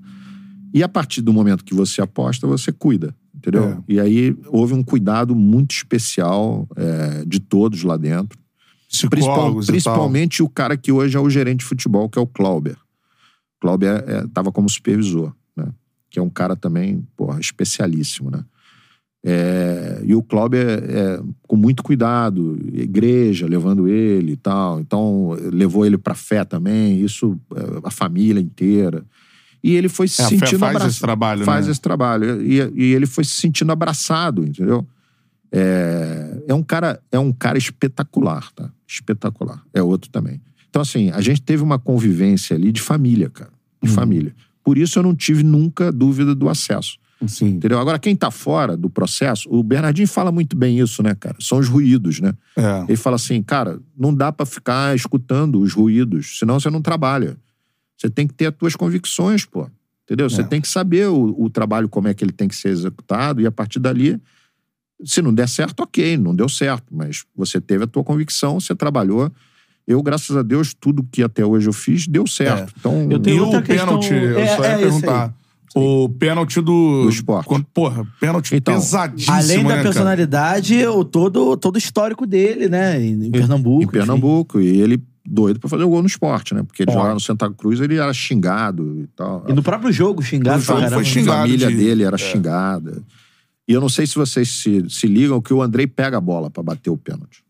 E 0.73 0.81
a 0.81 0.89
partir 0.89 1.21
do 1.21 1.31
momento 1.31 1.63
que 1.63 1.73
você 1.73 2.01
aposta, 2.01 2.47
você 2.47 2.71
cuida, 2.71 3.15
entendeu? 3.33 3.63
É. 3.63 3.77
E 3.87 3.99
aí 3.99 4.35
houve 4.47 4.73
um 4.73 4.83
cuidado 4.83 5.35
muito 5.35 5.71
especial 5.71 6.67
é, 6.75 7.23
de 7.25 7.39
todos 7.39 7.83
lá 7.83 7.95
dentro. 7.95 8.39
Principal- 9.01 9.09
Psicólogos 9.35 9.65
tal. 9.65 9.73
principalmente 9.73 10.43
o 10.43 10.49
cara 10.49 10.77
que 10.77 10.91
hoje 10.91 11.17
é 11.17 11.19
o 11.19 11.29
gerente 11.29 11.59
de 11.59 11.65
futebol, 11.65 12.07
que 12.09 12.17
é 12.17 12.21
o 12.21 12.27
Clauber. 12.27 12.77
Clauber 13.59 14.03
estava 14.25 14.51
como 14.51 14.69
supervisor, 14.69 15.33
né? 15.55 15.67
Que 16.09 16.19
é 16.19 16.21
um 16.21 16.29
cara 16.29 16.55
também, 16.55 17.05
porra, 17.17 17.39
especialíssimo, 17.39 18.29
né? 18.29 18.43
É, 19.25 20.01
e 20.05 20.13
o 20.13 20.21
Clauber, 20.21 20.67
é, 20.83 21.21
com 21.47 21.55
muito 21.55 21.81
cuidado, 21.81 22.59
igreja 22.73 23.47
levando 23.47 23.87
ele 23.87 24.33
e 24.33 24.35
tal. 24.37 24.81
Então, 24.81 25.29
levou 25.51 25.85
ele 25.85 25.97
pra 25.97 26.13
fé 26.13 26.43
também, 26.43 26.99
isso, 27.01 27.39
é, 27.55 27.87
a 27.87 27.91
família 27.91 28.41
inteira. 28.41 29.03
E 29.63 29.75
ele 29.75 29.87
foi 29.87 30.09
se 30.09 30.21
É, 30.21 30.25
sentindo 30.25 30.59
faz 30.59 30.71
abraçado. 30.71 30.89
esse 30.91 30.99
trabalho, 30.99 31.45
Faz 31.45 31.65
né? 31.67 31.71
esse 31.71 31.79
trabalho. 31.81 32.41
E, 32.45 32.57
e 32.75 32.93
ele 32.93 33.05
foi 33.05 33.23
se 33.23 33.31
sentindo 33.35 33.71
abraçado, 33.71 34.43
entendeu? 34.43 34.85
É, 35.55 36.43
é 36.47 36.53
um 36.53 36.63
cara 36.63 36.99
é 37.11 37.19
um 37.19 37.31
cara 37.31 37.57
espetacular, 37.57 38.51
tá? 38.53 38.71
Espetacular. 38.87 39.63
É 39.73 39.81
outro 39.83 40.09
também. 40.09 40.41
Então 40.69 40.81
assim, 40.81 41.11
a 41.11 41.21
gente 41.21 41.41
teve 41.41 41.61
uma 41.61 41.77
convivência 41.77 42.55
ali 42.55 42.71
de 42.71 42.81
família, 42.81 43.29
cara, 43.29 43.51
de 43.81 43.89
Uhum. 43.89 43.95
família. 43.95 44.35
Por 44.63 44.77
isso 44.77 44.97
eu 44.97 45.03
não 45.03 45.15
tive 45.15 45.43
nunca 45.43 45.91
dúvida 45.91 46.33
do 46.33 46.49
acesso. 46.49 46.97
Sim. 47.27 47.49
Entendeu? 47.51 47.79
Agora 47.79 47.99
quem 47.99 48.15
tá 48.15 48.29
fora 48.31 48.75
do 48.75 48.89
processo, 48.89 49.47
o 49.49 49.63
Bernardinho 49.63 50.07
fala 50.07 50.29
muito 50.31 50.57
bem 50.57 50.79
isso, 50.79 51.01
né, 51.03 51.15
cara? 51.15 51.37
São 51.39 51.59
os 51.59 51.69
ruídos, 51.69 52.19
né? 52.19 52.33
É. 52.57 52.83
Ele 52.87 52.97
fala 52.97 53.15
assim, 53.15 53.41
cara, 53.41 53.79
não 53.97 54.13
dá 54.13 54.31
pra 54.31 54.45
ficar 54.45 54.93
escutando 54.95 55.61
os 55.61 55.71
ruídos, 55.73 56.39
senão 56.39 56.59
você 56.59 56.69
não 56.69 56.81
trabalha. 56.81 57.37
Você 57.97 58.09
tem 58.09 58.27
que 58.27 58.33
ter 58.33 58.47
as 58.47 58.55
tuas 58.55 58.75
convicções, 58.75 59.45
pô. 59.45 59.69
Entendeu? 60.03 60.29
Você 60.29 60.41
É. 60.41 60.43
tem 60.43 60.59
que 60.59 60.67
saber 60.67 61.07
o, 61.07 61.33
o 61.41 61.49
trabalho, 61.49 61.87
como 61.87 62.09
é 62.09 62.13
que 62.13 62.25
ele 62.25 62.33
tem 62.33 62.47
que 62.49 62.55
ser 62.57 62.69
executado, 62.69 63.39
e 63.39 63.47
a 63.47 63.51
partir 63.51 63.79
dali, 63.79 64.19
se 65.05 65.21
não 65.21 65.33
der 65.33 65.47
certo, 65.49 65.81
ok, 65.81 66.17
não 66.17 66.35
deu 66.35 66.47
certo, 66.49 66.85
mas 66.91 67.23
você 67.35 67.59
teve 67.61 67.83
a 67.83 67.87
tua 67.87 68.03
convicção, 68.03 68.59
você 68.59 68.73
trabalhou. 68.75 69.31
Eu, 69.87 70.01
graças 70.01 70.35
a 70.37 70.41
Deus, 70.41 70.73
tudo 70.73 71.05
que 71.11 71.21
até 71.21 71.45
hoje 71.45 71.67
eu 71.67 71.73
fiz 71.73 72.07
deu 72.07 72.25
certo. 72.25 72.73
Então, 72.79 73.07
Eu 73.11 73.19
tenho 73.19 73.37
E 73.37 73.39
outra 73.41 73.59
o 73.59 73.63
questão- 73.63 73.85
pênalti, 73.99 74.13
eu 74.13 74.39
é- 74.39 74.55
só 74.55 74.63
ia 74.63 74.67
é 74.69 74.77
perguntar. 74.77 75.33
O 75.75 76.07
pênalti 76.07 76.61
do. 76.61 77.03
Do 77.03 77.09
esporte. 77.09 77.47
Quando- 77.47 77.65
porra, 77.73 78.07
pênalti 78.19 78.55
Então, 78.55 78.75
pesadíssimo. 78.75 79.35
Além 79.35 79.57
da 79.57 79.63
né, 79.63 79.69
cara? 79.69 79.81
personalidade, 79.83 80.85
o 80.85 81.03
todo, 81.03 81.57
todo 81.57 81.75
o 81.75 81.77
histórico 81.79 82.27
dele, 82.27 82.69
né? 82.69 83.01
Em, 83.03 83.25
em 83.25 83.31
Pernambuco. 83.31 83.81
em 83.81 83.83
enfim. 83.85 83.91
Pernambuco, 83.91 84.61
e 84.61 84.79
ele 84.81 85.01
doido 85.25 85.59
pra 85.59 85.67
fazer 85.69 85.83
o 85.83 85.89
gol 85.89 86.01
no 86.01 86.07
esporte, 86.07 86.53
né? 86.53 86.61
Porque 86.63 86.83
ele 86.83 86.91
jogava 86.91 87.13
no 87.15 87.19
Santa 87.19 87.49
Cruz, 87.49 87.79
ele 87.81 87.95
era 87.97 88.13
xingado 88.13 88.99
e 89.03 89.07
tal. 89.15 89.43
E 89.49 89.53
no 89.53 89.63
próprio 89.63 89.91
jogo, 89.91 90.21
xingado 90.21 90.59
No 90.59 90.65
pra 90.65 90.75
jogo 90.81 90.93
foi 90.93 91.03
xingado 91.05 91.37
A 91.39 91.41
família 91.41 91.67
de- 91.67 91.75
dele 91.75 92.03
era 92.03 92.17
xingada. 92.19 93.01
E 93.67 93.73
eu 93.73 93.81
não 93.81 93.89
sei 93.89 94.05
se 94.05 94.15
vocês 94.15 94.49
se, 94.49 94.87
se 94.89 95.07
ligam 95.07 95.41
que 95.41 95.53
o 95.53 95.61
Andrei 95.61 95.87
pega 95.87 96.17
a 96.17 96.21
bola 96.21 96.49
pra 96.49 96.61
bater 96.61 96.89
o 96.89 96.97
pênalti. 96.97 97.43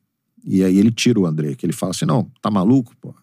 E 0.45 0.63
aí 0.63 0.77
ele 0.77 0.91
tira 0.91 1.19
o 1.19 1.25
Andrei, 1.25 1.55
que 1.55 1.65
ele 1.65 1.73
fala 1.73 1.91
assim: 1.91 2.05
não, 2.05 2.29
tá 2.41 2.51
maluco, 2.51 2.93
pô? 3.01 3.13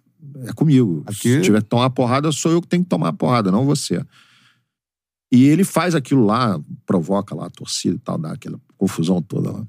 É 0.45 0.53
comigo. 0.53 1.03
Aqui- 1.07 1.37
Se 1.37 1.41
tiver 1.43 1.63
que 1.63 1.69
tomar 1.69 1.91
porrada, 1.91 2.31
sou 2.33 2.51
eu 2.53 2.61
que 2.61 2.69
tenho 2.69 2.83
que 2.83 2.89
tomar 2.89 3.09
a 3.09 3.13
porrada, 3.13 3.51
não 3.53 3.65
você. 3.65 4.05
E 5.33 5.45
ele 5.45 5.63
faz 5.63 5.95
aquilo 5.95 6.25
lá, 6.27 6.61
provoca 6.85 7.35
lá 7.35 7.47
a 7.47 7.51
torcida 7.51 7.95
e 7.95 7.99
tal, 7.99 8.19
dá 8.19 8.33
aquela 8.33 8.59
confusão 8.77 9.23
toda 9.23 9.53
lá. 9.53 9.65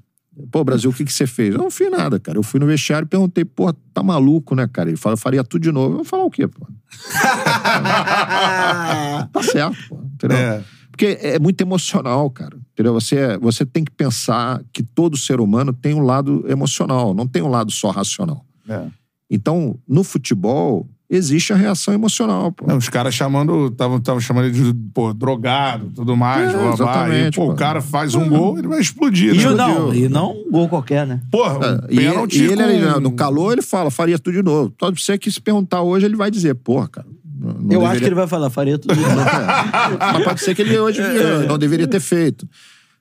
Pô, 0.50 0.64
Brasil, 0.64 0.90
o 0.90 0.94
que, 0.94 1.04
que 1.04 1.12
você 1.12 1.26
fez? 1.26 1.54
Eu 1.54 1.60
não 1.60 1.70
fiz 1.70 1.90
nada, 1.90 2.18
cara. 2.18 2.38
Eu 2.38 2.42
fui 2.42 2.58
no 2.58 2.66
vestiário 2.66 3.04
e 3.04 3.08
perguntei, 3.08 3.44
pô, 3.44 3.70
tá 3.92 4.02
maluco, 4.02 4.54
né, 4.54 4.66
cara? 4.66 4.88
Ele 4.88 4.96
fala, 4.96 5.12
eu 5.12 5.18
faria 5.18 5.44
tudo 5.44 5.62
de 5.62 5.70
novo. 5.70 5.90
Eu 5.92 5.96
vou 5.96 6.04
falar 6.04 6.24
o 6.24 6.30
quê, 6.30 6.48
pô? 6.48 6.66
tá 9.32 9.42
certo, 9.42 9.76
pô. 9.88 10.00
Entendeu? 10.14 10.36
É. 10.38 10.64
Porque 10.90 11.18
é 11.20 11.38
muito 11.38 11.60
emocional, 11.60 12.30
cara. 12.30 12.56
Entendeu? 12.72 12.92
Você, 12.94 13.36
você 13.38 13.66
tem 13.66 13.84
que 13.84 13.90
pensar 13.92 14.62
que 14.72 14.82
todo 14.82 15.16
ser 15.16 15.40
humano 15.40 15.72
tem 15.72 15.94
um 15.94 16.00
lado 16.02 16.44
emocional, 16.48 17.12
não 17.14 17.26
tem 17.26 17.42
um 17.42 17.48
lado 17.48 17.70
só 17.70 17.90
racional. 17.90 18.44
É. 18.68 18.82
Então, 19.30 19.76
no 19.88 20.02
futebol, 20.04 20.86
existe 21.08 21.52
a 21.52 21.56
reação 21.56 21.92
emocional, 21.92 22.50
pô. 22.52 22.66
Não, 22.66 22.76
os 22.78 22.88
caras 22.88 23.14
chamando, 23.14 23.66
estavam 23.68 24.20
chamando 24.20 24.46
ele 24.46 24.72
de 24.72 24.78
pô, 24.94 25.12
drogado 25.12 25.90
tudo 25.94 26.16
mais, 26.16 26.50
É, 26.50 26.56
blá, 26.56 26.76
blá, 26.76 27.04
blá. 27.06 27.18
E, 27.18 27.30
pô, 27.30 27.46
pô. 27.46 27.52
o 27.52 27.54
cara 27.56 27.80
faz 27.82 28.14
um 28.14 28.26
gol, 28.28 28.58
ele 28.58 28.68
vai 28.68 28.80
explodir, 28.80 29.34
E 29.34 29.38
né? 29.44 29.50
não, 29.54 29.94
e 29.94 30.08
não 30.08 30.32
um 30.32 30.50
gol 30.50 30.68
qualquer, 30.68 31.06
né? 31.06 31.20
Porra, 31.30 31.58
um 31.58 31.62
É, 31.62 31.80
e, 31.90 31.96
pênalti 31.96 32.38
e 32.42 32.44
ele, 32.44 32.92
com- 32.94 33.00
no 33.00 33.12
calor, 33.12 33.52
ele 33.52 33.62
fala, 33.62 33.90
faria 33.90 34.18
tudo 34.18 34.34
de 34.34 34.42
novo. 34.42 34.70
Pode 34.78 35.00
ser 35.02 35.18
que 35.18 35.30
se 35.30 35.40
perguntar 35.40 35.82
hoje, 35.82 36.06
ele 36.06 36.16
vai 36.16 36.30
dizer, 36.30 36.54
porra, 36.54 36.88
cara. 36.88 37.06
Não- 37.42 37.72
Eu 37.72 37.80
acho 37.82 37.92
que 37.98 38.04
ele 38.04 38.10
deveria- 38.10 38.14
vai 38.14 38.26
falar, 38.28 38.50
faria 38.50 38.78
tudo. 38.78 38.94
Mas 39.98 40.24
pode 40.24 40.40
ser 40.42 40.54
que 40.54 40.62
ele 40.62 40.78
hoje 40.78 41.00
É. 41.00 41.46
não 41.46 41.58
deveria 41.58 41.86
ter 41.88 42.00
feito. 42.00 42.48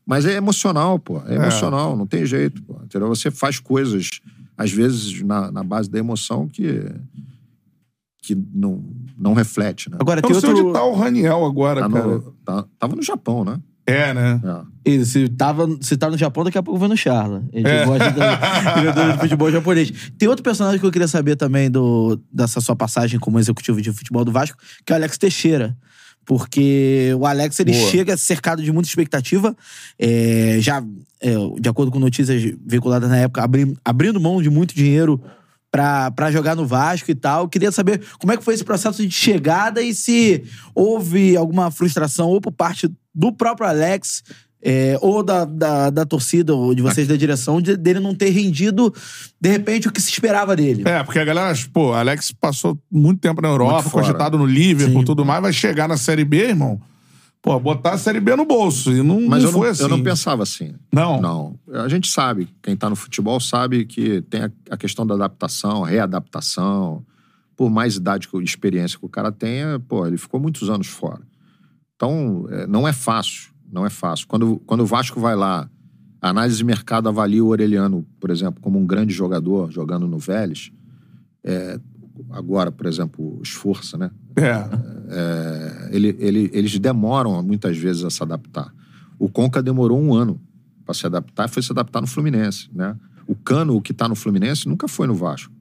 Mas 0.05 0.25
é 0.25 0.33
emocional, 0.33 0.97
pô. 0.99 1.21
É 1.27 1.35
emocional, 1.35 1.95
não 1.95 2.07
tem 2.07 2.25
jeito, 2.25 2.61
pô. 2.63 2.75
Entendeu? 2.83 3.07
Você 3.09 3.29
faz 3.29 3.59
coisas, 3.59 4.09
às 4.57 4.71
vezes, 4.71 5.21
na, 5.21 5.51
na 5.51 5.63
base 5.63 5.89
da 5.89 5.99
emoção 5.99 6.47
que, 6.49 6.83
que 8.21 8.35
não, 8.53 8.83
não 9.17 9.33
reflete, 9.33 9.89
né? 9.89 9.97
Agora, 9.99 10.21
tem 10.21 10.33
sei 10.33 10.49
outro... 10.49 10.65
onde 10.65 10.73
tá 10.73 10.83
o 10.83 10.93
Raniel 10.95 11.45
agora, 11.45 11.81
Tá 11.81 11.89
cara. 11.89 12.07
no- 12.07 12.21
tá- 12.43 12.65
tava 12.79 12.95
no 12.95 13.01
Japão, 13.03 13.43
né? 13.45 13.59
É, 13.91 14.13
né? 14.13 14.41
É. 14.43 14.91
Ele, 14.93 15.05
se, 15.05 15.29
tava, 15.29 15.67
se 15.81 15.95
tá 15.97 16.09
no 16.09 16.17
Japão, 16.17 16.43
daqui 16.43 16.57
a 16.57 16.63
pouco 16.63 16.79
vai 16.79 16.89
no 16.89 16.97
Charla. 16.97 17.43
Ele 17.53 17.67
É. 17.67 17.85
gosta 17.85 18.09
do 18.11 18.79
jogador 18.83 19.11
de 19.13 19.19
futebol 19.19 19.51
japonês. 19.51 19.91
Tem 20.17 20.27
outro 20.27 20.43
personagem 20.43 20.79
que 20.79 20.85
eu 20.85 20.91
queria 20.91 21.07
saber 21.07 21.35
também 21.35 21.69
do, 21.69 22.19
dessa 22.31 22.59
sua 22.61 22.75
passagem 22.75 23.19
como 23.19 23.37
executivo 23.39 23.81
de 23.81 23.91
futebol 23.91 24.23
do 24.25 24.31
Vasco, 24.31 24.57
que 24.85 24.91
é 24.91 24.95
o 24.95 24.97
Alex 24.97 25.17
Teixeira. 25.17 25.75
Porque 26.25 27.11
o 27.17 27.25
Alex, 27.25 27.59
ele 27.59 27.71
Boa. 27.73 27.89
chega 27.89 28.15
cercado 28.15 28.61
de 28.63 28.71
muita 28.71 28.87
expectativa. 28.87 29.55
é, 29.99 30.57
já, 30.59 30.83
é, 31.19 31.33
de 31.59 31.67
acordo 31.69 31.91
com 31.91 31.99
notícias 31.99 32.41
veiculadas 32.65 33.09
na 33.09 33.17
época, 33.17 33.43
abri- 33.43 33.75
abrindo 33.83 34.19
mão 34.19 34.41
de 34.41 34.49
muito 34.49 34.73
dinheiro 34.75 35.19
pra, 35.71 36.11
pra 36.11 36.31
jogar 36.31 36.55
no 36.55 36.65
Vasco 36.65 37.09
e 37.09 37.15
tal. 37.15 37.47
Queria 37.49 37.71
saber 37.71 38.01
como 38.19 38.31
é 38.33 38.37
que 38.37 38.43
foi 38.43 38.53
esse 38.53 38.63
processo 38.63 39.05
de 39.05 39.11
chegada 39.13 39.81
e 39.81 39.93
se 39.95 40.43
houve 40.75 41.35
alguma 41.35 41.71
frustração 41.71 42.29
ou 42.29 42.39
por 42.39 42.51
parte 42.51 42.89
do 43.13 43.31
próprio 43.33 43.67
Alex 43.67 44.23
é, 44.63 44.95
ou 45.01 45.23
da, 45.23 45.43
da, 45.43 45.89
da 45.89 46.05
torcida 46.05 46.53
ou 46.53 46.75
de 46.75 46.81
vocês 46.83 47.07
da 47.07 47.15
direção 47.15 47.59
de- 47.61 47.75
dele 47.75 47.99
não 47.99 48.13
ter 48.13 48.29
rendido, 48.29 48.93
de 49.39 49.49
repente, 49.49 49.87
o 49.87 49.91
que 49.91 49.99
se 49.99 50.11
esperava 50.11 50.55
dele. 50.55 50.83
É, 50.85 51.03
porque 51.03 51.17
a 51.19 51.25
galera, 51.25 51.51
pô, 51.73 51.93
Alex 51.93 52.31
passou 52.31 52.77
muito 52.91 53.19
tempo 53.19 53.41
na 53.41 53.47
Europa, 53.47 53.89
cogitado 53.89 54.37
no 54.37 54.45
Liverpool 54.45 55.01
e 55.01 55.05
tudo 55.05 55.25
mais, 55.25 55.41
vai 55.41 55.51
chegar 55.51 55.87
na 55.87 55.97
Série 55.97 56.23
B, 56.23 56.49
irmão. 56.49 56.79
Pô, 57.41 57.59
botar 57.59 57.93
a 57.93 57.97
Série 57.97 58.19
B 58.19 58.35
no 58.35 58.45
bolso. 58.45 58.91
E 58.91 59.01
não, 59.01 59.19
Mas 59.27 59.41
não 59.41 59.49
eu, 59.49 59.53
foi 59.53 59.61
não, 59.65 59.71
assim. 59.71 59.81
eu 59.81 59.89
não 59.89 60.03
pensava 60.03 60.43
assim. 60.43 60.75
Não? 60.93 61.19
Não. 61.19 61.55
A 61.83 61.87
gente 61.89 62.07
sabe, 62.07 62.47
quem 62.61 62.75
tá 62.75 62.87
no 62.87 62.95
futebol 62.95 63.39
sabe 63.39 63.83
que 63.83 64.21
tem 64.29 64.43
a, 64.43 64.51
a 64.69 64.77
questão 64.77 65.07
da 65.07 65.15
adaptação, 65.15 65.81
readaptação. 65.81 67.03
Por 67.57 67.69
mais 67.69 67.95
idade 67.95 68.27
e 68.31 68.43
experiência 68.43 68.97
que 68.97 69.05
o 69.05 69.09
cara 69.09 69.31
tenha, 69.31 69.79
pô, 69.87 70.05
ele 70.07 70.17
ficou 70.17 70.39
muitos 70.39 70.69
anos 70.69 70.85
fora. 70.87 71.21
Então, 72.05 72.47
é, 72.49 72.65
não 72.65 72.87
é 72.87 72.93
fácil. 72.93 73.51
Não 73.71 73.85
é 73.85 73.89
fácil. 73.91 74.27
Quando, 74.27 74.57
quando 74.65 74.79
o 74.81 74.85
Vasco 74.87 75.19
vai 75.19 75.35
lá, 75.35 75.69
a 76.19 76.29
análise 76.29 76.57
de 76.57 76.63
mercado 76.63 77.07
avalia 77.07 77.43
o 77.43 77.47
Orelhano, 77.49 78.03
por 78.19 78.31
exemplo, 78.31 78.59
como 78.59 78.79
um 78.79 78.85
grande 78.87 79.13
jogador, 79.13 79.71
jogando 79.71 80.07
no 80.07 80.17
Vélez. 80.17 80.71
é, 81.43 81.79
agora, 82.31 82.71
por 82.71 82.85
exemplo, 82.87 83.37
o 83.39 83.41
Esforça, 83.43 83.97
né? 83.97 84.09
É. 84.35 84.51
É, 85.09 85.89
ele, 85.91 86.15
ele- 86.19 86.49
eles 86.53 86.77
demoram 86.79 87.41
muitas 87.43 87.75
vezes 87.77 88.03
a 88.03 88.09
se 88.09 88.21
adaptar. 88.23 88.71
O 89.19 89.27
Conca 89.29 89.61
demorou 89.61 89.99
um 89.99 90.13
ano 90.13 90.39
para 90.85 90.93
se 90.93 91.05
adaptar 91.05 91.47
e 91.47 91.51
foi 91.51 91.61
se 91.63 91.71
adaptar 91.71 91.99
no 92.01 92.07
Fluminense, 92.07 92.69
né? 92.73 92.95
O 93.27 93.35
Cano, 93.35 93.75
o 93.75 93.81
que 93.81 93.91
está 93.91 94.07
no 94.07 94.15
Fluminense, 94.15 94.67
nunca 94.67 94.87
foi 94.87 95.07
no 95.07 95.13
Vasco, 95.15 95.53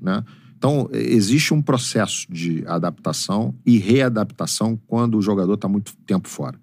né? 0.00 0.22
Então, 0.58 0.90
e- 0.92 0.96
existe 1.14 1.54
um 1.54 1.62
processo 1.62 2.26
de 2.30 2.64
adaptação 2.66 3.54
e 3.64 3.78
readaptação 3.78 4.76
quando 4.86 5.16
o 5.16 5.22
jogador 5.22 5.54
está 5.54 5.68
muito 5.68 5.96
tempo 6.04 6.28
fora. 6.28 6.60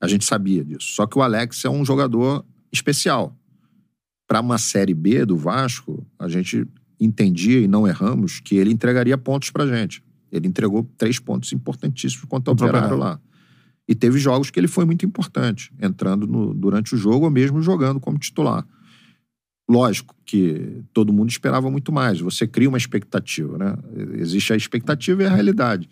A 0.00 0.08
gente 0.08 0.24
sabia 0.24 0.64
disso. 0.64 0.88
Só 0.94 1.06
que 1.06 1.18
o 1.18 1.22
Alex 1.22 1.64
é 1.64 1.70
um 1.70 1.84
jogador 1.84 2.44
especial. 2.72 3.36
Para 4.26 4.40
uma 4.40 4.56
Série 4.58 4.94
B 4.94 5.24
do 5.26 5.36
Vasco, 5.36 6.04
a 6.18 6.26
gente 6.28 6.66
entendia 6.98 7.60
e 7.60 7.68
não 7.68 7.86
erramos 7.86 8.40
que 8.40 8.56
ele 8.56 8.72
entregaria 8.72 9.16
pontos 9.18 9.50
pra 9.50 9.66
gente. 9.66 10.02
Ele 10.32 10.48
entregou 10.48 10.82
três 10.96 11.18
pontos 11.18 11.52
importantíssimos 11.52 12.24
contra 12.24 12.50
o 12.50 12.54
Contra 12.54 12.66
o 12.66 12.68
Operário 12.70 12.96
Operário. 12.96 13.14
lá. 13.14 13.20
E 13.86 13.94
teve 13.94 14.18
jogos 14.18 14.50
que 14.50 14.58
ele 14.58 14.66
foi 14.68 14.86
muito 14.86 15.04
importante, 15.04 15.70
entrando 15.80 16.26
no- 16.26 16.54
durante 16.54 16.94
o 16.94 16.98
jogo 16.98 17.26
ou 17.26 17.30
mesmo 17.30 17.60
jogando 17.62 18.00
como 18.00 18.18
titular. 18.18 18.66
Lógico 19.68 20.14
que 20.26 20.82
todo 20.92 21.12
mundo 21.12 21.30
esperava 21.30 21.70
muito 21.70 21.90
mais. 21.90 22.20
Você 22.20 22.46
cria 22.46 22.68
uma 22.68 22.78
expectativa, 22.78 23.56
né? 23.56 23.76
Existe 24.18 24.52
a 24.52 24.56
expectativa 24.56 25.22
e 25.22 25.26
a 25.26 25.30
realidade. 25.30 25.88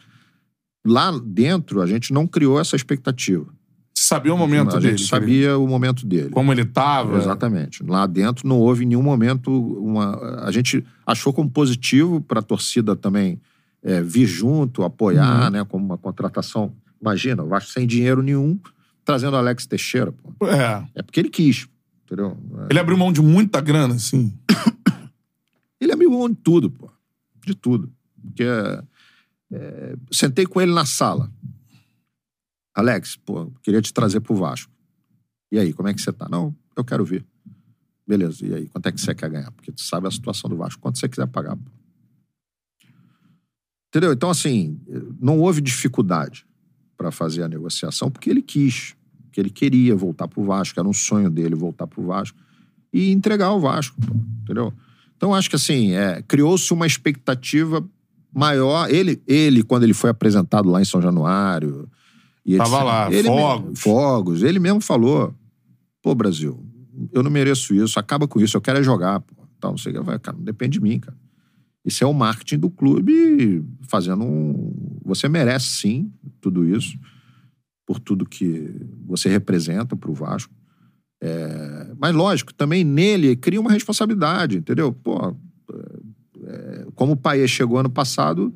Lá 0.87 1.11
dentro, 1.25 1.81
a 1.81 1.87
gente 1.87 2.13
não 2.13 2.27
criou 2.27 2.61
essa 2.61 2.77
expectativa. 2.77 3.47
Você 3.95 4.05
sabia 4.05 4.35
o 4.35 4.39
momento 4.39 4.77
a 4.77 4.81
dele. 4.81 4.97
gente 4.97 5.09
sabia 5.09 5.57
o 5.57 5.67
momento 5.67 6.05
dele. 6.05 6.31
Como 6.31 6.53
ele 6.53 6.65
tava. 6.65 7.17
Exatamente. 7.19 7.83
Lá 7.85 8.07
dentro 8.07 8.47
não 8.49 8.59
houve 8.59 8.85
em 8.85 8.89
nenhum 8.89 9.03
momento 9.03 9.51
uma. 9.79 10.45
A 10.45 10.51
gente 10.51 10.85
achou 11.07 11.33
como 11.33 11.49
positivo 11.49 12.21
para 12.21 12.41
a 12.41 12.43
torcida 12.43 12.97
também 12.97 13.41
é, 13.83 14.03
vir 14.03 14.27
junto, 14.27 14.83
apoiar, 14.83 15.51
né? 15.51 15.65
Como 15.65 15.85
uma 15.85 15.99
contratação. 15.99 16.73
Imagina, 17.01 17.43
o 17.43 17.49
Vasco 17.49 17.71
sem 17.71 17.87
dinheiro 17.87 18.23
nenhum, 18.23 18.59
trazendo 19.05 19.37
Alex 19.37 19.67
Teixeira. 19.67 20.13
Pô. 20.13 20.47
É. 20.47 20.85
É 20.95 21.03
porque 21.03 21.21
ele 21.21 21.31
quis, 21.31 21.67
entendeu? 22.13 22.37
Ele 22.69 22.79
abriu 22.79 22.99
mão 22.99 23.13
de 23.13 23.23
muita 23.23 23.61
grana, 23.61 23.95
assim. 23.95 24.37
Ele 25.81 25.93
abriu 25.93 26.11
mão 26.11 26.29
de 26.29 26.37
tudo, 26.37 26.71
pô. 26.71 26.91
De 27.45 27.55
tudo. 27.55 27.93
Porque. 28.21 28.45
é, 29.51 29.97
sentei 30.13 30.47
com 30.47 30.61
ele 30.61 30.73
na 30.73 30.85
sala. 30.85 31.33
Alex, 32.75 33.17
pô, 33.17 33.51
queria 33.63 33.83
te 33.83 33.93
trazer 33.93 34.21
pro 34.21 34.37
Vasco. 34.37 34.71
E 35.51 35.59
aí, 35.59 35.73
como 35.73 35.89
é 35.89 35.95
que 35.95 36.01
você 36.01 36.13
tá? 36.13 36.29
Não, 36.29 36.55
eu 36.77 36.85
quero 36.85 37.05
ver. 37.05 37.27
Beleza, 38.07 38.47
e 38.47 38.55
aí, 38.55 38.69
quanto 38.69 38.87
é 38.87 38.93
que 38.93 39.01
você 39.01 39.15
quer 39.15 39.29
ganhar? 39.29 39.51
Porque 39.51 39.73
tu 39.73 39.83
sabe 39.83 40.07
a 40.07 40.11
situação 40.11 40.49
do 40.49 40.57
Vasco, 40.57 40.81
quanto 40.81 40.99
você 40.99 41.09
quiser 41.09 41.27
pagar. 41.27 41.57
Pô. 41.57 41.71
Entendeu? 43.89 44.13
Então, 44.13 44.31
assim, 44.31 44.81
não 45.21 45.39
houve 45.41 45.61
dificuldade 45.61 46.47
para 46.97 47.11
fazer 47.11 47.43
a 47.43 47.49
negociação, 47.49 48.11
porque 48.11 48.31
ele 48.31 48.41
quis, 48.41 48.95
porque 49.33 49.41
ele 49.41 49.49
queria 49.49 49.97
voltar 49.97 50.29
pro 50.29 50.45
Vasco, 50.45 50.79
era 50.79 50.87
um 50.87 50.93
sonho 50.93 51.31
dele 51.31 51.55
voltar 51.55 51.87
pro 51.87 52.03
Vasco 52.05 52.37
e 52.93 53.11
entregar 53.11 53.51
o 53.53 53.59
Vasco, 53.59 53.97
entendeu? 54.43 54.75
Então, 55.17 55.35
acho 55.35 55.49
que 55.49 55.57
assim, 55.57 55.93
é, 55.93 56.21
criou-se 56.21 56.71
uma 56.71 56.87
expectativa 56.87 57.83
maior. 58.31 58.91
Ele, 58.91 59.23
ele, 59.27 59.63
quando 59.63 59.85
ele 59.85 59.95
foi 59.95 60.11
apresentado 60.11 60.69
lá 60.69 60.83
em 60.83 60.85
São 60.85 61.01
Januário. 61.01 61.89
E 62.45 62.59
Tava 62.59 62.77
etc., 62.77 62.87
lá, 62.87 63.13
ele 63.13 63.29
fogos. 63.29 63.61
mesmo- 63.63 63.77
fogos. 63.77 64.43
Ele 64.43 64.59
mesmo 64.59 64.81
falou: 64.83 65.35
pô, 66.03 66.15
Brasil, 66.15 66.63
eu 67.11 67.23
não 67.23 67.31
mereço 67.31 67.75
isso, 67.75 67.99
acaba 67.99 68.29
com 68.29 68.39
isso, 68.39 68.55
eu 68.57 68.61
quero 68.61 68.81
é 68.81 68.83
jogar. 68.83 69.21
Pô. 69.21 69.35
Tal, 69.59 69.71
não 69.71 69.79
sei 69.79 69.93
que. 69.95 70.05
Falei, 70.05 70.19
Cara, 70.19 70.37
não 70.37 70.45
depende 70.45 70.73
de 70.79 70.83
mim, 70.83 70.99
cara. 70.99 71.17
Isso 71.85 72.05
é 72.05 72.07
o 72.07 72.13
marketing 72.13 72.59
do 72.59 72.69
clube 72.69 73.65
fazendo 73.89 74.25
um. 74.25 74.99
Você 75.07 75.27
merece 75.27 75.69
sim 75.69 76.13
tudo 76.41 76.67
isso, 76.67 76.99
por 77.87 77.99
tudo 77.99 78.27
que 78.27 78.71
você 79.07 79.29
representa 79.29 79.97
pro 79.97 80.15
Vasco. 80.15 80.55
É, 81.23 81.93
mas, 81.99 82.15
lógico, 82.15 82.53
também 82.53 82.83
nele 82.83 83.37
cria 83.37 83.61
uma 83.61 83.71
responsabilidade, 83.71 84.59
entendeu? 84.59 84.93
Pô, 84.93 85.35
é, 86.45 86.87
como 86.95 87.13
o 87.13 87.17
Paê 87.17 87.47
chegou 87.47 87.79
ano 87.79 87.91
passado 87.91 88.53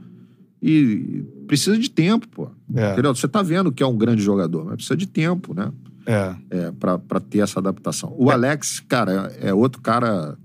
e 0.61 1.25
precisa 1.47 1.79
de 1.79 1.89
tempo, 1.89 2.29
pô. 2.29 2.51
É. 2.75 2.93
Entendeu? 2.93 3.15
Você 3.15 3.29
tá 3.29 3.43
vendo 3.43 3.71
que 3.71 3.83
é 3.83 3.87
um 3.87 3.97
grande 3.97 4.23
jogador, 4.23 4.65
mas 4.65 4.77
precisa 4.77 4.97
de 4.97 5.07
tempo, 5.07 5.55
né? 5.55 5.73
É. 6.07 6.37
É, 6.51 6.73
pra 6.73 7.21
ter 7.21 7.39
essa 7.39 7.59
adaptação. 7.61 8.15
O 8.19 8.31
Alex, 8.31 8.81
cara, 8.81 9.33
é 9.41 9.53
outro 9.55 9.81
cara 9.81 10.37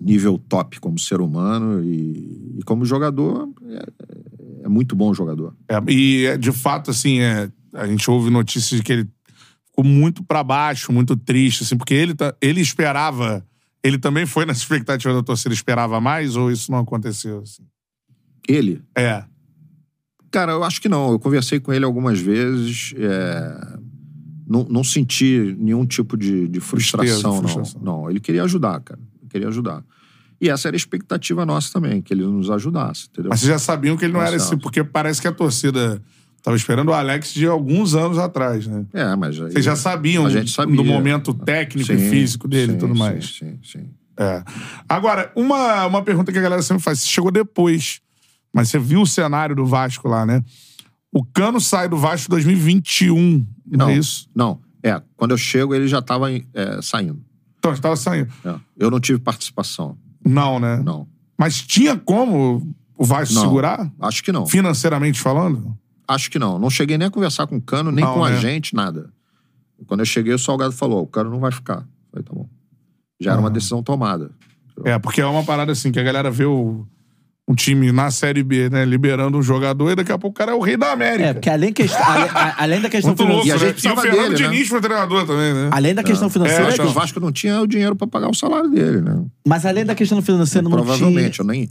nível 0.00 0.38
top 0.38 0.78
como 0.80 0.98
ser 0.98 1.20
humano 1.20 1.82
e, 1.82 2.58
e 2.58 2.62
como 2.64 2.84
jogador, 2.84 3.48
é, 4.66 4.68
muito 4.68 4.96
bom 4.96 5.14
jogador. 5.14 5.54
É, 5.68 5.80
e, 5.90 6.26
é, 6.26 6.36
de 6.36 6.52
fato, 6.52 6.90
assim, 6.90 7.20
é, 7.20 7.50
a 7.72 7.86
gente 7.86 8.10
ouve 8.10 8.28
notícias 8.30 8.80
de 8.80 8.82
que 8.84 8.92
ele 8.92 9.08
ficou 9.64 9.84
muito 9.84 10.24
pra 10.24 10.42
baixo, 10.42 10.92
muito 10.92 11.16
triste, 11.16 11.62
assim, 11.62 11.76
porque 11.76 11.94
ele, 11.94 12.14
ele 12.40 12.60
esperava. 12.60 13.46
Ele 13.82 13.98
também 13.98 14.26
foi 14.26 14.44
nessa 14.44 14.60
expectativa 14.60 15.14
da 15.14 15.22
torcida, 15.22 15.54
esperava 15.54 16.00
mais, 16.00 16.34
ou 16.34 16.50
isso 16.50 16.72
não 16.72 16.78
aconteceu? 16.80 17.40
Assim? 17.40 17.62
Ele, 18.48 18.82
É. 18.96 19.24
Cara, 20.30 20.52
eu 20.52 20.64
acho 20.64 20.82
que 20.82 20.88
não. 20.88 21.12
Eu 21.12 21.18
conversei 21.18 21.60
com 21.60 21.72
ele 21.72 21.84
algumas 21.84 22.18
vezes. 22.20 22.92
é, 22.96 23.78
Não, 24.46 24.64
não 24.64 24.84
senti 24.84 25.56
nenhum 25.58 25.86
tipo 25.86 26.16
de, 26.16 26.48
de 26.48 26.60
frustração, 26.60 27.06
Tristeza, 27.06 27.38
frustração. 27.38 27.80
não. 27.82 28.02
Não, 28.02 28.10
ele 28.10 28.20
queria 28.20 28.42
ajudar, 28.42 28.80
cara. 28.80 29.00
Ele 29.20 29.30
queria 29.30 29.48
ajudar. 29.48 29.82
E 30.40 30.48
essa 30.50 30.68
era 30.68 30.76
a 30.76 30.78
expectativa 30.78 31.46
nossa 31.46 31.72
também, 31.72 32.02
que 32.02 32.12
ele 32.12 32.24
nos 32.24 32.50
ajudasse, 32.50 33.08
entendeu? 33.10 33.30
Mas 33.30 33.40
vocês 33.40 33.50
já 33.50 33.58
sabiam 33.58 33.96
que 33.96 34.04
ele 34.04 34.12
não 34.12 34.22
era 34.22 34.36
esse, 34.36 34.56
porque 34.56 34.84
parece 34.84 35.20
que 35.20 35.28
a 35.28 35.32
torcida 35.32 36.02
Tava 36.46 36.56
esperando 36.56 36.90
o 36.90 36.92
Alex 36.92 37.34
de 37.34 37.44
alguns 37.44 37.96
anos 37.96 38.18
atrás, 38.18 38.68
né? 38.68 38.86
É, 38.92 39.16
mas. 39.16 39.34
aí- 39.40 39.50
Vocês 39.50 39.64
já 39.64 39.74
sabiam 39.74 40.24
a 40.24 40.30
gente 40.30 40.52
sabia. 40.52 40.76
do 40.76 40.84
momento 40.84 41.34
técnico 41.34 41.90
e 41.90 41.98
Sim, 41.98 42.08
físico 42.08 42.46
dele 42.46 42.70
e 42.70 42.74
sim, 42.74 42.78
tudo 42.78 42.92
sim, 42.92 42.98
mais. 43.00 43.36
Sim, 43.36 43.58
sim. 43.64 43.90
É. 44.16 44.44
Agora, 44.88 45.32
uma, 45.34 45.86
uma 45.86 46.02
pergunta 46.04 46.30
que 46.30 46.38
a 46.38 46.40
galera 46.40 46.62
sempre 46.62 46.84
faz. 46.84 47.00
Você 47.00 47.08
chegou 47.08 47.32
depois, 47.32 48.00
mas 48.54 48.68
você 48.68 48.78
viu 48.78 49.02
o 49.02 49.06
cenário 49.08 49.56
do 49.56 49.66
Vasco 49.66 50.06
lá, 50.06 50.24
né? 50.24 50.40
O 51.12 51.24
Cano 51.24 51.60
sai 51.60 51.88
do 51.88 51.96
Vasco 51.96 52.28
em 52.28 52.30
2021, 52.30 53.44
não, 53.66 53.78
Não, 53.78 53.88
é 53.90 53.96
isso? 53.96 54.28
Não, 54.32 54.60
é. 54.84 55.02
Quando 55.16 55.32
eu 55.32 55.38
chego, 55.38 55.74
ele 55.74 55.88
já 55.88 55.98
estava 55.98 56.26
saindo. 56.80 57.20
Então, 57.58 57.74
você 57.74 57.82
tava 57.82 57.96
saindo. 57.96 58.32
É. 58.44 58.54
Eu 58.78 58.88
não 58.88 59.00
tive 59.00 59.18
participação. 59.18 59.98
Não, 60.26 60.58
né? 60.58 60.82
Não. 60.84 61.06
Mas 61.38 61.60
tinha 61.62 61.96
como 61.96 62.66
o 62.96 63.04
Vasco 63.04 63.34
Não. 63.34 63.42
segurar? 63.42 63.90
Acho 64.00 64.22
que 64.24 64.32
não. 64.32 64.46
Financeiramente 64.46 65.20
falando? 65.20 65.76
Acho 66.08 66.30
que 66.30 66.38
não. 66.38 66.58
Não 66.58 66.70
cheguei 66.70 66.96
nem 66.96 67.08
a 67.08 67.10
conversar 67.10 67.46
com 67.46 67.56
o 67.56 67.60
Cano, 67.60 67.90
nem 67.90 68.04
Não, 68.04 68.14
com 68.14 68.24
a 68.24 68.30
né? 68.30 68.36
gente, 68.38 68.74
nada. 68.74 69.10
Quando 69.86 70.00
eu 70.00 70.06
cheguei, 70.06 70.32
o 70.32 70.38
Salgado 70.38 70.72
falou: 70.72 71.02
o 71.02 71.06
Cano 71.06 71.30
não 71.30 71.40
vai 71.40 71.52
ficar. 71.52 71.80
Eu 71.80 71.86
Falei, 72.10 72.24
tá 72.24 72.32
bom. 72.32 72.48
Já 73.20 73.32
era 73.32 73.40
uma 73.40 73.50
decisão 73.50 73.82
tomada. 73.82 74.30
É, 74.84 74.98
porque 74.98 75.20
é 75.20 75.26
uma 75.26 75.42
parada 75.42 75.72
assim, 75.72 75.90
que 75.90 75.98
a 75.98 76.02
galera 76.02 76.30
vê 76.30 76.44
o, 76.44 76.86
um 77.48 77.54
time 77.54 77.92
na 77.92 78.10
Série 78.10 78.42
B, 78.42 78.68
né? 78.68 78.84
Liberando 78.84 79.38
um 79.38 79.42
jogador 79.42 79.90
e 79.92 79.94
daqui 79.94 80.10
a 80.10 80.18
pouco 80.18 80.34
o 80.34 80.38
cara 80.38 80.52
é 80.52 80.54
o 80.54 80.60
rei 80.60 80.76
da 80.76 80.90
América. 80.92 81.28
É, 81.28 81.32
porque 81.32 81.48
além, 81.48 81.72
que, 81.72 81.82
a- 81.84 82.54
além 82.58 82.80
da 82.80 82.88
questão 82.90 83.10
Muito 83.10 83.22
louco, 83.24 83.44
financeira. 83.44 83.64
E 83.64 83.68
a 83.68 83.68
né? 83.68 83.74
gente 83.74 83.86
E 83.86 83.92
o 83.92 83.96
Fernando 83.96 84.30
dele, 84.30 84.42
né? 84.42 84.50
Diniz 84.50 84.68
foi 84.68 84.80
treinador 84.80 85.26
também, 85.26 85.54
né? 85.54 85.68
Além 85.72 85.94
da 85.94 86.02
questão 86.02 86.26
É, 86.26 86.30
financeira, 86.30 86.62
Eu 86.64 86.68
acho 86.68 86.76
que- 86.76 86.86
o 86.86 86.90
Vasco 86.92 87.20
não 87.20 87.30
tinha 87.30 87.60
o 87.60 87.66
dinheiro 87.66 87.94
pra 87.94 88.06
pagar 88.06 88.28
o 88.28 88.34
salário 88.34 88.68
dele, 88.70 89.00
né? 89.00 89.24
mas 89.46 89.64
além 89.64 89.84
da 89.84 89.94
questão 89.94 90.20
financeira, 90.20 90.62
não 90.64 90.70
Provavelmente. 90.72 91.34
tinha. 91.36 91.44
Eu 91.44 91.46
nem, 91.46 91.62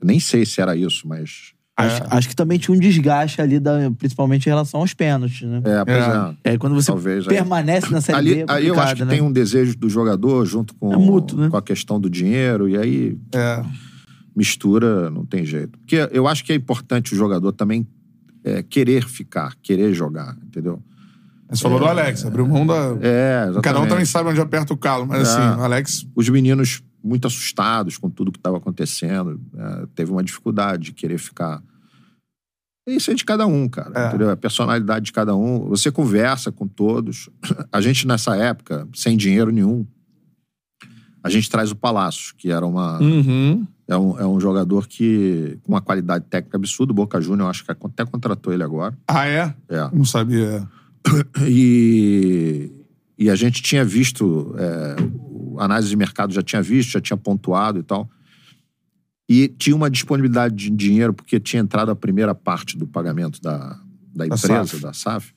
eu 0.00 0.06
nem 0.06 0.18
sei 0.18 0.46
se 0.46 0.60
era 0.62 0.74
isso, 0.74 1.06
mas. 1.06 1.52
Acho, 1.76 2.02
acho 2.10 2.28
que 2.30 2.34
também 2.34 2.58
tinha 2.58 2.74
um 2.76 2.80
desgaste 2.80 3.40
ali, 3.40 3.60
da, 3.60 3.88
principalmente 3.96 4.46
em 4.46 4.48
relação 4.48 4.80
aos 4.80 4.94
pênaltis, 4.94 5.42
né? 5.42 5.58
É, 5.64 5.84
pois 5.84 5.96
É. 5.96 6.50
é. 6.50 6.54
É, 6.54 6.58
quando 6.58 6.74
você 6.74 6.86
Talvez, 6.90 7.28
aí. 7.28 7.34
permanece 7.36 7.88
na 7.92 8.00
Série 8.00 8.18
Ali, 8.18 8.34
B, 8.34 8.40
é 8.40 8.44
ali 8.52 8.66
eu 8.66 8.80
acho 8.80 8.96
que 8.96 9.04
né? 9.04 9.10
tem 9.12 9.20
um 9.20 9.30
desejo 9.30 9.76
do 9.78 9.88
jogador 9.88 10.44
junto 10.44 10.74
com, 10.74 10.92
É 10.92 10.96
mútuo, 10.96 11.38
né? 11.38 11.48
com 11.48 11.56
a 11.56 11.62
questão 11.62 12.00
do 12.00 12.10
dinheiro, 12.10 12.68
e 12.68 12.76
aí 12.76 13.16
É. 13.32 13.62
mistura, 14.38 15.10
não 15.10 15.26
tem 15.26 15.44
jeito. 15.44 15.76
Porque 15.80 16.08
eu 16.12 16.28
acho 16.28 16.44
que 16.44 16.52
é 16.52 16.54
importante 16.54 17.12
o 17.12 17.16
jogador 17.16 17.50
também 17.52 17.84
é, 18.44 18.62
querer 18.62 19.04
ficar, 19.04 19.56
querer 19.60 19.92
jogar, 19.92 20.36
entendeu? 20.46 20.80
Você 21.50 21.62
falou 21.62 21.78
do 21.80 21.86
Alex, 21.86 22.24
abriu 22.24 22.46
mão 22.46 22.64
da. 22.66 22.74
É, 23.00 23.40
exatamente. 23.42 23.62
Cada 23.62 23.80
um 23.80 23.88
também 23.88 24.04
sabe 24.04 24.28
onde 24.30 24.40
aperta 24.40 24.72
o 24.72 24.76
calo, 24.76 25.06
mas 25.06 25.20
É. 25.20 25.22
assim, 25.22 25.60
o 25.60 25.64
Alex. 25.64 26.06
Os 26.14 26.28
meninos 26.28 26.82
muito 27.02 27.26
assustados 27.26 27.96
com 27.96 28.10
tudo 28.10 28.30
que 28.30 28.38
estava 28.38 28.58
acontecendo, 28.58 29.40
é, 29.56 29.86
teve 29.94 30.12
uma 30.12 30.22
dificuldade 30.22 30.84
de 30.84 30.92
querer 30.92 31.18
ficar. 31.18 31.62
Isso 32.86 33.10
é 33.10 33.14
de 33.14 33.24
cada 33.24 33.46
um, 33.46 33.68
cara. 33.68 33.92
É. 33.94 34.08
Entendeu? 34.08 34.30
A 34.30 34.36
personalidade 34.36 35.06
de 35.06 35.12
cada 35.12 35.34
um. 35.34 35.68
Você 35.68 35.90
conversa 35.90 36.52
com 36.52 36.68
todos. 36.68 37.28
A 37.72 37.80
gente, 37.80 38.06
nessa 38.06 38.36
época, 38.36 38.86
sem 38.94 39.16
dinheiro 39.16 39.50
nenhum, 39.50 39.86
a 41.22 41.28
gente 41.30 41.50
traz 41.50 41.70
o 41.70 41.76
Palácio, 41.76 42.34
que 42.36 42.50
era 42.50 42.64
uma. 42.66 43.00
Uhum. 43.00 43.66
É 43.88 43.96
um, 43.96 44.18
é 44.20 44.26
um 44.26 44.38
jogador 44.38 44.86
que, 44.86 45.58
com 45.62 45.72
uma 45.72 45.80
qualidade 45.80 46.26
técnica 46.26 46.58
absurda, 46.58 46.92
o 46.92 46.94
Boca 46.94 47.18
Júnior, 47.22 47.48
acho 47.48 47.64
que 47.64 47.70
até 47.70 48.04
contratou 48.04 48.52
ele 48.52 48.62
agora. 48.62 48.96
Ah, 49.08 49.26
é? 49.26 49.54
É. 49.68 49.90
Não 49.92 50.04
sabia. 50.04 50.68
E, 51.48 52.70
e 53.16 53.30
a 53.30 53.34
gente 53.34 53.62
tinha 53.62 53.82
visto, 53.82 54.54
é, 54.58 54.96
análise 55.58 55.88
de 55.88 55.96
mercado 55.96 56.34
já 56.34 56.42
tinha 56.42 56.60
visto, 56.60 56.90
já 56.90 57.00
tinha 57.00 57.16
pontuado 57.16 57.78
e 57.78 57.82
tal. 57.82 58.10
E 59.26 59.48
tinha 59.48 59.74
uma 59.74 59.88
disponibilidade 59.88 60.54
de 60.54 60.70
dinheiro, 60.70 61.14
porque 61.14 61.40
tinha 61.40 61.62
entrado 61.62 61.90
a 61.90 61.96
primeira 61.96 62.34
parte 62.34 62.76
do 62.76 62.86
pagamento 62.86 63.40
da, 63.40 63.80
da 64.14 64.26
empresa, 64.26 64.66
SAF. 64.66 64.80
da 64.80 64.92
SAF, 64.92 65.34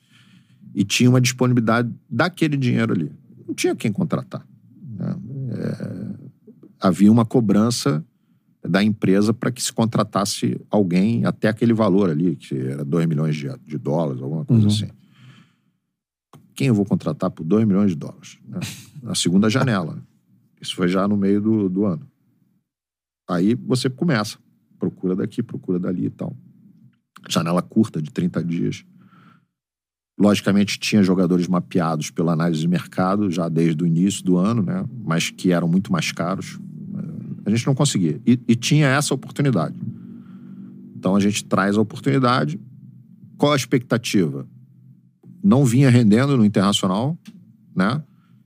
e 0.74 0.84
tinha 0.84 1.08
uma 1.08 1.20
disponibilidade 1.22 1.90
daquele 2.10 2.56
dinheiro 2.58 2.92
ali. 2.92 3.10
Não 3.46 3.54
tinha 3.54 3.74
quem 3.74 3.90
contratar. 3.90 4.46
né? 4.98 5.16
É, 5.52 6.06
havia 6.80 7.10
uma 7.10 7.24
cobrança 7.24 8.04
da 8.68 8.82
empresa 8.82 9.34
para 9.34 9.50
que 9.50 9.62
se 9.62 9.72
contratasse 9.72 10.60
alguém 10.70 11.24
até 11.24 11.48
aquele 11.48 11.72
valor 11.72 12.10
ali, 12.10 12.36
que 12.36 12.56
era 12.56 12.84
2 12.84 13.06
milhões 13.06 13.36
de, 13.36 13.48
de 13.66 13.76
dólares, 13.76 14.22
alguma 14.22 14.44
coisa 14.44 14.68
assim. 14.68 14.88
Quem 16.54 16.68
eu 16.68 16.74
vou 16.74 16.84
contratar 16.84 17.30
por 17.30 17.44
2 17.44 17.66
milhões 17.66 17.90
de 17.90 17.96
dólares? 17.96 18.38
né? 18.46 18.60
Na 19.02 19.14
segunda 19.14 19.50
janela. 19.50 20.00
Isso 20.60 20.76
foi 20.76 20.86
já 20.86 21.08
no 21.08 21.16
meio 21.16 21.40
do, 21.40 21.68
do 21.68 21.84
ano. 21.84 22.06
Aí 23.28 23.54
você 23.54 23.90
começa. 23.90 24.38
Procura 24.78 25.16
daqui, 25.16 25.42
procura 25.42 25.78
dali 25.78 26.06
e 26.06 26.10
tal. 26.10 26.36
Janela 27.28 27.62
curta, 27.62 28.00
de 28.00 28.10
30 28.10 28.44
dias. 28.44 28.84
Logicamente, 30.18 30.78
tinha 30.78 31.02
jogadores 31.02 31.48
mapeados 31.48 32.10
pela 32.10 32.32
análise 32.32 32.60
de 32.60 32.68
mercado 32.68 33.30
já 33.30 33.48
desde 33.48 33.82
o 33.82 33.86
início 33.86 34.24
do 34.24 34.36
ano, 34.36 34.62
né? 34.62 34.84
mas 35.04 35.30
que 35.30 35.50
eram 35.50 35.66
muito 35.66 35.90
mais 35.90 36.12
caros. 36.12 36.60
A 37.44 37.50
gente 37.50 37.66
não 37.66 37.74
conseguia. 37.74 38.20
E, 38.26 38.38
e 38.48 38.54
tinha 38.54 38.86
essa 38.88 39.12
oportunidade. 39.14 39.78
Então 40.96 41.16
a 41.16 41.20
gente 41.20 41.44
traz 41.44 41.76
a 41.76 41.80
oportunidade. 41.80 42.60
Qual 43.36 43.52
a 43.52 43.56
expectativa? 43.56 44.46
Não 45.42 45.64
vinha 45.64 45.90
rendendo 45.90 46.36
no 46.36 46.44
internacional, 46.44 47.18
né? 47.74 48.02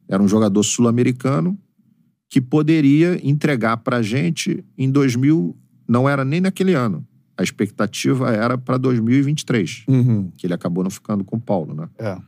Era 0.08 0.22
um 0.22 0.28
jogador 0.28 0.62
sul-americano 0.62 1.58
que 2.28 2.40
poderia 2.40 3.20
entregar 3.26 3.76
pra 3.78 4.00
gente 4.02 4.64
em 4.78 4.90
2000, 4.90 5.54
não 5.86 6.08
era 6.08 6.24
nem 6.24 6.40
naquele 6.40 6.72
ano. 6.74 7.06
A 7.36 7.42
expectativa 7.42 8.30
era 8.30 8.56
para 8.56 8.78
2023, 8.78 9.84
Uhum. 9.86 10.30
que 10.36 10.46
ele 10.46 10.54
acabou 10.54 10.82
não 10.82 10.90
ficando 10.90 11.22
com 11.22 11.36
o 11.36 11.40
Paulo, 11.40 11.74
né? 11.74 11.88
É. 11.98 12.14
O 12.14 12.22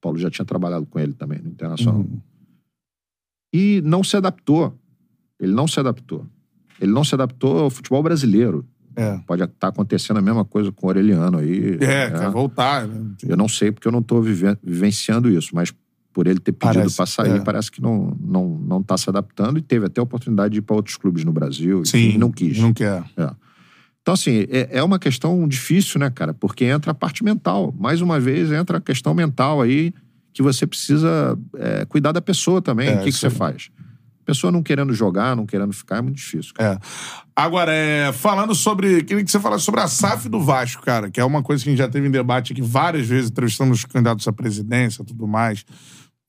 Paulo 0.00 0.18
já 0.18 0.30
tinha 0.30 0.44
trabalhado 0.44 0.84
com 0.84 0.98
ele 0.98 1.14
também 1.14 1.40
no 1.40 1.48
Internacional. 1.48 2.00
Uhum. 2.00 2.20
E 3.54 3.80
não 3.84 4.04
se 4.04 4.16
adaptou. 4.16 4.78
Ele 5.42 5.52
não 5.52 5.66
se 5.66 5.80
adaptou. 5.80 6.24
Ele 6.80 6.92
não 6.92 7.02
se 7.02 7.14
adaptou 7.14 7.58
ao 7.58 7.70
futebol 7.70 8.02
brasileiro. 8.02 8.64
É. 8.94 9.18
Pode 9.26 9.42
estar 9.42 9.68
acontecendo 9.68 10.18
a 10.18 10.22
mesma 10.22 10.44
coisa 10.44 10.70
com 10.70 10.86
o 10.86 10.90
Aureliano 10.90 11.38
aí. 11.38 11.78
É, 11.80 12.10
né? 12.10 12.18
quer 12.18 12.30
voltar. 12.30 12.86
Né? 12.86 13.14
Eu 13.26 13.36
não 13.36 13.48
sei 13.48 13.72
porque 13.72 13.88
eu 13.88 13.92
não 13.92 14.00
estou 14.00 14.22
vivenciando 14.22 15.28
isso, 15.28 15.50
mas 15.54 15.74
por 16.12 16.26
ele 16.26 16.38
ter 16.38 16.52
pedido 16.52 16.92
para 16.94 17.06
sair, 17.06 17.36
é. 17.36 17.40
parece 17.40 17.70
que 17.72 17.80
não, 17.80 18.16
não, 18.20 18.58
não 18.58 18.82
tá 18.82 18.96
se 18.98 19.08
adaptando 19.08 19.58
e 19.58 19.62
teve 19.62 19.86
até 19.86 20.00
a 20.00 20.04
oportunidade 20.04 20.52
de 20.52 20.58
ir 20.58 20.62
para 20.62 20.76
outros 20.76 20.96
clubes 20.96 21.24
no 21.24 21.32
Brasil 21.32 21.84
Sim. 21.84 22.10
e 22.10 22.18
não 22.18 22.30
quis. 22.30 22.58
Não 22.58 22.72
quer. 22.72 23.02
Então, 24.02 24.14
assim, 24.14 24.46
é, 24.50 24.68
é 24.70 24.82
uma 24.82 24.98
questão 24.98 25.48
difícil, 25.48 25.98
né, 25.98 26.10
cara? 26.10 26.34
Porque 26.34 26.66
entra 26.66 26.90
a 26.90 26.94
parte 26.94 27.24
mental. 27.24 27.74
Mais 27.78 28.00
uma 28.00 28.20
vez, 28.20 28.52
entra 28.52 28.78
a 28.78 28.80
questão 28.80 29.14
mental 29.14 29.62
aí 29.62 29.94
que 30.32 30.42
você 30.42 30.66
precisa 30.66 31.38
é, 31.56 31.84
cuidar 31.86 32.12
da 32.12 32.20
pessoa 32.20 32.60
também. 32.60 32.88
É, 32.88 32.96
o 32.96 32.98
que, 32.98 33.10
que 33.10 33.12
você 33.12 33.30
faz? 33.30 33.70
Pessoa 34.24 34.50
não 34.50 34.62
querendo 34.62 34.92
jogar, 34.94 35.34
não 35.36 35.46
querendo 35.46 35.72
ficar, 35.72 35.98
é 35.98 36.02
muito 36.02 36.16
difícil. 36.16 36.52
cara. 36.54 36.74
É. 36.74 36.78
Agora, 37.34 37.72
é, 37.72 38.12
falando 38.12 38.54
sobre. 38.54 39.02
Queria 39.04 39.24
que 39.24 39.30
você 39.30 39.40
falasse 39.40 39.64
sobre 39.64 39.80
a 39.80 39.88
SAF 39.88 40.28
do 40.28 40.40
Vasco, 40.40 40.82
cara, 40.82 41.10
que 41.10 41.20
é 41.20 41.24
uma 41.24 41.42
coisa 41.42 41.62
que 41.62 41.70
a 41.70 41.72
gente 41.72 41.78
já 41.78 41.88
teve 41.88 42.06
em 42.06 42.10
debate 42.10 42.52
aqui 42.52 42.62
várias 42.62 43.06
vezes, 43.06 43.30
entrevistando 43.30 43.72
os 43.72 43.84
candidatos 43.84 44.26
à 44.28 44.32
presidência 44.32 45.02
e 45.02 45.04
tudo 45.06 45.26
mais. 45.26 45.64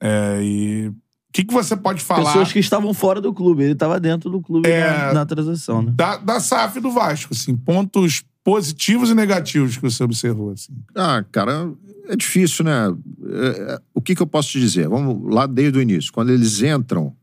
É, 0.01 0.39
e. 0.41 0.87
O 0.87 1.33
que, 1.33 1.43
que 1.43 1.53
você 1.53 1.75
pode 1.75 1.99
falar 1.99 2.25
Pessoas 2.25 2.51
que 2.53 2.59
estavam 2.59 2.93
fora 2.93 3.19
do 3.19 3.33
clube. 3.33 3.63
Ele 3.63 3.73
estava 3.73 3.99
dentro 3.99 4.29
do 4.29 4.39
clube 4.39 4.69
É. 4.69 4.87
na, 4.87 5.13
na 5.13 5.25
transação, 5.25 5.81
né? 5.81 5.91
da, 5.95 6.17
da 6.17 6.39
SAF 6.39 6.79
do 6.79 6.91
Vasco? 6.91 7.33
Assim, 7.33 7.55
pontos 7.55 8.23
positivos 8.43 9.09
e 9.09 9.15
negativos 9.15 9.75
que 9.75 9.81
você 9.81 10.03
observou. 10.03 10.51
Assim. 10.51 10.73
Ah, 10.95 11.25
cara, 11.31 11.71
é 12.07 12.15
difícil, 12.15 12.63
né? 12.65 12.95
É, 13.25 13.73
é, 13.73 13.79
o 13.95 14.01
que, 14.01 14.13
que 14.13 14.21
eu 14.21 14.27
posso 14.27 14.49
te 14.49 14.59
dizer? 14.59 14.87
Vamos 14.87 15.33
lá 15.33 15.47
desde 15.47 15.79
o 15.79 15.81
início. 15.81 16.13
Quando 16.13 16.29
eles 16.31 16.61
entram, 16.61 17.15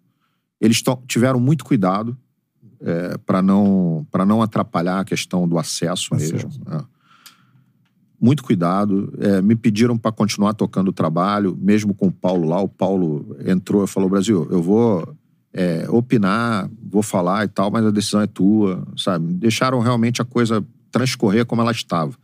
eles 0.60 0.82
tiveram 1.06 1.40
muito 1.40 1.64
cuidado 1.64 2.16
é, 2.80 3.18
para 3.18 3.42
não, 3.42 4.06
pra 4.10 4.24
não 4.24 4.42
atrapalhar 4.42 5.00
a 5.00 5.04
questão 5.04 5.46
do 5.48 5.58
acesso, 5.58 6.14
Acesso. 6.14 6.34
mesmo. 6.34 6.50
é. 6.70 7.00
Muito 8.20 8.42
cuidado. 8.42 9.12
É, 9.18 9.40
me 9.40 9.56
pediram 9.56 9.96
para 9.96 10.12
continuar 10.12 10.52
tocando 10.52 10.88
o 10.88 10.92
trabalho, 10.92 11.56
mesmo 11.58 11.94
com 11.94 12.08
o 12.08 12.12
Paulo 12.12 12.46
lá. 12.46 12.60
O 12.60 12.68
Paulo 12.68 13.34
entrou 13.46 13.82
e 13.82 13.86
falou: 13.86 14.10
Brasil, 14.10 14.46
eu 14.50 14.62
vou 14.62 15.16
é, 15.54 15.86
opinar, 15.88 16.70
vou 16.82 17.02
falar 17.02 17.46
e 17.46 17.48
tal, 17.48 17.70
mas 17.70 17.86
a 17.86 17.90
decisão 17.90 18.20
é 18.20 18.26
tua, 18.26 18.86
sabe? 18.94 19.32
Deixaram 19.34 19.80
realmente 19.80 20.20
a 20.20 20.24
coisa 20.24 20.62
transcorrer 20.92 21.46
como 21.46 21.62
ela 21.62 21.72
estava. 21.72 22.14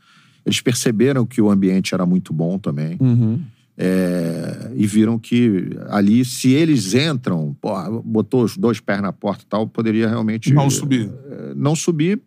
Eles 0.45 0.61
perceberam 0.61 1.25
que 1.25 1.41
o 1.41 1.51
ambiente 1.51 1.95
era 1.95 2.05
muito 2.05 2.33
bom 2.33 2.59
também. 2.59 2.99
É, 3.79 4.73
e 4.75 4.87
viram 4.87 5.19
que 5.19 5.69
ali, 5.89 6.25
se 6.25 6.53
eles 6.53 6.95
entram, 6.95 7.55
porra, 7.61 7.91
botou 8.03 8.43
os 8.43 8.57
dois 8.57 8.81
pés 8.81 9.03
na 9.03 9.13
porta 9.13 9.45
e 9.45 9.47
tal, 9.47 9.67
poderia 9.67 10.09
realmente 10.09 10.53
Não 10.53 10.71
subir. 10.71 11.11
é, 11.31 11.55
não 11.55 11.77
subir, 11.77 12.21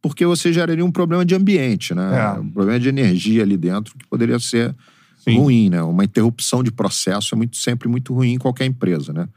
porque 0.00 0.26
você 0.26 0.52
geraria 0.52 0.84
um 0.84 0.90
problema 0.90 1.24
de 1.24 1.36
ambiente, 1.36 1.94
né? 1.94 2.18
É. 2.36 2.40
Um 2.40 2.50
problema 2.50 2.80
de 2.80 2.88
energia 2.88 3.44
ali 3.44 3.56
dentro 3.56 3.96
que 3.96 4.04
poderia 4.08 4.40
ser 4.40 4.74
Sim. 5.18 5.38
ruim, 5.38 5.70
né? 5.70 5.80
Uma 5.82 6.04
interrupção 6.04 6.64
de 6.64 6.72
processo 6.72 7.34
é 7.34 7.38
muito, 7.38 7.56
sempre 7.56 7.88
muito 7.88 8.12
ruim 8.12 8.32
em 8.32 8.38
qualquer 8.38 8.66
empresa, 8.66 9.12
né? 9.12 9.28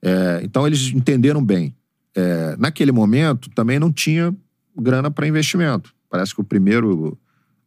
É, 0.00 0.40
então 0.42 0.66
eles 0.66 0.90
entenderam 0.92 1.44
bem. 1.44 1.74
É, 2.14 2.56
naquele 2.58 2.92
momento 2.92 3.50
também 3.50 3.78
não 3.78 3.92
tinha 3.92 4.34
grana 4.76 5.10
para 5.10 5.28
investimento. 5.28 5.94
Parece 6.08 6.34
que 6.34 6.40
o 6.40 6.44
primeiro 6.44 7.18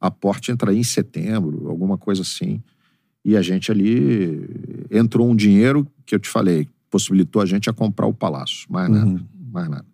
aporte 0.01 0.51
entraria 0.51 0.79
em 0.79 0.83
setembro, 0.83 1.69
alguma 1.69 1.97
coisa 1.97 2.23
assim. 2.23 2.61
E 3.25 3.35
a 3.35 3.41
gente 3.41 3.71
ali 3.71 4.47
entrou 4.91 5.27
um 5.29 5.35
dinheiro 5.35 5.85
que 6.05 6.13
eu 6.13 6.19
te 6.19 6.29
falei, 6.29 6.69
possibilitou 6.91 7.41
a 7.41 7.45
gente 7.45 7.67
a 7.69 7.73
comprar 7.73 8.05
o 8.05 8.13
palácio. 8.13 8.67
Mais 8.69 8.87
nada, 8.89 9.05
Uhum. 9.09 9.25
mais 9.51 9.67
nada. 9.67 9.85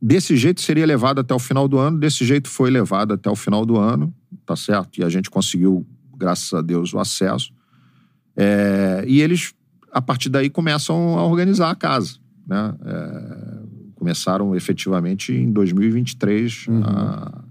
Desse 0.00 0.36
jeito 0.36 0.60
seria 0.60 0.84
levado 0.84 1.20
até 1.20 1.34
o 1.34 1.38
final 1.38 1.66
do 1.66 1.78
ano, 1.78 1.98
desse 1.98 2.24
jeito 2.24 2.48
foi 2.48 2.70
levado 2.70 3.14
até 3.14 3.30
o 3.30 3.34
final 3.36 3.64
do 3.64 3.76
ano, 3.78 4.14
tá 4.44 4.54
certo? 4.54 4.98
E 5.00 5.04
a 5.04 5.08
gente 5.08 5.30
conseguiu, 5.30 5.86
graças 6.16 6.52
a 6.52 6.60
Deus, 6.60 6.92
o 6.92 6.98
acesso. 6.98 7.52
É, 8.36 9.02
e 9.06 9.20
eles, 9.22 9.54
a 9.90 10.02
partir 10.02 10.28
daí, 10.28 10.50
começam 10.50 11.18
a 11.18 11.24
organizar 11.24 11.70
a 11.70 11.74
casa. 11.74 12.18
Né? 12.46 12.74
É, 12.84 13.58
começaram 13.94 14.54
efetivamente 14.54 15.32
em 15.32 15.50
2023. 15.50 16.66
a- 16.84 17.40
eles, 17.40 17.43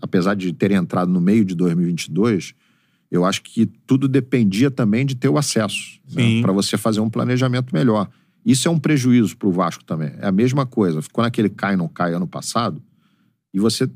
apesar 0.00 0.34
de 0.34 0.52
terem 0.52 0.76
entrado 0.76 1.10
no 1.10 1.20
meio 1.20 1.44
de 1.44 1.54
2022, 1.54 2.54
eu 3.10 3.24
acho 3.24 3.42
que 3.42 3.66
tudo 3.86 4.08
dependia 4.08 4.70
também 4.70 5.04
de 5.06 5.14
ter 5.14 5.28
o 5.28 5.38
acesso 5.38 6.00
Sim. 6.08 6.40
para 6.42 6.52
você 6.52 6.76
fazer 6.76 7.00
um 7.00 7.10
planejamento 7.10 7.72
melhor. 7.72 8.08
Isso 8.44 8.68
é 8.68 8.70
um 8.70 8.78
prejuízo 8.78 9.36
para 9.36 9.48
o 9.48 9.52
Vasco 9.52 9.84
também. 9.84 10.12
É 10.18 10.26
a 10.26 10.32
mesma 10.32 10.64
coisa. 10.66 11.02
Ficou 11.02 11.22
naquele 11.22 11.48
cai 11.48 11.76
não 11.76 11.88
cai 11.88 12.14
ano 12.14 12.26
passado 12.26 12.82
e 13.52 13.58
você 13.60 13.88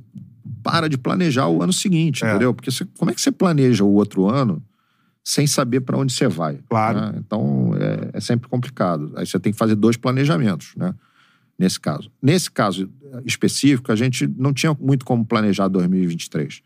para 0.63 0.89
de 0.89 0.99
planejar 0.99 1.47
o 1.49 1.63
ano 1.63 1.73
seguinte, 1.73 2.25
É. 2.25 2.29
entendeu? 2.31 2.53
Porque 2.53 2.71
você- 2.71 2.85
como 2.99 3.11
é 3.11 3.15
que 3.15 3.21
você 3.21 3.31
planeja 3.33 3.85
o 3.85 3.93
outro 3.93 4.29
ano 4.29 4.63
sem 5.25 5.47
saber 5.47 5.81
para 5.81 5.97
onde 5.99 6.13
você 6.13 6.27
vai? 6.29 6.59
Claro. 6.69 6.99
né? 7.01 7.13
Então 7.19 7.73
é, 7.77 8.11
é 8.19 8.21
sempre 8.21 8.49
complicado. 8.49 9.13
Aí 9.17 9.27
você 9.27 9.39
tem 9.39 9.53
que 9.53 9.59
fazer 9.59 9.75
dois 9.77 9.97
planejamentos, 9.97 10.73
né? 10.77 10.95
Nesse 11.59 11.79
caso. 11.79 12.11
Nesse 12.23 12.51
caso 12.51 12.89
específico, 13.25 13.91
a 13.93 13.97
gente 13.97 14.27
não 14.37 14.53
tinha 14.53 14.77
muito 14.81 15.05
como 15.05 15.25
planejar 15.25 15.69
2023. 15.69 16.63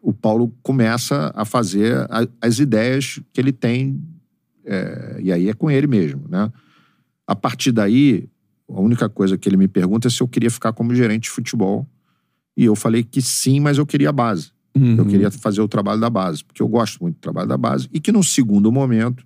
O 0.00 0.12
Paulo 0.12 0.54
começa 0.62 1.32
a 1.34 1.44
fazer 1.44 1.96
a- 2.10 2.26
as 2.40 2.58
ideias 2.58 3.20
que 3.32 3.40
ele 3.40 3.52
tem, 3.52 4.02
é, 4.64 5.18
e 5.22 5.32
aí 5.32 5.48
é 5.48 5.54
com 5.54 5.70
ele 5.70 5.86
mesmo, 5.86 6.24
né? 6.28 6.50
A 7.26 7.34
partir 7.36 7.70
daí, 7.72 8.28
a 8.68 8.80
única 8.80 9.08
coisa 9.08 9.38
que 9.38 9.48
ele 9.48 9.56
me 9.56 9.68
pergunta 9.68 10.08
é 10.08 10.10
se 10.10 10.20
eu 10.20 10.28
queria 10.28 10.50
ficar 10.50 10.72
como 10.72 10.94
gerente 10.94 11.24
de 11.24 11.30
futebol. 11.30 11.86
E 12.56 12.64
eu 12.64 12.74
falei 12.74 13.02
que 13.02 13.22
sim, 13.22 13.60
mas 13.60 13.78
eu 13.78 13.86
queria 13.86 14.08
a 14.10 14.12
base. 14.12 14.50
Uhum. 14.76 14.96
Eu 14.96 15.06
queria 15.06 15.30
fazer 15.30 15.60
o 15.60 15.68
trabalho 15.68 16.00
da 16.00 16.10
base, 16.10 16.44
porque 16.44 16.60
eu 16.62 16.68
gosto 16.68 16.98
muito 17.00 17.16
do 17.16 17.20
trabalho 17.20 17.48
da 17.48 17.56
base. 17.56 17.88
E 17.92 18.00
que 18.00 18.10
num 18.12 18.22
segundo 18.22 18.70
momento 18.72 19.24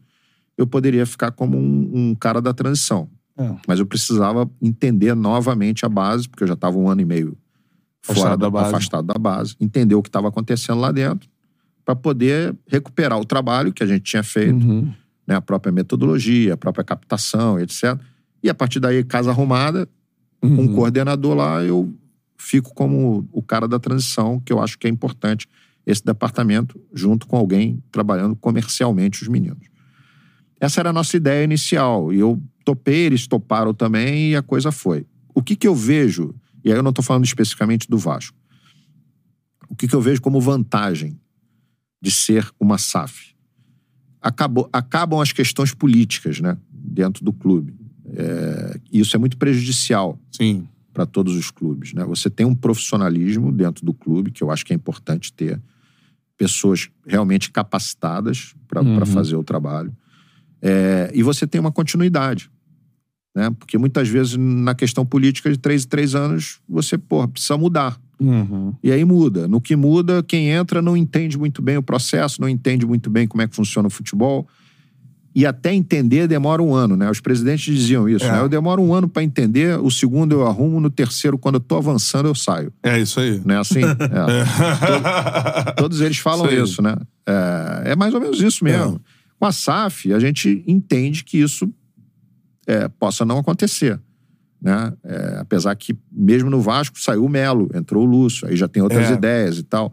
eu 0.59 0.67
poderia 0.67 1.05
ficar 1.07 1.31
como 1.33 1.57
um, 1.57 1.91
um 2.11 2.15
cara 2.15 2.41
da 2.41 2.53
transição. 2.53 3.09
É. 3.39 3.55
Mas 3.67 3.79
eu 3.79 3.87
precisava 3.87 4.51
entender 4.63 5.15
novamente 5.15 5.85
a 5.85 5.89
base, 5.89 6.29
porque 6.29 6.43
eu 6.45 6.49
já 6.49 6.55
estava 6.55 6.77
um 6.79 6.89
ano 6.89 7.01
e 7.03 7.05
meio 7.05 7.37
fora 8.03 8.19
Afastado 8.21 8.39
da 8.39 8.47
da 8.47 8.51
base. 8.51 8.69
afastado 8.75 9.07
da 9.07 9.19
base, 9.19 9.57
entender 9.61 9.95
o 9.95 10.03
que 10.03 10.09
estava 10.09 10.29
acontecendo 10.29 10.81
lá 10.81 10.91
dentro, 10.93 11.29
para 11.85 11.95
poder 11.97 12.55
recuperar 12.67 13.19
o 13.21 13.25
trabalho 13.25 13.73
que 13.73 13.83
a 13.83 13.87
gente 13.87 14.03
tinha 14.03 14.23
feito, 14.23 14.55
Uhum. 14.67 14.93
né, 15.27 15.35
a 15.35 15.41
própria 15.41 15.73
metodologia, 15.73 16.55
a 16.55 16.57
própria 16.57 16.85
captação, 16.85 17.59
etc. 17.61 17.99
E 18.43 18.49
a 18.49 18.55
partir 18.55 18.81
daí, 18.81 19.03
casa 19.05 19.31
arrumada, 19.31 19.89
Uhum. 20.43 20.61
um 20.63 20.75
coordenador 20.75 21.35
lá, 21.35 21.63
eu 21.63 21.93
fico 22.39 22.73
como 22.75 23.29
o 23.33 23.43
cara 23.43 23.67
da 23.67 23.79
transição, 23.79 24.39
que 24.41 24.53
eu 24.53 24.61
acho 24.63 24.79
que 24.79 24.87
é 24.87 24.91
importante 24.91 25.49
esse 25.85 26.05
departamento, 26.05 26.79
junto 26.93 27.27
com 27.27 27.37
alguém 27.37 27.83
trabalhando 27.91 28.37
comercialmente 28.37 29.23
os 29.23 29.29
meninos. 29.29 29.67
Essa 30.61 30.81
era 30.81 30.91
a 30.91 30.93
nossa 30.93 31.17
ideia 31.17 31.45
inicial. 31.45 32.13
E 32.13 32.19
eu 32.19 32.41
topei, 32.67 33.07
eles 33.07 33.29
toparam 33.29 33.73
também 33.73 34.33
e 34.33 34.37
a 34.37 34.43
coisa 34.43 34.73
foi. 34.73 35.07
O 35.33 35.41
que, 35.41 35.55
que 35.55 35.69
eu 35.69 35.75
vejo, 35.75 36.35
e 36.65 36.71
aí 36.73 36.77
eu 36.77 36.83
não 36.83 36.91
estou 36.91 37.05
falando 37.05 37.25
especificamente 37.25 37.89
do 37.89 37.97
Vasco, 37.97 38.37
o 39.69 39.77
que, 39.77 39.87
que 39.87 39.95
eu 39.95 40.01
vejo 40.01 40.21
como 40.21 40.41
vantagem 40.41 41.19
de 42.03 42.11
ser 42.11 42.51
uma 42.59 42.77
SAF? 42.77 43.35
Acabou, 44.21 44.69
acabam 44.73 45.21
as 45.21 45.31
questões 45.31 45.73
políticas 45.73 46.41
né, 46.41 46.59
dentro 46.71 47.25
do 47.25 47.33
clube. 47.33 47.75
É, 48.09 48.81
isso 48.93 49.15
é 49.15 49.19
muito 49.19 49.37
prejudicial 49.37 50.19
para 50.93 51.07
todos 51.07 51.37
os 51.37 51.51
clubes. 51.51 51.93
Né? 51.93 52.05
Você 52.05 52.29
tem 52.29 52.45
um 52.47 52.55
profissionalismo 52.55 53.53
dentro 53.53 53.85
do 53.87 53.95
clube, 53.95 54.33
que 54.33 54.43
eu 54.43 54.51
acho 54.51 54.65
que 54.65 54.73
é 54.73 54.77
importante 54.77 55.33
ter. 55.33 55.61
Pessoas 56.37 56.89
realmente 57.07 57.51
capacitadas 57.51 58.55
para 58.67 58.83
Uhum. 58.83 59.07
fazer 59.07 59.37
o 59.37 59.45
trabalho. 59.45 59.97
É, 60.61 61.11
e 61.15 61.23
você 61.23 61.47
tem 61.47 61.61
uma 61.61 61.73
continuidade. 61.73 62.51
Né? 63.37 63.55
Porque 63.59 63.77
muitas 63.77 64.09
vezes, 64.09 64.35
na 64.39 64.75
questão 64.75 65.05
política, 65.05 65.51
de 65.53 65.59
três 65.59 65.85
em 65.85 65.89
três 65.89 66.15
anos, 66.15 66.59
você 66.67 66.97
porra, 66.97 67.29
precisa 67.29 67.59
mudar. 67.59 68.01
Uhum. 68.19 68.73
E 68.83 68.91
aí 68.91 69.05
muda. 69.05 69.47
No 69.47 69.61
que 69.61 69.77
muda, 69.77 70.23
quem 70.23 70.49
entra 70.49 70.81
não 70.81 70.97
entende 70.97 71.37
muito 71.37 71.61
bem 71.61 71.77
o 71.77 71.83
processo, 71.83 72.41
não 72.41 72.49
entende 72.49 72.87
muito 72.87 73.11
bem 73.11 73.29
como 73.29 73.43
é 73.43 73.47
que 73.47 73.55
funciona 73.55 73.89
o 73.89 73.91
futebol. 73.91 74.49
E 75.35 75.45
até 75.45 75.75
entender 75.75 76.27
demora 76.27 76.63
um 76.63 76.75
ano, 76.75 76.97
né? 76.97 77.11
Os 77.11 77.21
presidentes 77.21 77.63
diziam 77.75 78.09
isso, 78.09 78.25
É. 78.25 78.33
né? 78.33 78.41
Eu 78.41 78.49
demoro 78.49 78.81
um 78.81 78.95
ano 78.95 79.07
para 79.07 79.23
entender, 79.23 79.79
o 79.79 79.91
segundo 79.91 80.33
eu 80.33 80.47
arrumo, 80.47 80.81
no 80.81 80.89
terceiro, 80.89 81.37
quando 81.37 81.57
eu 81.57 81.61
tô 81.61 81.77
avançando, 81.77 82.27
eu 82.29 82.35
saio. 82.35 82.73
É 82.83 82.99
isso 82.99 83.21
aí. 83.21 83.39
Não 83.45 83.57
é 83.57 83.59
assim? 83.59 83.83
É. 83.83 85.73
Todos 85.73 86.01
eles 86.01 86.17
falam 86.17 86.47
Isso 86.47 86.73
isso, 86.73 86.83
né? 86.83 86.97
É, 87.27 87.93
é 87.93 87.97
mais 87.97 88.15
ou 88.15 88.21
menos 88.23 88.41
isso 88.41 88.65
mesmo. 88.65 88.99
Com 89.39 89.45
a 89.45 89.53
SAF, 89.53 90.11
a 90.15 90.19
gente 90.19 90.65
entende 90.67 91.23
que 91.23 91.37
isso 91.37 91.71
é, 92.67 92.89
possa 92.89 93.25
não 93.25 93.39
acontecer. 93.39 94.01
Né? 94.61 94.93
É, 95.05 95.37
apesar 95.39 95.75
que, 95.77 95.97
mesmo 96.11 96.49
no 96.51 96.61
Vasco, 96.61 96.99
saiu 97.01 97.25
o 97.25 97.29
Melo, 97.29 97.69
entrou 97.75 98.05
o 98.05 98.07
Lúcio, 98.11 98.49
aí 98.49 98.57
já 98.57 98.67
tem 98.67 98.83
outras 98.83 99.11
É. 99.11 99.15
ideias 99.15 99.59
e 99.59 99.63
tal. 99.63 99.93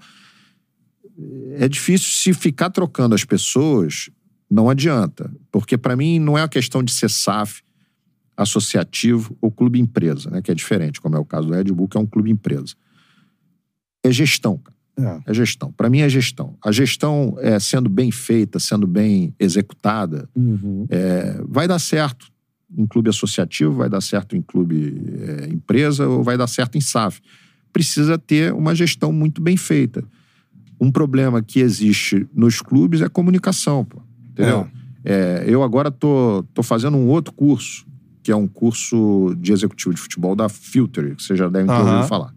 É 1.57 1.67
difícil 1.67 2.09
se 2.09 2.33
ficar 2.33 2.69
trocando 2.69 3.13
as 3.13 3.23
pessoas, 3.23 4.09
não 4.49 4.69
adianta. 4.69 5.31
Porque, 5.51 5.77
para 5.77 5.95
mim, 5.95 6.17
não 6.17 6.37
é 6.37 6.41
uma 6.41 6.49
questão 6.49 6.81
de 6.81 6.91
ser 6.91 7.09
SAF, 7.09 7.61
associativo 8.35 9.37
ou 9.39 9.51
clube 9.51 9.79
empresa, 9.79 10.29
né? 10.31 10.41
que 10.41 10.49
é 10.51 10.55
diferente, 10.55 10.99
como 10.99 11.15
é 11.15 11.19
o 11.19 11.25
caso 11.25 11.47
do 11.47 11.53
Red 11.53 11.65
Bull, 11.65 11.87
que 11.87 11.97
é 11.97 11.99
um 11.99 12.05
clube 12.05 12.31
empresa. 12.31 12.73
É 14.03 14.11
gestão, 14.11 14.57
cara. 14.57 14.73
É. 15.25 15.31
É 15.31 15.33
gestão. 15.33 15.71
Para 15.71 15.89
mim 15.89 15.99
é 16.01 16.09
gestão. 16.09 16.55
A 16.63 16.71
gestão 16.71 17.35
é, 17.39 17.59
sendo 17.59 17.89
bem 17.89 18.11
feita, 18.11 18.59
sendo 18.59 18.85
bem 18.87 19.33
executada, 19.39 20.29
Uhum. 20.35 20.85
é, 20.89 21.41
vai 21.47 21.67
dar 21.67 21.79
certo 21.79 22.27
em 22.77 22.85
clube 22.85 23.09
associativo, 23.09 23.73
vai 23.73 23.89
dar 23.89 24.01
certo 24.01 24.35
em 24.35 24.41
clube 24.41 25.01
é, 25.21 25.47
empresa 25.47 26.07
ou 26.07 26.23
vai 26.23 26.37
dar 26.37 26.47
certo 26.47 26.77
em 26.77 26.81
SAF. 26.81 27.21
Precisa 27.71 28.17
ter 28.17 28.53
uma 28.53 28.75
gestão 28.75 29.11
muito 29.11 29.41
bem 29.41 29.57
feita. 29.57 30.03
Um 30.79 30.91
problema 30.91 31.41
que 31.41 31.59
existe 31.59 32.27
nos 32.33 32.61
clubes 32.61 33.01
é 33.01 33.09
comunicação, 33.09 33.85
pô. 33.85 34.01
Entendeu? 34.31 34.67
É, 35.05 35.43
eu 35.47 35.63
agora 35.63 35.91
tô, 35.91 36.43
tô 36.53 36.63
fazendo 36.63 36.97
um 36.97 37.07
outro 37.07 37.33
curso, 37.33 37.85
que 38.21 38.31
é 38.31 38.35
um 38.35 38.47
curso 38.47 39.35
de 39.37 39.51
executivo 39.51 39.93
de 39.93 40.01
futebol 40.01 40.35
da 40.35 40.47
Filter, 40.47 41.15
que 41.15 41.23
vocês 41.23 41.37
já 41.37 41.49
devem 41.49 41.67
ter 41.67 41.73
ouvido 41.73 42.07
falar. 42.07 42.33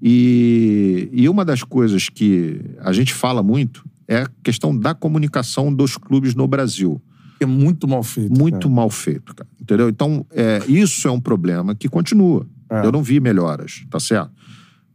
E, 0.00 1.08
e 1.12 1.28
uma 1.28 1.44
das 1.44 1.62
coisas 1.62 2.08
que 2.08 2.60
a 2.80 2.92
gente 2.92 3.14
fala 3.14 3.42
muito 3.42 3.84
é 4.08 4.22
a 4.22 4.30
questão 4.42 4.76
da 4.76 4.94
comunicação 4.94 5.72
dos 5.72 5.96
clubes 5.96 6.34
no 6.34 6.48
Brasil. 6.48 7.00
É 7.42 7.46
muito 7.46 7.88
mal 7.88 8.02
feito. 8.02 8.36
Muito 8.36 8.60
cara. 8.60 8.74
mal 8.74 8.90
feito, 8.90 9.34
cara. 9.34 9.48
Entendeu? 9.60 9.88
Então, 9.88 10.24
é, 10.30 10.62
isso 10.68 11.08
é 11.08 11.10
um 11.10 11.20
problema 11.20 11.74
que 11.74 11.88
continua. 11.88 12.46
É. 12.70 12.86
Eu 12.86 12.92
não 12.92 13.02
vi 13.02 13.20
melhoras, 13.20 13.84
tá 13.90 14.00
certo? 14.00 14.32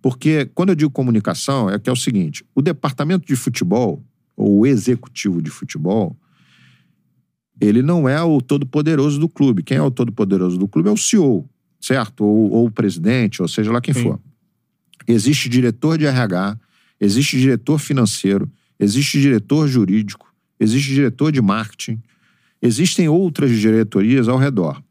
Porque 0.02 0.50
quando 0.54 0.70
eu 0.70 0.76
digo 0.76 0.92
comunicação, 0.92 1.70
é 1.70 1.78
que 1.78 1.90
é 1.90 1.94
o 1.94 1.96
seguinte: 1.96 2.46
o 2.56 2.62
departamento 2.62 3.28
de 3.28 3.36
futebol, 3.36 4.04
ou 4.36 4.60
o 4.60 4.66
executivo 4.66 5.42
de 5.42 5.50
futebol, 5.50 6.16
ele 7.60 7.82
não 7.82 8.08
é 8.08 8.22
o 8.22 8.40
todo-poderoso 8.40 9.20
do 9.20 9.28
clube. 9.28 9.64
Quem 9.64 9.78
é 9.78 9.82
o 9.82 9.92
todo-poderoso 9.92 10.58
do 10.58 10.68
clube 10.68 10.90
é 10.90 10.92
o 10.92 10.98
CEO, 10.98 11.50
certo? 11.82 12.24
Ou, 12.24 12.52
ou 12.52 12.68
o 12.68 12.72
presidente, 12.72 13.42
ou 13.42 13.48
seja 13.48 13.72
lá 13.72 13.82
quem 13.82 13.94
Sim. 13.94 14.04
for. 14.04 14.20
Existe 15.08 15.50
diretor 15.50 15.98
de 15.98 16.06
RH, 16.06 16.58
existe 17.00 17.38
diretor 17.40 17.80
financeiro, 17.80 18.50
existe 18.80 19.20
diretor 19.20 19.68
jurídico, 19.68 20.34
existe 20.60 20.94
diretor 20.94 21.32
de 21.32 21.42
marketing, 21.42 22.02
existem 22.62 23.08
outras 23.10 23.52
diretorias 23.52 24.28
ao 24.28 24.38
redor. 24.38 24.82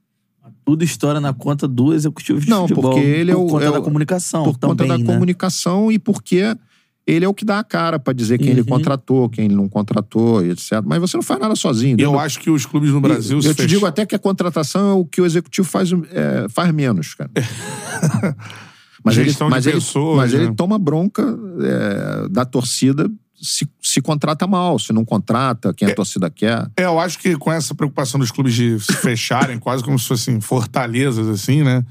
Tudo 0.65 0.83
estoura 0.83 1.21
na 1.21 1.33
conta 1.33 1.69
do 1.69 1.95
executivo 1.95 2.41
de 2.41 2.49
Não, 2.51 2.63
futebol. 2.67 2.91
porque 2.93 3.01
ele 3.07 3.31
é 3.31 3.35
por 3.35 3.43
o- 3.45 3.47
conta 3.49 3.65
é 3.67 3.71
da 3.71 3.79
o- 3.79 3.83
comunicação 3.83 4.43
por 4.45 4.59
conta 4.59 4.85
também, 4.85 4.89
da 4.89 4.99
né? 4.99 5.05
comunicação 5.05 5.93
e 5.93 5.99
porque 5.99 6.57
ele 7.07 7.25
é 7.25 7.29
o 7.29 7.33
que 7.35 7.45
dá 7.45 7.61
a 7.61 7.65
cara 7.65 8.01
pra 8.01 8.13
dizer 8.13 8.37
quem 8.39 8.49
ele 8.49 8.63
Uhum. 8.63 8.67
contratou, 8.67 9.29
quem 9.29 9.45
ele 9.45 9.55
não 9.55 9.69
contratou, 9.69 10.45
e 10.45 10.51
etc. 10.51 10.83
Mas 10.85 11.01
você 11.01 11.17
não 11.17 11.23
faz 11.23 11.39
nada 11.39 11.55
sozinho. 11.55 11.93
Entendeu? 11.93 12.15
eu 12.15 12.19
acho 12.19 12.41
que 12.41 12.51
os 12.51 12.67
clubes 12.67 12.91
no 12.91 13.01
Brasil... 13.01 13.39
eu 13.45 13.55
te 13.55 13.65
digo 13.65 13.87
até 13.87 14.05
que 14.05 14.17
a 14.17 14.19
contratação 14.19 14.91
é 14.91 14.95
o 14.95 15.05
que 15.05 15.21
o 15.21 15.27
executivo 15.27 15.69
faz, 15.69 15.91
é, 16.11 16.49
faz 16.49 16.73
menos, 16.73 17.15
cara. 17.15 17.31
mas 19.05 19.17
ele, 19.19 19.29
Gestão 19.29 19.47
de 19.47 19.51
mas 19.53 19.67
ele, 19.67 19.77
pessoas, 19.77 20.17
mas 20.17 20.35
ele 20.35 20.49
né? 20.49 20.55
toma 20.57 20.79
bronca 20.81 21.23
é, 21.61 22.29
da 22.29 22.45
torcida 22.45 23.09
se, 23.41 23.69
se 23.83 24.01
contrata 24.01 24.47
mal, 24.47 24.79
se 24.79 24.93
não 24.93 25.05
contrata 25.05 25.73
quem 25.75 25.89
a 25.89 25.95
torcida 25.95 26.31
quer. 26.31 26.69
É, 26.77 26.85
eu 26.85 26.99
acho 26.99 27.19
que 27.19 27.37
com 27.37 27.53
essa 27.53 27.75
preocupação 27.75 28.19
dos 28.19 28.31
clubes 28.31 28.55
de 28.55 28.79
se 28.81 28.93
fecharem, 29.01 29.59
quase 29.59 29.83
como 29.85 29.99
se 29.99 30.07
fossem 30.09 30.41
fortalezas, 30.41 31.29
assim, 31.29 31.63
né? 31.63 31.85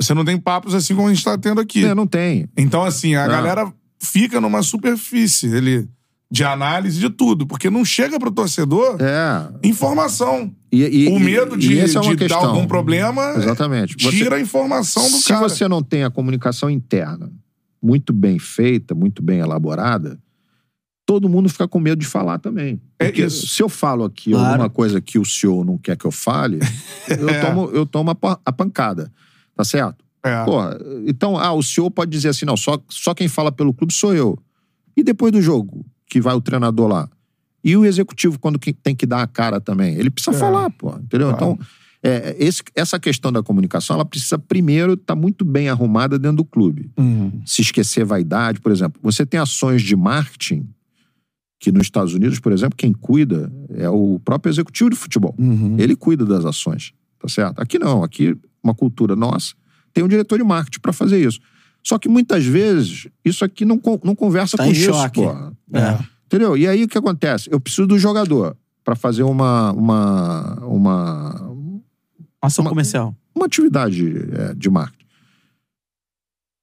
Você 0.00 0.14
não 0.14 0.24
tem 0.24 0.38
papos 0.38 0.74
assim 0.74 0.94
como 0.94 1.08
a 1.08 1.12
gente 1.14 1.24
tá 1.24 1.36
tendo 1.36 1.60
aqui. 1.60 1.84
É, 1.84 1.94
não 1.94 2.06
tem. 2.06 2.48
Então, 2.56 2.82
assim, 2.84 3.14
a 3.14 3.26
Não. 3.26 3.34
galera 3.34 3.72
fica 4.02 4.40
numa 4.40 4.62
superfície 4.62 5.46
ele, 5.54 5.86
de 6.32 6.42
análise 6.42 6.98
de 6.98 7.10
tudo, 7.10 7.46
porque 7.46 7.68
não 7.68 7.84
chega 7.84 8.18
pro 8.18 8.30
torcedor 8.30 8.96
É. 9.00 9.68
informação. 9.68 10.50
E, 10.72 10.82
e- 10.84 11.08
o 11.08 11.18
medo 11.18 11.56
de, 11.56 11.78
é 11.78 11.84
uma 12.00 12.14
de 12.16 12.28
dar 12.28 12.36
algum 12.36 12.66
problema 12.66 13.34
Exatamente. 13.36 13.96
Você- 14.02 14.16
tira 14.16 14.36
a 14.36 14.40
informação 14.40 15.02
do 15.02 15.18
Se 15.18 15.28
cara. 15.28 15.40
você 15.48 15.66
não 15.68 15.82
tem 15.82 16.04
a 16.04 16.10
comunicação 16.10 16.70
interna 16.70 17.30
muito 17.82 18.12
bem 18.12 18.38
feita, 18.38 18.94
muito 18.94 19.22
bem 19.22 19.40
elaborada, 19.40 20.18
todo 21.10 21.28
mundo 21.28 21.48
fica 21.48 21.66
com 21.66 21.80
medo 21.80 21.98
de 21.98 22.06
falar 22.06 22.38
também. 22.38 22.80
É 22.96 23.06
Porque 23.06 23.24
isso. 23.24 23.48
se 23.48 23.60
eu 23.60 23.68
falo 23.68 24.04
aqui 24.04 24.30
Claro. 24.30 24.46
alguma 24.46 24.70
coisa 24.70 25.00
que 25.00 25.18
o 25.18 25.24
senhor 25.24 25.64
não 25.64 25.76
quer 25.76 25.96
que 25.96 26.04
eu 26.04 26.12
fale, 26.12 26.60
eu 27.08 27.28
É. 27.28 27.40
tomo, 27.40 27.68
eu 27.72 27.84
tomo 27.84 28.10
a, 28.12 28.14
pa- 28.14 28.38
a 28.46 28.52
pancada. 28.52 29.10
Tá 29.56 29.64
certo? 29.64 30.04
É. 30.22 30.44
Porra, 30.44 30.78
então, 31.08 31.36
ah, 31.36 31.52
o 31.52 31.64
senhor 31.64 31.90
pode 31.90 32.12
dizer 32.12 32.28
assim, 32.28 32.46
não, 32.46 32.56
só, 32.56 32.78
só 32.88 33.12
quem 33.12 33.26
fala 33.26 33.50
pelo 33.50 33.74
clube 33.74 33.92
sou 33.92 34.14
eu. 34.14 34.38
E 34.96 35.02
depois 35.02 35.32
do 35.32 35.42
jogo, 35.42 35.84
que 36.06 36.20
vai 36.20 36.32
o 36.36 36.40
treinador 36.40 36.86
lá? 36.86 37.08
E 37.64 37.76
o 37.76 37.84
executivo, 37.84 38.38
quando 38.38 38.56
que- 38.56 38.72
tem 38.72 38.94
que 38.94 39.04
dar 39.04 39.20
a 39.22 39.26
cara 39.26 39.60
também? 39.60 39.96
Ele 39.96 40.10
precisa 40.10 40.36
É. 40.36 40.38
falar, 40.38 40.70
pô, 40.70 40.90
entendeu? 40.94 41.30
Claro. 41.34 41.54
Então, 41.54 41.58
é, 42.04 42.36
esse- 42.38 42.62
essa 42.76 43.00
questão 43.00 43.32
da 43.32 43.42
comunicação, 43.42 43.96
ela 43.96 44.04
precisa 44.04 44.38
primeiro 44.38 44.92
estar 44.92 45.16
muito 45.16 45.44
bem 45.44 45.68
arrumada 45.68 46.20
dentro 46.20 46.36
do 46.36 46.44
clube. 46.44 46.88
Uhum. 46.96 47.42
Se 47.44 47.62
esquecer 47.62 48.04
vaidade, 48.04 48.60
por 48.60 48.70
exemplo. 48.70 49.00
Você 49.02 49.26
tem 49.26 49.40
ações 49.40 49.82
de 49.82 49.96
marketing 49.96 50.68
que 51.60 51.70
nos 51.70 51.82
Estados 51.82 52.14
Unidos, 52.14 52.40
por 52.40 52.50
exemplo, 52.52 52.74
quem 52.76 52.92
cuida 52.92 53.52
é 53.74 53.88
o 53.88 54.18
próprio 54.24 54.50
executivo 54.50 54.90
de 54.90 54.96
futebol. 54.96 55.34
Uhum. 55.38 55.76
Ele 55.78 55.94
cuida 55.94 56.24
das 56.24 56.44
ações, 56.44 56.92
tá 57.20 57.28
certo? 57.28 57.60
Aqui 57.60 57.78
não, 57.78 58.02
aqui 58.02 58.34
uma 58.64 58.74
cultura 58.74 59.14
nossa 59.14 59.54
tem 59.92 60.02
um 60.02 60.08
diretor 60.08 60.38
de 60.38 60.44
marketing 60.44 60.80
para 60.80 60.92
fazer 60.92 61.22
isso. 61.24 61.38
Só 61.82 61.98
que 61.98 62.08
muitas 62.08 62.44
vezes 62.44 63.08
isso 63.24 63.44
aqui 63.44 63.64
não, 63.64 63.80
não 64.02 64.14
conversa 64.14 64.56
Tá 64.56 64.64
com 64.64 64.70
isso, 64.70 64.84
choque. 64.84 65.20
porra. 65.20 65.52
É. 65.72 65.98
Entendeu? 66.26 66.56
E 66.56 66.66
aí 66.66 66.84
o 66.84 66.88
que 66.88 66.96
acontece? 66.96 67.48
Eu 67.52 67.60
preciso 67.60 67.86
do 67.86 67.98
jogador 67.98 68.56
para 68.84 68.94
fazer 68.96 69.22
uma 69.22 69.72
uma 69.72 70.54
uma, 70.64 71.50
Ação 72.40 72.62
Uma- 72.64 72.70
comercial. 72.70 73.14
uma 73.34 73.46
atividade 73.46 74.06
é, 74.32 74.54
de 74.54 74.70
marketing. 74.70 74.99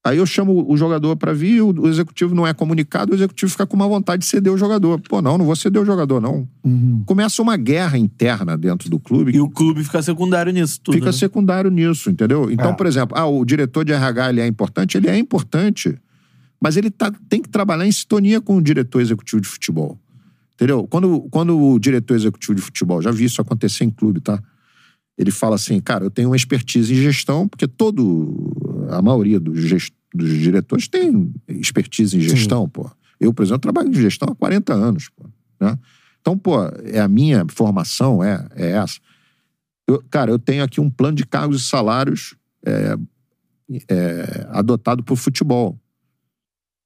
Aí 0.07 0.17
eu 0.19 0.25
chamo 0.25 0.65
o 0.71 0.77
jogador 0.77 1.15
para 1.17 1.33
vir, 1.33 1.61
o, 1.61 1.87
executivo 1.87 2.33
não 2.33 2.47
é 2.47 2.53
comunicado, 2.53 3.11
o 3.11 3.15
executivo 3.15 3.51
fica 3.51 3.65
com 3.67 3.75
uma 3.75 3.87
vontade 3.87 4.21
de 4.23 4.29
ceder 4.29 4.53
o 4.53 4.57
jogador. 4.57 5.01
Pô, 5.01 5.21
não, 5.21 5.37
não 5.37 5.43
vou 5.45 5.55
ceder 5.55 5.81
o 5.81 5.85
jogador, 5.85 6.21
não. 6.21 6.47
Uhum. 6.63 7.03
Começa 7.05 7.41
uma 7.41 7.57
guerra 7.57 7.97
interna 7.97 8.57
dentro 8.57 8.89
do 8.89 8.99
clube 8.99 9.35
E 9.35 9.39
o 9.41 9.49
clube 9.49 9.83
fica 9.83 10.01
secundário 10.01 10.53
nisso 10.53 10.79
tudo. 10.81 10.93
fica 10.95 11.07
né? 11.07 11.11
secundário 11.11 11.69
nisso, 11.69 12.09
entendeu? 12.09 12.49
Então, 12.49 12.69
É. 12.69 12.73
por 12.73 12.85
exemplo, 12.85 13.17
ah, 13.17 13.25
o 13.25 13.43
diretor 13.43 13.83
de 13.83 13.91
RH 13.91 14.29
ele 14.29 14.41
é 14.41 14.47
importante, 14.47 14.95
ele 14.97 15.09
é 15.09 15.17
importante, 15.17 15.97
mas 16.61 16.77
ele 16.77 16.89
tá, 16.89 17.11
tem 17.27 17.41
que 17.41 17.49
trabalhar 17.49 17.85
em 17.85 17.91
sintonia 17.91 18.39
com 18.39 18.55
o 18.57 18.61
diretor 18.61 19.01
executivo 19.01 19.41
de 19.41 19.47
futebol. 19.47 19.99
Entendeu? 20.55 20.87
Quando, 20.89 21.21
quando 21.29 21.59
o 21.59 21.77
diretor 21.77 22.15
executivo 22.15 22.55
de 22.55 22.61
futebol, 22.61 23.01
já 23.01 23.11
vi 23.11 23.25
isso 23.25 23.41
acontecer 23.41 23.83
em 23.83 23.89
clube, 23.89 24.19
tá? 24.21 24.41
Ele 25.17 25.31
fala 25.31 25.55
assim, 25.55 25.79
cara, 25.79 26.03
eu 26.05 26.11
tenho 26.11 26.29
uma 26.29 26.35
expertise 26.35 26.93
em 26.93 26.97
gestão, 26.97 27.47
porque 27.47 27.67
todo, 27.67 28.87
a 28.91 29.01
maioria 29.01 29.39
dos, 29.39 29.59
gest- 29.61 29.93
dos 30.13 30.29
diretores 30.29 30.87
tem 30.87 31.33
expertise 31.49 32.17
em 32.17 32.21
gestão, 32.21 32.67
pô. 32.67 32.89
Eu, 33.19 33.33
por 33.33 33.43
exemplo, 33.43 33.59
trabalho 33.59 33.89
em 33.89 33.93
gestão 33.93 34.27
há 34.31 34.35
40 34.35 34.73
anos, 34.73 35.09
pô. 35.09 35.25
Né? 35.59 35.77
Então, 36.21 36.37
pô, 36.37 36.55
é 36.83 36.99
a 36.99 37.07
minha 37.07 37.45
formação, 37.49 38.23
é, 38.23 38.47
é 38.55 38.71
essa. 38.71 38.99
Eu- 39.87 40.03
cara, 40.09 40.29
eu 40.31 40.37
tenho 40.39 40.63
aqui 40.63 40.79
um 40.81 40.89
plano 40.89 41.15
de 41.17 41.25
cargos 41.25 41.61
e 41.61 41.67
salários 41.67 42.35
é, 42.65 42.95
é, 43.89 44.47
adotado 44.51 45.03
por 45.03 45.15
futebol. 45.15 45.79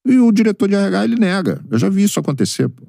E 0.05 0.17
o 0.19 0.31
diretor 0.31 0.67
de 0.67 0.75
RH, 0.75 1.03
ele 1.03 1.15
nega. 1.15 1.63
Eu 1.69 1.77
já 1.77 1.89
vi 1.89 2.03
isso 2.03 2.19
acontecer, 2.19 2.67
pô. 2.69 2.87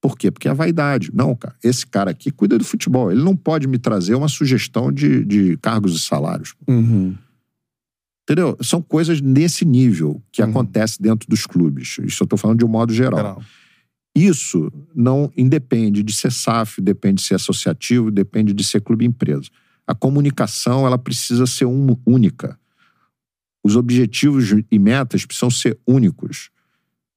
Por 0.00 0.16
quê? 0.16 0.30
Porque 0.30 0.48
é 0.48 0.54
vaidade. 0.54 1.10
Não, 1.12 1.34
cara, 1.34 1.56
esse 1.62 1.86
cara 1.86 2.10
aqui 2.10 2.30
cuida 2.30 2.56
do 2.56 2.64
futebol. 2.64 3.10
Ele 3.10 3.22
não 3.22 3.34
pode 3.36 3.66
me 3.66 3.78
trazer 3.78 4.14
uma 4.14 4.28
sugestão 4.28 4.92
de, 4.92 5.24
de 5.24 5.56
cargos 5.58 5.94
e 5.96 5.98
salários. 5.98 6.52
pô. 6.54 6.72
Uhum. 6.72 7.16
Entendeu? 8.28 8.58
São 8.60 8.82
coisas 8.82 9.22
nesse 9.22 9.64
nível 9.64 10.22
que 10.30 10.42
Uhum. 10.42 10.50
acontece 10.50 11.00
dentro 11.00 11.26
dos 11.28 11.46
clubes. 11.46 11.96
Isso 12.02 12.22
eu 12.22 12.26
tô 12.26 12.36
falando 12.36 12.58
de 12.58 12.64
um 12.64 12.68
modo 12.68 12.92
geral. 12.92 13.16
Geral. 13.18 13.42
Isso 14.14 14.70
não 14.94 15.32
independe 15.34 16.02
de 16.02 16.12
ser 16.12 16.30
SAF, 16.30 16.78
depende 16.82 17.22
de 17.22 17.26
ser 17.28 17.36
associativo, 17.36 18.10
depende 18.10 18.52
de 18.52 18.62
ser 18.64 18.82
clube 18.82 19.06
empresa. 19.06 19.48
A 19.86 19.94
comunicação 19.94 20.86
ela 20.86 20.98
precisa 20.98 21.46
ser 21.46 21.64
um- 21.64 21.96
única. 22.04 22.58
Os 23.64 23.76
objetivos 23.76 24.50
e 24.70 24.78
metas 24.78 25.24
precisam 25.24 25.50
ser 25.50 25.78
únicos. 25.86 26.50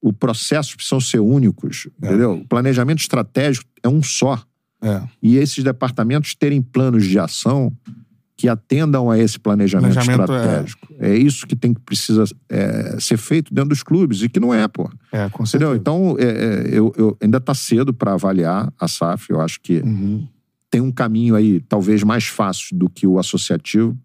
O 0.01 0.13
processo 0.13 0.75
precisam 0.77 1.01
ser 1.01 1.19
únicos, 1.19 1.87
É. 2.01 2.07
entendeu? 2.07 2.35
O 2.35 2.47
planejamento 2.47 2.99
estratégico 2.99 3.67
é 3.83 3.89
um 3.89 4.01
só. 4.01 4.41
É. 4.81 5.01
E 5.21 5.35
esses 5.35 5.61
departamentos 5.63 6.33
terem 6.35 6.61
planos 6.61 7.05
de 7.05 7.19
ação 7.19 7.75
que 8.41 8.49
atendam 8.49 9.11
a 9.11 9.19
esse 9.19 9.39
planejamento, 9.39 9.93
Planejamento, 9.93 10.31
é. 10.33 10.35
estratégico. 10.37 10.87
É. 10.99 11.15
isso 11.15 11.45
que 11.45 11.55
tem 11.55 11.73
que 11.75 11.79
precisa 11.81 12.23
é, 12.49 12.97
ser 12.99 13.17
feito 13.17 13.53
dentro 13.53 13.69
dos 13.69 13.83
clubes 13.83 14.23
e 14.23 14.29
que 14.29 14.39
não 14.39 14.51
é, 14.51 14.67
pô. 14.67 14.89
É, 15.11 15.29
com 15.29 15.45
certeza. 15.45 15.75
Entendeu? 15.75 15.75
Então, 15.75 16.15
é, 16.19 16.23
é, 16.23 16.69
eu, 16.77 16.91
eu- 16.97 17.15
ainda 17.21 17.37
está 17.37 17.53
cedo 17.53 17.93
para 17.93 18.13
avaliar 18.13 18.73
a 18.79 18.87
SAF. 18.87 19.29
Eu 19.29 19.39
acho 19.39 19.61
que 19.61 19.77
Uhum. 19.81 20.27
tem 20.71 20.81
um 20.81 20.91
caminho 20.91 21.35
aí, 21.35 21.59
talvez 21.61 22.01
mais 22.01 22.25
fácil 22.25 22.75
do 22.77 22.89
que 22.89 23.05
o 23.05 23.19
associativo, 23.19 23.95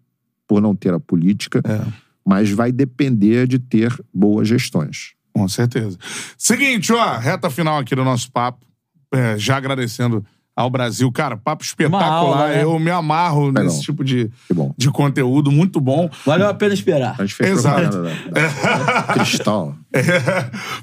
por 0.47 0.61
não 0.61 0.75
ter 0.75 0.93
a 0.93 0.99
política, 0.99 1.61
É. 1.65 1.81
mas 2.25 2.51
vai 2.51 2.71
depender 2.71 3.47
de 3.47 3.57
ter 3.57 3.91
boas 4.13 4.47
gestões. 4.47 5.13
Com 5.33 5.47
certeza. 5.47 5.97
Seguinte, 6.37 6.93
ó, 6.93 7.17
reta 7.17 7.49
final 7.49 7.79
aqui 7.79 7.95
do 7.95 8.03
nosso 8.03 8.31
papo. 8.31 8.65
É, 9.11 9.37
já 9.37 9.57
agradecendo 9.57 10.23
ao 10.57 10.71
Brasil. 10.71 11.11
Cara, 11.11 11.37
papo 11.37 11.63
espetacular. 11.63 12.03
aula, 12.11 12.47
né? 12.47 12.63
Eu 12.63 12.79
me 12.79 12.89
amarro 12.89 13.45
Legal. 13.45 13.65
nesse 13.65 13.83
tipo 13.83 14.03
de, 14.03 14.31
de 14.75 14.89
conteúdo. 14.89 15.51
Muito 15.51 15.79
bom. 15.79 16.09
Valeu 16.25 16.49
a 16.49 16.53
pena 16.55 16.73
esperar. 16.73 17.15
A 17.19 17.21
gente 17.23 17.35
fez 17.35 17.51
Exato. 17.59 18.01
da, 18.01 18.09
da 18.31 19.03
Cristal. 19.13 19.75
É. 19.93 20.01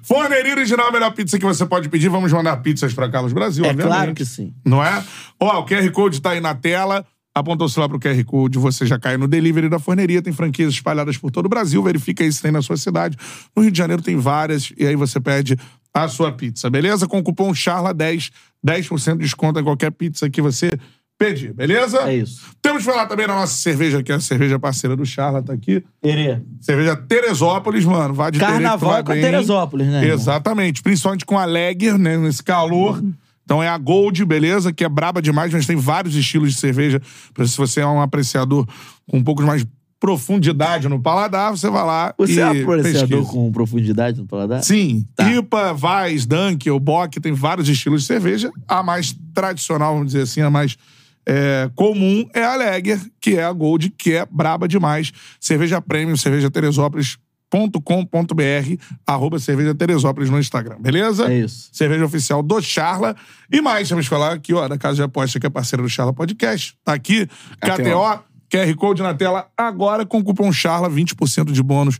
Forneria 0.02 0.52
Original, 0.54 0.88
a 0.88 0.92
melhor 0.92 1.12
pizza 1.12 1.38
que 1.38 1.44
você 1.44 1.64
pode 1.66 1.88
pedir. 1.88 2.08
Vamos 2.08 2.32
mandar 2.32 2.56
pizzas 2.58 2.92
pra 2.94 3.08
Carlos 3.10 3.32
Brasil, 3.32 3.64
É 3.64 3.68
obviamente. 3.68 3.92
claro 3.94 4.14
que 4.14 4.24
sim. 4.24 4.52
Não 4.64 4.82
é? 4.82 5.04
Ó, 5.38 5.60
o 5.60 5.66
QR 5.66 5.88
Code 5.92 6.20
tá 6.20 6.30
aí 6.30 6.40
na 6.40 6.54
tela. 6.54 7.04
Apontou 7.34 7.66
o 7.66 7.70
celular 7.70 7.88
pro 7.88 7.98
QR 7.98 8.24
Code, 8.24 8.58
você 8.58 8.86
já 8.86 8.96
cai 8.98 9.16
no 9.16 9.26
delivery 9.26 9.68
da 9.68 9.78
forneria. 9.80 10.22
Tem 10.22 10.32
franquias 10.32 10.72
espalhadas 10.72 11.16
por 11.18 11.30
todo 11.30 11.46
o 11.46 11.48
Brasil. 11.48 11.82
Verifica 11.82 12.22
aí 12.24 12.32
se 12.32 12.40
tem 12.40 12.50
na 12.52 12.62
sua 12.62 12.76
cidade. 12.76 13.16
No 13.56 13.62
Rio 13.62 13.72
de 13.72 13.78
Janeiro 13.78 14.02
tem 14.02 14.16
várias. 14.16 14.72
E 14.78 14.86
aí 14.86 14.94
você 14.96 15.20
pede 15.20 15.56
a 15.92 16.08
sua 16.08 16.32
pizza, 16.32 16.68
beleza? 16.70 17.06
Com 17.06 17.18
o 17.18 17.22
cupom 17.22 17.52
CHARLA10, 17.52 18.30
10% 18.64 19.12
de 19.12 19.18
desconto 19.18 19.60
em 19.60 19.64
qualquer 19.64 19.90
pizza 19.90 20.28
que 20.30 20.40
você 20.40 20.70
pedir, 21.18 21.52
beleza? 21.52 21.98
É 22.08 22.16
isso. 22.16 22.50
Temos 22.60 22.84
que 22.84 22.90
falar 22.90 23.06
também 23.06 23.26
da 23.26 23.34
nossa 23.34 23.54
cerveja, 23.54 24.02
que 24.02 24.10
é 24.10 24.16
a 24.16 24.20
cerveja 24.20 24.58
parceira 24.58 24.96
do 24.96 25.06
Charla, 25.06 25.42
tá 25.42 25.52
aqui. 25.52 25.82
Terê. 26.00 26.40
Cerveja 26.60 26.96
Teresópolis, 26.96 27.84
mano. 27.84 28.14
Vai 28.14 28.30
de 28.30 28.38
Carnaval 28.38 29.04
com 29.04 29.12
bem. 29.12 29.22
Teresópolis, 29.22 29.86
né? 29.86 30.02
irmão? 30.02 30.14
Exatamente. 30.14 30.82
Principalmente 30.82 31.24
com 31.24 31.38
a 31.38 31.44
Lager, 31.44 31.98
né? 31.98 32.16
Nesse 32.16 32.42
calor. 32.42 33.02
Então 33.44 33.62
é 33.62 33.68
a 33.68 33.76
Gold, 33.76 34.24
beleza? 34.24 34.72
Que 34.72 34.84
é 34.84 34.88
braba 34.88 35.20
demais, 35.20 35.52
mas 35.52 35.66
tem 35.66 35.76
vários 35.76 36.14
estilos 36.14 36.54
de 36.54 36.58
cerveja. 36.58 37.00
Se 37.46 37.56
você 37.56 37.80
é 37.80 37.86
um 37.86 38.00
apreciador 38.00 38.66
com 39.08 39.18
um 39.18 39.24
pouco 39.24 39.42
mais 39.42 39.66
profundidade 40.04 40.86
no 40.86 41.00
paladar, 41.00 41.50
você 41.50 41.70
vai 41.70 41.82
lá 41.82 42.14
Você 42.18 42.34
e 42.34 42.38
é 42.38 42.42
apreciador 42.42 42.82
pesquisa. 42.82 43.22
com 43.22 43.50
profundidade 43.50 44.20
no 44.20 44.26
paladar? 44.26 44.62
Sim. 44.62 45.02
Tá. 45.16 45.32
IPA, 45.32 45.74
Weiss, 45.82 46.26
Dunkel, 46.26 46.78
Bock, 46.78 47.18
tem 47.20 47.32
vários 47.32 47.70
estilos 47.70 48.02
de 48.02 48.08
cerveja. 48.08 48.50
A 48.68 48.82
mais 48.82 49.16
tradicional, 49.32 49.94
vamos 49.94 50.08
dizer 50.08 50.24
assim, 50.24 50.42
a 50.42 50.50
mais 50.50 50.76
é, 51.26 51.70
comum 51.74 52.28
é 52.34 52.44
a 52.44 52.54
Lager, 52.54 53.00
que 53.18 53.36
é 53.36 53.44
a 53.44 53.50
Gold, 53.50 53.94
que 53.96 54.12
é 54.12 54.26
braba 54.30 54.68
demais. 54.68 55.10
Cerveja 55.40 55.80
Premium, 55.80 56.18
cerveja 56.18 56.50
Teresópolis.com.br, 56.50 58.82
arroba 59.06 59.38
cerveja 59.38 59.74
Teresópolis 59.74 60.28
no 60.28 60.38
Instagram, 60.38 60.76
beleza? 60.80 61.32
É 61.32 61.38
isso. 61.38 61.70
Cerveja 61.72 62.04
oficial 62.04 62.42
do 62.42 62.60
Charla. 62.60 63.16
E 63.50 63.62
mais, 63.62 63.90
que 63.90 64.02
falar 64.02 64.34
aqui, 64.34 64.52
ó, 64.52 64.68
da 64.68 64.76
Casa 64.76 64.96
de 64.96 65.02
Aposta, 65.02 65.40
que 65.40 65.46
é 65.46 65.50
parceira 65.50 65.82
do 65.82 65.88
Charla 65.88 66.12
Podcast. 66.12 66.76
Tá 66.84 66.92
aqui, 66.92 67.26
KTO, 67.58 68.33
QR 68.54 68.72
Code 68.76 69.02
na 69.02 69.12
tela, 69.12 69.48
agora 69.56 70.06
com 70.06 70.18
o 70.18 70.24
cupom 70.24 70.52
Charla, 70.52 70.88
20% 70.88 71.50
de 71.50 71.60
bônus 71.60 71.98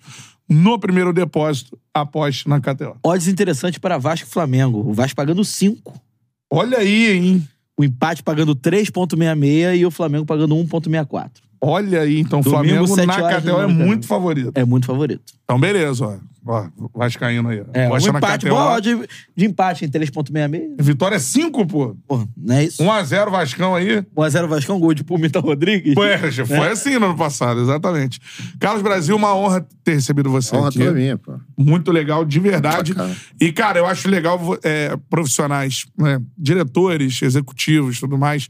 no 0.49 0.79
primeiro 0.79 1.13
depósito. 1.13 1.77
Aposte 1.93 2.49
na 2.49 2.61
KTO. 2.61 2.97
Odds 3.03 3.27
interessante 3.27 3.81
para 3.81 3.99
Vasco 3.99 4.29
e 4.29 4.31
Flamengo. 4.31 4.79
O 4.79 4.93
Vasco 4.93 5.17
pagando 5.17 5.45
5. 5.45 6.01
Olha 6.49 6.79
aí, 6.79 7.11
hein? 7.11 7.49
O 7.77 7.83
empate 7.83 8.23
pagando 8.23 8.55
3,66 8.55 9.79
e 9.79 9.85
o 9.85 9.91
Flamengo 9.91 10.25
pagando 10.25 10.55
1,64. 10.55 11.31
Olha 11.66 12.03
aí, 12.03 12.20
então 12.20 12.41
o 12.41 12.43
Domingo, 12.43 12.86
Flamengo 12.86 13.07
na 13.07 13.41
KTO 13.41 13.61
é 13.62 13.66
muito 13.66 14.07
favorito. 14.07 14.53
É 14.55 14.65
muito 14.65 14.86
favorito. 14.86 15.32
Então, 15.45 15.59
beleza, 15.59 16.07
ó. 16.07 16.16
Ó, 16.47 16.69
Vascaíno 16.95 17.49
aí. 17.49 17.62
É, 17.73 17.86
um 17.86 17.91
Gosta 17.91 18.12
na 18.12 18.19
empate, 18.19 18.45
KTO. 18.45 18.55
boa 18.55 18.81
de, 18.81 19.09
de 19.35 19.47
empate 19.47 19.85
em 19.86 19.89
3.66. 19.89 20.74
Vitória 20.78 21.16
é 21.16 21.19
5, 21.19 21.66
pô. 21.66 21.97
Pô, 22.07 22.28
não 22.36 22.55
é 22.55 22.65
isso? 22.65 22.82
1x0 22.82 23.31
Vascão 23.31 23.74
aí. 23.74 24.03
1x0 24.15 24.47
Vascão, 24.47 24.78
gol 24.78 24.93
de 24.93 25.03
Pumita 25.03 25.41
Rodrigues. 25.41 25.95
Poxa, 25.95 26.45
foi 26.45 26.69
assim 26.69 26.99
no 26.99 27.07
ano 27.07 27.16
passado, 27.16 27.62
exatamente. 27.62 28.20
Carlos 28.61 28.82
Brasil, 28.82 29.16
uma 29.16 29.35
honra 29.35 29.66
ter 29.82 29.95
recebido 29.95 30.28
você 30.28 30.55
honra 30.55 30.69
aqui. 30.69 30.81
toda 30.81 30.93
minha, 30.93 31.16
pô. 31.16 31.32
Muito 31.57 31.91
legal, 31.91 32.27
de 32.27 32.39
verdade. 32.39 32.93
Bacana. 32.93 33.16
E, 33.41 33.51
cara, 33.51 33.78
eu 33.78 33.86
acho 33.86 34.07
legal 34.07 34.39
é, 34.62 34.95
profissionais, 35.09 35.86
né, 35.97 36.20
diretores, 36.36 37.23
executivos 37.23 37.99
tudo 37.99 38.19
mais, 38.19 38.49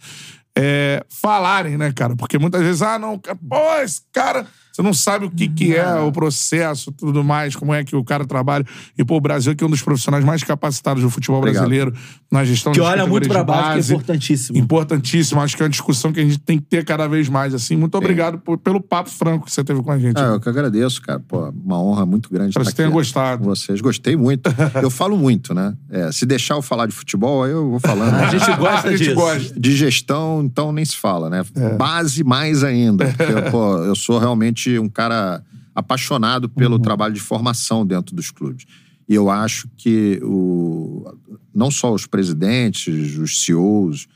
é, 0.57 1.05
falarem, 1.09 1.77
né, 1.77 1.93
cara? 1.93 2.15
Porque 2.17 2.39
muitas 2.39 2.63
vezes, 2.63 2.83
ah, 2.83 2.99
não, 2.99 3.19
pô, 3.19 3.77
esse 3.83 4.03
cara. 4.13 4.47
Você 4.75 4.83
não 4.83 4.93
sabe 4.93 5.25
o 5.27 5.31
que, 5.31 5.47
que 5.47 5.73
é 5.77 5.95
o 6.01 6.11
processo, 6.11 6.91
tudo 6.91 7.23
mais, 7.23 7.55
como 7.55 7.73
é 7.73 7.85
que 7.85 7.95
o 7.95 8.03
cara 8.03 8.25
trabalha. 8.27 8.65
E, 8.99 9.05
pô, 9.05 9.17
o 9.17 9.21
Brasil 9.21 9.55
que 9.55 9.63
é 9.63 9.67
um 9.67 9.71
dos 9.71 9.83
profissionais 9.83 10.25
mais 10.25 10.43
capacitados 10.43 11.01
do 11.01 11.09
futebol 11.09 11.39
Obrigado. 11.39 11.63
brasileiro 11.69 11.95
na 12.29 12.45
gestão 12.45 12.73
Que 12.73 12.81
olha 12.81 13.07
muito 13.07 13.29
de 13.29 13.45
baixo, 13.45 13.87
que 13.87 13.93
é 13.93 13.95
importantíssimo. 13.95 14.59
Importantíssimo. 14.59 15.41
Acho 15.41 15.57
que 15.57 15.63
é 15.63 15.67
uma 15.67 15.71
discussão 15.71 16.13
que 16.13 16.19
a 16.19 16.25
gente 16.25 16.39
tem 16.39 16.59
que 16.59 16.65
ter 16.65 16.85
cada 16.85 17.07
vez 17.07 17.29
mais, 17.29 17.55
assim. 17.55 17.77
Muito 17.77 17.97
obrigado 17.97 18.39
por- 18.41 18.59
pelo 18.59 18.81
papo 18.81 19.09
franco 19.11 19.45
que 19.47 19.53
você 19.53 19.63
teve 19.63 19.81
com 19.81 19.93
a 19.93 19.99
gente. 19.99 20.19
Ah, 20.19 20.33
eu 20.35 20.41
que 20.41 20.49
agradeço, 20.49 21.01
cara. 21.03 21.21
Pô, 21.21 21.51
uma 21.65 21.81
honra 21.81 22.05
muito 22.05 22.29
grande 22.29 22.49
Espero 22.49 22.67
que 22.67 22.75
tenha 22.75 22.91
gostado. 22.91 23.45
vocês. 23.45 23.81
Gostei 23.81 24.17
muito. 24.17 24.51
Eu 24.83 24.91
falo 24.91 25.17
muito, 25.17 25.55
né? 25.55 25.73
É, 25.89 26.11
se 26.11 26.27
deixar 26.27 26.55
eu 26.57 26.63
falar 26.63 26.87
de 26.87 26.93
futebol, 26.93 27.45
aí 27.45 27.53
eu 27.53 27.71
vou 27.71 27.79
falando. 27.79 28.13
A 28.19 28.27
gente 28.27 28.57
gosta 28.57 28.89
A 28.89 28.91
gente 28.91 29.05
disso. 29.05 29.15
gosta. 29.15 29.61
De 29.61 29.77
gestão, 29.77 30.43
então 30.45 30.73
nem 30.73 30.85
se 30.85 30.97
fala, 30.97 31.31
né? 31.31 31.45
É. 31.55 31.77
Base 31.77 32.25
mais 32.25 32.65
ainda. 32.65 33.05
Porque, 33.07 33.41
pô, 33.53 33.77
eu 33.79 33.95
sou 33.95 34.19
realmente 34.19 34.64
um 34.79 34.89
cara 34.89 35.43
apaixonado 35.75 36.49
pelo 36.49 36.79
trabalho 36.79 37.15
de 37.15 37.21
formação 37.21 37.85
dentro 37.85 38.15
dos 38.15 38.31
clubes. 38.31 38.65
E 39.09 39.15
eu 39.15 39.29
acho 39.29 39.69
que 39.77 40.21
o, 40.23 41.13
não 41.55 41.71
só 41.71 41.93
os 41.93 42.07
presidentes, 42.07 43.19
os 43.19 43.45
CEOs, 43.45 44.07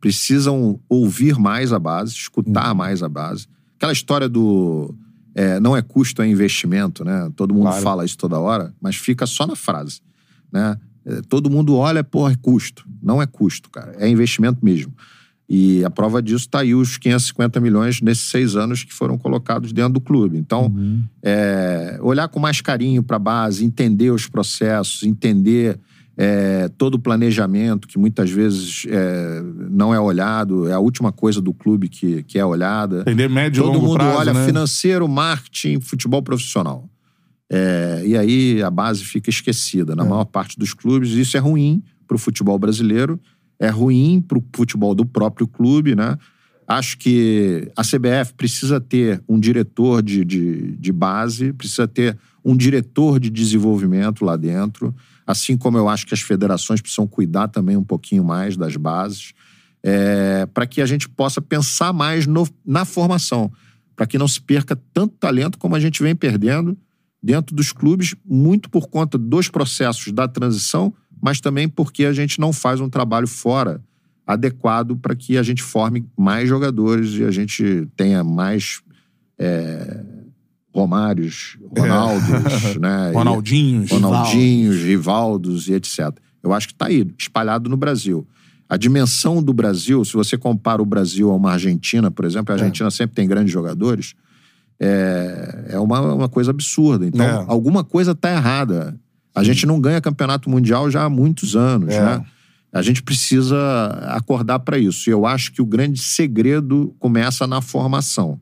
precisam 0.00 0.78
ouvir 0.88 1.38
mais 1.38 1.72
a 1.72 1.78
base, 1.78 2.12
escutar 2.12 2.74
mais 2.74 3.02
a 3.02 3.08
base. 3.08 3.46
Aquela 3.76 3.92
história 3.92 4.28
do 4.28 4.94
é, 5.34 5.60
não 5.60 5.76
é 5.76 5.82
custo, 5.82 6.22
é 6.22 6.26
investimento, 6.28 7.04
né? 7.04 7.30
Todo 7.36 7.52
mundo 7.54 7.64
Claro. 7.64 7.82
fala 7.82 8.04
isso 8.04 8.16
toda 8.16 8.38
hora, 8.38 8.74
mas 8.80 8.96
fica 8.96 9.26
só 9.26 9.46
na 9.46 9.54
frase, 9.54 10.00
né? 10.52 10.76
É, 11.04 11.20
Todo 11.28 11.50
mundo 11.50 11.76
olha, 11.76 12.02
pô, 12.02 12.28
é 12.28 12.34
custo. 12.36 12.86
Não 13.02 13.20
é 13.20 13.26
custo, 13.26 13.70
cara. 13.70 13.94
É 13.98 14.08
investimento 14.08 14.58
mesmo. 14.64 14.92
E 15.48 15.82
a 15.82 15.88
prova 15.88 16.20
disso 16.20 16.44
está 16.44 16.60
aí 16.60 16.74
os 16.74 16.98
550 16.98 17.58
milhões 17.58 18.02
nesses 18.02 18.28
seis 18.28 18.54
anos 18.54 18.84
que 18.84 18.92
foram 18.92 19.16
colocados 19.16 19.72
dentro 19.72 19.94
do 19.94 20.00
clube. 20.00 20.36
Então, 20.36 20.74
é, 21.22 21.98
olhar 22.02 22.28
com 22.28 22.38
mais 22.38 22.60
carinho 22.60 23.02
para 23.02 23.16
a 23.16 23.20
base, 23.20 23.64
entender 23.64 24.10
os 24.10 24.26
processos, 24.26 25.04
entender 25.04 25.80
é, 26.18 26.68
todo 26.76 26.96
o 26.96 26.98
planejamento, 26.98 27.88
que 27.88 27.96
muitas 27.98 28.30
vezes 28.30 28.84
é, 28.88 29.42
não 29.70 29.94
é 29.94 30.00
olhado, 30.00 30.68
é 30.68 30.72
a 30.72 30.80
última 30.80 31.12
coisa 31.12 31.40
do 31.40 31.54
clube 31.54 31.88
que, 31.88 32.24
que 32.24 32.38
é 32.38 32.44
olhada. 32.44 33.02
Entender 33.02 33.30
médio 33.30 33.60
e 33.60 33.62
Todo 33.62 33.74
longo 33.74 33.86
mundo 33.86 33.98
prazo, 33.98 34.18
olha 34.18 34.34
né? 34.34 34.44
financeiro, 34.44 35.08
marketing, 35.08 35.80
futebol 35.80 36.20
profissional. 36.20 36.90
É, 37.50 38.02
e 38.04 38.16
aí 38.16 38.62
a 38.62 38.70
base 38.70 39.04
fica 39.04 39.30
esquecida 39.30 39.96
na 39.96 40.04
maior 40.04 40.24
parte 40.26 40.58
dos 40.58 40.74
clubes. 40.74 41.12
Isso 41.12 41.36
é 41.36 41.40
ruim 41.40 41.82
para 42.06 42.16
o 42.16 42.18
futebol 42.18 42.58
brasileiro, 42.58 43.18
é 43.58 43.68
ruim 43.68 44.20
para 44.20 44.38
o 44.38 44.44
futebol 44.54 44.94
do 44.94 45.04
próprio 45.04 45.46
clube, 45.46 45.94
né? 45.94 46.16
Acho 46.66 46.98
que 46.98 47.70
a 47.76 47.82
CBF 47.82 48.34
precisa 48.36 48.78
ter 48.78 49.22
um 49.26 49.40
diretor 49.40 50.02
de, 50.02 50.24
de, 50.24 50.72
de 50.76 50.92
base, 50.92 51.52
precisa 51.52 51.88
ter 51.88 52.16
um 52.44 52.56
diretor 52.56 53.18
de 53.18 53.30
desenvolvimento 53.30 54.24
lá 54.24 54.36
dentro, 54.36 54.94
assim 55.26 55.56
como 55.56 55.78
eu 55.78 55.88
acho 55.88 56.06
que 56.06 56.14
as 56.14 56.20
federações 56.20 56.80
precisam 56.80 57.06
cuidar 57.06 57.48
também 57.48 57.76
um 57.76 57.84
pouquinho 57.84 58.22
mais 58.22 58.56
das 58.56 58.76
bases, 58.76 59.32
para 60.52 60.66
que 60.66 60.82
a 60.82 60.86
gente 60.86 61.08
possa 61.08 61.40
pensar 61.40 61.92
mais 61.92 62.26
no- 62.26 62.48
na 62.64 62.84
formação, 62.84 63.50
para 63.96 64.06
que 64.06 64.18
não 64.18 64.28
se 64.28 64.40
perca 64.40 64.78
tanto 64.92 65.16
talento 65.16 65.58
como 65.58 65.74
a 65.74 65.80
gente 65.80 66.02
vem 66.02 66.14
perdendo 66.14 66.76
dentro 67.22 67.54
dos 67.56 67.72
clubes, 67.72 68.14
muito 68.24 68.70
por 68.70 68.88
conta 68.88 69.18
dos 69.18 69.48
processos 69.48 70.12
da 70.12 70.28
transição, 70.28 70.92
mas 71.20 71.40
também 71.40 71.68
porque 71.68 72.04
a 72.04 72.12
gente 72.12 72.40
não 72.40 72.52
faz 72.52 72.80
um 72.80 72.88
trabalho 72.88 73.26
fora 73.26 73.80
adequado 74.26 74.96
para 74.96 75.14
que 75.14 75.38
a 75.38 75.42
gente 75.42 75.62
forme 75.62 76.06
mais 76.16 76.48
jogadores 76.48 77.12
e 77.14 77.24
a 77.24 77.30
gente 77.30 77.88
tenha 77.96 78.22
mais 78.22 78.82
é, 79.38 80.02
Romários, 80.74 81.56
Ronaldos, 81.76 82.76
né? 82.78 83.10
e- 83.10 83.14
Ronaldinhos. 83.14 83.90
Ronaldinhos, 83.90 84.76
Rivaldos 84.82 85.68
e 85.68 85.72
etc. 85.74 86.10
Eu 86.42 86.52
acho 86.52 86.68
que 86.68 86.74
está 86.74 86.86
aí, 86.86 87.06
espalhado 87.18 87.68
no 87.70 87.76
Brasil. 87.76 88.26
A 88.68 88.76
dimensão 88.76 89.42
do 89.42 89.52
Brasil, 89.54 90.04
se 90.04 90.12
você 90.12 90.36
compara 90.36 90.82
o 90.82 90.86
Brasil 90.86 91.30
a 91.30 91.34
uma 91.34 91.52
Argentina, 91.52 92.10
por 92.10 92.24
exemplo, 92.26 92.52
a 92.52 92.56
Argentina 92.58 92.90
sempre 92.90 93.14
tem 93.16 93.26
grandes 93.26 93.50
jogadores, 93.52 94.14
é, 94.78 95.70
é 95.70 95.78
uma, 95.78 96.00
uma 96.14 96.28
coisa 96.28 96.50
absurda. 96.50 97.06
Então, 97.06 97.24
É. 97.26 97.44
alguma 97.48 97.82
coisa 97.82 98.12
está 98.12 98.30
errada. 98.30 98.94
A 99.38 99.42
gente 99.44 99.64
não 99.66 99.80
ganha 99.80 100.00
campeonato 100.00 100.48
mundial 100.50 100.90
já 100.90 101.04
há 101.04 101.08
muitos 101.10 101.54
anos, 101.56 101.94
É. 101.94 102.00
né? 102.00 102.24
A 102.72 102.82
gente 102.82 103.02
precisa 103.02 103.56
acordar 104.08 104.58
para 104.58 104.78
isso. 104.78 105.08
E 105.08 105.12
eu 105.12 105.24
acho 105.26 105.52
que 105.52 105.62
o 105.62 105.66
grande 105.66 105.98
segredo 106.00 106.94
começa 106.98 107.46
na 107.46 107.62
formação, 107.62 108.38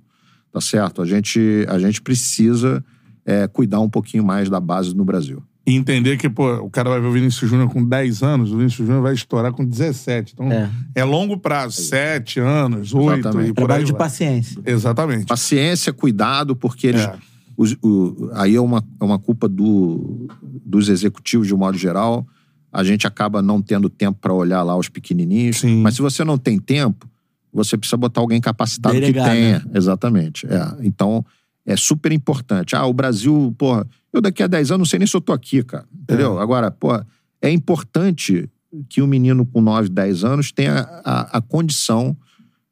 tá 0.53 0.61
certo? 0.61 1.01
A 1.01 1.07
gente, 1.07 1.65
a 1.69 1.79
gente 1.79 2.03
precisa 2.03 2.85
é, 3.25 3.47
cuidar 3.47 3.81
um 3.81 3.89
pouquinho 3.89 4.25
mais 4.25 4.49
da 4.51 4.59
base 4.59 4.95
no 4.97 5.05
Brasil. 5.05 5.43
E 5.65 5.75
entender 5.75 6.17
que, 6.17 6.29
pô, 6.29 6.55
o 6.59 6.71
cara 6.71 6.91
vai 6.91 7.01
ver 7.01 7.07
o 7.09 7.13
Vinícius 7.13 7.51
Júnior 7.51 7.69
com 7.71 7.85
10 7.85 8.23
anos, 8.23 8.53
o 8.53 8.57
Vinícius 8.57 8.87
Júnior 8.87 9.03
vai 9.03 9.15
estourar 9.15 9.53
com 9.53 9.65
17. 9.65 10.33
Então, 10.35 10.51
é, 10.53 10.71
É. 10.95 11.05
longo 11.05 11.37
prazo. 11.39 11.83
7 11.83 12.39
anos, 12.41 12.95
8 12.95 13.21
Exatamente. 13.21 13.51
e 13.51 13.53
por 13.53 13.61
aí 13.63 13.67
Trabalho 13.67 13.85
de 13.85 13.93
vai. 13.93 13.99
paciência. 13.99 14.63
Exatamente. 14.65 15.27
Paciência, 15.27 15.93
cuidado, 15.93 16.55
porque 16.55 16.87
eles. 16.89 17.03
É. 17.03 17.15
os- 17.57 17.77
o- 17.83 18.31
aí 18.35 18.55
é 18.57 18.61
uma, 18.61 18.85
é 19.01 19.05
uma 19.05 19.19
culpa 19.19 19.49
do, 19.49 20.29
dos 20.65 20.89
executivos 20.89 21.47
de 21.47 21.55
um 21.55 21.59
modo 21.59 21.77
geral. 21.79 22.27
A 22.73 22.85
gente 22.85 23.07
acaba 23.07 23.41
não 23.41 23.63
tendo 23.63 23.89
tempo 23.89 24.19
para 24.21 24.33
olhar 24.35 24.63
lá 24.63 24.77
os 24.77 24.89
pequenininhos. 24.89 25.59
Sim. 25.61 25.81
Mas 25.83 25.95
se 25.95 26.03
você 26.03 26.25
não 26.25 26.37
tem 26.37 26.59
tempo, 26.59 27.09
você 27.53 27.77
precisa 27.77 27.97
botar 27.97 28.21
alguém 28.21 28.41
capacitado 28.41 28.95
Delegar, 28.95 29.25
que 29.25 29.31
tenha. 29.31 29.59
né? 29.61 29.65
Exatamente. 29.75 30.47
É. 30.47 30.77
Então, 30.83 31.25
é 31.65 31.77
super 31.77 32.13
importante. 32.13 32.77
Ah, 32.77 32.85
o 32.87 32.93
Brasil, 32.93 33.55
porra, 33.57 33.87
eu 34.13 34.21
daqui 34.21 34.43
a 34.43 34.47
10 34.47 34.71
anos 34.71 34.79
não 34.81 34.85
sei 34.87 34.99
nem 34.99 35.07
se 35.07 35.17
eu 35.17 35.21
tô 35.21 35.33
aqui, 35.33 35.63
cara. 35.63 35.87
Entendeu? 36.03 36.39
Agora, 36.39 36.71
porra, 36.71 37.07
é 37.41 37.51
importante 37.51 38.49
que 38.91 39.01
um 39.01 39.07
menino 39.07 39.47
com 39.47 39.61
9, 39.63 39.89
10 39.89 40.23
anos 40.25 40.53
tenha 40.53 40.81
a, 41.05 41.39
a 41.39 41.41
condição 41.41 42.15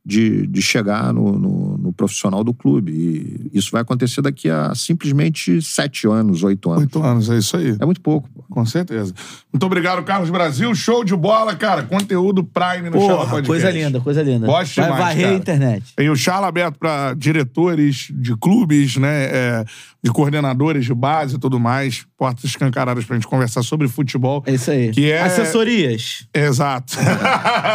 de, 0.06 0.46
de 0.46 0.60
chegar 0.60 1.12
no, 1.14 1.38
no- 1.38 1.78
no 1.78 1.92
profissional 1.92 2.42
do 2.44 2.52
clube. 2.52 2.92
E 2.92 3.50
isso 3.58 3.70
vai 3.72 3.80
acontecer 3.82 4.20
daqui 4.22 4.50
a 4.50 4.74
simplesmente 4.74 5.62
7 5.62 6.06
anos, 6.08 6.42
8 6.42 6.70
anos. 6.70 6.82
8 6.82 7.02
anos, 7.02 7.30
é 7.30 7.38
isso 7.38 7.56
aí. 7.56 7.76
É 7.80 7.84
muito 7.86 8.00
pouco, 8.00 8.28
pô. 8.28 8.42
Com 8.50 8.64
certeza. 8.66 9.14
Muito 9.52 9.64
obrigado, 9.64 10.02
Carlos 10.04 10.30
Brasil. 10.30 10.74
Show 10.74 11.04
de 11.04 11.16
bola, 11.16 11.56
cara. 11.56 11.82
Conteúdo 11.84 12.44
Prime 12.44 12.90
no 12.90 12.92
Porra, 12.92 13.16
Podcast. 13.16 13.46
coisa 13.46 13.70
linda, 13.70 14.00
coisa 14.00 14.22
linda. 14.22 14.46
Gosto 14.46 14.76
Vai 14.76 14.84
demais, 14.84 15.04
varrer 15.04 15.22
cara. 15.24 15.34
a 15.34 15.38
internet. 15.38 15.84
Tem 15.96 16.10
o 16.10 16.16
Chala 16.16 16.46
aberto 16.48 16.78
para 16.78 17.14
diretores 17.14 18.08
de 18.12 18.36
clubes, 18.36 18.96
né? 18.96 19.24
é, 19.24 19.64
de 20.02 20.10
coordenadores 20.12 20.84
de 20.84 20.94
base 20.94 21.36
e 21.36 21.38
tudo 21.38 21.58
mais. 21.58 22.04
Portas 22.18 22.44
escancaradas 22.44 23.04
pra 23.04 23.16
gente 23.16 23.26
conversar 23.26 23.62
sobre 23.62 23.88
futebol. 23.88 24.42
É 24.46 24.52
isso 24.54 24.70
aí. 24.70 24.90
Que 24.90 25.10
é- 25.10 25.22
Assessorias. 25.22 26.26
Exato. 26.34 26.94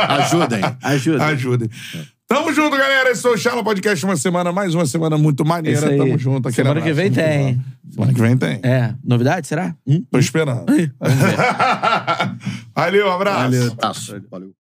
Ajudem. 0.10 0.62
Ajuda. 0.84 1.26
Ajudem. 1.30 1.70
Tamo 2.30 2.54
junto, 2.54 2.78
galera. 2.78 3.10
Esse 3.10 3.26
é 3.26 3.30
o 3.32 3.36
Chala 3.36 3.64
Podcast. 3.64 4.06
Uma 4.06 4.16
semana, 4.16 4.52
mais 4.52 4.76
uma 4.76 4.86
semana 4.86 5.18
muito 5.18 5.44
maneira. 5.44 5.98
Tamo 5.98 6.16
junto. 6.16 6.48
Aquele 6.48 6.68
Semana 6.68 6.80
que 6.80 6.92
abraço, 6.92 6.96
vem 6.96 7.06
muito 7.06 7.16
tem. 7.16 7.60
Semana 7.90 8.14
que 8.14 8.22
vem 8.22 8.38
tem. 8.38 8.60
É. 8.62 8.94
Novidade, 9.04 9.48
será? 9.48 9.76
Hum? 9.88 10.06
Tô 10.12 10.20
esperando. 10.20 10.64
Valeu, 12.76 13.08
um 13.08 13.12
abraço. 13.12 13.76
Taço. 13.78 14.22
Valeu. 14.30 14.54